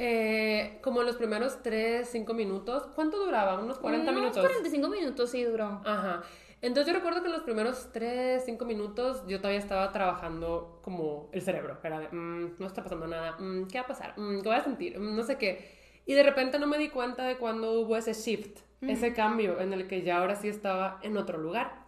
eh, 0.00 0.78
como 0.82 1.02
los 1.02 1.16
primeros 1.16 1.60
3, 1.62 2.08
5 2.08 2.32
minutos, 2.32 2.84
¿cuánto 2.94 3.18
duraba? 3.24 3.58
Unos 3.58 3.78
40 3.78 4.10
Unos 4.12 4.20
minutos. 4.22 4.42
45 4.42 4.88
minutos 4.88 5.30
sí 5.30 5.42
duró. 5.42 5.80
Ajá. 5.84 6.22
Entonces 6.60 6.92
yo 6.92 6.98
recuerdo 6.98 7.20
que 7.20 7.26
en 7.26 7.32
los 7.32 7.42
primeros 7.42 7.88
3, 7.92 8.42
5 8.44 8.64
minutos 8.64 9.22
yo 9.26 9.38
todavía 9.38 9.58
estaba 9.60 9.90
trabajando 9.92 10.80
como 10.82 11.28
el 11.32 11.42
cerebro. 11.42 11.78
Era 11.82 12.00
de, 12.00 12.08
"Mm, 12.10 12.56
no 12.58 12.66
está 12.66 12.82
pasando 12.82 13.06
nada, 13.08 13.36
mm, 13.38 13.66
¿qué 13.68 13.78
va 13.78 13.84
a 13.84 13.86
pasar? 13.88 14.14
Mm, 14.18 14.40
¿Qué 14.40 14.48
voy 14.48 14.56
a 14.58 14.62
sentir? 14.64 14.98
No 15.00 15.22
sé 15.24 15.36
qué. 15.36 15.77
Y 16.08 16.14
de 16.14 16.22
repente 16.22 16.58
no 16.58 16.66
me 16.66 16.78
di 16.78 16.88
cuenta 16.88 17.24
de 17.26 17.36
cuando 17.36 17.72
hubo 17.80 17.94
ese 17.94 18.14
shift, 18.14 18.60
ese 18.80 19.12
cambio 19.12 19.60
en 19.60 19.74
el 19.74 19.86
que 19.86 20.00
ya 20.02 20.16
ahora 20.18 20.36
sí 20.36 20.48
estaba 20.48 20.98
en 21.02 21.18
otro 21.18 21.36
lugar. 21.36 21.84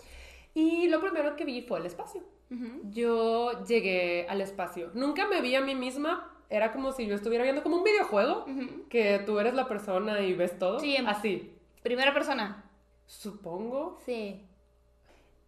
Y 0.52 0.88
lo 0.88 1.00
primero 1.00 1.36
que 1.36 1.46
vi 1.46 1.62
fue 1.62 1.78
el 1.78 1.86
espacio. 1.86 2.22
Yo 2.90 3.64
llegué 3.64 4.26
al 4.28 4.42
espacio. 4.42 4.90
Nunca 4.92 5.26
me 5.26 5.40
vi 5.40 5.54
a 5.54 5.62
mí 5.62 5.74
misma. 5.74 6.30
Era 6.50 6.70
como 6.70 6.92
si 6.92 7.06
yo 7.06 7.14
estuviera 7.14 7.44
viendo 7.44 7.62
como 7.62 7.76
un 7.78 7.84
videojuego, 7.84 8.44
que 8.90 9.20
tú 9.24 9.38
eres 9.40 9.54
la 9.54 9.66
persona 9.66 10.20
y 10.20 10.34
ves 10.34 10.58
todo. 10.58 10.80
Sí, 10.80 10.96
em- 10.96 11.06
Así. 11.06 11.54
Primera 11.82 12.12
persona. 12.12 12.64
Supongo. 13.06 13.98
Sí. 14.04 14.42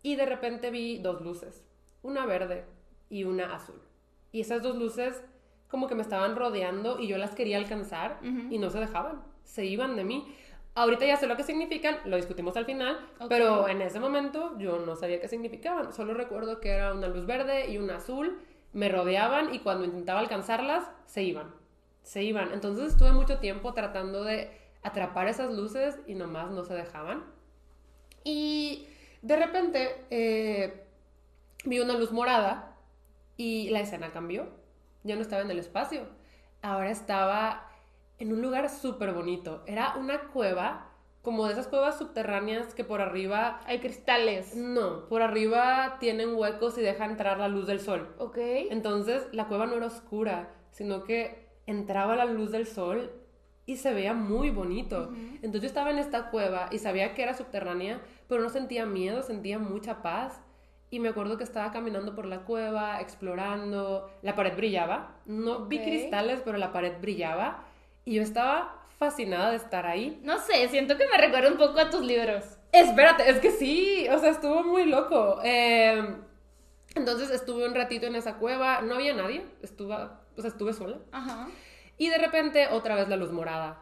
Y 0.03 0.17
de 0.17 0.25
repente 0.25 0.71
vi 0.71 0.97
dos 0.99 1.21
luces, 1.21 1.63
una 2.03 2.25
verde 2.25 2.65
y 3.11 3.25
una 3.25 3.55
azul. 3.55 3.83
Y 4.33 4.41
esas 4.41 4.63
dos 4.63 4.77
luces 4.77 5.23
como 5.73 5.89
que 5.89 5.95
me 5.95 6.03
estaban 6.03 6.37
rodeando 6.37 7.01
y 7.01 7.09
yo 7.09 7.17
las 7.17 7.35
quería 7.35 7.57
alcanzar 7.57 8.19
y 8.23 8.59
no 8.59 8.69
se 8.69 8.79
dejaban, 8.79 9.23
se 9.43 9.65
iban 9.65 9.97
de 9.97 10.05
mí. 10.05 10.37
Ahorita 10.75 11.07
ya 11.07 11.17
sé 11.17 11.27
lo 11.27 11.35
que 11.35 11.45
significan, 11.45 11.97
lo 12.05 12.17
discutimos 12.17 12.59
al 12.59 12.67
final, 12.67 13.01
pero 13.31 13.67
en 13.69 13.81
ese 13.81 13.99
momento 13.99 14.59
yo 14.59 14.81
no 14.81 14.97
sabía 14.97 15.19
qué 15.19 15.29
significaban. 15.29 15.95
Solo 15.95 16.13
recuerdo 16.13 16.61
que 16.61 16.73
era 16.73 16.93
una 16.93 17.09
luz 17.09 17.25
verde 17.25 17.71
y 17.71 17.79
una 17.79 17.97
azul 17.97 18.39
me 18.75 18.91
rodeaban 18.91 19.55
y 19.55 19.61
cuando 19.61 19.87
intentaba 19.87 20.21
alcanzarlas, 20.21 20.85
se 21.07 21.23
iban. 21.23 21.55
Se 22.03 22.23
iban. 22.23 22.53
Entonces 22.53 22.93
estuve 22.93 23.13
mucho 23.13 23.39
tiempo 23.39 23.73
tratando 23.73 24.25
de 24.25 24.51
atrapar 24.83 25.27
esas 25.27 25.55
luces 25.55 25.99
y 26.07 26.15
nomás 26.15 26.51
no 26.51 26.65
se 26.65 26.75
dejaban. 26.75 27.25
Y 28.25 28.89
de 29.23 29.37
repente 29.37 30.05
eh, 30.11 30.85
vi 31.65 31.81
una 31.81 31.95
luz 31.95 32.13
morada 32.13 32.77
y 33.39 33.71
la 33.71 33.81
escena 33.81 34.13
cambió. 34.13 34.61
Ya 35.05 35.17
no 35.17 35.23
estaba 35.23 35.43
en 35.43 35.51
el 35.51 35.59
espacio. 35.59 36.07
Ahora 36.63 36.91
estaba 36.91 37.69
en 38.19 38.33
un 38.33 38.41
lugar 38.41 38.69
súper 38.71 39.13
bonito. 39.13 39.63
Era 39.67 39.97
una 39.97 40.29
cueva, 40.29 40.91
como 41.23 41.47
de 41.47 41.53
esas 41.53 41.67
cuevas 41.67 41.99
subterráneas 41.99 42.75
que 42.75 42.85
por 42.85 43.01
arriba... 43.01 43.61
Hay 43.67 43.81
cristales. 43.81 44.55
No, 44.55 45.09
por 45.09 45.23
arriba 45.23 45.97
tienen 46.01 46.35
huecos 46.35 46.79
y 46.79 46.83
dejan 46.83 47.13
entrar 47.13 47.39
la 47.39 47.49
luz 47.49 47.67
del 47.67 47.81
sol. 47.81 48.15
Ok. 48.19 48.39
Entonces 48.39 49.27
la 49.33 49.49
cueva 49.49 49.67
no 49.67 49.75
era 49.75 49.87
oscura, 49.87 50.55
sino 50.71 51.05
que 51.05 51.49
entraba 51.67 52.17
la 52.17 52.25
luz 52.25 52.51
del 52.51 52.67
sol 52.67 53.13
y 53.67 53.77
se 53.77 53.93
veía 53.93 54.15
muy 54.15 54.51
bonito. 54.51 55.13
Entonces 55.37 55.63
yo 55.63 55.67
estaba 55.67 55.91
en 55.91 55.99
esta 55.99 56.31
cueva 56.31 56.69
y 56.71 56.79
sabía 56.79 57.15
que 57.15 57.23
era 57.23 57.35
subterránea, 57.35 58.01
pero 58.29 58.43
no 58.43 58.49
sentía 58.49 58.87
miedo, 58.87 59.23
sentía 59.23 59.59
mucha 59.59 60.03
paz. 60.03 60.41
Y 60.93 61.01
me 61.01 61.09
acuerdo 61.09 61.39
que 61.39 61.45
estaba 61.45 61.73
caminando 61.73 62.15
por 62.15 62.27
la 62.27 62.41
cueva, 62.41 63.01
explorando. 63.01 64.11
La 64.21 64.37
pared 64.37 64.55
brillaba. 64.55 65.17
No 65.25 65.65
vi 65.65 65.79
cristales, 65.79 66.43
pero 66.45 66.59
la 66.59 66.71
pared 66.71 67.01
brillaba. 67.01 67.65
Y 68.05 68.17
yo 68.17 68.23
estaba 68.23 68.85
fascinada 68.99 69.49
de 69.49 69.57
estar 69.57 69.87
ahí. 69.87 70.21
No 70.23 70.39
sé, 70.39 70.69
siento 70.69 70.99
que 70.99 71.09
me 71.09 71.17
recuerda 71.17 71.49
un 71.49 71.57
poco 71.57 71.81
a 71.81 71.89
tus 71.89 72.03
libros. 72.03 72.45
Espérate, 72.73 73.31
es 73.31 73.41
que 73.41 73.53
sí, 73.53 74.07
o 74.11 74.19
sea, 74.19 74.33
estuvo 74.33 74.65
muy 74.65 74.85
loco. 74.85 75.41
Eh, 75.43 76.15
entonces 76.95 77.31
estuve 77.31 77.67
un 77.67 77.75
ratito 77.75 78.05
en 78.05 78.15
esa 78.15 78.35
cueva, 78.35 78.83
no 78.83 78.97
había 78.97 79.15
nadie, 79.15 79.47
estuve, 79.63 79.95
o 79.95 80.41
sea, 80.43 80.51
estuve 80.51 80.75
sola. 80.75 80.99
Ajá. 81.11 81.49
Y 81.97 82.11
de 82.11 82.19
repente 82.19 82.69
otra 82.69 82.97
vez 82.97 83.09
la 83.09 83.17
luz 83.17 83.33
morada. 83.33 83.79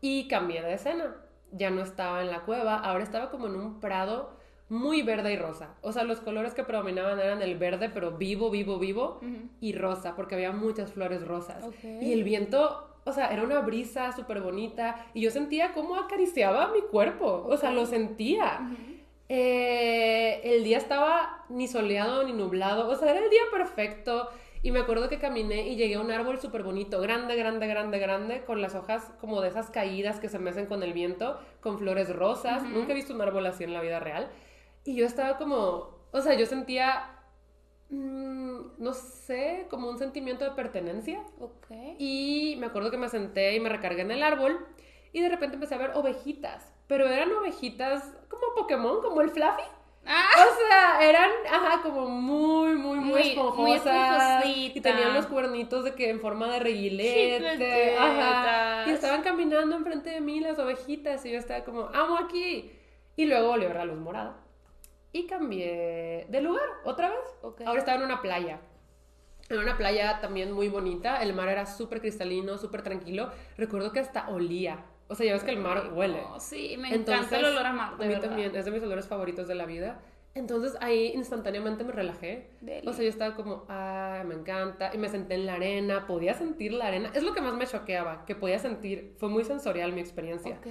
Y 0.00 0.28
cambié 0.28 0.62
de 0.62 0.74
escena. 0.74 1.16
Ya 1.50 1.70
no 1.70 1.82
estaba 1.82 2.22
en 2.22 2.30
la 2.30 2.42
cueva, 2.42 2.76
ahora 2.76 3.02
estaba 3.02 3.30
como 3.30 3.48
en 3.48 3.56
un 3.56 3.80
prado 3.80 4.35
muy 4.68 5.02
verde 5.02 5.32
y 5.32 5.36
rosa. 5.36 5.74
O 5.82 5.92
sea, 5.92 6.04
los 6.04 6.20
colores 6.20 6.54
que 6.54 6.64
predominaban 6.64 7.18
eran 7.20 7.42
el 7.42 7.56
verde, 7.56 7.88
pero 7.88 8.12
vivo, 8.12 8.50
vivo, 8.50 8.78
vivo, 8.78 9.20
y 9.60 9.72
rosa, 9.72 10.16
porque 10.16 10.34
había 10.34 10.52
muchas 10.52 10.92
flores 10.92 11.26
rosas. 11.26 11.64
Y 11.82 12.12
el 12.12 12.24
viento, 12.24 12.88
o 13.04 13.12
sea, 13.12 13.32
era 13.32 13.42
una 13.42 13.60
brisa 13.60 14.12
súper 14.12 14.40
bonita, 14.40 15.06
y 15.14 15.22
yo 15.22 15.30
sentía 15.30 15.72
cómo 15.72 15.96
acariciaba 15.96 16.72
mi 16.72 16.82
cuerpo, 16.82 17.46
o 17.48 17.56
sea, 17.56 17.70
lo 17.70 17.86
sentía. 17.86 18.70
Eh, 19.28 20.40
el 20.44 20.62
día 20.64 20.78
estaba 20.78 21.44
ni 21.48 21.66
soleado 21.66 22.24
ni 22.24 22.32
nublado, 22.32 22.88
o 22.88 22.96
sea, 22.96 23.10
era 23.10 23.24
el 23.24 23.30
día 23.30 23.42
perfecto. 23.50 24.28
Y 24.62 24.72
me 24.72 24.80
acuerdo 24.80 25.08
que 25.08 25.20
caminé 25.20 25.68
y 25.68 25.76
llegué 25.76 25.94
a 25.94 26.00
un 26.00 26.10
árbol 26.10 26.40
súper 26.40 26.64
bonito, 26.64 27.00
grande, 27.00 27.36
grande, 27.36 27.68
grande, 27.68 28.00
grande, 28.00 28.44
con 28.44 28.60
las 28.60 28.74
hojas 28.74 29.12
como 29.20 29.40
de 29.40 29.48
esas 29.48 29.70
caídas 29.70 30.18
que 30.18 30.28
se 30.28 30.40
mecen 30.40 30.66
con 30.66 30.82
el 30.82 30.92
viento, 30.92 31.38
con 31.60 31.78
flores 31.78 32.12
rosas. 32.14 32.64
Nunca 32.64 32.90
he 32.90 32.94
visto 32.96 33.14
un 33.14 33.20
árbol 33.20 33.46
así 33.46 33.62
en 33.62 33.72
la 33.72 33.80
vida 33.80 34.00
real. 34.00 34.28
Y 34.86 34.94
yo 34.94 35.04
estaba 35.04 35.36
como, 35.36 35.90
o 36.12 36.20
sea, 36.22 36.34
yo 36.34 36.46
sentía, 36.46 37.10
mm, 37.90 38.58
no 38.78 38.94
sé, 38.94 39.66
como 39.70 39.88
un 39.90 39.98
sentimiento 39.98 40.44
de 40.44 40.52
pertenencia. 40.52 41.22
Ok. 41.40 41.66
Y 41.98 42.56
me 42.58 42.66
acuerdo 42.66 42.90
que 42.90 42.96
me 42.96 43.08
senté 43.08 43.54
y 43.54 43.60
me 43.60 43.68
recargué 43.68 44.02
en 44.02 44.10
el 44.12 44.22
árbol 44.22 44.64
y 45.12 45.20
de 45.20 45.28
repente 45.28 45.54
empecé 45.56 45.74
a 45.74 45.78
ver 45.78 45.92
ovejitas, 45.94 46.72
pero 46.86 47.06
eran 47.08 47.32
ovejitas 47.32 48.04
como 48.28 48.42
Pokémon, 48.56 49.00
como 49.02 49.20
el 49.20 49.30
Fluffy. 49.30 49.62
Ah, 50.08 50.28
O 50.38 50.68
sea, 50.68 51.08
eran, 51.08 51.30
ajá, 51.50 51.82
como 51.82 52.06
muy, 52.08 52.76
muy, 52.76 52.98
muy, 52.98 52.98
Muy- 52.98 53.08
muy 53.12 53.22
esponjosas. 53.22 54.44
y 54.46 54.66
esponjosita. 54.66 54.82
tenían 54.90 55.14
los 55.14 55.26
cuernitos 55.26 55.82
de 55.82 55.94
que 55.96 56.10
en 56.10 56.20
forma 56.20 56.48
de 56.48 56.60
reguilete. 56.60 57.96
Ajá. 57.98 58.84
Y 58.86 58.90
estaban 58.92 59.22
caminando 59.22 59.74
enfrente 59.74 60.10
de 60.10 60.20
mí 60.20 60.38
las 60.38 60.60
ovejitas 60.60 61.24
y 61.26 61.32
yo 61.32 61.38
estaba 61.38 61.64
como, 61.64 61.88
amo 61.92 62.18
aquí. 62.18 62.70
Y 63.16 63.26
luego 63.26 63.48
volvió 63.48 63.66
a 63.66 63.72
ver 63.72 63.76
la 63.78 63.84
luz 63.86 63.98
morada. 63.98 64.36
Y 65.12 65.26
cambié 65.26 66.26
de 66.28 66.40
lugar 66.40 66.68
otra 66.84 67.10
vez. 67.10 67.64
Ahora 67.66 67.78
estaba 67.78 67.98
en 67.98 68.04
una 68.04 68.20
playa. 68.22 68.60
En 69.48 69.58
una 69.58 69.76
playa 69.76 70.18
también 70.20 70.52
muy 70.52 70.68
bonita. 70.68 71.22
El 71.22 71.32
mar 71.32 71.48
era 71.48 71.66
súper 71.66 72.00
cristalino, 72.00 72.58
súper 72.58 72.82
tranquilo. 72.82 73.30
Recuerdo 73.56 73.92
que 73.92 74.00
hasta 74.00 74.28
olía. 74.28 74.84
O 75.08 75.14
sea, 75.14 75.24
ya 75.24 75.32
ves 75.34 75.44
que 75.44 75.52
el 75.52 75.58
mar 75.58 75.92
huele. 75.94 76.20
oh, 76.28 76.40
sí, 76.40 76.76
me 76.78 76.92
Entonces, 76.92 77.26
encanta 77.26 77.38
el 77.38 77.44
olor 77.54 77.66
a 77.66 77.72
mar, 77.72 77.96
de 77.96 78.04
a 78.04 78.08
mí 78.08 78.14
verdad. 78.14 78.28
también, 78.28 78.56
es 78.56 78.64
de 78.64 78.70
mis 78.72 78.82
olores 78.82 79.06
favoritos 79.06 79.46
de 79.46 79.54
la 79.54 79.64
vida. 79.64 80.00
Entonces 80.34 80.76
ahí 80.80 81.12
instantáneamente 81.14 81.82
me 81.84 81.92
relajé. 81.92 82.50
O 82.84 82.92
sea, 82.92 83.04
yo 83.04 83.08
estaba 83.08 83.34
como, 83.36 83.64
ay, 83.68 84.24
me 84.24 84.34
encanta. 84.34 84.90
Y 84.92 84.98
me 84.98 85.08
senté 85.08 85.34
en 85.36 85.46
la 85.46 85.54
arena, 85.54 86.06
podía 86.06 86.34
sentir 86.34 86.72
la 86.72 86.88
arena. 86.88 87.10
Es 87.14 87.22
lo 87.22 87.32
que 87.32 87.40
más 87.40 87.54
me 87.54 87.66
choqueaba, 87.66 88.26
que 88.26 88.34
podía 88.34 88.58
sentir. 88.58 89.14
Fue 89.18 89.28
muy 89.30 89.44
sensorial 89.44 89.92
mi 89.92 90.00
experiencia. 90.00 90.56
Ok. 90.58 90.66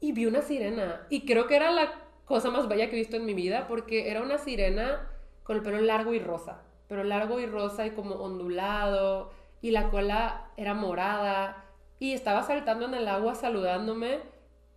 Y 0.00 0.12
vi 0.12 0.26
una 0.26 0.42
sirena. 0.42 1.06
Y 1.08 1.26
creo 1.26 1.48
que 1.48 1.56
era 1.56 1.72
la 1.72 1.90
cosa 2.28 2.50
más 2.50 2.68
bella 2.68 2.88
que 2.88 2.96
he 2.96 2.98
visto 2.98 3.16
en 3.16 3.24
mi 3.24 3.34
vida, 3.34 3.66
porque 3.66 4.10
era 4.10 4.22
una 4.22 4.38
sirena 4.38 5.10
con 5.42 5.56
el 5.56 5.62
pelo 5.62 5.80
largo 5.80 6.12
y 6.12 6.18
rosa. 6.18 6.62
Pero 6.86 7.02
largo 7.02 7.40
y 7.40 7.46
rosa 7.46 7.86
y 7.86 7.90
como 7.90 8.16
ondulado. 8.16 9.30
Y 9.62 9.70
la 9.70 9.90
cola 9.90 10.50
era 10.56 10.74
morada. 10.74 11.64
Y 11.98 12.12
estaba 12.12 12.42
saltando 12.42 12.86
en 12.86 12.94
el 12.94 13.08
agua 13.08 13.34
saludándome. 13.34 14.20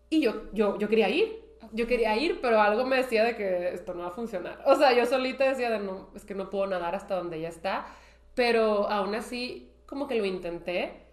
Y 0.09 0.21
yo, 0.21 0.51
yo, 0.53 0.79
yo 0.79 0.87
quería 0.87 1.09
ir. 1.09 1.41
Yo 1.73 1.87
quería 1.87 2.17
ir, 2.17 2.39
pero 2.41 2.59
algo 2.59 2.85
me 2.85 2.97
decía 2.97 3.23
de 3.23 3.35
que 3.35 3.73
esto 3.73 3.93
no 3.93 4.01
va 4.01 4.07
a 4.07 4.11
funcionar. 4.11 4.61
O 4.65 4.75
sea, 4.75 4.93
yo 4.93 5.05
solita 5.05 5.45
decía 5.45 5.69
de 5.69 5.79
no, 5.79 6.09
es 6.15 6.25
que 6.25 6.35
no 6.35 6.49
puedo 6.49 6.67
nadar 6.67 6.95
hasta 6.95 7.15
donde 7.15 7.37
ella 7.37 7.49
está. 7.49 7.85
Pero 8.33 8.89
aún 8.89 9.13
así, 9.13 9.73
como 9.85 10.07
que 10.07 10.15
lo 10.15 10.25
intenté. 10.25 11.05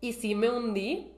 Y 0.00 0.14
sí 0.14 0.34
me 0.34 0.50
hundí. 0.50 1.12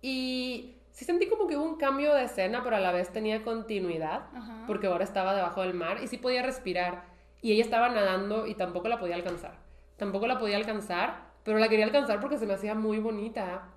Y 0.00 0.73
sí 0.94 1.04
sentí 1.04 1.28
como 1.28 1.46
que 1.46 1.56
hubo 1.56 1.64
un 1.66 1.76
cambio 1.76 2.14
de 2.14 2.24
escena, 2.24 2.62
pero 2.64 2.76
a 2.76 2.80
la 2.80 2.90
vez 2.92 3.10
tenía 3.12 3.42
continuidad, 3.42 4.22
Ajá. 4.34 4.64
porque 4.66 4.86
ahora 4.86 5.04
estaba 5.04 5.34
debajo 5.34 5.60
del 5.60 5.74
mar 5.74 5.98
y 6.02 6.06
sí 6.06 6.16
podía 6.16 6.42
respirar. 6.42 7.04
Y 7.42 7.52
ella 7.52 7.62
estaba 7.64 7.90
nadando 7.90 8.46
y 8.46 8.54
tampoco 8.54 8.88
la 8.88 8.98
podía 8.98 9.16
alcanzar. 9.16 9.58
Tampoco 9.98 10.26
la 10.26 10.38
podía 10.38 10.56
alcanzar, 10.56 11.20
pero 11.42 11.58
la 11.58 11.68
quería 11.68 11.84
alcanzar 11.84 12.20
porque 12.20 12.38
se 12.38 12.46
me 12.46 12.54
hacía 12.54 12.74
muy 12.74 12.98
bonita. 12.98 13.68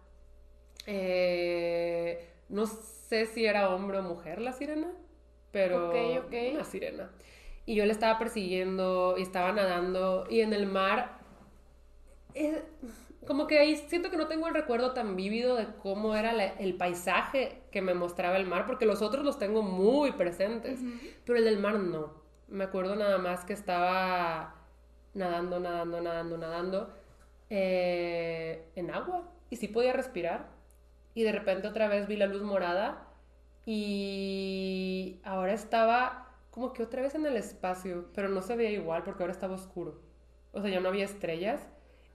Eh, 0.86 2.26
no 2.50 2.66
sé 2.66 3.26
si 3.26 3.46
era 3.46 3.70
hombre 3.76 3.98
o 4.00 4.04
mujer 4.04 4.40
la 4.40 4.54
sirena, 4.54 4.88
pero 5.52 5.90
Ok, 5.90 5.96
ok. 6.28 6.34
una 6.54 6.64
sirena. 6.64 7.10
Y 7.66 7.76
yo 7.76 7.86
la 7.86 7.92
estaba 7.92 8.18
persiguiendo 8.18 9.16
y 9.18 9.24
estaba 9.24 9.52
nadando 9.52 10.26
y 10.30 10.40
en 10.40 10.54
el 10.54 10.66
mar 10.68 11.18
eh, 12.34 12.64
como 13.28 13.46
que 13.48 13.60
ahí 13.60 13.76
siento 13.76 14.10
que 14.10 14.18
no 14.18 14.28
tengo 14.28 14.48
el 14.48 14.54
recuerdo 14.54 14.94
tan 14.94 15.16
vívido 15.16 15.56
de 15.56 15.68
cómo 15.84 16.16
era 16.16 16.34
la- 16.34 16.46
el 16.54 16.76
paisaje 16.76 17.62
que 17.72 17.82
me 17.82 17.94
mostraba 17.94 18.38
el 18.38 18.46
mar, 18.48 18.66
porque 18.66 18.86
los 18.86 19.02
otros 19.02 19.24
los 19.26 19.38
tengo 19.38 19.62
muy 19.62 20.12
presentes, 20.14 20.80
pero 21.26 21.38
el 21.38 21.46
del 21.46 21.60
mar 21.60 21.76
no. 21.80 22.14
Me 22.48 22.64
acuerdo 22.64 22.96
nada 22.96 23.18
más 23.18 23.44
que 23.46 23.54
estaba 23.54 24.56
nadando, 25.14 25.60
nadando, 25.60 26.02
nadando, 26.02 26.38
nadando 26.38 26.94
eh, 27.50 28.70
en 28.76 28.92
agua 28.92 29.24
y 29.50 29.56
sí 29.58 29.68
podía 29.68 29.94
respirar. 29.94 30.48
Y 31.14 31.24
de 31.24 31.32
repente 31.32 31.68
otra 31.68 31.88
vez 31.88 32.08
vi 32.08 32.16
la 32.18 32.26
luz 32.28 32.42
morada 32.44 33.08
y 33.66 35.20
ahora 35.24 35.54
estaba 35.54 36.30
como 36.52 36.74
que 36.74 36.84
otra 36.84 37.02
vez 37.02 37.16
en 37.16 37.26
el 37.26 37.38
espacio, 37.38 38.06
pero 38.14 38.30
no 38.30 38.42
se 38.42 38.56
veía 38.56 38.72
igual 38.72 39.04
porque 39.04 39.24
ahora 39.24 39.34
estaba 39.34 39.56
oscuro. 39.56 40.00
O 40.54 40.62
sea, 40.62 40.70
ya 40.72 40.80
no 40.80 40.90
había 40.90 41.06
estrellas 41.06 41.68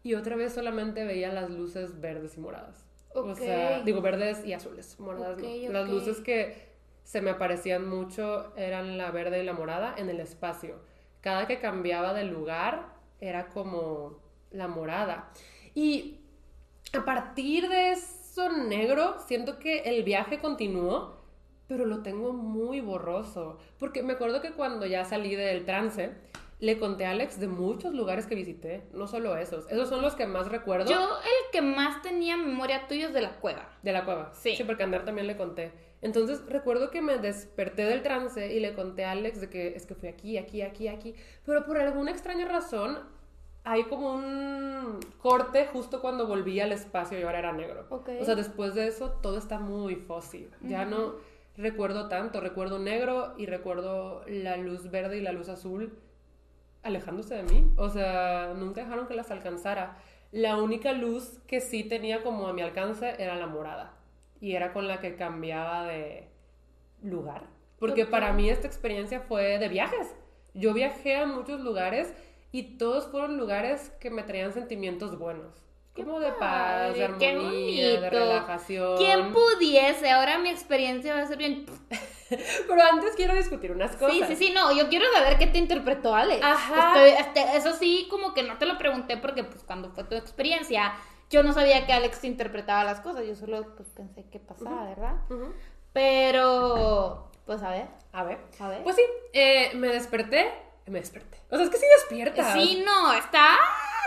y 0.02 0.14
otra 0.14 0.36
vez 0.36 0.52
solamente 0.52 1.04
veía 1.04 1.32
las 1.32 1.50
luces 1.50 2.00
verdes 2.00 2.36
y 2.36 2.40
moradas. 2.40 2.84
O 3.14 3.34
sea, 3.34 3.80
digo 3.82 4.00
verdes 4.00 4.44
y 4.44 4.52
azules, 4.52 4.98
moradas 4.98 5.38
no. 5.38 5.72
Las 5.72 5.88
luces 5.88 6.20
que 6.20 6.72
se 7.04 7.20
me 7.20 7.30
aparecían 7.30 7.88
mucho 7.88 8.56
eran 8.56 8.96
la 8.96 9.10
verde 9.10 9.42
y 9.42 9.44
la 9.44 9.52
morada 9.52 9.94
en 9.96 10.08
el 10.08 10.20
espacio. 10.20 10.76
Cada 11.20 11.46
que 11.46 11.60
cambiaba 11.60 12.14
de 12.14 12.24
lugar 12.24 12.86
era 13.20 13.48
como 13.48 14.18
la 14.50 14.66
morada. 14.66 15.30
Y 15.74 16.20
a 16.92 17.04
partir 17.04 17.68
de 17.68 17.92
eso 17.92 18.50
negro, 18.50 19.16
siento 19.26 19.58
que 19.58 19.80
el 19.80 20.04
viaje 20.04 20.38
continuó, 20.38 21.22
pero 21.66 21.86
lo 21.86 22.02
tengo 22.02 22.32
muy 22.32 22.80
borroso. 22.80 23.58
Porque 23.78 24.02
me 24.02 24.14
acuerdo 24.14 24.40
que 24.40 24.52
cuando 24.52 24.86
ya 24.86 25.04
salí 25.04 25.34
del 25.34 25.64
trance, 25.64 26.12
le 26.62 26.78
conté 26.78 27.04
a 27.06 27.10
Alex 27.10 27.40
de 27.40 27.48
muchos 27.48 27.92
lugares 27.92 28.28
que 28.28 28.36
visité, 28.36 28.84
no 28.92 29.08
solo 29.08 29.36
esos. 29.36 29.68
Esos 29.68 29.88
son 29.88 30.00
los 30.00 30.14
que 30.14 30.28
más 30.28 30.46
recuerdo 30.46 30.88
Yo 30.88 31.00
el 31.18 31.50
que 31.50 31.60
más 31.60 32.02
tenía 32.02 32.36
memoria 32.36 32.86
tuyo 32.86 33.08
es 33.08 33.12
de 33.12 33.20
la 33.20 33.32
cueva. 33.40 33.68
de 33.82 33.90
la 33.90 34.04
cueva. 34.04 34.30
Sí. 34.32 34.54
Sí, 34.54 34.62
porque 34.62 34.84
Andar 34.84 35.04
también 35.04 35.26
le 35.26 35.36
conté. 35.36 35.72
Entonces 36.02 36.40
recuerdo 36.46 36.90
que 36.92 37.02
me 37.02 37.18
desperté 37.18 37.84
del 37.84 38.02
trance 38.02 38.54
y 38.54 38.60
le 38.60 38.74
conté 38.74 39.04
a 39.04 39.10
Alex 39.10 39.40
de 39.40 39.50
que 39.50 39.74
es 39.74 39.86
que 39.86 39.96
fui 39.96 40.08
aquí, 40.08 40.38
aquí, 40.38 40.62
aquí, 40.62 40.86
aquí. 40.86 41.16
Pero 41.44 41.66
por 41.66 41.78
alguna 41.78 42.12
extraña 42.12 42.46
razón 42.46 42.96
hay 43.64 43.82
como 43.82 44.14
un 44.14 45.00
corte 45.18 45.66
justo 45.66 46.00
cuando 46.00 46.28
volví 46.28 46.60
al 46.60 46.70
espacio 46.70 47.18
y 47.18 47.22
ahora 47.22 47.40
era 47.40 47.52
negro. 47.52 47.86
Ok. 47.90 48.08
O 48.20 48.24
sea, 48.24 48.36
después 48.36 48.76
de 48.76 48.86
eso 48.86 49.10
todo 49.20 49.36
está 49.36 49.58
muy 49.58 49.96
fósil. 49.96 50.48
Ya 50.60 50.84
no 50.84 51.16
recuerdo 51.56 52.06
tanto. 52.06 52.40
Recuerdo 52.40 52.78
negro 52.78 53.34
y 53.36 53.46
recuerdo 53.46 54.22
la 54.28 54.56
luz 54.56 54.92
verde 54.92 55.18
y 55.18 55.22
la 55.22 55.32
luz 55.32 55.48
azul. 55.48 55.98
Alejándose 56.82 57.34
de 57.34 57.42
mí. 57.42 57.72
O 57.76 57.88
sea, 57.88 58.54
nunca 58.56 58.82
dejaron 58.82 59.06
que 59.06 59.14
las 59.14 59.30
alcanzara. 59.30 59.98
La 60.30 60.56
única 60.56 60.92
luz 60.92 61.38
que 61.46 61.60
sí 61.60 61.84
tenía 61.84 62.22
como 62.22 62.46
a 62.46 62.52
mi 62.52 62.62
alcance 62.62 63.14
era 63.18 63.36
la 63.36 63.46
morada. 63.46 63.94
Y 64.40 64.54
era 64.54 64.72
con 64.72 64.88
la 64.88 65.00
que 65.00 65.16
cambiaba 65.16 65.86
de 65.86 66.28
lugar. 67.02 67.44
Porque 67.78 68.06
para 68.06 68.32
mí 68.32 68.48
esta 68.48 68.66
experiencia 68.66 69.20
fue 69.20 69.58
de 69.58 69.68
viajes. 69.68 70.14
Yo 70.54 70.72
viajé 70.72 71.16
a 71.16 71.26
muchos 71.26 71.60
lugares 71.60 72.12
y 72.50 72.76
todos 72.76 73.06
fueron 73.08 73.38
lugares 73.38 73.90
que 74.00 74.10
me 74.10 74.22
traían 74.22 74.52
sentimientos 74.52 75.18
buenos. 75.18 75.52
Como 75.94 76.20
de 76.20 76.32
paz, 76.32 76.94
de 76.94 77.04
armonía, 77.04 78.00
de 78.00 78.10
relajación. 78.10 78.96
¿Quién 78.96 79.32
pudiese? 79.32 80.10
Ahora 80.10 80.38
mi 80.38 80.48
experiencia 80.48 81.14
va 81.14 81.22
a 81.22 81.26
ser 81.26 81.38
bien. 81.38 81.66
Pero 82.68 82.82
antes 82.90 83.14
quiero 83.16 83.34
discutir 83.34 83.72
unas 83.72 83.96
cosas. 83.96 84.16
Sí, 84.16 84.24
sí, 84.28 84.36
sí, 84.36 84.52
no, 84.54 84.72
yo 84.72 84.88
quiero 84.88 85.04
saber 85.14 85.38
qué 85.38 85.46
te 85.46 85.58
interpretó 85.58 86.14
Alex. 86.14 86.42
Ajá. 86.44 87.04
Estoy- 87.04 87.20
este, 87.26 87.56
eso 87.56 87.72
sí, 87.74 88.06
como 88.10 88.34
que 88.34 88.42
no 88.42 88.58
te 88.58 88.66
lo 88.66 88.78
pregunté 88.78 89.16
porque 89.16 89.44
pues 89.44 89.62
cuando 89.64 89.90
fue 89.90 90.04
tu 90.04 90.14
experiencia, 90.14 90.92
yo 91.30 91.42
no 91.42 91.52
sabía 91.52 91.86
que 91.86 91.92
Alex 91.92 92.20
te 92.20 92.26
interpretaba 92.26 92.84
las 92.84 93.00
cosas, 93.00 93.26
yo 93.26 93.34
solo 93.34 93.74
pues, 93.76 93.88
pensé 93.90 94.24
qué 94.30 94.38
pasaba, 94.38 94.84
¿verdad? 94.84 95.16
Pero, 95.92 97.30
pues 97.46 97.62
a 97.62 97.70
ver, 97.70 97.86
A 98.12 98.24
ver. 98.24 98.38
a 98.60 98.68
ver. 98.68 98.82
Pues 98.82 98.96
sí, 98.96 99.02
eh, 99.32 99.70
me 99.74 99.88
desperté. 99.88 100.50
Me 100.86 100.98
desperté. 100.98 101.38
O 101.50 101.56
sea, 101.56 101.64
es 101.64 101.70
que 101.70 101.78
sí 101.78 101.86
despierta. 101.98 102.52
sí, 102.54 102.82
no, 102.84 103.12
está 103.12 103.54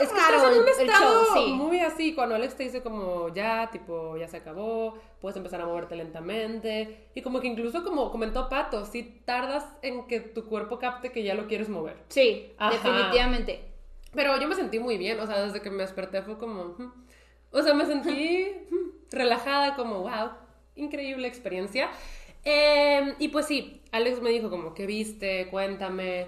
Es 0.01 0.09
que 0.09 0.17
estás 0.19 0.43
en 0.51 0.59
un 0.59 0.67
estado 0.67 1.25
show, 1.25 1.33
sí. 1.35 1.51
muy 1.53 1.79
así, 1.79 2.13
cuando 2.13 2.35
Alex 2.35 2.55
te 2.55 2.63
dice 2.63 2.81
como 2.83 3.33
ya, 3.33 3.69
tipo, 3.71 4.17
ya 4.17 4.27
se 4.27 4.37
acabó, 4.37 4.97
puedes 5.21 5.37
empezar 5.37 5.61
a 5.61 5.65
moverte 5.65 5.95
lentamente, 5.95 7.07
y 7.15 7.21
como 7.21 7.39
que 7.39 7.47
incluso 7.47 7.83
como 7.83 8.11
comentó 8.11 8.49
Pato, 8.49 8.85
si 8.85 9.03
tardas 9.03 9.65
en 9.81 10.05
que 10.07 10.19
tu 10.19 10.45
cuerpo 10.45 10.79
capte 10.79 11.11
que 11.13 11.23
ya 11.23 11.33
lo 11.33 11.47
quieres 11.47 11.69
mover. 11.69 11.95
Sí, 12.09 12.51
Ajá. 12.57 12.71
definitivamente. 12.73 13.63
Pero 14.13 14.37
yo 14.39 14.47
me 14.49 14.55
sentí 14.55 14.79
muy 14.79 14.97
bien, 14.97 15.19
o 15.19 15.27
sea, 15.27 15.41
desde 15.41 15.61
que 15.61 15.69
me 15.71 15.83
desperté 15.83 16.21
fue 16.23 16.37
como, 16.37 16.75
"Hmm". 16.77 16.91
o 17.51 17.61
sea, 17.61 17.73
me 17.73 17.85
sentí 17.85 18.47
relajada, 19.11 19.75
como, 19.75 20.01
wow, 20.01 20.31
increíble 20.75 21.27
experiencia. 21.27 21.89
Eh, 22.43 23.15
y 23.19 23.29
pues 23.29 23.45
sí, 23.47 23.81
Alex 23.91 24.21
me 24.21 24.29
dijo 24.29 24.49
como, 24.49 24.73
¿qué 24.73 24.85
viste? 24.85 25.47
Cuéntame. 25.49 26.27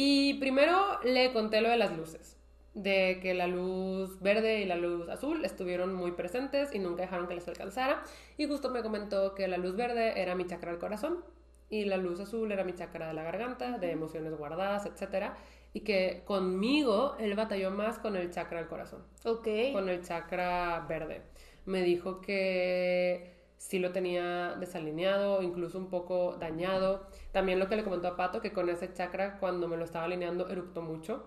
Y 0.00 0.34
primero 0.34 1.00
le 1.02 1.32
conté 1.32 1.60
lo 1.60 1.70
de 1.70 1.76
las 1.76 1.96
luces, 1.96 2.36
de 2.72 3.18
que 3.20 3.34
la 3.34 3.48
luz 3.48 4.20
verde 4.20 4.60
y 4.60 4.64
la 4.64 4.76
luz 4.76 5.08
azul 5.08 5.44
estuvieron 5.44 5.92
muy 5.92 6.12
presentes 6.12 6.72
y 6.72 6.78
nunca 6.78 7.02
dejaron 7.02 7.26
que 7.26 7.34
les 7.34 7.48
alcanzara. 7.48 8.04
Y 8.36 8.46
justo 8.46 8.70
me 8.70 8.82
comentó 8.84 9.34
que 9.34 9.48
la 9.48 9.56
luz 9.56 9.74
verde 9.74 10.22
era 10.22 10.36
mi 10.36 10.46
chakra 10.46 10.70
del 10.70 10.78
corazón 10.78 11.24
y 11.68 11.84
la 11.84 11.96
luz 11.96 12.20
azul 12.20 12.52
era 12.52 12.62
mi 12.62 12.76
chakra 12.76 13.08
de 13.08 13.14
la 13.14 13.24
garganta, 13.24 13.78
de 13.78 13.90
emociones 13.90 14.32
guardadas, 14.38 14.86
etc. 14.86 15.32
Y 15.74 15.80
que 15.80 16.22
conmigo 16.24 17.16
él 17.18 17.34
batalló 17.34 17.72
más 17.72 17.98
con 17.98 18.14
el 18.14 18.30
chakra 18.30 18.58
del 18.60 18.68
corazón 18.68 19.02
Ok. 19.24 19.48
con 19.72 19.88
el 19.88 20.04
chakra 20.04 20.86
verde. 20.88 21.22
Me 21.66 21.82
dijo 21.82 22.20
que 22.20 23.32
sí 23.56 23.80
lo 23.80 23.90
tenía 23.90 24.54
desalineado, 24.60 25.42
incluso 25.42 25.76
un 25.76 25.90
poco 25.90 26.36
dañado. 26.38 27.08
También 27.32 27.58
lo 27.58 27.68
que 27.68 27.76
le 27.76 27.84
comentó 27.84 28.08
a 28.08 28.16
Pato, 28.16 28.40
que 28.40 28.52
con 28.52 28.68
ese 28.68 28.92
chakra 28.92 29.38
cuando 29.38 29.68
me 29.68 29.76
lo 29.76 29.84
estaba 29.84 30.06
alineando 30.06 30.48
eructó 30.48 30.82
mucho 30.82 31.26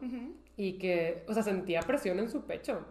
y 0.58 0.74
que, 0.74 1.24
o 1.28 1.34
sea, 1.34 1.44
sentía 1.44 1.82
presión 1.82 2.20
en 2.20 2.30
su 2.30 2.46
pecho. 2.46 2.86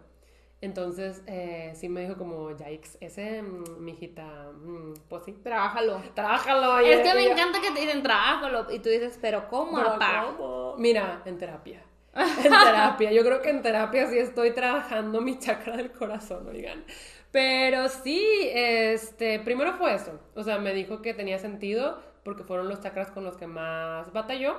Entonces, 0.61 1.23
eh, 1.25 1.71
sí 1.73 1.89
me 1.89 2.01
dijo 2.01 2.17
como, 2.17 2.51
yikes, 2.55 2.97
ese, 3.01 3.41
mm, 3.41 3.83
mijita, 3.83 4.51
mm, 4.53 4.93
pues 5.09 5.23
sí, 5.25 5.33
Trabájalo. 5.43 6.01
trabájalo. 6.13 6.77
Es 6.79 6.99
que 6.99 7.15
me 7.15 7.31
encanta 7.31 7.59
que 7.59 7.71
te 7.71 7.81
dicen 7.81 8.03
trabájalo 8.03 8.71
y 8.71 8.77
tú 8.77 8.89
dices, 8.89 9.17
pero 9.19 9.47
¿cómo, 9.49 9.75
pero 9.77 9.89
apá? 9.89 10.35
¿cómo? 10.37 10.75
Mira, 10.77 11.23
en 11.25 11.37
terapia. 11.37 11.81
En 12.13 12.51
terapia. 12.51 13.11
Yo 13.11 13.23
creo 13.23 13.41
que 13.41 13.49
en 13.49 13.61
terapia 13.61 14.07
sí 14.07 14.17
estoy 14.19 14.51
trabajando 14.51 15.19
mi 15.21 15.39
chakra 15.39 15.77
del 15.77 15.91
corazón, 15.91 16.47
oigan. 16.47 16.83
Pero 17.31 17.87
sí, 17.89 18.21
este, 18.53 19.39
primero 19.39 19.73
fue 19.73 19.95
eso. 19.95 20.19
O 20.35 20.43
sea, 20.43 20.59
me 20.59 20.73
dijo 20.73 21.01
que 21.01 21.13
tenía 21.13 21.39
sentido 21.39 21.99
porque 22.23 22.43
fueron 22.43 22.67
los 22.69 22.81
chakras 22.81 23.11
con 23.11 23.23
los 23.23 23.37
que 23.37 23.47
más 23.47 24.11
batalló. 24.13 24.57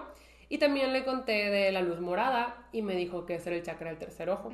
Y 0.48 0.58
también 0.58 0.92
le 0.92 1.04
conté 1.04 1.48
de 1.50 1.72
la 1.72 1.80
luz 1.80 2.00
morada 2.00 2.68
y 2.72 2.82
me 2.82 2.94
dijo 2.94 3.24
que 3.24 3.36
ese 3.36 3.48
era 3.50 3.56
el 3.56 3.62
chakra 3.62 3.88
del 3.90 3.98
tercer 3.98 4.28
ojo. 4.28 4.50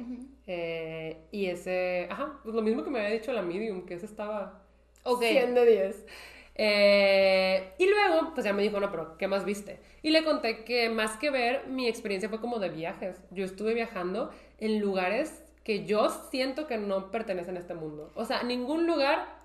Eh, 0.47 1.27
y 1.33 1.47
ese, 1.47 2.07
ajá, 2.11 2.39
pues 2.45 2.55
lo 2.55 2.63
mismo 2.63 2.85
que 2.85 2.91
me 2.91 3.01
había 3.01 3.11
dicho 3.19 3.33
la 3.33 3.43
medium, 3.43 3.85
que 3.85 3.95
ese 3.95 4.07
estaba 4.07 4.63
Ok. 5.03 5.23
100 5.23 5.55
de 5.55 5.67
10. 5.67 6.07
Eh, 6.55 7.73
y 7.79 7.87
luego, 7.89 8.33
pues 8.35 8.45
ya 8.45 8.53
me 8.53 8.63
dijo, 8.63 8.81
no, 8.81 8.91
pero 8.91 9.17
¿qué 9.17 9.29
más 9.29 9.45
viste? 9.45 9.81
Y 10.03 10.11
le 10.11 10.25
conté 10.25 10.65
que 10.65 10.89
más 10.91 11.17
que 11.17 11.31
ver, 11.31 11.67
mi 11.69 11.89
experiencia 11.89 12.29
fue 12.29 12.41
como 12.41 12.59
de 12.59 12.69
viajes. 12.69 13.21
Yo 13.31 13.45
estuve 13.45 13.75
viajando 13.75 14.31
en 14.59 14.81
lugares 14.81 15.45
que 15.65 15.85
yo 15.85 16.09
siento 16.31 16.67
que 16.67 16.79
no 16.79 17.11
pertenecen 17.11 17.57
a 17.57 17.61
este 17.61 17.75
mundo. 17.75 18.11
O 18.15 18.25
sea, 18.25 18.43
ningún 18.43 18.87
lugar 18.87 19.38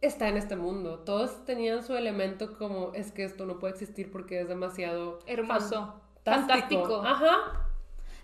está 0.00 0.28
en 0.28 0.36
este 0.36 0.56
mundo. 0.56 1.00
Todos 1.00 1.44
tenían 1.44 1.82
su 1.82 1.94
elemento 1.94 2.56
como, 2.56 2.92
es 2.94 3.12
que 3.12 3.24
esto 3.24 3.46
no 3.46 3.58
puede 3.58 3.74
existir 3.74 4.10
porque 4.10 4.40
es 4.40 4.48
demasiado 4.48 5.18
Hermoso. 5.26 6.00
fantástico. 6.24 6.84
Fantástico. 6.84 7.02
Ajá. 7.04 7.66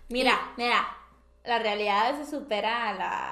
Mira, 0.09 0.53
mira, 0.57 0.87
la 1.43 1.59
realidad 1.59 2.17
se 2.17 2.29
supera 2.29 2.89
a 2.89 2.93
la, 2.93 3.31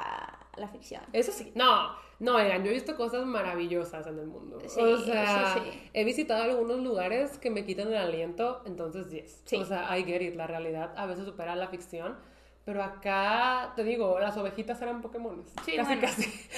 a 0.54 0.60
la 0.60 0.68
ficción. 0.68 1.02
Eso 1.14 1.32
sí, 1.32 1.52
no, 1.56 1.96
no, 2.20 2.36
oigan, 2.36 2.64
yo 2.64 2.72
he 2.72 2.74
visto 2.74 2.96
cosas 2.96 3.26
maravillosas 3.26 4.08
en 4.08 4.20
el 4.20 4.28
mundo. 4.28 4.60
Sí, 4.68 4.80
o 4.80 4.98
sea, 5.00 5.56
eso 5.56 5.64
sí. 5.64 5.90
he 5.94 6.04
visitado 6.06 6.44
algunos 6.44 6.80
lugares 6.80 7.38
que 7.38 7.50
me 7.50 7.66
quitan 7.66 7.90
el 7.90 7.98
aliento, 7.98 8.62
entonces 8.66 9.10
yes. 9.12 9.42
Sí. 9.46 9.58
O 9.58 9.66
sea, 9.66 9.98
I 9.98 10.04
get 10.04 10.22
it, 10.22 10.36
la 10.36 10.48
realidad 10.48 10.94
a 10.96 11.06
veces 11.06 11.26
supera 11.26 11.56
la 11.56 11.68
ficción. 11.68 12.18
Pero 12.66 12.84
acá, 12.84 13.74
te 13.76 13.84
digo, 13.84 14.20
las 14.20 14.36
ovejitas 14.38 14.82
eran 14.82 15.02
Pokémones. 15.02 15.48
Sí, 15.66 15.76
casi, 15.76 15.86
bueno. 15.96 16.02
casi. 16.02 16.24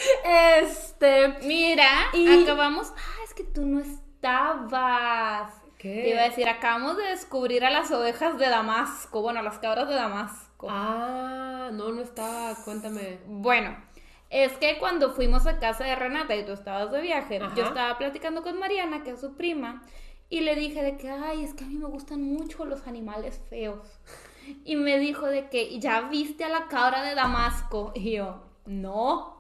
Este. 0.62 1.28
Mira, 1.44 1.90
Y- 2.14 2.44
acabamos. 2.44 2.94
Ah, 2.96 3.24
es 3.26 3.34
que 3.34 3.44
tú 3.44 3.66
no 3.66 3.80
estabas. 3.82 5.52
¿Qué? 5.78 6.02
Te 6.04 6.10
iba 6.10 6.22
a 6.22 6.30
decir, 6.30 6.48
acabamos 6.50 6.98
de 6.98 7.04
descubrir 7.04 7.64
a 7.66 7.70
las 7.70 7.92
ovejas 7.92 8.38
de 8.40 8.48
Damasco. 8.50 9.22
Bueno, 9.22 9.42
las 9.44 9.60
cabras 9.60 9.88
de 9.90 9.96
Damasco. 9.96 10.68
Ah, 10.70 11.70
no, 11.74 11.92
no 11.92 12.02
estaba, 12.02 12.56
cuéntame. 12.66 13.20
Bueno, 13.28 13.78
es 14.30 14.54
que 14.54 14.78
cuando 14.80 15.12
fuimos 15.12 15.46
a 15.46 15.60
casa 15.60 15.84
de 15.84 15.96
Renata 15.96 16.36
y 16.36 16.46
tú 16.46 16.54
estabas 16.54 16.92
de 16.92 17.02
viaje, 17.02 17.38
Ajá. 17.42 17.54
yo 17.56 17.66
estaba 17.66 17.98
platicando 17.98 18.42
con 18.42 18.58
Mariana, 18.58 19.04
que 19.04 19.12
es 19.12 19.22
su 19.22 19.36
prima, 19.36 19.84
y 20.30 20.40
le 20.42 20.56
dije 20.56 20.82
de 20.82 20.98
que, 20.98 21.10
ay, 21.12 21.44
es 21.44 21.54
que 21.54 21.64
a 21.64 21.68
mí 21.68 21.76
me 21.76 21.86
gustan 21.86 22.24
mucho 22.24 22.66
los 22.66 22.88
animales 22.88 23.40
feos. 23.50 24.00
Y 24.66 24.76
me 24.76 24.98
dijo 25.00 25.26
de 25.26 25.50
que, 25.50 25.80
¿ya 25.80 26.02
viste 26.02 26.44
a 26.44 26.50
la 26.50 26.68
cabra 26.68 27.02
de 27.04 27.16
Damasco? 27.16 27.92
Y 27.96 28.14
yo, 28.14 28.42
no. 28.66 29.36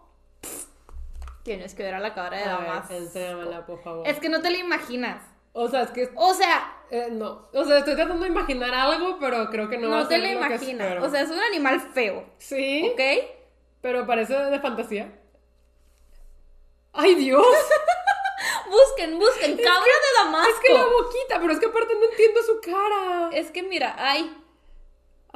Tienes 1.43 1.73
que 1.75 1.83
ver 1.83 1.93
a 1.95 1.99
la 1.99 2.13
cabra 2.13 2.37
de 2.37 2.43
A 2.43 2.57
ver, 2.57 2.67
Damasco. 2.67 2.93
enséñamela, 2.93 3.65
por 3.65 3.81
favor. 3.81 4.07
Es 4.07 4.19
que 4.19 4.29
no 4.29 4.41
te 4.41 4.49
la 4.49 4.57
imaginas. 4.57 5.21
O 5.53 5.67
sea, 5.69 5.83
es 5.83 5.91
que. 5.91 6.09
O 6.15 6.33
sea, 6.33 6.75
eh, 6.91 7.07
no. 7.11 7.47
O 7.53 7.63
sea, 7.65 7.79
estoy 7.79 7.95
tratando 7.95 8.23
de 8.23 8.29
imaginar 8.29 8.73
algo, 8.73 9.17
pero 9.19 9.49
creo 9.49 9.69
que 9.69 9.77
no, 9.77 9.89
va 9.89 9.97
no, 9.99 10.03
a 10.03 10.07
te 10.07 10.15
ser 10.15 10.23
la 10.23 10.31
lo 10.39 10.45
imaginas. 10.45 11.03
O 11.03 11.09
sea, 11.09 11.21
es 11.21 11.29
un 11.29 11.39
animal 11.39 11.79
feo. 11.79 12.25
sí. 12.37 12.89
¿Ok? 12.93 13.01
Pero 13.81 14.05
parece 14.05 14.33
de 14.33 14.59
fantasía. 14.59 15.11
¡Ay, 16.93 17.15
Dios! 17.15 17.45
Busquen, 18.69 19.17
busquen. 19.17 19.55
Cabra 19.57 19.81
de 19.81 20.23
Damasco. 20.25 20.49
Es 20.51 20.59
que 20.59 20.73
la 20.73 20.83
boquita, 20.85 21.39
pero 21.39 21.53
es 21.53 21.59
que 21.59 21.65
aparte 21.67 21.93
no 21.95 22.03
entiendo 22.11 22.41
su 22.43 22.59
cara. 22.59 23.29
Es 23.31 23.49
que 23.51 23.63
mira, 23.63 23.95
ay, 23.97 24.35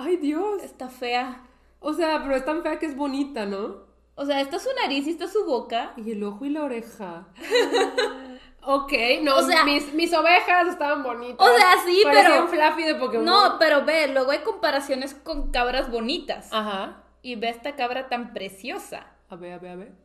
¡Ay, 0.01 0.17
Dios! 0.17 0.63
está 0.63 0.89
fea. 0.89 1.43
O 1.79 1.93
sea, 1.93 2.21
pero 2.23 2.35
es 2.35 2.45
tan 2.45 2.61
fea 2.63 2.79
que 2.79 2.85
es 2.85 2.95
bonita, 2.95 3.45
¿no? 3.45 3.89
O 4.15 4.25
sea, 4.25 4.41
esta 4.41 4.57
es 4.57 4.63
su 4.63 4.69
nariz 4.81 5.07
y 5.07 5.11
esta 5.11 5.25
es 5.25 5.33
su 5.33 5.45
boca. 5.45 5.93
Y 5.97 6.11
el 6.11 6.23
ojo 6.23 6.45
y 6.45 6.49
la 6.49 6.63
oreja. 6.63 7.27
ok, 8.63 8.93
no, 9.23 9.37
O 9.37 9.41
sea- 9.43 9.63
mis, 9.63 9.93
mis 9.93 10.13
ovejas 10.13 10.67
estaban 10.67 11.03
bonitas. 11.03 11.47
O 11.47 11.55
sea, 11.57 11.75
sí, 11.85 12.01
Parecían 12.03 12.47
pero- 12.47 12.47
fluffy 12.47 12.83
de 12.83 12.95
Pokémon. 12.95 13.25
No, 13.25 13.55
pero 13.59 13.83
ve, 13.85 14.07
luego 14.09 14.31
hay 14.31 14.39
comparaciones 14.39 15.13
con 15.13 15.51
cabras 15.51 15.89
bonitas. 15.89 16.49
Ajá. 16.51 17.03
Y 17.21 17.35
ve 17.35 17.49
esta 17.49 17.75
cabra 17.75 18.09
tan 18.09 18.33
preciosa. 18.33 19.07
A 19.29 19.35
ver, 19.35 19.53
a 19.53 19.57
ver, 19.59 19.71
a 19.71 19.75
ver. 19.75 20.00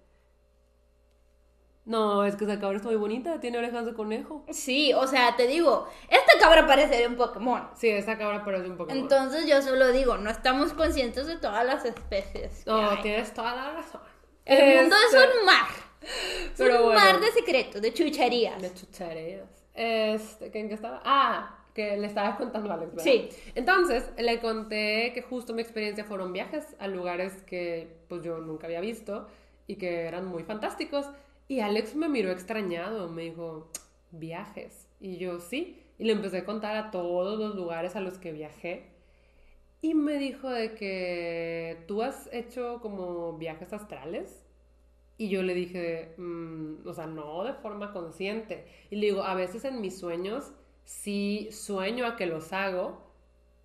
No, 1.87 2.25
es 2.25 2.35
que 2.37 2.45
esa 2.45 2.59
cabra 2.59 2.77
está 2.77 2.89
muy 2.89 2.97
bonita, 2.99 3.39
tiene 3.41 3.59
orejas 3.59 3.87
de 3.87 3.95
conejo. 3.95 4.45
Sí, 4.51 4.93
o 4.93 5.07
sea, 5.07 5.37
te 5.37 5.47
digo, 5.47 5.89
esta 6.11 6.39
cabra 6.41 6.67
parece 6.67 7.07
un 7.07 7.15
Pokémon. 7.17 7.69
Sí, 7.77 7.89
esa 7.89 8.19
cabra 8.19 8.45
parece 8.45 8.69
un 8.69 8.77
Pokémon. 8.77 9.01
Entonces 9.03 9.47
yo 9.47 9.63
solo 9.63 9.93
digo, 9.93 10.19
no 10.19 10.29
estamos 10.29 10.73
conscientes 10.73 11.27
de 11.29 11.37
todas 11.37 11.65
las 11.65 11.85
especies. 11.85 12.65
que 12.65 12.71
No, 12.71 12.91
hay. 12.91 13.03
tienes 13.03 13.33
toda 13.33 13.55
la 13.55 13.71
razón. 13.73 14.01
El 14.45 14.81
mundo 14.83 14.97
es 14.97 15.15
Este, 15.15 15.39
un 15.39 15.47
mar. 15.47 15.67
Es 16.03 16.51
pero 16.57 16.77
un 16.77 16.83
bueno. 16.93 17.01
mar 17.01 17.21
de 17.21 17.31
secretos, 17.33 17.81
de 17.83 17.93
chucherías. 17.95 18.61
De 18.61 18.73
chuchareas. 18.75 19.49
Este, 19.75 20.51
¿qué- 20.51 20.61
¿en 20.61 20.69
qué 20.69 20.75
estaba? 20.75 21.01
Ah, 21.05 21.59
que 21.75 21.97
le 21.97 22.07
estabas 22.07 22.37
contando 22.37 22.71
a 22.71 22.75
Alex, 22.75 22.91
¿verdad? 22.95 23.05
Sí. 23.05 23.29
Entonces, 23.55 24.11
le 24.17 24.41
conté 24.41 25.13
que 25.15 25.23
justo 25.23 25.53
mi 25.53 25.63
experiencia 25.63 26.05
fueron 26.05 26.33
viajes 26.33 26.75
a 26.79 26.89
lugares 26.89 27.43
que 27.43 27.97
pues 28.09 28.23
yo 28.23 28.39
nunca 28.39 28.67
había 28.67 28.81
visto 28.81 29.27
y 29.67 29.77
que 29.77 30.03
eran 30.07 30.27
muy 30.27 30.43
fantásticos. 30.45 31.07
Y 31.49 31.61
Alex 31.61 31.95
me 31.95 32.09
miró 32.09 32.31
extrañado, 32.33 33.09
me 33.09 33.23
dijo, 33.23 33.71
viajes. 34.11 34.89
Y 35.01 35.19
yo, 35.19 35.41
sí. 35.41 35.83
Y 35.99 36.05
le 36.05 36.13
empecé 36.13 36.39
a 36.39 36.45
contar 36.45 36.77
a 36.77 36.91
todos 36.91 37.39
los 37.39 37.55
lugares 37.55 37.97
a 37.97 38.01
los 38.01 38.19
que 38.19 38.33
viajé. 38.33 38.91
Y 39.83 39.95
me 39.95 40.19
dijo 40.19 40.51
de 40.51 40.75
que 40.75 41.85
tú 41.87 42.03
has 42.03 42.29
hecho 42.33 42.81
como 42.83 43.39
viajes 43.39 43.73
astrales. 43.73 44.45
Y 45.19 45.29
yo 45.31 45.43
le 45.43 45.55
dije, 45.55 46.15
"Mm, 46.19 46.87
o 46.87 46.93
sea, 46.93 47.07
no 47.07 47.45
de 47.45 47.55
forma 47.55 47.93
consciente. 47.93 48.67
Y 48.91 48.97
le 48.97 49.07
digo, 49.07 49.23
a 49.23 49.35
veces 49.35 49.65
en 49.65 49.81
mis 49.81 49.99
sueños 49.99 50.53
sí 50.85 51.49
sueño 51.53 52.07
a 52.07 52.17
que 52.17 52.27
los 52.27 52.53
hago, 52.53 53.01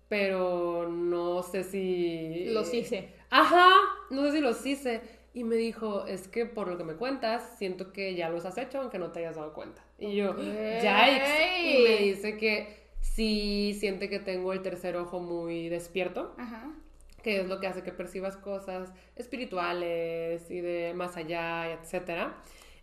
pero 0.08 0.88
no 0.88 1.42
sé 1.42 1.64
si... 1.64 2.46
Los 2.46 2.72
hice. 2.74 3.10
Ajá, 3.30 3.70
no 4.10 4.22
sé 4.24 4.32
si 4.32 4.40
los 4.40 4.64
hice. 4.66 5.00
Y 5.34 5.44
me 5.44 5.56
dijo, 5.56 6.06
es 6.06 6.28
que 6.28 6.44
por 6.44 6.68
lo 6.68 6.76
que 6.76 6.84
me 6.84 6.94
cuentas, 6.94 7.56
siento 7.56 7.92
que 7.92 8.14
ya 8.14 8.28
los 8.28 8.44
has 8.44 8.58
hecho 8.58 8.80
aunque 8.80 8.98
no 8.98 9.12
te 9.12 9.20
hayas 9.20 9.36
dado 9.36 9.54
cuenta. 9.54 9.82
Y 9.98 10.14
yo, 10.16 10.36
yikes. 10.36 11.62
Y 11.62 11.84
me 11.84 11.96
dice 12.04 12.36
que 12.36 12.82
sí 13.00 13.74
siente 13.78 14.08
que 14.08 14.18
tengo 14.18 14.52
el 14.52 14.62
tercer 14.62 14.96
ojo 14.96 15.20
muy 15.20 15.68
despierto, 15.68 16.34
Ajá. 16.38 16.70
que 17.22 17.40
es 17.40 17.48
lo 17.48 17.60
que 17.60 17.66
hace 17.66 17.82
que 17.82 17.92
percibas 17.92 18.36
cosas 18.36 18.92
espirituales 19.16 20.50
y 20.50 20.60
de 20.60 20.92
más 20.94 21.16
allá, 21.16 21.72
etcétera. 21.72 22.36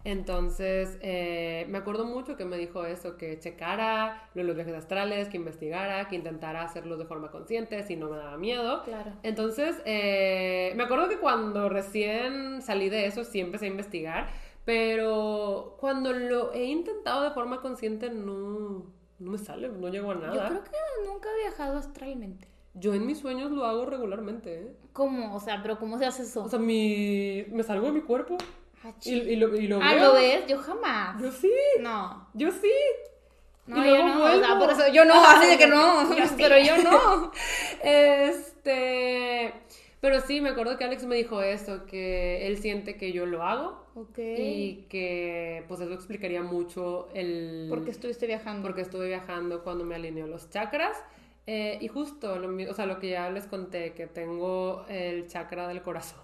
Entonces, 0.05 0.97
eh, 1.01 1.65
me 1.69 1.77
acuerdo 1.77 2.05
mucho 2.05 2.37
que 2.37 2.45
me 2.45 2.57
dijo 2.57 2.85
eso, 2.85 3.17
que 3.17 3.37
checara 3.39 4.29
los 4.33 4.55
viajes 4.55 4.73
astrales, 4.73 5.27
que 5.27 5.35
investigara, 5.35 6.07
que 6.07 6.15
intentara 6.15 6.63
hacerlos 6.63 6.99
de 6.99 7.05
forma 7.05 7.31
consciente, 7.31 7.83
si 7.83 7.97
no 7.97 8.09
me 8.09 8.17
daba 8.17 8.37
miedo. 8.37 8.83
Claro. 8.83 9.11
Entonces, 9.23 9.81
eh, 9.85 10.71
me 10.77 10.83
acuerdo 10.83 11.09
que 11.09 11.17
cuando 11.17 11.67
recién 11.67 12.61
salí 12.61 12.89
de 12.89 13.07
eso, 13.07 13.25
sí 13.25 13.41
empecé 13.41 13.65
a 13.65 13.69
investigar, 13.69 14.27
pero 14.63 15.75
cuando 15.79 16.13
lo 16.13 16.53
he 16.53 16.65
intentado 16.65 17.23
de 17.23 17.31
forma 17.31 17.61
consciente, 17.61 18.09
no, 18.09 18.85
no 19.19 19.31
me 19.31 19.37
sale, 19.37 19.67
no 19.67 19.89
llego 19.89 20.11
a 20.11 20.15
nada. 20.15 20.33
Yo 20.33 20.47
creo 20.47 20.63
que 20.63 21.09
nunca 21.11 21.29
he 21.29 21.41
viajado 21.41 21.77
astralmente. 21.77 22.47
Yo 22.73 22.93
en 22.93 23.05
mis 23.05 23.17
sueños 23.17 23.51
lo 23.51 23.65
hago 23.65 23.85
regularmente, 23.85 24.61
¿eh? 24.61 24.75
¿Cómo? 24.93 25.35
O 25.35 25.39
sea, 25.41 25.61
pero 25.61 25.77
¿cómo 25.77 25.97
se 25.97 26.05
hace 26.05 26.21
eso? 26.21 26.43
O 26.43 26.49
sea, 26.49 26.59
mi... 26.59 27.45
me 27.49 27.63
salgo 27.63 27.87
de 27.87 27.91
mi 27.91 28.01
cuerpo 28.01 28.37
y, 28.87 28.99
chi- 28.99 29.11
y 29.31 29.35
lo, 29.35 29.55
y 29.55 29.67
lo 29.67 29.79
Ah, 29.81 29.93
veo. 29.95 30.07
¿lo 30.07 30.13
ves? 30.13 30.47
Yo 30.47 30.57
jamás. 30.57 31.21
Yo 31.21 31.31
sí, 31.31 31.51
No. 31.81 32.27
yo 32.33 32.51
sí. 32.51 32.71
No, 33.67 33.85
Y 33.85 33.89
yo 33.89 34.03
no. 34.03 34.23
O 34.23 34.27
sea, 34.27 34.37
vuelvo. 34.39 34.59
por 34.59 34.71
eso 34.71 34.91
yo 34.91 35.05
no, 35.05 35.23
así 35.23 35.47
de 35.47 35.57
que 35.57 35.67
no. 35.67 36.15
Yo 36.17 36.25
sí. 36.25 36.33
Pero 36.37 36.57
yo 36.59 36.77
no. 36.83 37.31
Este... 37.83 39.53
Pero 40.01 40.21
sí, 40.21 40.39
me 40.39 40.49
acuerdo 40.49 40.77
que 40.77 40.85
Alex 40.85 41.03
me 41.03 41.15
dijo 41.17 41.41
eso, 41.41 41.85
que 41.85 42.47
él 42.47 42.57
siente 42.57 42.95
que 42.95 43.11
yo 43.11 43.25
lo 43.25 43.43
hago 43.43 43.83
Ok. 43.95 44.17
y 44.17 44.85
que 44.89 45.65
pues 45.67 45.81
eso 45.81 45.91
explicaría 45.93 46.41
mucho 46.41 47.09
el... 47.13 47.65
Porque 47.69 47.91
estuviste 47.91 48.25
viajando. 48.25 48.61
porque 48.65 48.79
estuve 48.81 49.07
viajando 49.09 49.61
cuando 49.61 49.83
me 49.83 49.95
alineó 49.95 50.25
los 50.25 50.49
chakras. 50.49 50.95
Eh, 51.47 51.79
y 51.81 51.89
justo, 51.89 52.39
lo, 52.39 52.71
o 52.71 52.73
sea, 52.73 52.85
lo 52.85 52.97
que 52.99 53.09
ya 53.09 53.29
les 53.29 53.45
conté, 53.47 53.93
que 53.93 54.07
tengo 54.07 54.85
el 54.87 55.27
chakra 55.27 55.67
del 55.67 55.81
corazón 55.81 56.19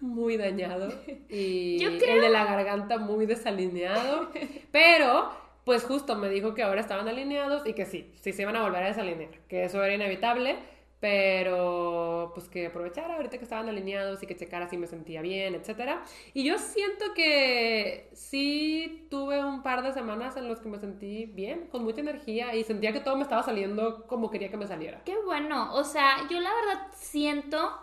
muy 0.00 0.36
dañado 0.36 0.92
y 1.28 1.78
Yo 1.80 1.88
el 1.88 2.20
de 2.20 2.28
la 2.28 2.44
garganta 2.44 2.98
muy 2.98 3.26
desalineado. 3.26 4.30
Pero, 4.70 5.30
pues 5.64 5.84
justo 5.84 6.16
me 6.16 6.28
dijo 6.28 6.54
que 6.54 6.62
ahora 6.62 6.80
estaban 6.80 7.08
alineados 7.08 7.66
y 7.66 7.72
que 7.72 7.86
sí, 7.86 8.12
sí 8.20 8.32
se 8.32 8.42
iban 8.42 8.56
a 8.56 8.62
volver 8.62 8.82
a 8.82 8.88
desalinear, 8.88 9.30
que 9.48 9.64
eso 9.64 9.82
era 9.82 9.94
inevitable. 9.94 10.56
Pero, 10.98 12.32
pues 12.34 12.48
que 12.48 12.66
aprovechara 12.66 13.16
ahorita 13.16 13.36
que 13.36 13.44
estaban 13.44 13.68
alineados 13.68 14.22
y 14.22 14.26
que 14.26 14.34
checara 14.34 14.66
si 14.66 14.78
me 14.78 14.86
sentía 14.86 15.20
bien, 15.20 15.54
etcétera. 15.54 16.02
Y 16.32 16.44
yo 16.44 16.58
siento 16.58 17.12
que 17.14 18.08
sí 18.14 19.06
tuve 19.10 19.44
un 19.44 19.62
par 19.62 19.82
de 19.82 19.92
semanas 19.92 20.38
en 20.38 20.48
los 20.48 20.60
que 20.60 20.70
me 20.70 20.78
sentí 20.78 21.26
bien, 21.26 21.66
con 21.66 21.84
mucha 21.84 22.00
energía 22.00 22.54
y 22.54 22.64
sentía 22.64 22.94
que 22.94 23.00
todo 23.00 23.14
me 23.16 23.24
estaba 23.24 23.42
saliendo 23.42 24.06
como 24.06 24.30
quería 24.30 24.50
que 24.50 24.56
me 24.56 24.66
saliera. 24.66 25.02
Qué 25.04 25.16
bueno. 25.22 25.74
O 25.74 25.84
sea, 25.84 26.26
yo 26.30 26.40
la 26.40 26.50
verdad 26.54 26.86
siento 26.94 27.78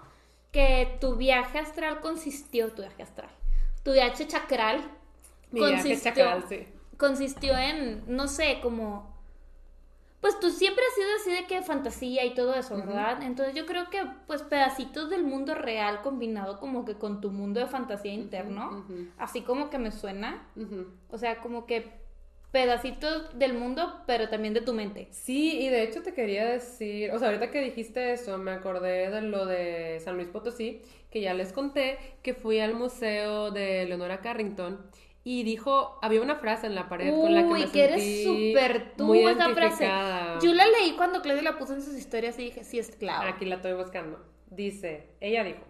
que 0.54 0.98
tu 1.02 1.16
viaje 1.16 1.60
astral 1.60 2.00
consistió, 2.00 2.72
tu 2.72 2.84
viaje 2.84 3.04
astral, 3.04 3.30
tu 3.84 3.92
viaje 3.92 4.26
chakral 4.28 4.82
Mi 5.52 5.60
viaje 5.60 5.74
consistió, 5.76 6.12
chakral, 6.12 6.46
sí. 6.48 6.68
consistió 6.96 7.58
en, 7.58 8.04
no 8.08 8.30
sé, 8.30 8.60
como... 8.62 9.12
Pues 10.22 10.40
tú 10.40 10.50
siempre 10.52 10.82
has 10.88 10.96
sido 10.96 11.08
así 11.20 11.42
de 11.42 11.48
que 11.48 11.62
fantasía 11.64 12.24
y 12.24 12.34
todo 12.34 12.56
eso, 12.56 12.78
¿verdad? 12.78 13.22
Entonces 13.24 13.56
yo 13.56 13.66
creo 13.66 13.90
que 13.90 14.06
pues 14.26 14.42
pedacitos 14.42 15.10
del 15.10 15.24
mundo 15.24 15.54
real 15.54 16.02
combinado 16.02 16.62
como 16.62 16.86
que 16.86 16.96
con 16.96 17.20
tu 17.20 17.30
mundo 17.30 17.60
de 17.60 17.66
fantasía 17.66 18.14
interno, 18.14 18.86
así 19.18 19.42
como 19.42 19.70
que 19.70 19.80
me 19.80 19.92
suena, 19.92 20.48
o 21.10 21.18
sea, 21.18 21.42
como 21.42 21.66
que 21.66 22.03
pedacitos 22.54 23.38
del 23.38 23.56
mundo, 23.56 24.04
pero 24.06 24.30
también 24.30 24.54
de 24.54 24.62
tu 24.62 24.74
mente. 24.74 25.08
Sí, 25.10 25.60
y 25.60 25.70
de 25.70 25.82
hecho 25.82 26.04
te 26.04 26.14
quería 26.14 26.46
decir, 26.46 27.12
o 27.12 27.18
sea, 27.18 27.30
ahorita 27.30 27.50
que 27.50 27.60
dijiste 27.60 28.14
eso, 28.14 28.38
me 28.38 28.52
acordé 28.52 29.10
de 29.10 29.24
lo 29.24 29.48
de 29.48 30.00
San 30.02 30.18
Luis 30.18 30.28
Potosí, 30.28 30.84
que 31.10 31.20
ya 31.20 31.34
les 31.34 31.52
conté, 31.52 31.98
que 32.22 32.36
fui 32.36 32.60
al 32.60 32.76
museo 32.76 33.50
de 33.50 33.86
Leonora 33.86 34.22
Carrington 34.22 34.86
y 35.24 35.42
dijo, 35.42 35.98
había 36.04 36.22
una 36.22 36.36
frase 36.36 36.68
en 36.68 36.76
la 36.76 36.90
pared 36.90 37.12
con 37.12 37.34
la 37.34 37.42
que 37.42 37.54
me 37.54 37.72
que 37.72 37.84
eres 37.86 38.24
súper 38.24 38.96
tú 38.98 39.06
muy 39.06 39.26
esa 39.26 39.50
frase. 39.50 39.86
Yo 40.46 40.54
la 40.54 40.68
leí 40.68 40.92
cuando 40.96 41.24
Claudia 41.24 41.42
la 41.42 41.58
puso 41.58 41.74
en 41.74 41.82
sus 41.82 41.96
historias 41.98 42.38
y 42.38 42.44
dije, 42.44 42.64
sí, 42.64 42.78
es 42.78 42.92
clave. 42.92 43.30
Aquí 43.30 43.46
la 43.46 43.56
estoy 43.56 43.74
buscando. 43.74 44.24
Dice, 44.52 45.08
ella 45.22 45.44
dijo, 45.44 45.64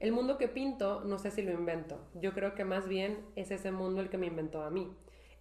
el 0.00 0.10
mundo 0.10 0.36
que 0.36 0.48
pinto 0.48 1.02
no 1.04 1.18
sé 1.18 1.30
si 1.30 1.42
lo 1.42 1.52
invento. 1.52 2.00
Yo 2.14 2.32
creo 2.32 2.56
que 2.56 2.64
más 2.64 2.88
bien 2.88 3.20
es 3.36 3.52
ese 3.52 3.70
mundo 3.70 4.00
el 4.00 4.10
que 4.10 4.18
me 4.18 4.26
inventó 4.26 4.64
a 4.64 4.70
mí. 4.70 4.90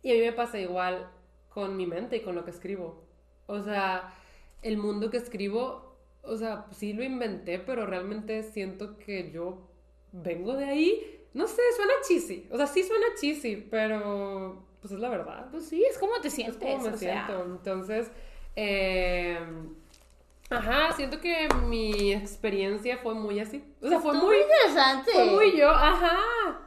Y 0.03 0.11
a 0.11 0.13
mí 0.15 0.21
me 0.21 0.33
pasa 0.33 0.59
igual 0.59 1.09
con 1.49 1.77
mi 1.77 1.87
mente 1.87 2.17
y 2.17 2.21
con 2.21 2.35
lo 2.35 2.45
que 2.45 2.51
escribo. 2.51 3.03
O 3.47 3.61
sea, 3.63 4.13
el 4.61 4.77
mundo 4.77 5.09
que 5.09 5.17
escribo, 5.17 5.97
o 6.23 6.37
sea, 6.37 6.67
sí 6.71 6.93
lo 6.93 7.03
inventé, 7.03 7.59
pero 7.59 7.85
realmente 7.87 8.43
siento 8.43 8.97
que 8.99 9.31
yo 9.31 9.69
vengo 10.11 10.55
de 10.55 10.65
ahí. 10.65 11.19
No 11.33 11.47
sé, 11.47 11.61
suena 11.75 11.93
cheesy. 12.07 12.47
O 12.51 12.57
sea, 12.57 12.67
sí 12.67 12.83
suena 12.83 13.07
cheesy, 13.19 13.55
pero 13.71 14.65
pues 14.81 14.93
es 14.93 14.99
la 14.99 15.09
verdad. 15.09 15.47
Pues 15.51 15.65
sí, 15.67 15.83
es 15.89 15.97
como 15.97 16.13
te 16.21 16.29
Es 16.29 16.33
sientes. 16.35 16.57
como 16.57 16.79
me 16.83 16.89
o 16.89 16.97
sea. 16.97 17.25
siento. 17.27 17.43
Entonces, 17.45 18.11
eh, 18.55 19.39
ajá, 20.49 20.93
siento 20.93 21.19
que 21.19 21.47
mi 21.67 22.13
experiencia 22.13 22.97
fue 22.97 23.13
muy 23.13 23.39
así. 23.39 23.63
O 23.81 23.87
sea, 23.87 23.99
fue 23.99 24.13
Estuvo 24.13 24.27
muy, 24.29 24.37
interesante. 24.37 25.11
fue 25.11 25.25
muy 25.25 25.57
yo, 25.57 25.69
ajá. 25.69 26.17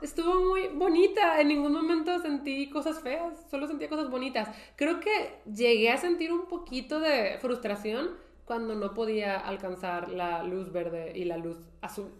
Estuvo 0.02 0.34
muy 0.48 0.68
bonita. 0.68 1.40
En 1.40 1.48
ningún 1.48 1.72
momento 1.72 2.18
sentí 2.18 2.68
cosas 2.70 3.00
feas, 3.00 3.34
solo 3.50 3.66
sentía 3.66 3.88
cosas 3.88 4.10
bonitas. 4.10 4.48
Creo 4.76 5.00
que 5.00 5.40
llegué 5.52 5.90
a 5.90 5.96
sentir 5.98 6.32
un 6.32 6.46
poquito 6.46 7.00
de 7.00 7.38
frustración 7.40 8.10
cuando 8.44 8.74
no 8.74 8.94
podía 8.94 9.36
alcanzar 9.36 10.08
la 10.10 10.42
luz 10.42 10.72
verde 10.72 11.12
y 11.14 11.24
la 11.24 11.36
luz 11.36 11.58
azul. 11.80 12.10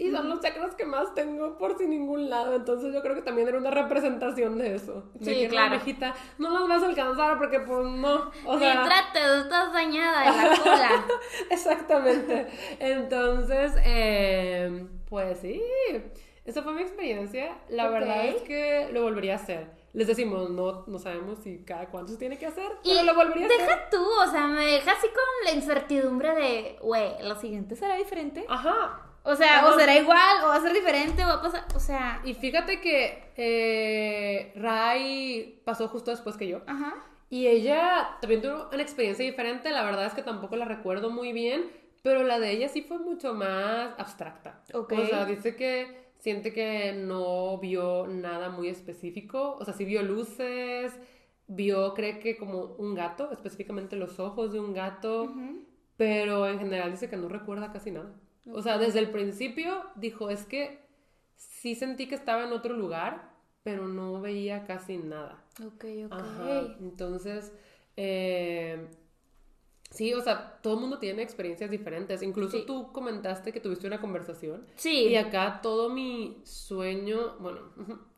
Y 0.00 0.12
son 0.12 0.28
los 0.28 0.40
chakras 0.40 0.76
que 0.76 0.84
más 0.84 1.12
tengo 1.14 1.58
por 1.58 1.76
sin 1.76 1.90
ningún 1.90 2.30
lado. 2.30 2.54
Entonces 2.54 2.94
yo 2.94 3.02
creo 3.02 3.16
que 3.16 3.22
también 3.22 3.48
era 3.48 3.58
una 3.58 3.72
representación 3.72 4.56
de 4.56 4.76
eso. 4.76 5.10
De 5.14 5.24
Sí, 5.34 5.40
que, 5.40 5.48
claro. 5.48 5.80
no 6.38 6.50
las 6.50 6.68
vas 6.68 6.82
a 6.84 6.86
alcanzar 6.86 7.36
porque 7.36 7.58
pues 7.60 7.84
no. 7.84 8.30
O 8.46 8.54
Ni 8.54 8.60
sea, 8.60 8.84
trates, 8.84 9.42
estás 9.42 9.72
dañada 9.72 10.26
en 10.28 10.36
la 10.36 10.56
cola. 10.62 11.04
Exactamente. 11.50 12.46
Entonces, 12.78 13.72
eh, 13.84 14.86
pues 15.08 15.38
sí, 15.40 15.60
esa 16.44 16.62
fue 16.62 16.74
mi 16.74 16.82
experiencia. 16.82 17.58
La 17.68 17.88
verdad 17.88 18.24
es 18.26 18.42
que 18.42 18.88
lo 18.92 19.02
volvería 19.02 19.32
a 19.32 19.36
hacer. 19.36 19.66
Les 19.94 20.06
decimos, 20.06 20.50
no, 20.50 20.84
no 20.86 20.98
sabemos 20.98 21.38
si 21.42 21.64
cada 21.64 21.86
cuánto 21.88 22.12
se 22.12 22.18
tiene 22.18 22.38
que 22.38 22.46
hacer, 22.46 22.70
Y 22.84 22.90
pero 22.90 23.02
lo 23.04 23.14
volvería 23.14 23.46
a 23.46 23.48
hacer. 23.48 23.60
deja 23.66 23.90
tú, 23.90 24.04
o 24.04 24.26
sea, 24.30 24.46
me 24.46 24.64
deja 24.64 24.92
así 24.92 25.08
con 25.08 25.24
la 25.44 25.52
incertidumbre 25.52 26.34
de, 26.36 26.78
güey, 26.82 27.20
¿lo 27.26 27.34
siguiente 27.34 27.74
será 27.74 27.96
diferente? 27.96 28.44
Ajá. 28.48 29.04
O 29.22 29.34
sea, 29.36 29.66
o 29.66 29.78
será 29.78 29.96
igual, 29.96 30.44
o 30.44 30.48
va 30.48 30.56
a 30.56 30.60
ser 30.60 30.72
diferente, 30.72 31.24
o 31.24 31.28
va 31.28 31.34
a 31.34 31.42
pasar, 31.42 31.66
o 31.74 31.80
sea, 31.80 32.22
Y 32.24 32.34
fíjate 32.34 32.80
que 32.80 33.32
eh, 33.36 34.52
Rai 34.56 35.60
pasó 35.64 35.88
justo 35.88 36.10
después 36.10 36.36
que 36.36 36.48
yo. 36.48 36.62
ajá. 36.66 36.94
Y 37.30 37.46
ella 37.46 38.16
también 38.22 38.40
tuvo 38.40 38.70
una 38.72 38.82
experiencia 38.82 39.24
diferente, 39.24 39.70
la 39.70 39.82
verdad 39.84 40.06
es 40.06 40.14
que 40.14 40.22
tampoco 40.22 40.56
la 40.56 40.64
recuerdo 40.64 41.10
muy 41.10 41.32
bien, 41.34 41.70
pero 42.02 42.22
la 42.22 42.38
de 42.38 42.52
ella 42.52 42.68
sí 42.68 42.80
fue 42.82 42.98
mucho 42.98 43.34
más 43.34 43.90
abstracta. 43.98 44.62
Ok. 44.72 44.94
O 44.96 45.06
sea, 45.06 45.26
dice 45.26 45.54
que 45.54 46.08
siente 46.18 46.52
que 46.54 46.94
no 46.94 47.58
vio 47.58 48.06
nada 48.06 48.48
muy 48.48 48.68
específico, 48.68 49.56
o 49.60 49.64
sea, 49.64 49.74
sí 49.74 49.84
vio 49.84 50.02
luces, 50.02 50.98
vio, 51.46 51.92
cree 51.94 52.18
que 52.18 52.36
como 52.38 52.76
un 52.78 52.94
gato, 52.94 53.30
específicamente 53.32 53.96
los 53.96 54.18
ojos 54.20 54.52
de 54.52 54.60
un 54.60 54.72
gato, 54.72 55.34
pero 55.96 56.48
en 56.48 56.58
general 56.58 56.90
dice 56.92 57.10
que 57.10 57.16
no 57.16 57.28
recuerda 57.28 57.72
casi 57.72 57.90
nada. 57.90 58.14
O 58.52 58.62
sea, 58.62 58.78
desde 58.78 58.98
el 59.00 59.10
principio 59.10 59.84
dijo, 59.96 60.30
es 60.30 60.44
que 60.44 60.80
sí 61.36 61.74
sentí 61.74 62.06
que 62.08 62.14
estaba 62.14 62.44
en 62.44 62.52
otro 62.52 62.74
lugar, 62.74 63.30
pero 63.62 63.86
no 63.88 64.20
veía 64.20 64.64
casi 64.66 64.96
nada. 64.98 65.44
Ok, 65.64 65.84
ok. 66.06 66.12
Ajá. 66.12 66.60
Entonces, 66.80 67.52
eh, 67.96 68.88
sí, 69.90 70.14
o 70.14 70.20
sea, 70.22 70.58
todo 70.62 70.74
el 70.74 70.80
mundo 70.80 70.98
tiene 70.98 71.22
experiencias 71.22 71.70
diferentes. 71.70 72.22
Incluso 72.22 72.58
Sí. 72.58 72.64
tú 72.66 72.92
comentaste 72.92 73.52
que 73.52 73.60
tuviste 73.60 73.86
una 73.86 74.00
conversación. 74.00 74.66
Sí. 74.76 75.08
Y 75.08 75.16
acá 75.16 75.60
todo 75.62 75.90
mi 75.90 76.40
sueño, 76.44 77.36
bueno, 77.40 77.60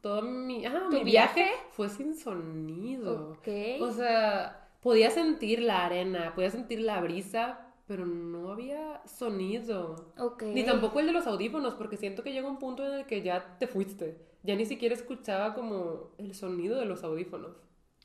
todo 0.01 0.23
mi, 0.23 0.65
ajá, 0.67 0.85
¿Tu 0.91 0.99
mi 0.99 1.05
viaje? 1.05 1.41
viaje? 1.41 1.55
fue 1.71 1.89
sin 1.89 2.15
sonido. 2.17 3.31
Ok. 3.39 3.49
O 3.81 3.91
sea, 3.91 4.69
podía 4.83 5.11
sentir 5.11 5.61
la 5.63 5.85
arena, 5.87 6.33
podía 6.35 6.51
sentir 6.51 6.81
la 6.81 7.01
brisa, 7.01 7.70
pero 7.91 8.07
no 8.07 8.53
había 8.53 9.03
sonido. 9.05 10.13
Ok. 10.17 10.45
Ni 10.45 10.63
tampoco 10.63 11.01
el 11.01 11.07
de 11.07 11.13
los 11.13 11.27
audífonos, 11.27 11.75
porque 11.75 11.97
siento 11.97 12.23
que 12.23 12.33
llega 12.33 12.47
un 12.49 12.61
punto 12.61 12.87
en 12.87 13.01
el 13.01 13.05
que 13.05 13.21
ya 13.23 13.59
te 13.59 13.67
fuiste. 13.67 14.17
Ya 14.45 14.55
ni 14.55 14.65
siquiera 14.65 14.95
escuchaba 14.95 15.55
como 15.55 16.13
el 16.17 16.37
sonido 16.37 16.79
de 16.79 16.85
los 16.85 17.03
audífonos. 17.03 17.57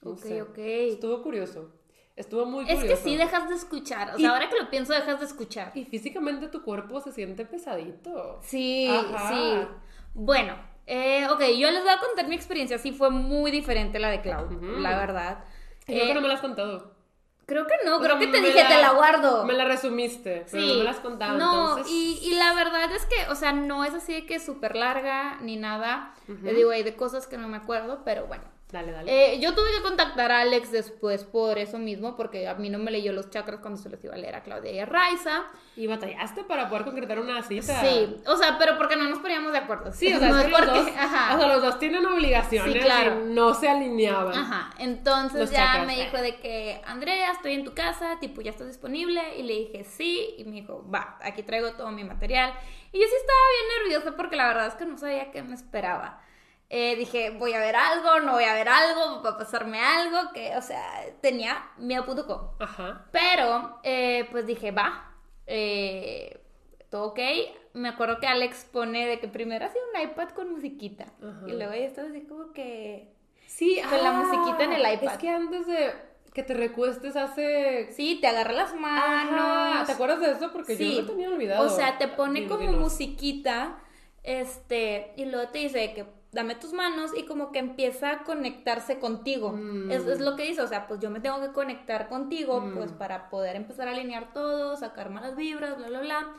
No 0.02 0.12
Ok, 0.14 0.20
sé. 0.22 0.42
ok. 0.42 0.58
Estuvo 0.58 1.22
curioso. 1.22 1.72
Estuvo 2.16 2.48
muy 2.48 2.64
Es 2.68 2.80
curioso. 2.80 2.88
que 3.04 3.10
sí 3.10 3.16
dejas 3.16 3.48
de 3.48 3.54
escuchar. 3.54 4.16
O 4.16 4.18
Y- 4.18 4.22
sea, 4.22 4.32
ahora 4.32 4.50
que 4.50 4.58
lo 4.60 4.72
pienso, 4.72 4.92
dejas 4.94 5.20
de 5.20 5.28
escuchar. 5.28 5.72
Y 5.76 5.86
físicamente 5.86 6.48
tu 6.48 6.64
cuerpo 6.64 7.00
se 7.00 7.12
siente 7.12 7.46
pesadito. 7.46 8.40
Sí, 8.42 8.88
Ajá. 8.90 9.30
sí. 9.30 9.68
Bueno, 10.16 10.56
eh, 10.88 11.28
ok, 11.30 11.42
yo 11.60 11.70
les 11.70 11.84
voy 11.84 11.92
a 11.94 12.00
contar 12.00 12.28
mi 12.28 12.34
experiencia. 12.34 12.80
Sí, 12.80 12.92
fue 12.92 13.12
muy 13.12 13.52
diferente 13.52 14.00
la 14.00 14.10
de 14.10 14.22
Clau, 14.22 14.46
Ujú. 14.48 14.66
la 14.80 14.98
verdad. 14.98 15.44
Creo 15.86 16.06
Eh, 16.06 16.08
que 16.08 16.14
no 16.16 16.22
me 16.22 16.28
lo 16.28 16.34
has 16.34 16.42
contado. 16.42 16.95
Creo 17.46 17.68
que 17.68 17.74
no, 17.86 18.00
creo 18.00 18.18
que 18.20 18.28
te 18.28 18.42
dije, 18.42 18.64
te 18.68 18.82
la 18.82 18.92
guardo. 18.92 19.46
Me 19.46 19.54
la 19.54 19.66
resumiste, 19.66 20.46
pero 20.52 20.66
no 20.66 20.74
me 20.76 20.84
la 20.84 20.92
has 20.92 21.00
contado. 21.00 21.38
No, 21.38 21.70
entonces... 21.70 21.94
y, 21.94 22.20
y 22.24 22.36
la 22.36 22.54
verdad 22.54 22.92
es 22.92 23.06
que, 23.06 23.30
o 23.30 23.36
sea, 23.36 23.52
no 23.52 23.84
es 23.84 23.94
así 23.94 24.14
de 24.14 24.26
que 24.26 24.40
súper 24.40 24.76
larga 24.76 25.38
ni 25.42 25.56
nada. 25.56 26.14
Le 26.28 26.54
digo, 26.54 26.72
hay 26.72 26.84
de 26.84 26.96
cosas 26.96 27.28
que 27.28 27.38
no 27.38 27.48
me 27.48 27.58
acuerdo, 27.58 28.02
pero 28.04 28.26
bueno. 28.28 28.44
Dale, 28.76 28.92
dale. 28.92 29.36
Eh, 29.36 29.40
yo 29.40 29.56
tuve 29.56 29.72
que 29.78 29.82
contactar 29.84 30.34
a 30.34 30.42
Alex 30.42 30.70
después 30.70 31.24
por 31.24 31.58
eso 31.58 31.78
mismo, 31.80 32.18
porque 32.18 32.46
a 32.50 32.56
mí 32.56 32.70
no 32.70 32.78
me 32.78 32.92
leyó 32.92 33.14
los 33.14 33.30
chakras 33.30 33.62
cuando 33.62 33.80
se 33.80 33.88
los 33.88 34.04
iba 34.04 34.14
a 34.14 34.18
leer 34.18 34.36
a 34.36 34.44
Claudia 34.44 34.70
y 34.74 34.80
a 34.80 34.86
Raiza. 34.86 35.44
Y 35.78 35.88
batallaste 35.88 36.44
para 36.44 36.68
poder 36.68 36.84
concretar 36.84 37.18
una 37.20 37.42
cita. 37.42 37.80
Sí, 37.80 38.18
o 38.28 38.36
sea, 38.36 38.58
pero 38.60 38.78
porque 38.78 38.98
no 38.98 39.06
nos 39.10 39.20
poníamos 39.20 39.54
de 39.54 39.60
acuerdo. 39.60 39.94
Sí, 39.94 40.14
o 40.14 40.20
sea, 40.20 40.28
no 40.28 40.40
es 40.40 40.42
es 40.42 40.46
que 40.48 40.52
los 40.52 40.60
porque, 40.60 40.80
dos, 40.82 40.90
ajá. 40.98 41.36
o 41.36 41.40
sea, 41.40 41.48
los 41.48 41.62
dos 41.62 41.80
tienen 41.80 42.06
obligaciones 42.06 42.74
Sí, 42.74 42.80
claro. 42.82 43.22
y 43.22 43.34
no 43.34 43.54
se 43.54 43.70
alineaban. 43.70 44.34
Ajá, 44.38 44.72
entonces 44.78 45.40
Los 45.40 45.52
ya 45.52 45.68
chakras, 45.68 45.88
me 45.88 46.02
eh. 46.02 46.06
dijo 46.06 46.18
de 46.22 46.36
que, 46.36 46.82
Andrea, 46.86 47.32
estoy 47.32 47.54
en 47.54 47.64
tu 47.64 47.74
casa, 47.74 48.18
tipo, 48.20 48.42
¿ya 48.42 48.52
estás 48.52 48.68
disponible? 48.68 49.22
Y 49.38 49.44
le 49.44 49.54
dije, 49.54 49.86
sí, 49.86 50.36
y 50.38 50.44
me 50.44 50.52
dijo, 50.58 50.86
va, 50.94 51.18
aquí 51.22 51.44
traigo 51.44 51.72
todo 51.76 51.92
mi 51.92 52.04
material. 52.04 52.54
Y 52.92 53.00
yo 53.00 53.06
sí 53.06 53.14
estaba 53.22 53.40
bien 53.56 53.80
nerviosa 53.80 54.18
porque 54.18 54.36
la 54.36 54.48
verdad 54.48 54.68
es 54.68 54.74
que 54.74 54.86
no 54.86 54.98
sabía 54.98 55.32
qué 55.32 55.44
me 55.44 55.56
esperaba. 55.56 56.20
Eh, 56.78 56.98
dije, 56.98 57.30
voy 57.30 57.54
a 57.54 57.60
ver 57.60 57.78
algo, 57.78 58.20
no 58.20 58.34
voy 58.34 58.44
a 58.44 58.54
ver 58.54 58.68
algo, 58.68 59.24
va 59.24 59.30
a 59.30 59.38
pasarme 59.38 59.80
algo, 59.80 60.34
que, 60.34 60.58
o 60.58 60.62
sea, 60.62 61.06
tenía 61.22 61.70
miedo. 61.78 62.54
Ajá. 62.60 63.06
Pero, 63.14 63.80
eh, 63.82 64.28
pues 64.30 64.46
dije, 64.46 64.72
va, 64.72 65.16
eh, 65.48 66.38
todo 66.90 67.12
ok. 67.12 67.20
Me 67.76 67.88
acuerdo 67.88 68.20
que 68.20 68.28
Alex 68.28 68.66
pone 68.74 69.08
de 69.08 69.22
que 69.22 69.30
primero 69.30 69.66
hacía 69.66 69.80
un 69.94 70.02
iPad 70.02 70.32
con 70.32 70.52
musiquita. 70.52 71.06
Ajá. 71.24 71.48
Y 71.48 71.54
luego 71.54 71.72
ya 71.72 71.86
estaba 71.86 72.10
así 72.10 72.24
como 72.24 72.52
que... 72.52 73.16
Sí, 73.48 73.80
Con 73.90 74.04
la 74.04 74.12
musiquita 74.12 74.66
en 74.66 74.74
el 74.74 74.82
iPad. 74.82 75.14
Es 75.14 75.18
que 75.18 75.30
antes 75.30 75.68
de 75.68 75.94
que 76.34 76.44
te 76.44 76.56
recuestes 76.56 77.16
hace... 77.16 77.94
Sí, 77.94 78.18
te 78.20 78.28
agarra 78.28 78.52
las 78.52 78.76
manos. 78.76 79.40
Ajá, 79.40 79.86
¿Te 79.86 79.94
acuerdas 79.94 80.20
de 80.20 80.32
eso? 80.32 80.52
Porque 80.52 80.76
yo 80.76 81.04
lo 81.04 81.08
tenía 81.08 81.30
olvidado. 81.30 81.66
O 81.66 81.70
sea, 81.70 81.98
te 81.98 82.10
pone 82.10 82.50
como 82.50 82.70
musiquita, 82.74 83.78
este, 84.24 85.14
y 85.16 85.24
luego 85.24 85.50
te 85.52 85.60
dice 85.60 85.94
que 85.94 86.25
dame 86.36 86.54
tus 86.56 86.74
manos 86.74 87.12
y 87.18 87.26
como 87.26 87.52
que 87.52 87.60
empieza 87.60 88.12
a 88.12 88.24
conectarse 88.24 89.00
contigo. 89.00 89.54
Mm. 89.54 89.90
Es, 89.90 90.06
es 90.06 90.20
lo 90.20 90.36
que 90.36 90.44
dice, 90.44 90.62
o 90.62 90.68
sea, 90.68 90.88
pues 90.88 91.00
yo 91.00 91.10
me 91.10 91.20
tengo 91.22 91.42
que 91.42 91.52
conectar 91.54 92.08
contigo, 92.10 92.62
Mm. 92.62 92.76
pues 92.76 92.92
para 92.92 93.30
poder 93.30 93.56
empezar 93.56 93.88
a 93.88 93.92
alinear 93.92 94.34
todo, 94.34 94.76
sacar 94.76 95.10
malas 95.10 95.36
vibras, 95.36 95.78
bla, 95.78 95.88
bla, 95.88 96.02
bla. 96.02 96.34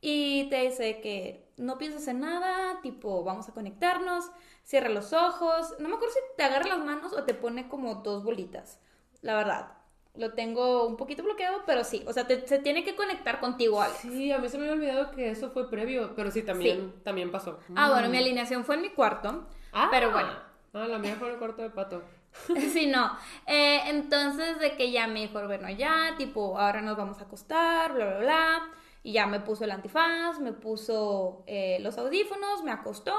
Y 0.00 0.48
te 0.50 0.60
dice 0.62 1.00
que 1.00 1.50
no 1.56 1.76
pienses 1.78 2.06
en 2.06 2.20
nada, 2.20 2.80
tipo, 2.82 3.24
vamos 3.24 3.48
a 3.48 3.52
conectarnos, 3.54 4.30
cierra 4.62 4.90
los 4.90 5.12
ojos. 5.12 5.74
No 5.80 5.88
me 5.88 5.96
acuerdo 5.96 6.14
si 6.14 6.20
te 6.36 6.44
agarra 6.44 6.68
las 6.68 6.84
manos 6.84 7.12
o 7.12 7.24
te 7.24 7.34
pone 7.34 7.68
como 7.68 7.96
dos 7.96 8.22
bolitas, 8.22 8.78
la 9.22 9.34
verdad. 9.34 9.72
Lo 10.18 10.32
tengo 10.34 10.84
un 10.86 10.96
poquito 10.96 11.22
bloqueado, 11.22 11.62
pero 11.64 11.84
sí, 11.84 12.02
o 12.06 12.12
sea, 12.12 12.26
te- 12.26 12.46
se 12.46 12.58
tiene 12.58 12.82
que 12.84 12.96
conectar 12.96 13.38
contigo, 13.40 13.80
Alex. 13.80 14.00
Sí, 14.00 14.32
a 14.32 14.38
mí 14.38 14.48
se 14.48 14.58
me 14.58 14.64
había 14.64 14.74
olvidado 14.74 15.10
que 15.12 15.30
eso 15.30 15.50
fue 15.50 15.70
previo, 15.70 16.12
pero 16.16 16.30
sí, 16.30 16.42
también, 16.42 16.92
también 17.04 17.30
pasó. 17.30 17.60
Ah, 17.76 17.90
bueno, 17.92 18.08
Mm. 18.08 18.10
mi 18.10 18.18
alineación 18.18 18.64
fue 18.64 18.74
en 18.74 18.82
mi 18.82 18.90
cuarto, 18.90 19.46
Ah, 19.72 19.88
pero 19.90 20.10
bueno. 20.10 20.30
Ah, 20.74 20.86
la 20.86 20.98
mía 20.98 21.14
fue 21.18 21.28
en 21.28 21.34
el 21.34 21.38
cuarto 21.38 21.62
de 21.62 21.70
pato. 21.70 22.02
sí, 22.72 22.86
no. 22.88 23.16
Eh, 23.46 23.80
entonces, 23.86 24.58
de 24.58 24.76
que 24.76 24.90
ya 24.90 25.06
me 25.06 25.20
dijo, 25.20 25.40
bueno, 25.46 25.70
ya, 25.70 26.14
tipo, 26.18 26.58
ahora 26.58 26.82
nos 26.82 26.96
vamos 26.96 27.18
a 27.20 27.24
acostar, 27.24 27.94
bla, 27.94 28.04
bla, 28.06 28.18
bla. 28.18 28.70
Y 29.04 29.12
ya 29.12 29.26
me 29.26 29.40
puso 29.40 29.64
el 29.64 29.70
antifaz, 29.70 30.40
me 30.40 30.52
puso 30.52 31.44
eh, 31.46 31.78
los 31.80 31.96
audífonos, 31.96 32.64
me 32.64 32.72
acostó. 32.72 33.14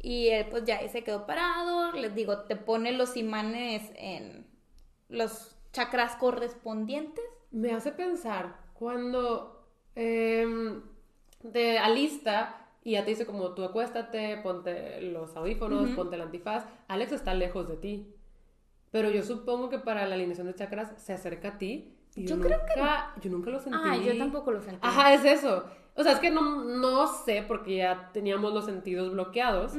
Y 0.00 0.28
él, 0.28 0.46
pues 0.48 0.64
ya 0.64 0.78
ahí 0.78 0.88
se 0.88 1.02
quedó 1.02 1.26
parado. 1.26 1.90
Les 1.92 2.14
digo, 2.14 2.42
te 2.44 2.54
pone 2.56 2.92
los 2.92 3.16
imanes 3.16 3.82
en 3.96 4.46
los 5.08 5.56
chakras 5.72 6.16
correspondientes. 6.16 7.24
Me 7.50 7.72
hace 7.72 7.92
pensar 7.92 8.56
cuando 8.74 9.64
em, 9.94 10.82
te 11.52 11.78
alista 11.78 12.66
y 12.84 12.92
ya 12.92 13.04
te 13.04 13.10
dice 13.10 13.26
como 13.26 13.54
tú 13.54 13.64
acuéstate, 13.64 14.38
ponte 14.38 15.00
los 15.02 15.36
audífonos, 15.36 15.90
ponte 15.90 16.16
el 16.16 16.22
antifaz. 16.22 16.64
Alex 16.88 17.12
está 17.12 17.34
lejos 17.34 17.68
de 17.68 17.76
ti. 17.76 18.14
Pero 18.90 19.10
yo 19.10 19.22
supongo 19.22 19.68
que 19.68 19.78
para 19.78 20.06
la 20.06 20.14
alineación 20.14 20.46
de 20.46 20.54
chakras 20.54 20.92
se 20.96 21.12
acerca 21.12 21.48
a 21.48 21.58
ti. 21.58 21.94
Y 22.16 22.24
yo, 22.24 22.36
Yo 22.36 22.42
creo 22.42 22.58
nunca, 22.58 23.14
Yo 23.20 23.30
nunca 23.30 23.50
lo 23.50 23.60
sentí. 23.60 23.78
Ah, 23.82 23.96
yo 23.96 24.16
tampoco 24.16 24.52
lo 24.52 24.62
sentí. 24.62 24.80
Ajá, 24.82 25.12
es 25.12 25.24
eso. 25.24 25.64
O 25.94 26.02
sea, 26.02 26.12
es 26.12 26.20
que 26.20 26.30
no, 26.30 26.64
no 26.64 27.06
sé 27.06 27.44
porque 27.46 27.76
ya 27.76 28.10
teníamos 28.12 28.52
los 28.54 28.64
sentidos 28.64 29.12
bloqueados. 29.12 29.74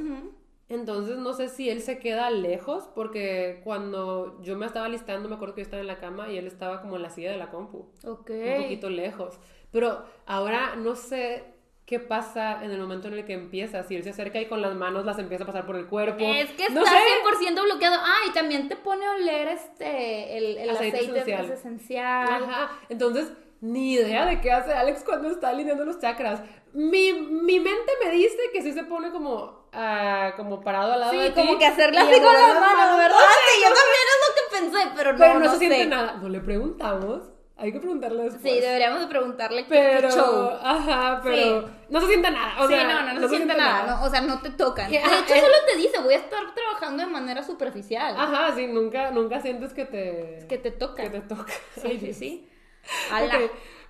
Entonces 0.70 1.18
no 1.18 1.34
sé 1.34 1.50
si 1.50 1.70
él 1.70 1.82
se 1.82 1.98
queda 2.00 2.30
lejos 2.30 2.88
porque 2.94 3.62
cuando 3.64 4.40
yo 4.44 4.56
me 4.56 4.68
estaba 4.68 4.88
listando 4.88 5.28
me 5.28 5.36
acuerdo 5.36 5.56
que 5.56 5.62
yo 5.62 5.66
estaba 5.66 5.82
en 5.82 5.88
la 5.88 5.98
cama 5.98 6.30
y 6.30 6.38
él 6.38 6.46
estaba 6.46 6.82
como 6.82 6.96
en 6.96 7.02
la 7.02 7.10
silla 7.10 7.32
de 7.32 7.38
la 7.38 7.50
compu, 7.50 7.88
Ok. 8.06 8.30
un 8.30 8.62
poquito 8.64 8.90
lejos. 8.90 9.40
Pero 9.72 10.04
ahora 10.28 10.76
no 10.76 10.96
sé 10.96 11.44
qué 11.88 12.00
pasa 12.00 12.64
en 12.64 12.70
el 12.70 12.80
momento 12.80 13.08
en 13.08 13.16
el 13.16 13.26
que 13.26 13.34
empieza, 13.34 13.82
si 13.82 13.96
él 13.96 14.04
se 14.04 14.12
acerca 14.12 14.40
y 14.40 14.46
con 14.46 14.62
las 14.62 14.76
manos 14.76 15.06
las 15.06 15.18
empieza 15.18 15.44
a 15.44 15.48
pasar 15.48 15.66
por 15.66 15.76
el 15.76 15.88
cuerpo. 15.88 16.24
Es 16.24 16.52
que 16.52 16.70
no 16.70 16.84
está 16.84 16.92
sé. 16.92 17.52
100% 17.52 17.64
bloqueado. 17.64 17.98
Ah, 18.00 18.20
y 18.30 18.32
también 18.34 18.68
te 18.70 18.76
pone 18.76 19.04
a 19.08 19.14
oler 19.14 19.48
este, 19.48 20.38
el, 20.38 20.58
el 20.60 20.70
Aceite 20.70 20.98
aceite, 20.98 21.14
esencial. 21.20 21.46
es 21.46 21.52
esencial. 21.52 22.44
Ajá, 22.44 22.80
entonces 22.90 23.34
ni 23.62 23.94
idea 23.94 24.28
de 24.28 24.40
qué 24.40 24.52
hace 24.52 24.72
Alex 24.72 25.04
cuando 25.04 25.30
está 25.32 25.50
alineando 25.50 25.84
los 25.84 25.98
chakras. 26.00 26.44
Mi, 26.74 27.12
mi 27.12 27.60
mente 27.60 27.92
me 28.06 28.12
dice 28.12 28.38
que 28.54 28.62
sí 28.62 28.72
se 28.72 28.84
pone 28.84 29.10
como, 29.10 29.59
ah, 29.74 30.34
como 30.38 30.62
parado 30.62 30.94
al 30.94 31.00
lado 31.00 31.12
de 31.14 31.28
Sí, 31.28 31.34
ti 31.34 31.42
como 31.42 31.58
que 31.60 31.66
hacerle 31.66 32.00
así 32.00 32.14
con 32.22 32.34
las 32.34 32.60
manos, 32.60 32.98
¿verdad? 32.98 33.18
Sí, 33.18 33.58
yo 33.62 33.68
también 33.68 34.06
es 34.14 34.28
lo 34.28 34.36
que 34.36 34.58
pensé, 34.60 34.92
pero 34.96 35.12
no, 35.14 35.20
Pero 35.20 35.34
no, 35.36 35.40
no 35.46 35.52
se 35.52 35.58
siente 35.58 35.78
sé. 35.78 35.86
nada. 35.88 36.14
No 36.22 36.30
le 36.30 36.40
preguntamos. 36.40 37.22
Hay 37.62 37.74
que 37.74 37.80
preguntarle 37.82 38.24
después. 38.24 38.42
Sí, 38.42 38.62
deberíamos 38.62 39.02
de 39.02 39.08
preguntarle 39.08 39.66
Pero, 39.68 40.08
qué 40.08 40.16
show. 40.16 40.50
ajá, 40.64 41.20
pero 41.22 41.68
Sí. 41.68 41.74
no 41.90 42.00
se 42.00 42.08
siente 42.08 42.32
nada. 42.32 42.54
O 42.64 42.68
sí, 42.70 42.74
sea, 42.74 42.84
no, 42.86 43.02
no, 43.02 43.14
no, 43.20 43.20
se 43.28 43.36
siente 43.36 43.54
nada, 43.54 43.84
no, 43.98 44.04
o 44.06 44.10
sea, 44.10 44.22
no 44.22 44.40
te 44.40 44.50
tocan. 44.52 44.90
De 44.90 44.96
hecho, 44.98 45.34
es- 45.34 45.42
solo 45.42 45.54
te 45.70 45.76
dice, 45.76 46.00
voy 46.00 46.14
a 46.14 46.18
estar 46.20 46.40
trabajando 46.56 47.04
de 47.04 47.10
manera 47.12 47.44
superficial. 47.44 48.16
Ajá, 48.18 48.56
sí, 48.56 48.66
nunca, 48.68 49.12
nunca 49.12 49.42
sientes 49.42 49.74
que 49.74 49.84
te... 49.84 50.46
Que 50.48 50.58
te 50.58 50.72
toca. 50.72 51.04
Que 51.04 51.10
te 51.10 51.20
toca. 51.20 51.52
Sí, 51.76 51.82
Ay, 51.84 52.00
sí, 52.00 52.14
sí. 52.14 52.50
Ala. 53.12 53.38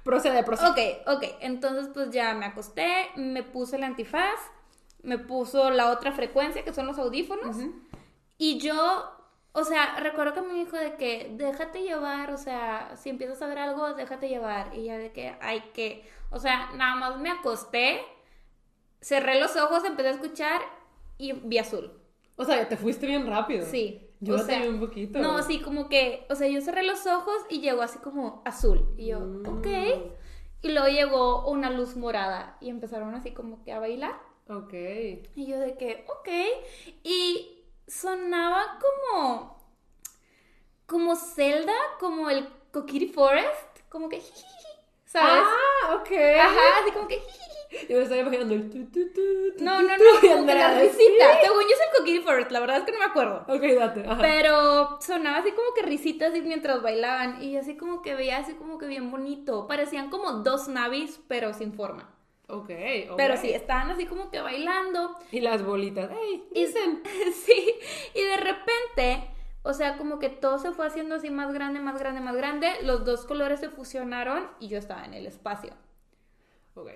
Procede, 0.04 0.42
procede. 0.44 1.02
Ok, 1.06 1.18
ok. 1.18 1.24
Entonces, 1.42 1.90
pues 1.94 2.10
ya 2.10 2.34
me 2.34 2.48
acosté, 2.48 3.10
me 3.18 3.44
puse 3.44 3.76
el 3.76 3.84
antifaz, 3.84 4.40
me 5.04 5.18
puso 5.18 5.70
la 5.72 5.92
otra 5.92 6.12
frecuencia, 6.12 6.64
que 6.64 6.74
son 6.74 6.86
los 6.88 6.98
audífonos. 7.00 7.58
Y 8.38 8.60
yo, 8.60 9.12
o 9.54 9.64
sea, 9.64 10.00
recuerdo 10.00 10.34
que 10.34 10.42
me 10.42 10.54
dijo 10.54 10.76
de 10.78 10.96
que 10.96 11.32
déjate 11.36 11.82
llevar, 11.84 12.32
o 12.32 12.38
sea, 12.38 12.96
si 12.96 13.10
empiezas 13.10 13.42
a 13.42 13.48
ver 13.48 13.58
algo, 13.60 13.94
déjate 13.94 14.30
llevar. 14.30 14.76
Y 14.76 14.86
ya 14.86 14.98
de 14.98 15.12
que 15.12 15.36
hay 15.42 15.62
que, 15.74 16.08
o 16.32 16.40
sea, 16.40 16.72
nada 16.76 16.96
más 16.96 17.18
me 17.20 17.30
acosté, 17.30 18.02
cerré 19.02 19.40
los 19.40 19.56
ojos, 19.56 19.84
empecé 19.86 20.10
a 20.10 20.14
escuchar 20.14 20.62
y 21.18 21.34
vi 21.34 21.58
azul. 21.58 21.92
O 22.36 22.46
sea, 22.46 22.68
te 22.70 22.78
fuiste 22.78 23.06
bien 23.06 23.28
rápido. 23.28 23.66
Sí. 23.66 24.06
Yo 24.22 24.36
o 24.36 24.38
sea, 24.40 24.68
un 24.70 24.80
poquito. 24.82 25.20
No, 25.20 25.42
sí, 25.44 25.62
como 25.62 25.88
que, 25.88 26.26
o 26.30 26.36
sea, 26.36 26.48
yo 26.50 26.60
cerré 26.62 26.84
los 26.84 27.08
ojos 27.08 27.36
y 27.50 27.62
llegó 27.62 27.82
así 27.82 28.00
como 28.00 28.42
azul. 28.46 28.86
Y 28.98 29.08
yo, 29.08 29.20
Mm. 29.22 29.46
ok. 29.60 29.68
Y 30.62 30.70
luego 30.74 30.88
llegó 30.88 31.50
una 31.50 31.70
luz 31.70 31.96
morada 31.96 32.58
y 32.60 32.70
empezaron 32.70 33.16
así 33.16 33.32
como 33.32 33.64
que 33.64 33.72
a 33.72 33.80
bailar. 33.80 34.20
Ok. 34.50 34.74
Y 35.36 35.46
yo 35.46 35.60
de 35.60 35.78
que, 35.78 36.06
ok. 36.08 36.30
Y 37.04 37.64
sonaba 37.88 38.80
como, 38.82 39.64
como 40.88 41.16
Zelda, 41.16 41.76
como 42.00 42.30
el 42.30 42.48
Kokiri 42.72 43.10
Forest, 43.10 43.80
como 43.90 44.10
que, 44.10 44.20
jijiji, 44.20 44.68
¿sabes? 45.06 45.44
Ah, 45.46 45.96
ok. 45.96 46.12
Ajá, 46.40 46.82
así 46.82 46.92
como 46.92 47.08
que, 47.08 47.20
jijiji. 47.20 47.88
Yo 47.88 47.98
me 47.98 48.04
estaba 48.04 48.22
imaginando 48.22 48.56
el 48.56 48.70
tu, 48.72 48.86
tu, 48.86 49.14
tu, 49.14 49.56
tu, 49.56 49.64
No, 49.64 49.84
no, 49.84 49.90
no, 49.90 50.04
como 50.22 50.48
que 50.48 50.56
la 50.56 50.80
¿sí? 50.80 50.88
risita. 50.88 51.42
Según 51.44 51.62
yo 51.62 51.70
es 51.70 51.80
el 51.80 51.98
Kokiri 52.00 52.22
Forest, 52.24 52.52
la 52.52 52.60
verdad 52.62 52.78
es 52.78 52.84
que 52.86 52.92
no 52.92 52.98
me 52.98 53.06
acuerdo. 53.06 53.46
Ok, 53.48 53.62
date. 53.62 54.04
Ajá. 54.08 54.20
Pero 54.20 55.00
sonaba 55.00 55.38
así 55.38 55.52
como 55.52 55.76
que 55.76 55.84
risitas 55.84 56.36
y 56.36 56.42
mientras 56.42 56.82
bailaban. 56.82 57.44
Y 57.44 57.58
así 57.58 57.78
como 57.78 58.02
que 58.02 58.16
veía 58.16 58.38
así 58.38 58.56
como 58.56 58.80
que 58.80 58.88
bien 58.88 59.12
bonito. 59.12 59.68
Parecían 59.68 60.10
como 60.10 60.32
dos 60.32 60.68
navis, 60.68 61.20
pero 61.28 61.54
sin 61.54 61.74
forma. 61.74 62.10
Ok, 62.50 62.72
ok. 63.12 63.16
Pero 63.16 63.38
sí, 63.38 63.52
estaban 63.52 63.92
así 63.92 64.06
como 64.08 64.32
que 64.32 64.42
bailando. 64.42 65.16
Y 65.32 65.40
las 65.40 65.64
bolitas. 65.64 66.10
¡Ey! 66.12 66.48
Y, 66.52 66.66
Dicen. 66.66 67.04
sí, 67.46 67.76
y 68.16 68.22
de 68.22 68.38
repente 68.38 69.30
O 69.62 69.74
sea, 69.74 69.98
como 69.98 70.20
que 70.20 70.30
todo 70.30 70.58
se 70.58 70.72
fue 70.72 70.88
haciendo 70.88 71.16
así 71.16 71.30
más 71.30 71.54
grande, 71.54 71.80
más 71.80 72.00
grande, 72.00 72.22
más 72.22 72.36
grande. 72.36 72.72
Los 72.84 73.06
dos 73.06 73.26
colores 73.26 73.60
se 73.60 73.70
fusionaron 73.70 74.50
y 74.60 74.68
yo 74.68 74.78
estaba 74.80 75.06
en 75.06 75.14
el 75.14 75.28
espacio. 75.28 75.74
Ok. 76.76 76.90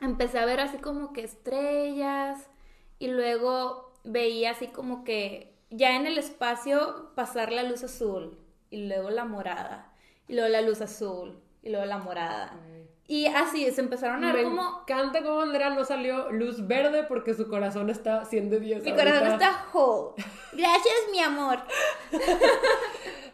Empecé 0.00 0.38
a 0.38 0.46
ver 0.46 0.60
así 0.60 0.78
como 0.78 1.12
que 1.12 1.22
estrellas 1.22 2.48
y 2.98 3.08
luego 3.08 3.92
veía 4.02 4.52
así 4.52 4.68
como 4.68 5.04
que 5.04 5.54
ya 5.70 5.94
en 5.94 6.06
el 6.06 6.18
espacio 6.18 7.12
pasar 7.14 7.52
la 7.52 7.62
luz 7.62 7.84
azul 7.84 8.38
y 8.70 8.88
luego 8.88 9.10
la 9.10 9.24
morada 9.24 9.92
y 10.26 10.34
luego 10.34 10.48
la 10.48 10.62
luz 10.62 10.80
azul 10.80 11.38
y 11.62 11.70
luego 11.70 11.84
la 11.84 11.98
morada. 11.98 12.58
Y 13.10 13.26
así 13.26 13.68
se 13.72 13.80
empezaron 13.80 14.22
a 14.22 14.32
ver 14.32 14.44
Me 14.44 14.50
como 14.50 14.82
encanta 14.82 15.20
cómo 15.24 15.40
Andrea 15.40 15.70
no 15.70 15.84
salió 15.84 16.30
luz 16.30 16.64
verde 16.68 17.02
porque 17.08 17.34
su 17.34 17.48
corazón 17.48 17.90
está 17.90 18.24
100 18.24 18.50
de 18.50 18.60
10. 18.60 18.84
mi 18.84 18.90
ahorita. 18.90 19.04
corazón 19.04 19.32
está 19.32 19.66
whole. 19.72 20.14
Gracias, 20.52 20.94
mi 21.10 21.18
amor. 21.20 21.58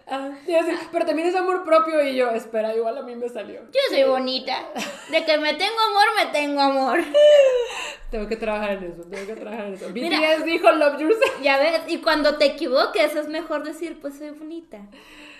Ah, 0.08 0.30
sí, 0.46 0.52
sí, 0.64 0.72
pero 0.92 1.04
también 1.04 1.26
es 1.26 1.34
amor 1.34 1.64
propio 1.64 2.00
y 2.00 2.14
yo, 2.14 2.30
espera, 2.30 2.72
igual 2.76 2.96
a 2.96 3.02
mí 3.02 3.16
me 3.16 3.28
salió. 3.28 3.62
Yo 3.62 3.80
soy 3.88 4.04
bonita. 4.04 4.54
De 5.10 5.24
que 5.24 5.36
me 5.36 5.52
tengo 5.54 5.74
amor, 5.90 6.04
me 6.16 6.26
tengo 6.30 6.60
amor. 6.60 7.00
Tengo 8.12 8.28
que 8.28 8.36
trabajar 8.36 8.70
en 8.74 8.84
eso, 8.84 9.02
tengo 9.02 9.26
que 9.26 9.34
trabajar 9.34 9.66
en 9.66 9.74
eso. 9.74 9.88
Mira. 9.90 10.16
BTS 10.36 10.44
dijo 10.44 10.70
Love 10.70 11.00
Yourself. 11.00 11.42
Ya 11.42 11.58
ves, 11.58 11.80
y 11.88 11.98
cuando 12.02 12.38
te 12.38 12.44
equivoques 12.44 13.16
es 13.16 13.28
mejor 13.28 13.64
decir, 13.64 13.98
pues 14.00 14.16
soy 14.16 14.30
bonita. 14.30 14.78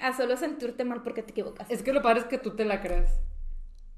A 0.03 0.13
solo 0.17 0.37
sentirte 0.37 0.85
mal 0.85 1.01
porque 1.05 1.23
te 1.23 1.31
equivocas. 1.31 1.71
Es 1.71 1.85
que 1.85 1.93
lo 1.93 2.03
padre 2.03 2.21
es 2.23 2.27
que 2.27 2.39
tú 2.39 2.57
te 2.57 2.65
la 2.65 2.81
crees. 2.81 3.09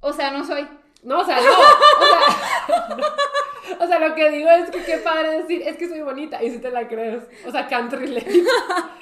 O 0.00 0.12
sea, 0.12 0.30
no 0.30 0.44
soy. 0.44 0.66
No, 1.02 1.20
o 1.20 1.24
sea, 1.24 1.36
no. 1.36 1.50
O 1.50 2.76
sea, 2.76 2.96
no. 2.96 3.06
O 3.80 3.86
sea, 3.86 3.98
lo 3.98 4.14
que 4.14 4.30
digo 4.30 4.50
es 4.50 4.70
que 4.70 4.82
qué 4.82 4.98
padre 4.98 5.40
decir, 5.40 5.62
es 5.62 5.76
que 5.76 5.88
soy 5.88 6.00
bonita 6.00 6.42
y 6.42 6.50
si 6.50 6.58
te 6.58 6.70
la 6.70 6.88
crees. 6.88 7.24
O 7.46 7.50
sea, 7.50 7.66
can't 7.66 7.92
relate. 7.92 8.26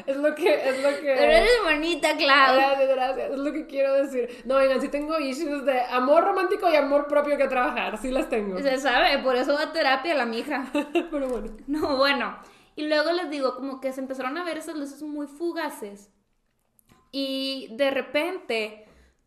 Es 0.07 0.17
lo 0.17 0.37
que, 0.37 0.55
es 0.55 0.83
lo 0.85 0.91
que. 1.01 1.15
Pero 1.19 1.33
eres 1.33 1.51
bonita, 1.65 2.17
Clau. 2.17 2.55
Gracias, 2.55 2.89
gracias. 2.89 3.31
Es 3.33 3.39
lo 3.39 3.53
que 3.53 3.67
quiero 3.67 3.93
decir. 3.95 4.29
No, 4.45 4.55
oigan, 4.55 4.81
sí 4.81 4.87
tengo 4.87 5.19
issues 5.19 5.65
de 5.65 5.81
amor 5.81 6.23
romántico 6.23 6.71
y 6.71 6.77
amor 6.77 7.09
propio 7.09 7.37
que 7.37 7.49
trabajar. 7.49 7.99
Sí 7.99 8.13
las 8.13 8.29
tengo. 8.29 8.57
Se 8.61 8.79
sabe, 8.79 9.19
por 9.19 9.35
eso 9.35 9.55
va 9.55 9.63
a 9.63 9.73
terapia 9.73 10.15
la 10.15 10.25
mija. 10.25 10.71
Pero 11.11 11.29
bueno. 11.29 11.57
No, 11.67 11.97
bueno. 11.97 12.39
Y 12.77 12.87
luego 12.87 13.11
les 13.11 13.31
digo, 13.31 13.57
como 13.57 13.81
que 13.81 13.93
se 13.93 14.01
empezaron 14.01 14.39
a 14.39 14.45
ver 14.45 14.59
esas 14.59 14.77
luces 14.77 15.03
muy 15.03 15.27
fugaces. 15.27 16.13
Y 17.11 17.67
de 17.73 17.91
repente 17.91 18.86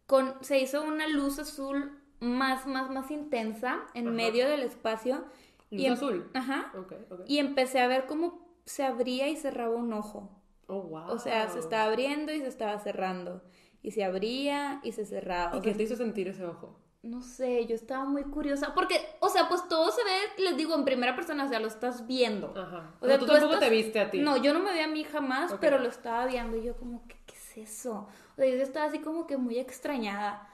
con, 0.09 0.33
se 0.41 0.59
hizo 0.59 0.81
una 0.81 1.07
luz 1.07 1.37
azul 1.37 1.91
más, 2.19 2.65
más, 2.65 2.89
más 2.89 3.11
intensa 3.11 3.79
en 3.93 4.07
Ajá. 4.07 4.15
medio 4.15 4.49
del 4.49 4.63
espacio. 4.63 5.23
Luz 5.69 5.81
y 5.81 5.85
em- 5.85 5.93
azul. 5.93 6.29
Ajá. 6.33 6.73
Ok, 6.75 6.93
ok. 7.11 7.21
Y 7.27 7.37
empecé 7.37 7.79
a 7.79 7.87
ver 7.87 8.07
cómo 8.07 8.49
se 8.65 8.83
abría 8.83 9.27
y 9.29 9.35
cerraba 9.37 9.75
un 9.75 9.93
ojo. 9.93 10.31
Oh, 10.65 10.81
wow. 10.81 11.09
O 11.11 11.19
sea, 11.19 11.47
se 11.49 11.59
estaba 11.59 11.83
abriendo 11.85 12.31
y 12.33 12.39
se 12.39 12.47
estaba 12.47 12.79
cerrando. 12.79 13.43
Y 13.83 13.91
se 13.91 14.03
abría 14.03 14.81
y 14.83 14.91
se 14.93 15.05
cerraba. 15.05 15.55
¿Y 15.57 15.61
qué 15.61 15.73
te 15.75 15.83
hizo 15.83 15.95
sentir 15.95 16.27
ese 16.27 16.43
ojo? 16.45 16.75
no 17.01 17.21
sé, 17.21 17.65
yo 17.65 17.75
estaba 17.75 18.03
muy 18.03 18.23
curiosa. 18.23 18.73
Porque, 18.75 18.95
o 19.21 19.29
sea, 19.29 19.47
pues 19.47 19.65
todo 19.69 19.89
se 19.89 20.03
ve, 20.03 20.43
les 20.43 20.57
digo, 20.57 20.75
en 20.75 20.83
primera 20.83 21.15
persona, 21.15 21.45
o 21.45 21.47
sea, 21.47 21.61
lo 21.61 21.67
estás 21.67 22.05
viendo. 22.07 22.53
Ajá. 22.57 22.93
O 22.99 23.07
sea, 23.07 23.17
tú 23.17 23.25
tú 23.25 23.31
tampoco 23.31 23.53
estás- 23.53 23.69
te 23.69 23.73
viste 23.73 23.99
a 24.01 24.09
ti. 24.11 24.19
No, 24.19 24.35
yo 24.35 24.53
no 24.53 24.59
me 24.59 24.71
veía 24.71 24.83
a 24.83 24.89
mí 24.89 25.05
jamás, 25.05 25.53
Ok. 25.53 25.59
pero 25.61 25.77
lo 25.79 25.87
estaba 25.87 26.25
viendo 26.25 26.57
y 26.57 26.63
yo 26.65 26.75
como, 26.75 27.07
¿qué, 27.07 27.15
qué 27.25 27.35
es 27.35 27.69
eso? 27.69 28.09
O 28.39 28.41
sea, 28.41 28.55
yo 28.55 28.63
estaba 28.63 28.85
así 28.85 28.99
como 28.99 29.27
que 29.27 29.35
muy 29.35 29.59
extrañada. 29.59 30.49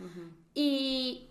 Y 0.55 1.29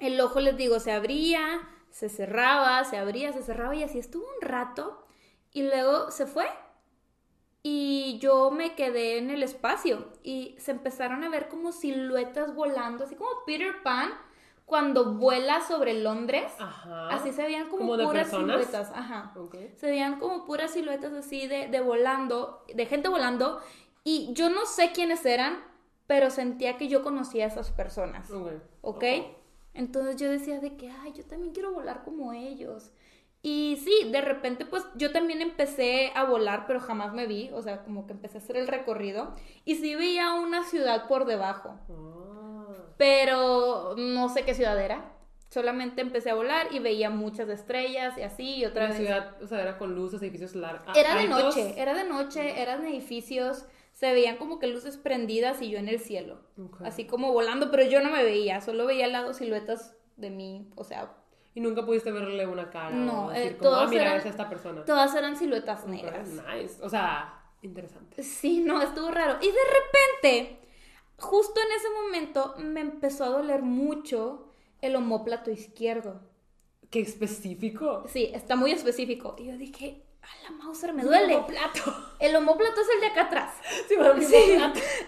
el 0.00 0.20
ojo, 0.20 0.40
les 0.40 0.56
digo, 0.56 0.80
se 0.80 0.90
abría, 0.90 1.60
se 1.90 2.08
cerraba, 2.08 2.82
se 2.82 2.98
abría, 2.98 3.32
se 3.32 3.40
cerraba 3.40 3.72
y 3.76 3.84
así 3.84 4.00
estuvo 4.00 4.24
un 4.24 4.40
rato. 4.40 5.06
Y 5.52 5.62
luego 5.62 6.10
se 6.10 6.26
fue. 6.26 6.46
Y 7.62 8.18
yo 8.18 8.50
me 8.50 8.74
quedé 8.74 9.18
en 9.18 9.30
el 9.30 9.44
espacio 9.44 10.08
y 10.24 10.56
se 10.58 10.72
empezaron 10.72 11.22
a 11.22 11.28
ver 11.28 11.48
como 11.48 11.70
siluetas 11.70 12.52
volando, 12.52 13.04
así 13.04 13.14
como 13.14 13.30
Peter 13.46 13.80
Pan 13.84 14.10
cuando 14.66 15.14
vuela 15.14 15.60
sobre 15.60 15.94
Londres. 15.94 16.52
Ajá. 16.58 17.10
Así 17.10 17.32
se 17.32 17.44
veían 17.44 17.68
como, 17.68 17.86
¿Como 17.86 18.08
puras 18.08 18.28
siluetas. 18.28 18.90
Ajá. 18.92 19.32
Se 19.76 19.86
veían 19.86 20.18
como 20.18 20.44
puras 20.46 20.72
siluetas 20.72 21.12
así 21.12 21.46
de, 21.46 21.68
de 21.68 21.80
volando, 21.80 22.64
de 22.74 22.86
gente 22.86 23.08
volando. 23.08 23.60
Y 24.04 24.32
yo 24.34 24.50
no 24.50 24.66
sé 24.66 24.92
quiénes 24.92 25.24
eran, 25.26 25.64
pero 26.06 26.30
sentía 26.30 26.76
que 26.76 26.88
yo 26.88 27.02
conocía 27.02 27.44
a 27.46 27.48
esas 27.48 27.70
personas. 27.70 28.30
Ok. 28.30 28.52
¿Ok? 28.82 29.04
Entonces 29.72 30.16
yo 30.16 30.30
decía 30.30 30.60
de 30.60 30.76
que, 30.76 30.90
ay, 30.90 31.12
yo 31.16 31.24
también 31.24 31.52
quiero 31.52 31.72
volar 31.72 32.04
como 32.04 32.32
ellos. 32.32 32.92
Y 33.42 33.78
sí, 33.84 34.08
de 34.10 34.20
repente 34.22 34.64
pues 34.64 34.84
yo 34.94 35.12
también 35.12 35.42
empecé 35.42 36.12
a 36.14 36.24
volar, 36.24 36.66
pero 36.66 36.80
jamás 36.80 37.12
me 37.12 37.26
vi, 37.26 37.50
o 37.52 37.60
sea, 37.60 37.82
como 37.84 38.06
que 38.06 38.12
empecé 38.14 38.38
a 38.38 38.40
hacer 38.40 38.56
el 38.56 38.66
recorrido 38.68 39.34
y 39.66 39.74
sí 39.74 39.94
veía 39.96 40.32
una 40.32 40.64
ciudad 40.64 41.08
por 41.08 41.26
debajo, 41.26 41.78
Ah. 41.90 42.74
pero 42.96 43.94
no 43.98 44.28
sé 44.30 44.44
qué 44.44 44.54
ciudad 44.54 44.80
era. 44.80 45.10
Solamente 45.50 46.00
empecé 46.00 46.30
a 46.30 46.34
volar 46.34 46.68
y 46.72 46.78
veía 46.78 47.10
muchas 47.10 47.48
estrellas 47.50 48.16
y 48.16 48.22
así 48.22 48.56
y 48.56 48.64
otra 48.64 48.86
vez. 48.88 48.96
ciudad, 48.96 49.40
o 49.42 49.46
sea, 49.46 49.60
era 49.60 49.76
con 49.78 49.94
luces, 49.94 50.22
edificios 50.22 50.54
largos. 50.54 50.96
Era 50.96 51.14
de 51.14 51.28
noche, 51.28 51.74
era 51.76 51.92
de 51.94 52.04
noche, 52.04 52.62
eran 52.62 52.84
edificios, 52.86 53.66
se 53.94 54.12
veían 54.12 54.36
como 54.36 54.58
que 54.58 54.66
luces 54.66 54.98
prendidas 54.98 55.62
y 55.62 55.70
yo 55.70 55.78
en 55.78 55.88
el 55.88 55.98
cielo. 55.98 56.40
Ok. 56.62 56.82
Así 56.82 57.06
como 57.06 57.32
volando, 57.32 57.70
pero 57.70 57.84
yo 57.84 58.02
no 58.02 58.10
me 58.10 58.22
veía, 58.22 58.60
solo 58.60 58.84
veía 58.84 59.06
al 59.06 59.12
lado 59.12 59.32
siluetas 59.32 59.96
de 60.16 60.28
mí, 60.30 60.68
o 60.76 60.84
sea, 60.84 61.14
Y 61.54 61.60
nunca 61.60 61.86
pudiste 61.86 62.10
verle 62.12 62.46
una 62.46 62.68
cara. 62.70 62.90
No, 62.94 63.26
o 63.26 63.30
decir 63.30 63.52
eh, 63.52 63.56
como, 63.56 63.70
todos 63.70 63.82
ah, 63.84 63.88
mira, 63.88 64.02
eran- 64.02 64.16
es 64.18 64.26
esta 64.26 64.48
persona. 64.50 64.84
todas 64.84 65.14
eran 65.14 65.36
siluetas 65.36 65.86
negras. 65.86 66.28
Nice. 66.28 66.82
O 66.82 66.88
sea, 66.90 67.40
interesante. 67.62 68.22
Sí, 68.22 68.60
no, 68.60 68.82
estuvo 68.82 69.10
raro. 69.10 69.38
Y 69.40 69.46
de 69.46 69.64
repente, 70.32 70.58
justo 71.18 71.60
en 71.60 71.72
ese 71.76 71.88
momento, 72.02 72.54
me 72.58 72.80
empezó 72.80 73.24
a 73.24 73.28
doler 73.28 73.62
mucho 73.62 74.52
el 74.82 74.96
omóplato 74.96 75.50
izquierdo. 75.52 76.20
Qué 76.90 77.00
específico. 77.00 78.04
Sí, 78.08 78.30
está 78.34 78.56
muy 78.56 78.72
específico. 78.72 79.34
Y 79.38 79.46
yo 79.46 79.56
dije, 79.56 80.02
a 80.24 80.42
la 80.44 80.50
Mauser 80.56 80.92
me 80.92 81.02
duele. 81.04 81.38
plato. 81.46 81.80
El 82.18 82.34
omóplato 82.36 82.80
es 82.80 82.88
el 82.94 83.00
de 83.00 83.06
acá 83.08 83.22
atrás. 83.22 83.54
Sí, 83.88 83.96
me 83.96 84.24
Sí, 84.24 84.58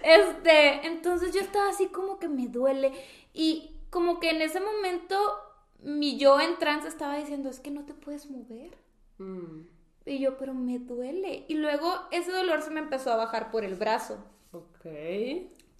este, 0.03 0.87
entonces 0.87 1.33
yo 1.33 1.41
estaba 1.41 1.69
así 1.69 1.87
como 1.87 2.19
que 2.19 2.27
me 2.27 2.47
duele 2.47 2.93
y 3.33 3.71
como 3.89 4.19
que 4.19 4.29
en 4.31 4.41
ese 4.41 4.59
momento 4.59 5.17
mi 5.79 6.17
yo 6.17 6.39
en 6.41 6.57
trance 6.57 6.87
estaba 6.87 7.15
diciendo, 7.17 7.49
es 7.49 7.59
que 7.59 7.71
no 7.71 7.85
te 7.85 7.93
puedes 7.93 8.29
mover. 8.29 8.77
Mm, 9.19 9.67
Y 10.05 10.19
yo, 10.19 10.37
pero 10.37 10.53
me 10.53 10.79
duele. 10.79 11.45
Y 11.47 11.55
luego 11.55 11.93
ese 12.11 12.31
dolor 12.31 12.61
se 12.61 12.71
me 12.71 12.79
empezó 12.79 13.11
a 13.11 13.17
bajar 13.17 13.51
por 13.51 13.63
el 13.63 13.75
brazo. 13.75 14.17
ok. 14.51 14.85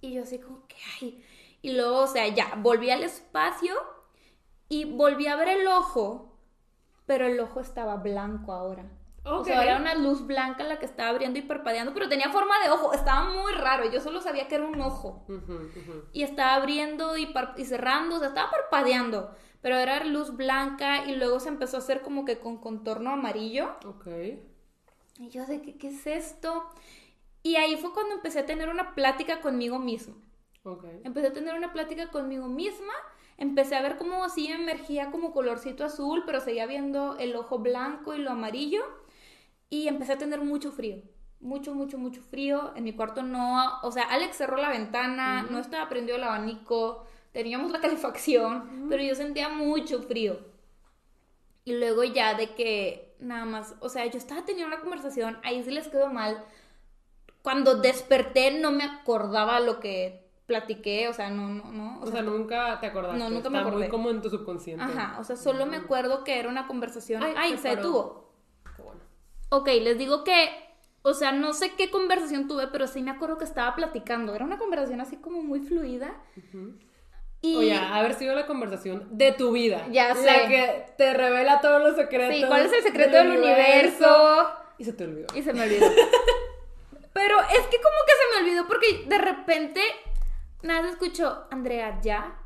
Y 0.00 0.12
yo 0.14 0.22
así 0.22 0.38
como 0.38 0.66
que, 0.66 0.76
ay. 1.00 1.24
Y 1.62 1.72
luego, 1.72 1.98
o 2.02 2.06
sea, 2.06 2.28
ya, 2.28 2.54
volví 2.58 2.90
al 2.90 3.02
espacio 3.02 3.74
y 4.68 4.84
volví 4.84 5.26
a 5.26 5.36
ver 5.36 5.48
el 5.48 5.66
ojo, 5.66 6.38
pero 7.06 7.26
el 7.26 7.40
ojo 7.40 7.60
estaba 7.60 7.96
blanco 7.96 8.52
ahora. 8.52 8.90
O 9.36 9.44
sea, 9.44 9.62
era 9.62 9.76
una 9.76 9.94
luz 9.94 10.26
blanca 10.26 10.64
la 10.64 10.78
que 10.78 10.86
estaba 10.86 11.10
abriendo 11.10 11.38
y 11.38 11.42
parpadeando, 11.42 11.92
pero 11.94 12.08
tenía 12.08 12.30
forma 12.30 12.58
de 12.62 12.70
ojo. 12.70 12.92
Estaba 12.92 13.24
muy 13.30 13.52
raro. 13.52 13.90
Yo 13.90 14.00
solo 14.00 14.20
sabía 14.20 14.48
que 14.48 14.54
era 14.56 14.64
un 14.64 14.80
ojo. 14.80 15.24
Ujú, 15.28 15.52
ujú. 15.54 16.04
Y 16.12 16.22
estaba 16.22 16.54
abriendo 16.54 17.16
y, 17.16 17.26
par- 17.26 17.54
y 17.56 17.64
cerrando, 17.64 18.16
o 18.16 18.18
sea, 18.18 18.28
estaba 18.28 18.50
parpadeando. 18.50 19.34
Pero 19.60 19.76
era 19.76 20.04
luz 20.04 20.36
blanca 20.36 21.04
y 21.04 21.16
luego 21.16 21.40
se 21.40 21.48
empezó 21.48 21.76
a 21.76 21.80
hacer 21.80 22.02
como 22.02 22.24
que 22.24 22.38
con 22.38 22.58
contorno 22.58 23.10
amarillo. 23.10 23.70
Ok. 23.84 24.06
Y 25.18 25.28
yo 25.30 25.44
de 25.46 25.62
que, 25.62 25.76
¿qué 25.76 25.88
es 25.88 26.06
esto? 26.06 26.64
Y 27.42 27.56
ahí 27.56 27.76
fue 27.76 27.92
cuando 27.92 28.14
empecé 28.14 28.40
a 28.40 28.46
tener 28.46 28.68
una 28.68 28.94
plática 28.94 29.40
conmigo 29.40 29.78
misma. 29.78 30.14
Ok. 30.64 30.84
Empecé 31.04 31.28
a 31.28 31.32
tener 31.32 31.54
una 31.56 31.72
plática 31.72 32.08
conmigo 32.10 32.46
misma. 32.46 32.92
Empecé 33.36 33.76
a 33.76 33.82
ver 33.82 33.96
cómo 33.96 34.24
así 34.24 34.48
emergía 34.50 35.10
como 35.10 35.32
colorcito 35.32 35.84
azul, 35.84 36.24
pero 36.26 36.40
seguía 36.40 36.66
viendo 36.66 37.16
el 37.18 37.36
ojo 37.36 37.58
blanco 37.58 38.14
y 38.14 38.18
lo 38.18 38.30
amarillo. 38.32 38.82
Y 39.70 39.88
empecé 39.88 40.12
a 40.14 40.18
tener 40.18 40.40
mucho 40.40 40.72
frío. 40.72 40.96
Mucho, 41.40 41.74
mucho, 41.74 41.98
mucho 41.98 42.20
frío. 42.22 42.72
En 42.74 42.84
mi 42.84 42.92
cuarto 42.94 43.22
no. 43.22 43.80
O 43.82 43.92
sea, 43.92 44.04
Alex 44.04 44.36
cerró 44.36 44.56
la 44.56 44.70
ventana, 44.70 45.42
no 45.42 45.58
estaba 45.58 45.88
prendido 45.88 46.16
el 46.16 46.24
abanico, 46.24 47.06
teníamos 47.32 47.70
la 47.70 47.80
calefacción, 47.80 48.86
pero 48.88 49.02
yo 49.02 49.14
sentía 49.14 49.48
mucho 49.48 50.02
frío. 50.02 50.38
Y 51.64 51.78
luego 51.78 52.02
ya 52.02 52.34
de 52.34 52.54
que 52.54 53.14
nada 53.20 53.44
más, 53.44 53.74
o 53.80 53.88
sea, 53.88 54.06
yo 54.06 54.16
estaba 54.16 54.44
teniendo 54.44 54.74
una 54.74 54.80
conversación, 54.82 55.38
ahí 55.42 55.62
sí 55.62 55.70
les 55.70 55.88
quedó 55.88 56.08
mal. 56.08 56.42
Cuando 57.42 57.76
desperté 57.76 58.58
no 58.58 58.72
me 58.72 58.84
acordaba 58.84 59.60
lo 59.60 59.78
que 59.80 60.26
platiqué, 60.46 61.08
o 61.08 61.12
sea, 61.12 61.28
no, 61.28 61.48
no, 61.50 61.70
no. 61.70 62.00
O 62.00 62.06
sea, 62.06 62.22
nunca 62.22 62.80
te 62.80 62.86
acordaste. 62.86 63.18
No, 63.18 63.28
nunca 63.28 63.50
me 63.50 63.58
Está 63.58 63.68
acordé. 63.68 63.84
muy 63.84 63.88
como 63.90 64.10
en 64.10 64.22
tu 64.22 64.30
subconsciente. 64.30 64.82
Ajá, 64.82 65.18
o 65.20 65.24
sea, 65.24 65.36
solo 65.36 65.66
me 65.66 65.76
acuerdo 65.76 66.24
que 66.24 66.38
era 66.38 66.48
una 66.48 66.66
conversación. 66.66 67.22
Ay, 67.22 67.34
Ay, 67.36 67.58
se 67.58 67.68
detuvo. 67.76 68.27
Ok, 69.50 69.68
les 69.80 69.96
digo 69.98 70.24
que, 70.24 70.48
o 71.02 71.14
sea, 71.14 71.32
no 71.32 71.52
sé 71.54 71.72
qué 71.74 71.90
conversación 71.90 72.48
tuve, 72.48 72.68
pero 72.68 72.86
sí 72.86 73.02
me 73.02 73.10
acuerdo 73.10 73.38
que 73.38 73.44
estaba 73.44 73.74
platicando. 73.74 74.34
Era 74.34 74.44
una 74.44 74.58
conversación 74.58 75.00
así 75.00 75.16
como 75.16 75.42
muy 75.42 75.60
fluida. 75.60 76.14
Y 77.40 77.56
Oye, 77.56 77.74
haber 77.76 78.14
sido 78.14 78.34
la 78.34 78.46
conversación 78.46 79.06
de 79.12 79.32
tu 79.32 79.52
vida. 79.52 79.86
Ya 79.90 80.08
La 80.08 80.14
sé. 80.16 80.48
que 80.48 80.86
te 80.98 81.14
revela 81.14 81.60
todos 81.60 81.80
los 81.80 81.96
secretos. 81.96 82.34
sí, 82.36 82.44
¿cuál 82.46 82.66
es 82.66 82.72
el 82.72 82.82
secreto 82.82 83.16
del, 83.16 83.30
universo? 83.38 84.50
Y 84.76 84.84
se 84.84 84.92
te 84.92 85.04
olvidó. 85.04 85.26
Y 85.34 85.42
se 85.42 85.52
me 85.52 85.62
olvidó. 85.62 85.86
Pero 87.12 87.40
es 87.40 87.66
que 87.66 87.76
como 87.78 87.96
que 88.06 88.12
se 88.12 88.32
me 88.42 88.44
olvidó 88.44 88.66
porque 88.68 89.04
de 89.08 89.18
repente 89.18 89.80
nada 90.62 90.88
escuchó, 90.90 91.46
Andrea, 91.50 92.00
ya. 92.02 92.38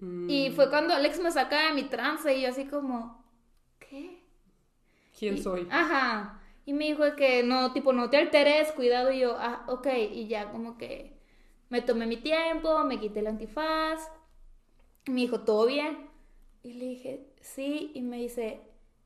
Y 0.00 0.50
Mm. 0.50 0.54
fue 0.54 0.68
cuando 0.68 0.94
Alex 0.94 1.20
me 1.20 1.30
saca 1.30 1.68
de 1.68 1.72
mi 1.74 1.84
trance 1.84 2.34
y 2.34 2.42
yo 2.42 2.48
así 2.50 2.66
como. 2.66 3.21
¿Quién 5.22 5.36
Y- 5.36 5.38
soy? 5.40 5.68
Ajá. 5.70 6.40
Y 6.66 6.72
me 6.72 6.86
dijo 6.86 7.04
que 7.16 7.44
no, 7.44 7.72
tipo, 7.72 7.92
no 7.92 8.10
te 8.10 8.16
alteres, 8.16 8.72
cuidado. 8.72 9.12
Y 9.12 9.20
yo, 9.20 9.36
ah, 9.38 9.64
ok. 9.68 9.86
Y 10.12 10.26
ya 10.26 10.50
como 10.50 10.76
que 10.78 11.12
me 11.68 11.80
tomé 11.80 12.08
mi 12.08 12.16
tiempo, 12.16 12.82
me 12.82 12.98
quité 12.98 13.20
el 13.20 13.28
antifaz. 13.28 14.00
Me 15.06 15.20
dijo, 15.20 15.42
¿todo 15.42 15.66
bien? 15.66 16.10
Y 16.64 16.72
le 16.72 16.86
dije, 16.86 17.24
sí. 17.40 17.92
Y 17.94 18.02
me 18.02 18.16
dice, 18.16 18.62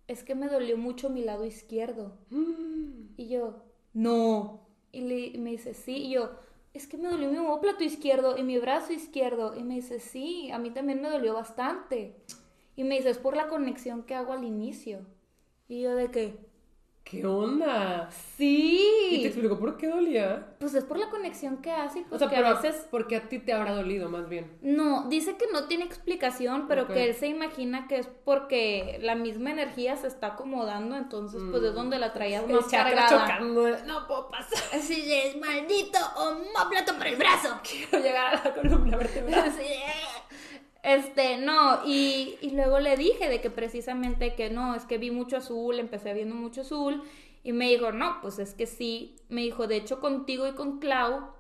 es 0.08 0.22
que 0.24 0.34
me 0.34 0.48
dolió 0.48 0.78
mucho 0.78 1.10
mi 1.10 1.22
lado 1.22 1.44
izquierdo. 1.44 2.16
Mm. 2.30 2.86
Y 3.18 3.28
yo, 3.28 3.62
no. 3.92 4.66
Y, 4.92 5.02
le, 5.02 5.18
y 5.26 5.36
me 5.36 5.50
dice, 5.50 5.74
sí. 5.74 5.96
Y 5.96 6.10
yo, 6.12 6.30
es 6.72 6.86
que 6.86 6.96
me 6.96 7.10
dolió 7.10 7.30
mi 7.30 7.36
homóplato 7.36 7.84
izquierdo 7.84 8.38
y 8.38 8.42
mi 8.42 8.56
brazo 8.58 8.94
izquierdo. 8.94 9.54
Y 9.54 9.62
me 9.62 9.74
dice, 9.74 10.00
sí, 10.00 10.50
a 10.50 10.58
mí 10.58 10.70
también 10.70 11.02
me 11.02 11.10
dolió 11.10 11.34
bastante. 11.34 12.16
Y 12.74 12.84
me 12.84 12.96
dice, 12.96 13.10
es 13.10 13.18
por 13.18 13.36
la 13.36 13.48
conexión 13.48 14.02
que 14.02 14.14
hago 14.14 14.32
al 14.32 14.44
inicio. 14.44 15.00
Y 15.68 15.82
yo 15.82 15.94
de 15.96 16.10
que, 16.10 16.46
¿Qué 17.02 17.24
onda? 17.24 18.08
sí. 18.36 18.84
¿Y 19.12 19.22
te 19.22 19.28
explicó 19.28 19.58
por 19.60 19.76
qué 19.76 19.86
dolía? 19.86 20.54
Pues 20.58 20.74
es 20.74 20.82
por 20.84 20.98
la 20.98 21.08
conexión 21.08 21.58
que 21.58 21.70
hace, 21.70 22.00
O 22.00 22.04
pues 22.08 22.18
sea, 22.18 22.28
que 22.28 22.34
pero 22.34 22.48
a 22.48 22.54
veces... 22.60 22.86
porque 22.90 23.14
a 23.16 23.28
ti 23.28 23.38
te 23.38 23.52
habrá 23.52 23.72
dolido 23.74 24.08
más 24.08 24.28
bien. 24.28 24.58
No, 24.60 25.08
dice 25.08 25.36
que 25.36 25.46
no 25.52 25.68
tiene 25.68 25.84
explicación, 25.84 26.66
pero 26.66 26.88
que 26.88 27.04
él 27.04 27.14
se 27.14 27.28
imagina 27.28 27.86
que 27.86 27.98
es 27.98 28.08
porque 28.24 28.98
la 29.02 29.14
misma 29.14 29.52
energía 29.52 29.94
se 29.96 30.08
está 30.08 30.28
acomodando, 30.28 30.96
entonces 30.96 31.40
pues 31.50 31.62
es 31.62 31.74
donde 31.74 31.98
la 32.00 32.12
traías 32.12 32.44
Mm. 32.44 32.50
El 32.50 32.56
más 32.56 32.66
cargada. 32.66 33.08
chocando. 33.08 33.68
No 33.86 34.06
puedo 34.08 34.28
pasar. 34.28 34.58
Así 34.74 35.02
de, 35.02 35.38
maldito 35.40 35.98
homóplato 36.16 36.96
por 36.96 37.06
el 37.06 37.16
brazo. 37.16 37.56
Quiero 37.62 38.04
llegar 38.04 38.34
a 38.34 38.44
la 38.48 38.52
columna 38.54 38.96
vertebral. 38.96 39.48
Así 39.48 39.62
Este, 40.86 41.36
no, 41.38 41.80
y, 41.84 42.38
y 42.40 42.50
luego 42.50 42.78
le 42.78 42.96
dije 42.96 43.28
de 43.28 43.40
que 43.40 43.50
precisamente 43.50 44.36
que 44.36 44.50
no, 44.50 44.76
es 44.76 44.84
que 44.84 44.98
vi 44.98 45.10
mucho 45.10 45.38
azul, 45.38 45.80
empecé 45.80 46.14
viendo 46.14 46.36
mucho 46.36 46.60
azul, 46.60 47.02
y 47.42 47.52
me 47.52 47.68
dijo, 47.68 47.90
no, 47.90 48.20
pues 48.22 48.38
es 48.38 48.54
que 48.54 48.66
sí, 48.66 49.16
me 49.28 49.40
dijo, 49.40 49.66
de 49.66 49.78
hecho 49.78 49.98
contigo 49.98 50.46
y 50.46 50.52
con 50.52 50.78
Clau, 50.78 51.32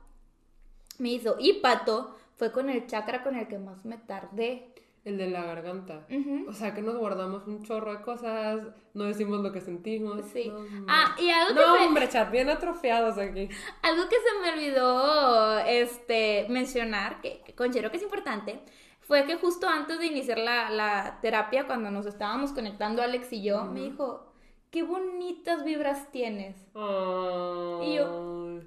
me 0.98 1.10
hizo, 1.10 1.36
y 1.38 1.60
Pato, 1.60 2.16
fue 2.34 2.50
con 2.50 2.68
el 2.70 2.88
chakra 2.88 3.22
con 3.22 3.36
el 3.36 3.46
que 3.46 3.58
más 3.58 3.84
me 3.84 3.98
tardé. 3.98 4.74
El 5.04 5.16
de 5.16 5.30
la 5.30 5.44
garganta. 5.44 6.08
O 6.48 6.52
sea, 6.52 6.74
que 6.74 6.82
nos 6.82 6.96
guardamos 6.96 7.46
un 7.46 7.62
chorro 7.62 7.92
de 7.96 8.02
cosas, 8.02 8.60
no 8.94 9.04
decimos 9.04 9.40
lo 9.42 9.52
que 9.52 9.60
sentimos. 9.60 10.24
Sí. 10.32 10.48
No. 10.48 10.86
Ah, 10.88 11.14
y 11.20 11.30
algo 11.30 11.54
que, 11.54 11.60
no, 11.60 11.86
hombre, 11.86 12.08
chat, 12.08 12.32
bien 12.32 12.50
atrofiados 12.50 13.16
aquí. 13.16 13.48
algo 13.82 14.08
que 14.08 14.16
se 14.16 14.40
me 14.42 14.52
olvidó 14.54 15.60
este, 15.60 16.46
mencionar, 16.48 17.20
que, 17.20 17.42
que 17.42 17.54
considero 17.54 17.92
que 17.92 17.98
es 17.98 18.02
importante, 18.02 18.60
fue 19.06 19.24
que 19.24 19.36
justo 19.36 19.68
antes 19.68 19.98
de 19.98 20.06
iniciar 20.06 20.38
la, 20.38 20.68
la 20.70 21.18
terapia, 21.22 21.66
cuando 21.66 21.90
nos 21.90 22.06
estábamos 22.06 22.52
conectando 22.52 23.02
Alex 23.02 23.32
y 23.32 23.42
yo, 23.42 23.64
me 23.64 23.80
dijo, 23.80 24.32
qué 24.70 24.82
bonitas 24.82 25.64
vibras 25.64 26.10
tienes. 26.10 26.56
Y 26.74 27.94
yo- 27.94 28.60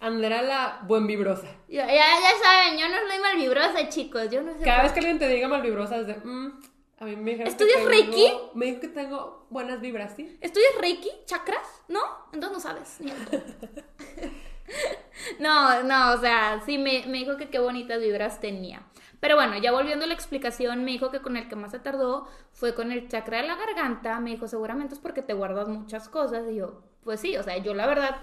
Andrea 0.00 0.42
la 0.42 0.80
buen 0.86 1.06
vibrosa. 1.06 1.48
Ya, 1.68 1.86
ya, 1.86 1.94
ya 1.94 2.30
saben, 2.42 2.78
yo 2.78 2.88
no 2.88 2.94
soy 3.10 3.20
mal 3.20 3.36
vibrosa, 3.36 3.88
chicos, 3.88 4.30
yo 4.30 4.42
no 4.42 4.56
sé. 4.58 4.64
Cada 4.64 4.82
vez 4.82 4.92
que 4.92 5.00
alguien 5.00 5.18
te 5.18 5.28
diga 5.28 5.48
mal 5.48 5.62
vibrosa 5.62 5.96
es 5.96 6.06
de, 6.06 6.14
mm, 6.14 6.60
a 6.98 7.04
mí 7.06 7.16
me 7.16 7.30
dijeron 7.32 7.44
que 7.44 7.50
¿Estudias 7.50 7.76
tengo- 7.78 7.88
Reiki? 7.88 8.32
Me 8.54 8.66
dijo 8.66 8.80
que 8.80 8.88
tengo 8.88 9.46
buenas 9.50 9.80
vibras, 9.80 10.12
¿sí? 10.14 10.36
¿Estudias 10.40 10.72
Reiki? 10.80 11.10
¿Chakras? 11.24 11.66
¿No? 11.88 12.00
Entonces 12.32 12.52
no 12.52 12.60
sabes. 12.60 12.98
no, 15.38 15.82
no, 15.84 16.12
o 16.12 16.18
sea, 16.18 16.60
sí 16.66 16.78
me, 16.78 17.04
me 17.06 17.18
dijo 17.18 17.36
que 17.36 17.48
qué 17.48 17.58
bonitas 17.58 18.00
vibras 18.00 18.40
tenía. 18.40 18.82
Pero 19.20 19.34
bueno, 19.36 19.56
ya 19.58 19.72
volviendo 19.72 20.04
a 20.04 20.08
la 20.08 20.14
explicación, 20.14 20.84
me 20.84 20.92
dijo 20.92 21.10
que 21.10 21.20
con 21.20 21.36
el 21.36 21.48
que 21.48 21.56
más 21.56 21.70
se 21.72 21.78
tardó 21.78 22.28
fue 22.52 22.74
con 22.74 22.92
el 22.92 23.08
chakra 23.08 23.38
de 23.40 23.48
la 23.48 23.56
garganta. 23.56 24.20
Me 24.20 24.30
dijo, 24.30 24.46
seguramente 24.46 24.94
es 24.94 25.00
porque 25.00 25.22
te 25.22 25.32
guardas 25.34 25.68
muchas 25.68 26.08
cosas. 26.08 26.44
Y 26.50 26.56
yo, 26.56 26.82
pues 27.02 27.20
sí, 27.20 27.36
o 27.36 27.42
sea, 27.42 27.56
yo 27.58 27.74
la 27.74 27.86
verdad 27.86 28.16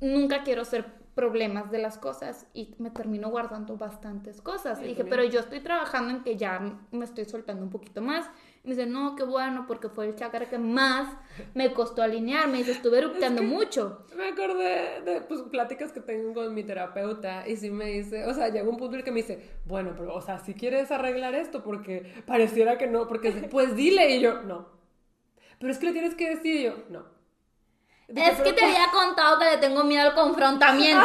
nunca 0.00 0.42
quiero 0.42 0.64
ser 0.64 0.86
problemas 1.14 1.70
de 1.70 1.78
las 1.78 1.98
cosas 1.98 2.46
y 2.54 2.74
me 2.78 2.90
termino 2.90 3.28
guardando 3.28 3.76
bastantes 3.76 4.40
cosas. 4.40 4.78
Sí, 4.78 4.84
Y 4.84 4.88
dije, 4.88 5.02
también. 5.02 5.18
pero 5.18 5.30
yo 5.30 5.40
estoy 5.40 5.60
trabajando 5.60 6.10
en 6.10 6.22
que 6.22 6.36
ya 6.36 6.60
me 6.90 7.04
estoy 7.04 7.24
soltando 7.26 7.62
un 7.62 7.70
poquito 7.70 8.00
más. 8.00 8.30
Me 8.64 8.76
dice, 8.76 8.86
no, 8.86 9.16
qué 9.16 9.24
bueno, 9.24 9.64
porque 9.66 9.88
fue 9.88 10.06
el 10.06 10.14
chakra 10.14 10.48
que 10.48 10.56
más 10.56 11.08
me 11.52 11.72
costó 11.72 12.00
alinear. 12.02 12.46
Me 12.46 12.58
dice, 12.58 12.70
estuve 12.72 12.98
eruptando 12.98 13.42
mucho. 13.42 14.06
Me 14.14 14.28
acordé 14.28 15.00
de 15.04 15.20
pues, 15.22 15.40
pláticas 15.50 15.90
que 15.90 16.00
tengo 16.00 16.32
con 16.32 16.54
mi 16.54 16.62
terapeuta 16.62 17.48
y 17.48 17.56
sí 17.56 17.70
me 17.72 17.86
dice, 17.86 18.24
o 18.24 18.32
sea, 18.34 18.50
llega 18.50 18.68
un 18.68 18.76
punto 18.76 18.94
en 18.94 19.00
el 19.00 19.04
que 19.04 19.10
me 19.10 19.22
dice, 19.22 19.50
bueno, 19.64 19.94
pero, 19.98 20.14
o 20.14 20.20
sea, 20.20 20.38
si 20.38 20.54
quieres 20.54 20.92
arreglar 20.92 21.34
esto 21.34 21.64
porque 21.64 22.22
pareciera 22.24 22.78
que 22.78 22.86
no, 22.86 23.08
porque 23.08 23.28
es 23.28 23.34
pues 23.50 23.74
dile 23.74 24.10
y 24.14 24.20
yo, 24.20 24.42
no. 24.42 24.68
Pero 25.58 25.72
es 25.72 25.78
que 25.78 25.86
le 25.86 25.92
tienes 25.92 26.14
que 26.14 26.30
decir 26.30 26.54
y 26.60 26.62
yo, 26.64 26.74
no. 26.88 27.04
Es 28.08 28.36
que 28.36 28.42
"Pero 28.42 28.54
te 28.54 28.60
¿cómo?". 28.60 28.72
había 28.72 28.90
contado 28.92 29.38
que 29.40 29.44
le 29.46 29.56
tengo 29.56 29.82
miedo 29.84 30.08
al 30.08 30.14
confrontamiento. 30.14 31.04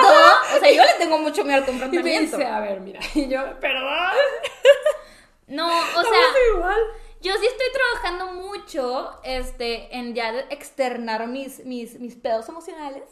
O 0.55 0.60
sea, 0.60 0.72
yo 0.72 0.84
le 0.84 0.93
tengo 0.99 1.18
mucho 1.18 1.43
miedo 1.43 1.58
al 1.58 1.64
Y 1.64 1.66
me 1.66 1.68
confrontamiento. 1.72 2.38
dice, 2.38 2.45
a 2.47 2.60
ver, 2.60 2.82
mira, 2.82 2.99
y 3.16 3.28
yo, 3.30 3.41
perdón, 3.60 4.12
No, 5.47 5.68
o 5.70 5.80
estamos 5.80 6.10
sea, 6.10 6.55
igual. 6.55 6.80
Yo 7.22 7.34
sí 7.34 7.45
estoy 7.45 7.68
trabajando 7.74 8.34
mucho 8.41 9.20
este, 9.24 9.95
en 9.97 10.13
ya 10.13 10.39
externar 10.49 11.28
mis, 11.28 11.65
mis, 11.65 11.99
mis 11.99 12.15
pedos 12.15 12.47
emocionales 12.49 13.03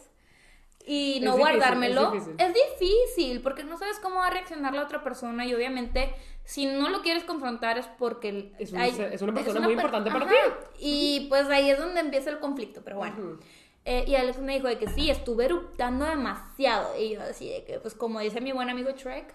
y 0.88 1.16
Es 1.18 1.22
no 1.24 1.36
difícil, 1.36 1.40
guardármelo. 1.60 2.02
es 2.08 2.12
difícil. 2.14 2.36
Es 2.38 2.54
difícil 2.54 3.42
porque 3.42 3.64
no 3.64 3.78
sabes 3.78 4.00
cómo 4.00 4.18
va 4.18 4.28
a 4.28 4.30
reaccionar 4.30 4.74
la 4.74 4.84
otra 4.84 5.04
persona 5.04 5.46
y 5.46 5.54
obviamente 5.56 6.14
si 6.44 6.68
no 6.68 6.90
lo 6.90 7.02
quieres 7.02 7.24
confrontar 7.24 7.78
es 7.80 7.88
porque 7.98 8.52
Es 8.60 8.72
un 8.72 8.78
hay- 8.80 8.96
es 9.12 9.22
una 9.22 9.34
persona 9.34 9.62
muy 9.62 9.76
per- 9.76 9.86
importante 9.86 10.12
para 10.12 10.28
ti. 10.28 10.36
Y 10.80 11.26
pues 11.30 11.48
ahí 11.50 11.70
es 11.72 11.80
donde 11.80 12.02
empieza 12.02 12.30
el 12.30 12.40
conflicto, 12.40 12.82
pero 12.84 12.98
bueno. 12.98 13.16
Ujú. 13.18 13.40
Eh, 13.88 14.04
y 14.08 14.16
Alex 14.16 14.40
me 14.40 14.54
dijo 14.56 14.68
de 14.68 14.78
que 14.80 14.88
sí, 14.90 15.10
estuve 15.12 15.46
eruptando 15.46 16.06
demasiado. 16.06 17.00
Y 17.00 17.14
yo 17.16 17.22
así 17.22 17.50
de 17.50 17.64
que, 17.66 17.80
pues 17.80 17.94
como 17.96 18.20
dice 18.20 18.42
mi 18.42 18.52
buen 18.52 18.70
amigo 18.70 18.90
Shrek, 18.92 19.34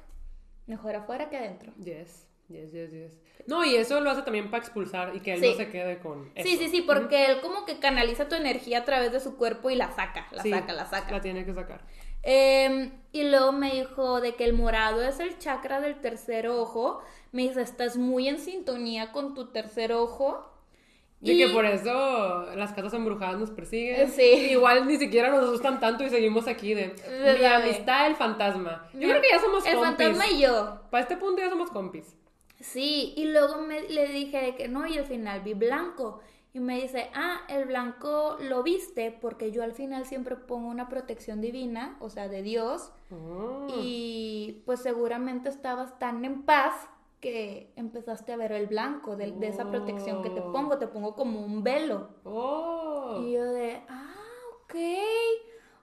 mejor 0.66 0.94
afuera 0.96 1.28
que 1.30 1.36
adentro. 1.36 1.72
Yes, 1.82 2.26
yes, 2.50 2.72
yes, 2.72 2.90
yes. 2.90 3.12
No, 3.46 3.64
y 3.64 3.74
eso 3.76 4.00
lo 4.00 4.10
hace 4.10 4.22
también 4.22 4.50
para 4.50 4.62
expulsar 4.62 5.16
y 5.16 5.20
que 5.20 5.32
él 5.34 5.40
Sí. 5.40 5.48
no 5.50 5.54
se 5.56 5.68
quede 5.70 5.98
con 5.98 6.30
eso. 6.34 6.46
Sí, 6.48 6.56
sí, 6.58 6.68
sí, 6.68 6.82
porque 6.82 7.26
él 7.26 7.40
como 7.40 7.64
que 7.64 7.78
canaliza 7.78 8.28
tu 8.28 8.34
energía 8.34 8.78
a 8.80 8.84
través 8.84 9.12
de 9.12 9.20
su 9.20 9.36
cuerpo 9.36 9.70
y 9.70 9.76
la 9.76 9.90
saca, 9.92 10.26
la 10.30 10.42
Sí, 10.42 10.50
saca, 10.50 10.72
la 10.74 10.86
saca. 10.86 11.10
La 11.10 11.20
tiene 11.20 11.44
que 11.46 11.54
sacar. 11.54 11.80
Eh, 12.22 12.92
y 13.12 13.24
luego 13.24 13.52
me 13.52 13.70
dijo 13.72 14.20
de 14.20 14.34
que 14.34 14.44
el 14.44 14.52
morado 14.52 15.02
es 15.02 15.20
el 15.20 15.38
chakra 15.38 15.80
del 15.80 16.00
tercer 16.00 16.48
ojo. 16.48 17.02
Me 17.32 17.42
dice, 17.42 17.62
estás 17.62 17.96
muy 17.96 18.28
en 18.28 18.38
sintonía 18.38 19.10
con 19.12 19.34
tu 19.34 19.46
tercer 19.52 19.92
ojo. 19.94 20.46
Y, 21.22 21.32
Y- 21.32 21.38
que 21.46 21.52
por 21.52 21.64
eso 21.66 22.46
las 22.56 22.72
casas 22.72 22.92
embrujadas 22.94 23.38
nos 23.38 23.50
persiguen. 23.50 24.10
Sí. 24.10 24.22
Igual 24.52 24.86
ni 24.86 24.96
siquiera 24.98 25.28
nos 25.30 25.44
asustan 25.44 25.80
tanto 25.80 26.04
y 26.04 26.10
seguimos 26.10 26.46
aquí 26.46 26.72
de 26.74 26.94
mi 27.38 27.44
amistad, 27.44 28.06
el 28.06 28.16
fantasma. 28.16 28.88
Yo 28.94 29.00
Mi- 29.00 29.06
creo 29.06 29.20
que 29.22 29.28
ya 29.30 29.38
somos 29.40 29.64
El 29.66 29.76
compis. 29.76 30.06
fantasma 30.06 30.26
y 30.30 30.40
yo. 30.42 30.80
Para 30.90 31.02
este 31.02 31.16
punto 31.16 31.40
ya 31.42 31.48
somos 31.50 31.70
compis. 31.70 32.16
Sí, 32.60 33.14
y 33.16 33.24
luego 33.26 33.62
me, 33.62 33.82
le 33.88 34.06
dije 34.08 34.40
de 34.42 34.54
que 34.54 34.68
no, 34.68 34.86
y 34.86 34.98
al 34.98 35.06
final 35.06 35.40
vi 35.40 35.54
blanco. 35.54 36.20
Y 36.52 36.58
me 36.58 36.80
dice, 36.80 37.10
ah, 37.14 37.42
el 37.48 37.64
blanco 37.64 38.36
lo 38.40 38.62
viste 38.62 39.16
porque 39.20 39.52
yo 39.52 39.62
al 39.62 39.72
final 39.72 40.04
siempre 40.04 40.34
pongo 40.34 40.68
una 40.68 40.88
protección 40.88 41.40
divina, 41.40 41.96
o 42.00 42.10
sea, 42.10 42.28
de 42.28 42.42
Dios. 42.42 42.92
Oh. 43.10 43.68
Y 43.76 44.62
pues 44.66 44.80
seguramente 44.80 45.48
estabas 45.48 45.98
tan 45.98 46.24
en 46.24 46.42
paz 46.42 46.74
que 47.20 47.72
empezaste 47.76 48.32
a 48.32 48.36
ver 48.36 48.50
el 48.52 48.66
blanco 48.66 49.14
de, 49.14 49.30
de 49.30 49.48
esa 49.48 49.70
protección 49.70 50.22
que 50.22 50.30
te 50.30 50.40
pongo. 50.40 50.78
Te 50.78 50.88
pongo 50.88 51.14
como 51.14 51.40
un 51.40 51.62
velo. 51.62 52.08
Oh. 52.24 53.22
Y 53.22 53.32
yo 53.32 53.44
de, 53.44 53.82
ah, 53.88 54.14
ok, 54.64 54.74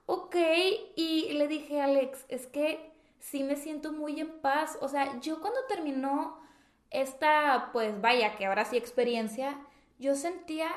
ok. 0.06 0.36
Y 0.98 1.32
le 1.32 1.48
dije 1.48 1.80
a 1.80 1.86
Alex, 1.86 2.26
es 2.28 2.46
que 2.46 2.92
sí 3.20 3.44
me 3.44 3.56
siento 3.56 3.94
muy 3.94 4.20
en 4.20 4.42
paz. 4.42 4.78
O 4.82 4.90
sea, 4.90 5.18
yo 5.22 5.40
cuando 5.40 5.62
terminó 5.70 6.46
esta, 6.92 7.70
pues 7.74 8.00
vaya, 8.02 8.36
que 8.36 8.46
ahora 8.46 8.66
sí 8.66 8.78
experiencia, 8.78 9.58
yo 10.00 10.16
sentía 10.16 10.70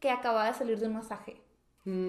que 0.00 0.10
acababa 0.10 0.46
de 0.46 0.54
salir 0.54 0.78
de 0.78 0.86
un 0.86 0.94
masaje. 0.94 1.40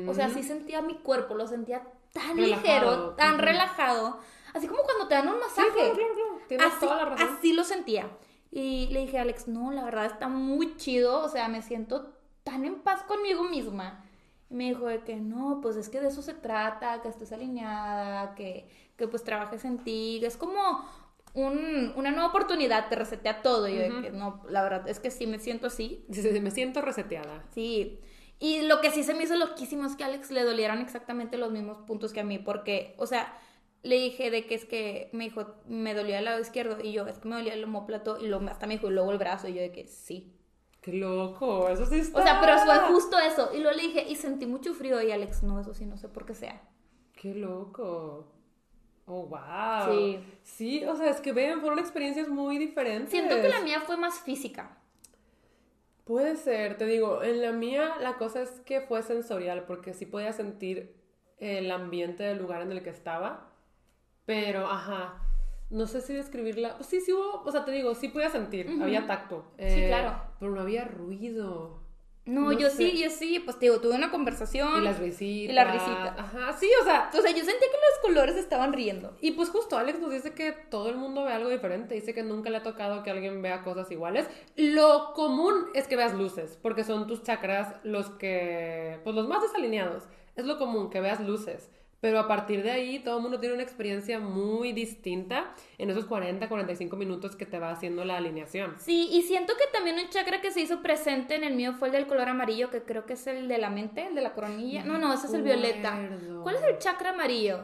O 0.07 0.13
sea, 0.13 0.29
sí 0.29 0.41
sentía 0.41 0.81
mi 0.81 0.95
cuerpo, 0.95 1.35
lo 1.35 1.47
sentía 1.47 1.83
tan 2.13 2.37
Relajado. 2.37 2.61
ligero, 2.63 3.09
tan 3.15 3.39
relajado. 3.39 4.19
Así 4.53 4.67
como 4.67 4.83
cuando 4.83 5.07
te 5.09 5.15
dan 5.15 5.27
un 5.27 5.33
Sí, 5.35 5.39
masaje. 5.41 5.69
claro, 5.73 5.95
claro, 5.95 6.13
claro. 6.15 6.39
Tienes 6.47 6.67
Así, 6.67 6.79
toda 6.79 6.95
la 6.95 7.05
razón. 7.05 7.27
así 7.37 7.53
lo 7.53 7.63
sentía. 7.65 8.09
Y 8.51 8.87
le 8.87 9.01
dije 9.01 9.17
a 9.17 9.23
Alex, 9.23 9.49
no, 9.49 9.71
la 9.71 9.83
verdad 9.83 10.05
está 10.05 10.29
muy 10.29 10.77
chido, 10.77 11.19
o 11.25 11.27
sea, 11.27 11.49
me 11.49 11.61
siento 11.61 12.13
tan 12.45 12.63
en 12.63 12.75
paz 12.83 13.03
conmigo 13.03 13.43
misma. 13.43 14.05
Y 14.49 14.53
me 14.53 14.65
dijo 14.69 14.85
de 14.85 15.03
que 15.03 15.17
no, 15.17 15.59
pues 15.61 15.75
es 15.75 15.89
que 15.89 15.99
de 15.99 16.07
eso 16.07 16.21
se 16.21 16.33
trata, 16.35 17.01
que 17.01 17.09
estés 17.09 17.33
alineada, 17.33 18.33
que, 18.35 18.69
que 18.95 19.07
pues 19.09 19.25
trabajes 19.25 19.65
en 19.65 19.79
ti, 19.83 20.19
que 20.21 20.27
es 20.27 20.37
como 20.37 20.85
un- 21.35 21.93
una 21.95 22.09
nueva 22.11 22.27
oportunidad, 22.27 22.89
te 22.89 22.95
resetea 22.95 23.41
todo. 23.43 23.67
Y 23.67 23.75
yo 23.75 23.81
de 23.81 24.01
que 24.01 24.11
no, 24.11 24.43
la 24.49 24.63
verdad 24.63 24.87
es 24.89 24.99
que 24.99 25.11
sí 25.11 25.27
me 25.27 25.37
siento 25.39 25.67
así. 25.67 26.05
Sí, 26.11 26.21
sí, 26.21 26.31
sí, 26.31 26.39
me 26.39 26.49
siento 26.51 26.81
reseteada. 26.81 27.45
Sí. 27.53 27.99
Y 28.39 28.61
lo 28.63 28.81
que 28.81 28.91
sí 28.91 29.03
se 29.03 29.13
me 29.13 29.23
hizo 29.23 29.35
loquísimo 29.35 29.85
es 29.85 29.95
que 29.95 30.03
a 30.03 30.07
Alex 30.07 30.31
le 30.31 30.43
dolieran 30.43 30.79
exactamente 30.79 31.37
los 31.37 31.51
mismos 31.51 31.77
puntos 31.79 32.11
que 32.11 32.19
a 32.21 32.23
mí, 32.23 32.37
porque, 32.39 32.95
o 32.97 33.05
sea, 33.05 33.37
le 33.83 33.95
dije 33.97 34.31
de 34.31 34.45
que 34.45 34.55
es 34.55 34.65
que 34.65 35.09
me 35.13 35.25
dijo, 35.25 35.45
me 35.67 35.93
dolía 35.93 36.19
el 36.19 36.25
lado 36.25 36.39
izquierdo, 36.41 36.77
y 36.83 36.91
yo, 36.91 37.07
es 37.07 37.19
que 37.19 37.27
me 37.29 37.35
dolía 37.35 37.53
el 37.53 37.63
homóplato, 37.63 38.17
y 38.19 38.27
luego 38.27 38.45
hasta 38.49 38.65
me 38.67 38.73
dijo, 38.73 38.89
y 38.89 38.93
luego 38.93 39.11
el 39.11 39.17
brazo, 39.19 39.47
y 39.47 39.53
yo 39.53 39.61
de 39.61 39.71
que 39.71 39.87
sí. 39.87 40.33
Qué 40.81 40.93
loco, 40.93 41.69
eso 41.69 41.85
sí 41.85 41.99
está. 41.99 42.19
O 42.19 42.23
sea, 42.23 42.39
pero 42.41 42.57
fue 42.59 42.77
justo 42.93 43.17
eso, 43.19 43.51
y 43.53 43.59
luego 43.59 43.77
le 43.77 43.83
dije, 43.83 44.05
y 44.07 44.15
sentí 44.15 44.45
mucho 44.47 44.73
frío, 44.73 45.01
y 45.01 45.11
Alex, 45.11 45.43
no, 45.43 45.59
eso 45.61 45.73
sí, 45.73 45.85
no 45.85 45.97
sé 45.97 46.09
por 46.09 46.25
qué 46.25 46.33
sea. 46.33 46.61
Qué 47.13 47.33
loco. 47.35 48.27
Oh, 49.05 49.27
wow. 49.27 49.91
Sí. 49.91 50.19
Sí, 50.43 50.85
o 50.85 50.95
sea, 50.95 51.09
es 51.11 51.21
que 51.21 51.31
ven, 51.31 51.61
fueron 51.61 51.79
experiencias 51.79 52.27
muy 52.27 52.57
diferentes. 52.57 53.11
Siento 53.11 53.35
que 53.35 53.49
la 53.49 53.61
mía 53.61 53.81
fue 53.81 53.97
más 53.97 54.19
física. 54.19 54.77
Puede 56.05 56.35
ser, 56.35 56.77
te 56.77 56.85
digo, 56.85 57.23
en 57.23 57.41
la 57.41 57.51
mía 57.51 57.95
la 57.99 58.17
cosa 58.17 58.41
es 58.41 58.49
que 58.61 58.81
fue 58.81 59.01
sensorial, 59.01 59.65
porque 59.65 59.93
sí 59.93 60.05
podía 60.05 60.33
sentir 60.33 60.95
el 61.39 61.71
ambiente 61.71 62.23
del 62.23 62.37
lugar 62.37 62.61
en 62.61 62.71
el 62.71 62.83
que 62.83 62.91
estaba, 62.91 63.49
pero, 64.25 64.67
ajá, 64.67 65.21
no 65.69 65.87
sé 65.87 66.01
si 66.01 66.13
describirla, 66.13 66.75
pues 66.77 66.87
sí, 66.87 67.01
sí 67.01 67.11
hubo, 67.11 67.41
o 67.43 67.51
sea, 67.51 67.65
te 67.65 67.71
digo, 67.71 67.95
sí 67.95 68.09
podía 68.09 68.29
sentir, 68.29 68.69
había 68.81 69.07
tacto. 69.07 69.51
Sí, 69.57 69.65
eh, 69.65 69.87
claro. 69.87 70.21
Pero 70.39 70.51
no 70.51 70.61
había 70.61 70.85
ruido. 70.85 71.84
No, 72.25 72.41
No 72.41 72.51
yo 72.53 72.69
sé. 72.69 72.77
sí, 72.77 73.03
yo 73.03 73.09
sí, 73.11 73.39
pues 73.39 73.59
te 73.59 73.67
digo, 73.67 73.79
tuve 73.79 73.93
una 73.95 74.09
conversación. 74.09 74.81
Y 74.81 74.85
las 74.85 74.99
risitas. 74.99 75.51
Y 75.51 75.53
la 75.53 75.63
risita. 75.65 76.15
Ajá, 76.17 76.53
sí, 76.53 76.67
o 76.81 76.83
sea, 76.83 77.09
O 77.13 77.21
sea, 77.21 77.31
yo 77.31 77.43
sentí 77.43 77.59
que 77.59 77.77
los 77.91 77.99
colores 78.01 78.35
estaban 78.35 78.73
riendo. 78.73 79.15
Y 79.21 79.31
pues 79.31 79.49
justo 79.49 79.77
Alex 79.77 79.99
nos 79.99 80.11
dice 80.11 80.33
que 80.33 80.51
todo 80.51 80.89
el 80.89 80.97
mundo 80.97 81.23
ve 81.23 81.33
algo 81.33 81.49
diferente, 81.49 81.93
dice 81.93 82.13
que 82.15 82.23
nunca 82.23 82.49
le 82.49 82.57
ha 82.57 82.63
tocado 82.63 83.03
que 83.03 83.11
alguien 83.11 83.41
vea 83.43 83.61
cosas 83.61 83.91
iguales. 83.91 84.27
Lo 84.55 85.13
común 85.13 85.67
es 85.75 85.87
que 85.87 85.95
veas 85.95 86.15
luces, 86.15 86.57
porque 86.61 86.83
son 86.83 87.05
tus 87.05 87.21
chakras 87.21 87.75
los 87.83 88.09
que, 88.11 88.99
pues 89.03 89.15
los 89.15 89.27
más 89.27 89.43
desalineados. 89.43 90.03
Es 90.35 90.45
lo 90.45 90.57
común 90.57 90.89
que 90.89 91.01
veas 91.01 91.19
luces. 91.19 91.69
Pero 92.05 92.19
a 92.19 92.27
partir 92.27 92.61
de 92.61 92.69
ahí 92.69 92.99
todo 92.99 93.17
el 93.17 93.23
mundo 93.23 93.39
tiene 93.39 93.55
una 93.55 93.63
experiencia 93.63 94.19
muy 94.19 94.73
distinta 94.73 95.55
en 95.79 95.89
esos 95.89 96.05
40, 96.05 96.47
45 96.47 96.95
minutos 96.97 97.35
que 97.35 97.47
te 97.47 97.57
va 97.57 97.71
haciendo 97.71 98.05
la 98.05 98.17
alineación. 98.17 98.75
Sí, 98.77 99.09
y 99.11 99.23
siento 99.23 99.53
que 99.57 99.63
también 99.73 99.97
un 99.97 100.07
chakra 100.09 100.39
que 100.39 100.51
se 100.51 100.61
hizo 100.61 100.83
presente 100.83 101.33
en 101.33 101.43
el 101.43 101.55
mío 101.55 101.73
fue 101.73 101.87
el 101.87 101.93
del 101.93 102.05
color 102.05 102.29
amarillo, 102.29 102.69
que 102.69 102.83
creo 102.83 103.07
que 103.07 103.13
es 103.13 103.25
el 103.25 103.47
de 103.47 103.57
la 103.57 103.71
mente, 103.71 104.05
el 104.05 104.13
de 104.13 104.21
la 104.21 104.33
coronilla. 104.35 104.83
No, 104.83 104.99
no, 104.99 105.11
ese 105.13 105.25
es 105.25 105.33
el 105.33 105.41
violeta. 105.41 105.97
¿Cuál 106.43 106.57
es 106.57 106.61
el 106.61 106.77
chakra 106.77 107.09
amarillo? 107.09 107.63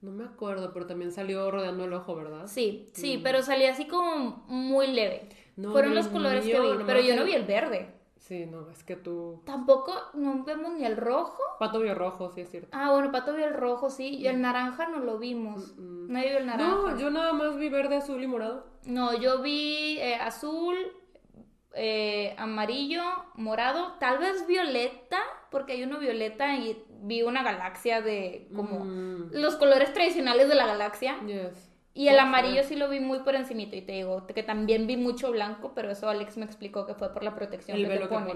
No 0.00 0.10
me 0.10 0.24
acuerdo, 0.24 0.72
pero 0.72 0.88
también 0.88 1.12
salió 1.12 1.48
rodeando 1.52 1.84
el 1.84 1.92
ojo, 1.92 2.16
¿verdad? 2.16 2.48
Sí, 2.48 2.90
sí, 2.92 3.20
pero 3.22 3.40
salía 3.44 3.70
así 3.70 3.86
como 3.86 4.42
muy 4.48 4.88
leve. 4.88 5.28
No, 5.54 5.70
Fueron 5.70 5.94
los 5.94 6.08
colores 6.08 6.44
que 6.44 6.58
vi, 6.58 6.68
pero 6.84 7.00
yo 7.00 7.14
no 7.14 7.24
vi 7.24 7.34
el 7.34 7.44
verde. 7.44 7.99
Sí, 8.20 8.44
no, 8.46 8.68
es 8.70 8.84
que 8.84 8.96
tú... 8.96 9.42
Tampoco, 9.46 9.92
no 10.14 10.44
vemos 10.44 10.74
ni 10.74 10.84
el 10.84 10.96
rojo. 10.96 11.42
Pato 11.58 11.80
vio 11.80 11.94
rojo, 11.94 12.30
sí 12.30 12.42
es 12.42 12.50
cierto. 12.50 12.68
Ah, 12.70 12.92
bueno, 12.92 13.10
Pato 13.10 13.32
vio 13.34 13.46
el 13.46 13.54
rojo, 13.54 13.88
sí, 13.90 14.10
y 14.16 14.26
el 14.28 14.40
naranja 14.40 14.88
no 14.88 14.98
lo 15.00 15.18
vimos. 15.18 15.74
Nadie 15.78 16.28
vio 16.28 16.38
el 16.38 16.46
naranja. 16.46 16.70
No, 16.92 16.98
yo 16.98 17.10
nada 17.10 17.32
más 17.32 17.56
vi 17.56 17.68
verde, 17.70 17.96
azul 17.96 18.22
y 18.22 18.26
morado. 18.26 18.66
No, 18.84 19.14
yo 19.14 19.40
vi 19.40 19.98
eh, 20.00 20.16
azul, 20.16 20.76
eh, 21.74 22.34
amarillo, 22.38 23.02
morado, 23.34 23.94
tal 23.98 24.18
vez 24.18 24.46
violeta, 24.46 25.18
porque 25.50 25.72
hay 25.72 25.82
uno 25.84 25.98
violeta 25.98 26.54
y 26.56 26.84
vi 27.02 27.22
una 27.22 27.42
galaxia 27.42 28.02
de 28.02 28.48
como 28.54 28.84
Mm, 28.84 29.30
los 29.32 29.56
colores 29.56 29.92
tradicionales 29.94 30.48
de 30.48 30.54
la 30.56 30.66
galaxia. 30.66 31.18
yes. 31.26 31.69
Y 31.92 32.08
el 32.08 32.18
amarillo 32.18 32.62
sí 32.62 32.76
lo 32.76 32.88
vi 32.88 33.00
muy 33.00 33.18
por 33.20 33.34
encimito 33.34 33.74
y 33.76 33.82
te 33.82 33.92
digo 33.92 34.26
que 34.26 34.42
también 34.42 34.86
vi 34.86 34.96
mucho 34.96 35.32
blanco, 35.32 35.72
pero 35.74 35.90
eso 35.90 36.08
Alex 36.08 36.36
me 36.36 36.44
explicó 36.44 36.86
que 36.86 36.94
fue 36.94 37.12
por 37.12 37.22
la 37.24 37.34
protección 37.34 37.76
El 37.76 37.82
que 37.84 37.88
te 37.88 37.94
velo 37.98 38.08
que 38.08 38.14
pone. 38.14 38.34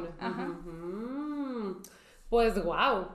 Pues 2.28 2.62
wow. 2.62 3.08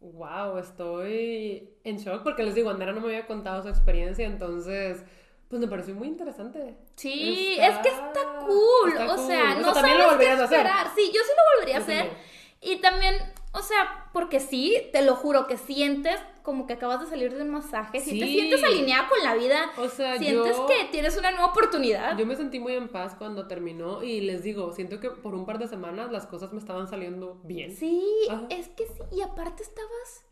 Wow, 0.00 0.56
estoy 0.58 1.70
en 1.84 1.98
shock 1.98 2.22
porque 2.22 2.42
les 2.42 2.54
digo, 2.54 2.70
Andrea 2.70 2.92
no 2.92 3.00
me 3.00 3.08
había 3.08 3.26
contado 3.26 3.62
su 3.62 3.68
experiencia, 3.68 4.26
entonces 4.26 5.02
pues 5.48 5.60
me 5.60 5.66
pareció 5.68 5.94
muy 5.94 6.08
interesante. 6.08 6.76
Sí, 6.96 7.56
Está- 7.58 7.66
es 7.66 7.78
que 7.78 7.88
está 7.88 8.20
cool. 8.46 8.92
está 8.92 9.12
o 9.12 9.16
cool. 9.16 9.26
sea, 9.26 9.42
O 9.42 9.52
sea, 9.52 9.54
no 9.60 9.72
también 9.72 9.98
lo 9.98 10.04
sabes 10.10 10.18
qué 10.26 10.30
a 10.30 10.34
hacer. 10.44 10.58
esperar. 10.58 10.86
Sí, 10.94 11.06
yo 11.12 11.20
sí 11.22 11.30
lo 11.36 11.42
volvería 11.56 11.76
a 11.76 11.80
hacer. 11.80 12.06
también. 12.06 12.18
Y 12.62 12.80
también, 12.80 13.14
o 13.52 13.62
sea, 13.62 14.08
porque 14.12 14.40
sí, 14.40 14.76
te 14.92 15.02
lo 15.02 15.14
juro, 15.16 15.46
que 15.46 15.56
sientes 15.56 16.18
como 16.42 16.66
que 16.66 16.72
acabas 16.72 17.00
de 17.00 17.06
salir 17.06 17.34
de 17.34 17.42
un 17.42 17.50
masaje, 17.50 18.00
si 18.00 18.18
te 18.18 18.26
Sí. 18.26 18.32
sientes 18.32 18.62
alineada 18.64 19.08
con 19.08 19.18
la 19.22 19.34
vida, 19.34 19.70
O 19.76 19.88
sea, 19.88 20.18
sientes 20.18 20.56
yo- 20.56 20.66
que 20.66 20.88
tienes 20.90 21.16
una 21.18 21.30
nueva 21.32 21.46
oportunidad. 21.46 22.16
Yo 22.16 22.26
me 22.26 22.34
sentí 22.36 22.58
muy 22.58 22.74
en 22.74 22.88
paz 22.88 23.14
cuando 23.16 23.46
terminó 23.46 24.02
y 24.02 24.20
les 24.22 24.42
digo, 24.42 24.72
siento 24.72 25.00
que 25.00 25.10
por 25.10 25.34
un 25.34 25.44
par 25.46 25.58
de 25.58 25.68
semanas 25.68 26.10
las 26.10 26.26
cosas 26.26 26.52
me 26.52 26.58
estaban 26.58 26.88
saliendo 26.88 27.40
bien. 27.44 27.74
Sí, 27.76 28.02
Ajá. 28.30 28.46
es 28.50 28.68
que 28.68 28.86
sí, 28.86 29.02
y 29.12 29.20
aparte 29.22 29.62
estabas 29.62 30.24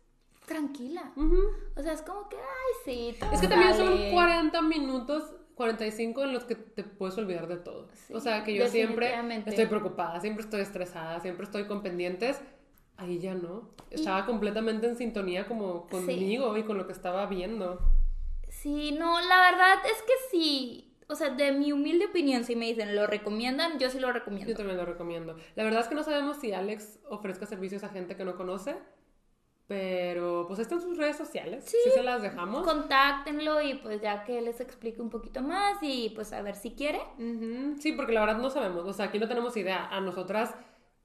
tranquila. 0.45 1.13
O 1.75 1.81
sea, 1.83 1.93
es 1.93 2.01
como 2.01 2.27
que, 2.27 2.37
ay, 2.37 2.73
sí, 2.83 3.15
todo 3.19 3.31
Es 3.31 3.39
que 3.41 3.47
también 3.47 3.75
son 3.75 4.11
40 4.11 4.61
minutos, 4.63 5.23
45 5.55 6.23
en 6.23 6.33
los 6.33 6.45
que 6.45 6.55
te 6.55 6.83
puedes 6.83 7.17
olvidar 7.17 7.47
de 7.47 7.57
todo. 7.57 7.89
Sí, 7.93 8.13
o 8.13 8.19
sea, 8.19 8.43
que 8.43 8.55
yo 8.55 8.67
siempre 8.67 9.13
estoy 9.45 9.67
preocupada, 9.67 10.19
siempre 10.21 10.43
estoy 10.43 10.61
estresada, 10.61 11.19
siempre 11.19 11.45
estoy 11.45 11.65
con 11.67 11.83
pendientes. 11.83 12.41
Ahí 12.99 13.17
ya 13.17 13.33
no. 13.33 13.69
Estaba 13.89 14.25
completamente 14.25 14.85
en 14.85 14.97
sintonía 14.97 15.47
como 15.47 15.87
conmigo 15.87 16.57
y 16.57 16.63
con 16.63 16.77
lo 16.77 16.85
que 16.85 16.91
estaba 16.91 17.25
viendo. 17.27 17.79
Sí, 18.49 18.91
no, 18.91 19.21
la 19.21 19.39
verdad 19.51 19.75
es 19.85 20.01
que 20.01 20.13
sí. 20.29 20.97
O 21.07 21.15
sea, 21.15 21.29
de 21.29 21.53
mi 21.53 21.71
humilde 21.71 22.07
opinión, 22.07 22.43
si 22.43 22.57
me 22.57 22.65
dicen, 22.65 22.95
¿lo 22.95 23.07
recomiendan? 23.07 23.79
Yo 23.79 23.89
sí 23.89 23.99
lo 23.99 24.11
recomiendo. 24.11 24.51
Yo 24.51 24.57
también 24.57 24.77
lo 24.77 24.85
recomiendo. 24.85 25.37
La 25.55 25.63
verdad 25.63 25.79
es 25.81 25.87
que 25.87 25.95
no 25.95 26.03
sabemos 26.03 26.37
si 26.37 26.51
Alex 26.51 26.99
ofrezca 27.09 27.45
servicios 27.45 27.83
a 27.83 27.89
gente 27.89 28.17
que 28.17 28.25
no 28.25 28.35
conoce, 28.35 28.75
pero 29.65 30.45
pues 30.47 30.59
están 30.59 30.81
sus 30.81 30.97
redes 30.97 31.15
sociales. 31.15 31.63
Sí. 31.65 31.77
Sí 31.85 31.91
se 31.91 32.03
las 32.03 32.21
dejamos. 32.21 32.63
Contáctenlo 32.63 33.61
y 33.61 33.75
pues 33.75 34.01
ya 34.01 34.23
que 34.25 34.41
les 34.41 34.59
explique 34.59 35.01
un 35.01 35.09
poquito 35.09 35.41
más 35.41 35.77
y 35.81 36.09
pues 36.09 36.33
a 36.33 36.41
ver 36.41 36.55
si 36.55 36.71
quiere. 36.71 36.99
Ujú, 37.17 37.79
Sí, 37.79 37.93
porque 37.93 38.11
la 38.11 38.19
verdad 38.19 38.37
no 38.39 38.49
sabemos. 38.49 38.85
O 38.85 38.93
sea, 38.93 39.05
aquí 39.05 39.19
no 39.19 39.27
tenemos 39.27 39.55
idea. 39.55 39.87
A 39.87 40.01
nosotras, 40.01 40.53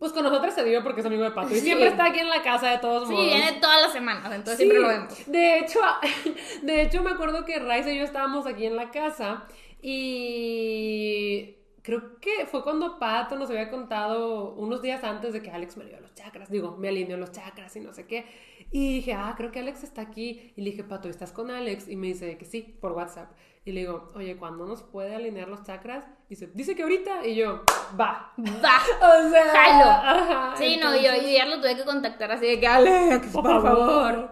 pues 0.04 0.12
con 0.12 0.22
nosotras 0.22 0.54
se 0.54 0.62
dio 0.64 0.82
porque 0.82 1.00
es 1.00 1.06
amigo 1.06 1.24
de 1.24 1.30
Pato. 1.30 1.48
Y 1.54 1.54
Sí. 1.54 1.60
siempre 1.62 1.86
está 1.88 2.04
aquí 2.04 2.18
en 2.18 2.28
la 2.28 2.42
casa 2.42 2.68
de 2.68 2.76
todos 2.78 3.08
Sí, 3.08 3.14
modos. 3.14 3.26
viene 3.26 3.52
todas 3.58 3.80
las 3.80 3.90
semanas, 3.94 4.26
entonces 4.26 4.56
Sí, 4.58 4.64
siempre 4.64 4.80
lo 4.80 4.88
vemos. 4.88 5.26
De 5.32 5.58
hecho, 5.60 5.78
de 6.62 6.82
hecho 6.82 7.02
me 7.02 7.10
acuerdo 7.12 7.46
que 7.46 7.58
Raiza 7.58 7.90
y 7.90 7.96
yo 7.96 8.04
estábamos 8.04 8.46
aquí 8.46 8.66
en 8.66 8.76
la 8.76 8.90
casa 8.90 9.44
y 9.82 11.56
creo 11.84 12.18
que 12.18 12.46
fue 12.46 12.62
cuando 12.62 12.98
Pato 12.98 13.36
nos 13.36 13.50
había 13.50 13.68
contado 13.68 14.54
unos 14.54 14.80
días 14.80 15.04
antes 15.04 15.34
de 15.34 15.42
que 15.42 15.50
Alex 15.50 15.76
me 15.76 15.84
alineó 15.84 16.00
los 16.00 16.14
chakras, 16.14 16.50
digo, 16.50 16.78
me 16.78 16.88
alineó 16.88 17.18
los 17.18 17.30
chakras 17.30 17.76
y 17.76 17.80
no 17.80 17.92
sé 17.92 18.06
qué. 18.06 18.24
Y 18.70 18.94
dije, 18.94 19.12
ah, 19.12 19.34
creo 19.36 19.52
que 19.52 19.60
Alex 19.60 19.84
está 19.84 20.00
aquí. 20.00 20.52
Y 20.56 20.62
le 20.62 20.70
dije, 20.70 20.82
Pato, 20.82 21.10
¿estás 21.10 21.30
con 21.30 21.50
Alex? 21.50 21.86
Y 21.86 21.96
me 21.96 22.06
dice 22.08 22.38
que 22.38 22.46
sí, 22.46 22.62
por 22.80 22.92
WhatsApp. 22.92 23.30
Y 23.66 23.72
le 23.72 23.80
digo, 23.80 24.08
oye, 24.14 24.36
¿cuándo 24.38 24.66
nos 24.66 24.82
puede 24.82 25.14
alinear 25.14 25.46
los 25.46 25.62
chakras? 25.62 26.06
Y 26.26 26.30
dice, 26.30 26.50
dice 26.54 26.74
que 26.74 26.82
ahorita. 26.82 27.26
Y 27.26 27.34
yo, 27.34 27.62
va. 28.00 28.32
Va. 28.38 28.78
O 29.26 29.30
sea, 29.30 29.44
Jalo. 29.52 29.90
ajá, 29.90 30.56
Sí, 30.56 30.78
no, 30.82 30.96
yo, 30.96 31.14
yo 31.22 31.28
ya 31.28 31.44
lo 31.44 31.60
tuve 31.60 31.76
que 31.76 31.84
contactar 31.84 32.32
así 32.32 32.46
de 32.46 32.58
que 32.60 32.66
Alex, 32.66 33.26
por 33.28 33.44
favor. 33.62 34.30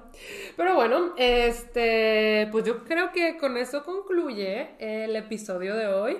Pero 0.57 0.75
bueno, 0.75 1.13
este, 1.19 2.49
pues 2.51 2.65
yo 2.65 2.83
creo 2.85 3.13
que 3.13 3.37
con 3.37 3.59
eso 3.59 3.85
concluye 3.85 4.71
el 4.79 5.15
episodio 5.17 5.77
de 5.77 5.87
hoy, 5.89 6.19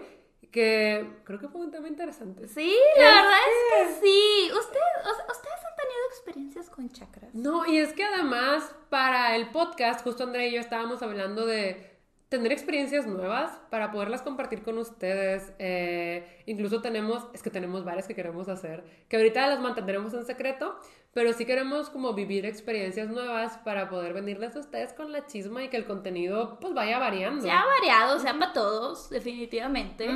que 0.53 1.11
creo 1.25 1.41
que 1.41 1.49
fue 1.49 1.63
un 1.63 1.71
tema 1.71 1.89
interesante. 1.89 2.47
Sí, 2.47 2.73
la 2.99 3.05
verdad 3.05 3.39
es 3.49 3.99
que 3.99 4.07
sí. 4.07 4.51
¿Ustedes, 4.53 4.85
o 5.01 5.15
sea, 5.17 5.25
¿Ustedes 5.31 5.61
han 5.65 5.77
tenido 5.77 6.07
experiencias 6.11 6.71
con 6.71 6.91
chakras? 6.91 7.35
No, 7.35 7.67
y 7.67 7.79
es 7.79 7.95
que 7.95 8.05
además 8.05 8.75
para 8.91 9.35
el 9.35 9.51
podcast, 9.51 10.05
justo 10.05 10.25
Andrea 10.25 10.47
y 10.47 10.53
yo 10.53 10.61
estábamos 10.61 11.03
hablando 11.03 11.47
de 11.47 11.91
tener 12.29 12.53
experiencias 12.53 13.07
nuevas 13.07 13.61
para 13.71 13.91
poderlas 13.91 14.23
compartir 14.23 14.63
con 14.63 14.77
ustedes. 14.79 15.53
Eh, 15.59 16.43
incluso 16.47 16.83
tenemos, 16.83 17.29
es 17.33 17.43
que 17.43 17.51
tenemos 17.51 17.85
varias 17.85 18.07
que 18.07 18.15
queremos 18.15 18.49
hacer, 18.49 18.85
que 19.09 19.17
ahorita 19.17 19.47
las 19.49 19.61
mantendremos 19.61 20.13
en 20.13 20.25
secreto, 20.27 20.79
pero 21.13 21.33
sí 21.33 21.45
queremos 21.45 21.91
como 21.91 22.15
vivir 22.15 22.47
experiencias 22.47 23.09
nuevas 23.09 23.59
para 23.59 23.89
poder 23.91 24.13
venirles 24.15 24.57
a 24.57 24.61
ustedes 24.61 24.93
con 24.95 25.13
la 25.13 25.27
chisma 25.27 25.63
y 25.63 25.69
que 25.69 25.77
el 25.77 25.85
contenido 25.85 26.59
pues 26.61 26.73
vaya 26.75 26.99
variando. 26.99 27.43
Se 27.43 27.51
ha 27.51 27.65
variado, 27.65 28.19
sea 28.19 28.33
para 28.39 28.53
todos, 28.53 29.11
definitivamente. 29.11 30.09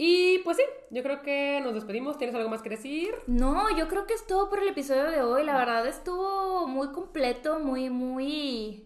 Y 0.00 0.38
pues 0.44 0.56
sí, 0.58 0.62
yo 0.90 1.02
creo 1.02 1.22
que 1.22 1.60
nos 1.62 1.74
despedimos. 1.74 2.18
¿Tienes 2.18 2.36
algo 2.36 2.48
más 2.48 2.62
que 2.62 2.68
decir? 2.68 3.14
No, 3.26 3.76
yo 3.76 3.88
creo 3.88 4.06
que 4.06 4.14
es 4.14 4.26
todo 4.26 4.48
por 4.48 4.60
el 4.60 4.68
episodio 4.68 5.04
de 5.04 5.22
hoy. 5.22 5.44
La 5.44 5.56
verdad 5.56 5.86
estuvo 5.86 6.68
muy 6.68 6.92
completo, 6.92 7.58
muy, 7.58 7.90
muy, 7.90 8.84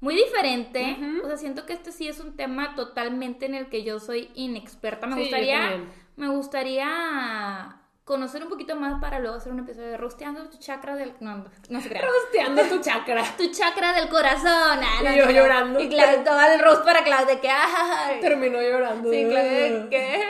muy 0.00 0.14
diferente. 0.16 0.96
O 1.22 1.28
sea, 1.28 1.36
siento 1.36 1.64
que 1.64 1.74
este 1.74 1.92
sí 1.92 2.08
es 2.08 2.18
un 2.18 2.34
tema 2.36 2.74
totalmente 2.74 3.46
en 3.46 3.54
el 3.54 3.68
que 3.68 3.84
yo 3.84 4.00
soy 4.00 4.30
inexperta. 4.34 5.06
Me 5.06 5.14
Sí, 5.14 5.20
gustaría, 5.22 5.84
me 6.16 6.28
gustaría 6.28 7.77
conocer 8.08 8.42
un 8.42 8.48
poquito 8.48 8.74
más 8.74 8.98
para 9.02 9.18
luego 9.18 9.36
hacer 9.36 9.52
un 9.52 9.58
episodio 9.60 9.88
de 9.88 9.96
rosteando 9.98 10.48
tu 10.48 10.56
chakra 10.56 10.96
del, 10.96 11.12
no, 11.20 11.44
no, 11.68 11.80
se 11.82 11.90
crea. 11.90 12.00
Rosteando 12.00 12.62
tu 12.62 12.80
chakra. 12.80 13.22
Tu 13.36 13.50
chakra 13.52 13.92
del 13.92 14.08
corazón. 14.08 14.80
ah, 14.82 15.00
no, 15.04 15.12
Y 15.12 15.18
yo 15.18 15.26
no. 15.26 15.30
llorando. 15.30 15.78
Y 15.78 15.90
claro, 15.90 16.24
todo 16.24 16.40
el 16.40 16.58
roast 16.58 16.84
para 16.86 17.04
Claudia 17.04 17.38
que, 17.38 17.50
ay, 17.50 18.18
Terminó 18.22 18.62
llorando. 18.62 19.12
sí, 19.12 19.26
Claudia, 19.28 19.90
que 19.90 20.24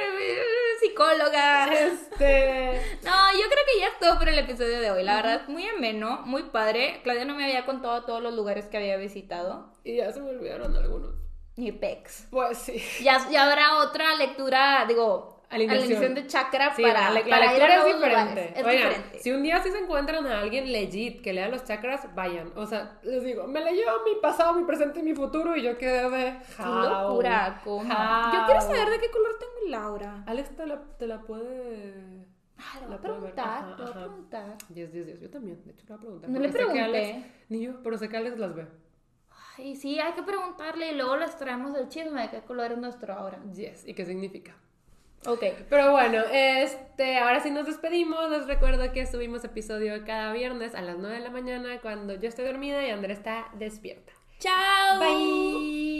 psicóloga. 0.80 1.72
Este. 1.72 2.98
No, 3.04 3.32
yo 3.32 3.46
creo 3.48 3.64
que 3.72 3.80
ya 3.80 3.86
es 3.86 3.98
todo 4.00 4.18
por 4.18 4.28
el 4.28 4.38
episodio 4.40 4.80
de 4.80 4.90
hoy. 4.90 5.04
La 5.04 5.16
verdad, 5.16 5.46
muy 5.46 5.66
ameno, 5.68 6.22
muy 6.26 6.42
padre. 6.42 7.00
Claudia 7.04 7.24
no 7.24 7.36
me 7.36 7.44
había 7.44 7.64
contado 7.64 8.04
todos 8.04 8.20
los 8.20 8.34
lugares 8.34 8.66
que 8.66 8.76
había 8.76 8.96
visitado. 8.96 9.72
Y 9.84 9.96
ya 9.98 10.12
se 10.12 10.20
me 10.20 10.30
olvidaron 10.30 10.76
algunos. 10.76 11.14
Ni 11.56 11.70
pex. 11.72 12.26
Pues 12.30 12.58
sí. 12.58 12.82
Ya, 13.02 13.26
ya 13.30 13.48
habrá 13.48 13.78
otra 13.78 14.14
lectura, 14.16 14.84
digo, 14.88 15.37
Alineación. 15.50 15.82
alineación 15.84 16.14
de 16.14 16.26
chakra 16.26 16.74
Sí, 16.74 16.82
para, 16.82 17.10
la, 17.10 17.20
la 17.20 17.26
para 17.26 17.56
ir 17.56 17.62
a 17.62 17.68
lectura 17.68 17.76
es 17.76 17.94
diferente. 17.96 18.52
Es 18.60 18.66
Oigan, 18.66 18.88
diferente. 18.90 19.18
si 19.20 19.30
un 19.32 19.42
día 19.42 19.62
sí 19.62 19.70
se 19.70 19.78
encuentran 19.78 20.26
a 20.26 20.40
alguien 20.40 20.70
legit 20.70 21.22
que 21.22 21.32
lea 21.32 21.48
los 21.48 21.64
chakras, 21.64 22.14
vayan. 22.14 22.52
O 22.54 22.66
sea, 22.66 22.98
les 23.02 23.22
digo, 23.24 23.46
me 23.46 23.60
leyó 23.62 23.84
mi 24.04 24.20
pasado, 24.20 24.52
mi 24.54 24.64
presente 24.64 25.00
y 25.00 25.02
mi 25.02 25.14
futuro 25.14 25.56
y 25.56 25.62
yo 25.62 25.78
quedé 25.78 26.10
de... 26.10 26.38
Qué 26.56 26.62
locura, 26.64 27.60
¿cómo? 27.64 27.82
Yo 27.88 28.44
quiero 28.46 28.60
saber 28.60 28.90
de 28.90 29.00
qué 29.00 29.10
color 29.10 29.38
tengo 29.38 29.70
Laura. 29.70 30.22
Alex 30.26 30.54
te 30.54 30.66
la, 30.66 30.82
te 30.98 31.06
la 31.06 31.20
puede... 31.22 32.26
Ah, 32.58 32.80
le 32.80 32.86
voy 32.86 32.90
La 32.90 32.96
a 32.96 33.00
preguntar, 33.00 33.46
Ajá, 33.46 33.66
le 33.68 33.82
voy 33.84 33.90
a 33.90 33.94
preguntar. 33.94 34.56
Yes, 34.74 34.92
yes, 34.92 35.06
yes. 35.06 35.20
Yo 35.20 35.30
también, 35.30 35.62
de 35.64 35.70
hecho, 35.70 35.84
le 35.84 35.88
voy 35.88 35.96
a 35.96 36.00
preguntar. 36.00 36.30
No 36.30 36.40
le 36.40 36.48
pregunté. 36.48 36.80
Alex- 36.82 37.26
ni 37.48 37.60
yo, 37.62 37.82
pero 37.82 37.96
sé 37.96 38.08
que 38.08 38.16
Alex 38.16 38.36
las 38.38 38.54
ve. 38.54 38.66
Ay, 39.56 39.76
sí, 39.76 39.98
hay 39.98 40.12
que 40.12 40.22
preguntarle 40.22 40.92
y 40.92 40.94
luego 40.94 41.16
les 41.16 41.36
traemos 41.36 41.74
el 41.76 41.88
chisme 41.88 42.20
de 42.22 42.28
qué 42.30 42.40
color 42.42 42.72
es 42.72 42.78
nuestro 42.78 43.14
ahora. 43.14 43.38
Yes, 43.54 43.86
¿y 43.86 43.94
qué 43.94 44.04
significa? 44.04 44.54
Ok. 45.26 45.42
Pero 45.68 45.92
bueno, 45.92 46.22
este, 46.32 47.18
ahora 47.18 47.40
sí 47.40 47.50
nos 47.50 47.66
despedimos. 47.66 48.30
Les 48.30 48.46
recuerdo 48.46 48.92
que 48.92 49.06
subimos 49.06 49.44
episodio 49.44 50.04
cada 50.04 50.32
viernes 50.32 50.74
a 50.74 50.82
las 50.82 50.96
9 50.98 51.16
de 51.16 51.22
la 51.22 51.30
mañana 51.30 51.80
cuando 51.80 52.14
yo 52.14 52.28
estoy 52.28 52.46
dormida 52.46 52.86
y 52.86 52.90
Andrés 52.90 53.18
está 53.18 53.48
despierta. 53.54 54.12
Chao. 54.38 55.00
Bye. 55.00 55.97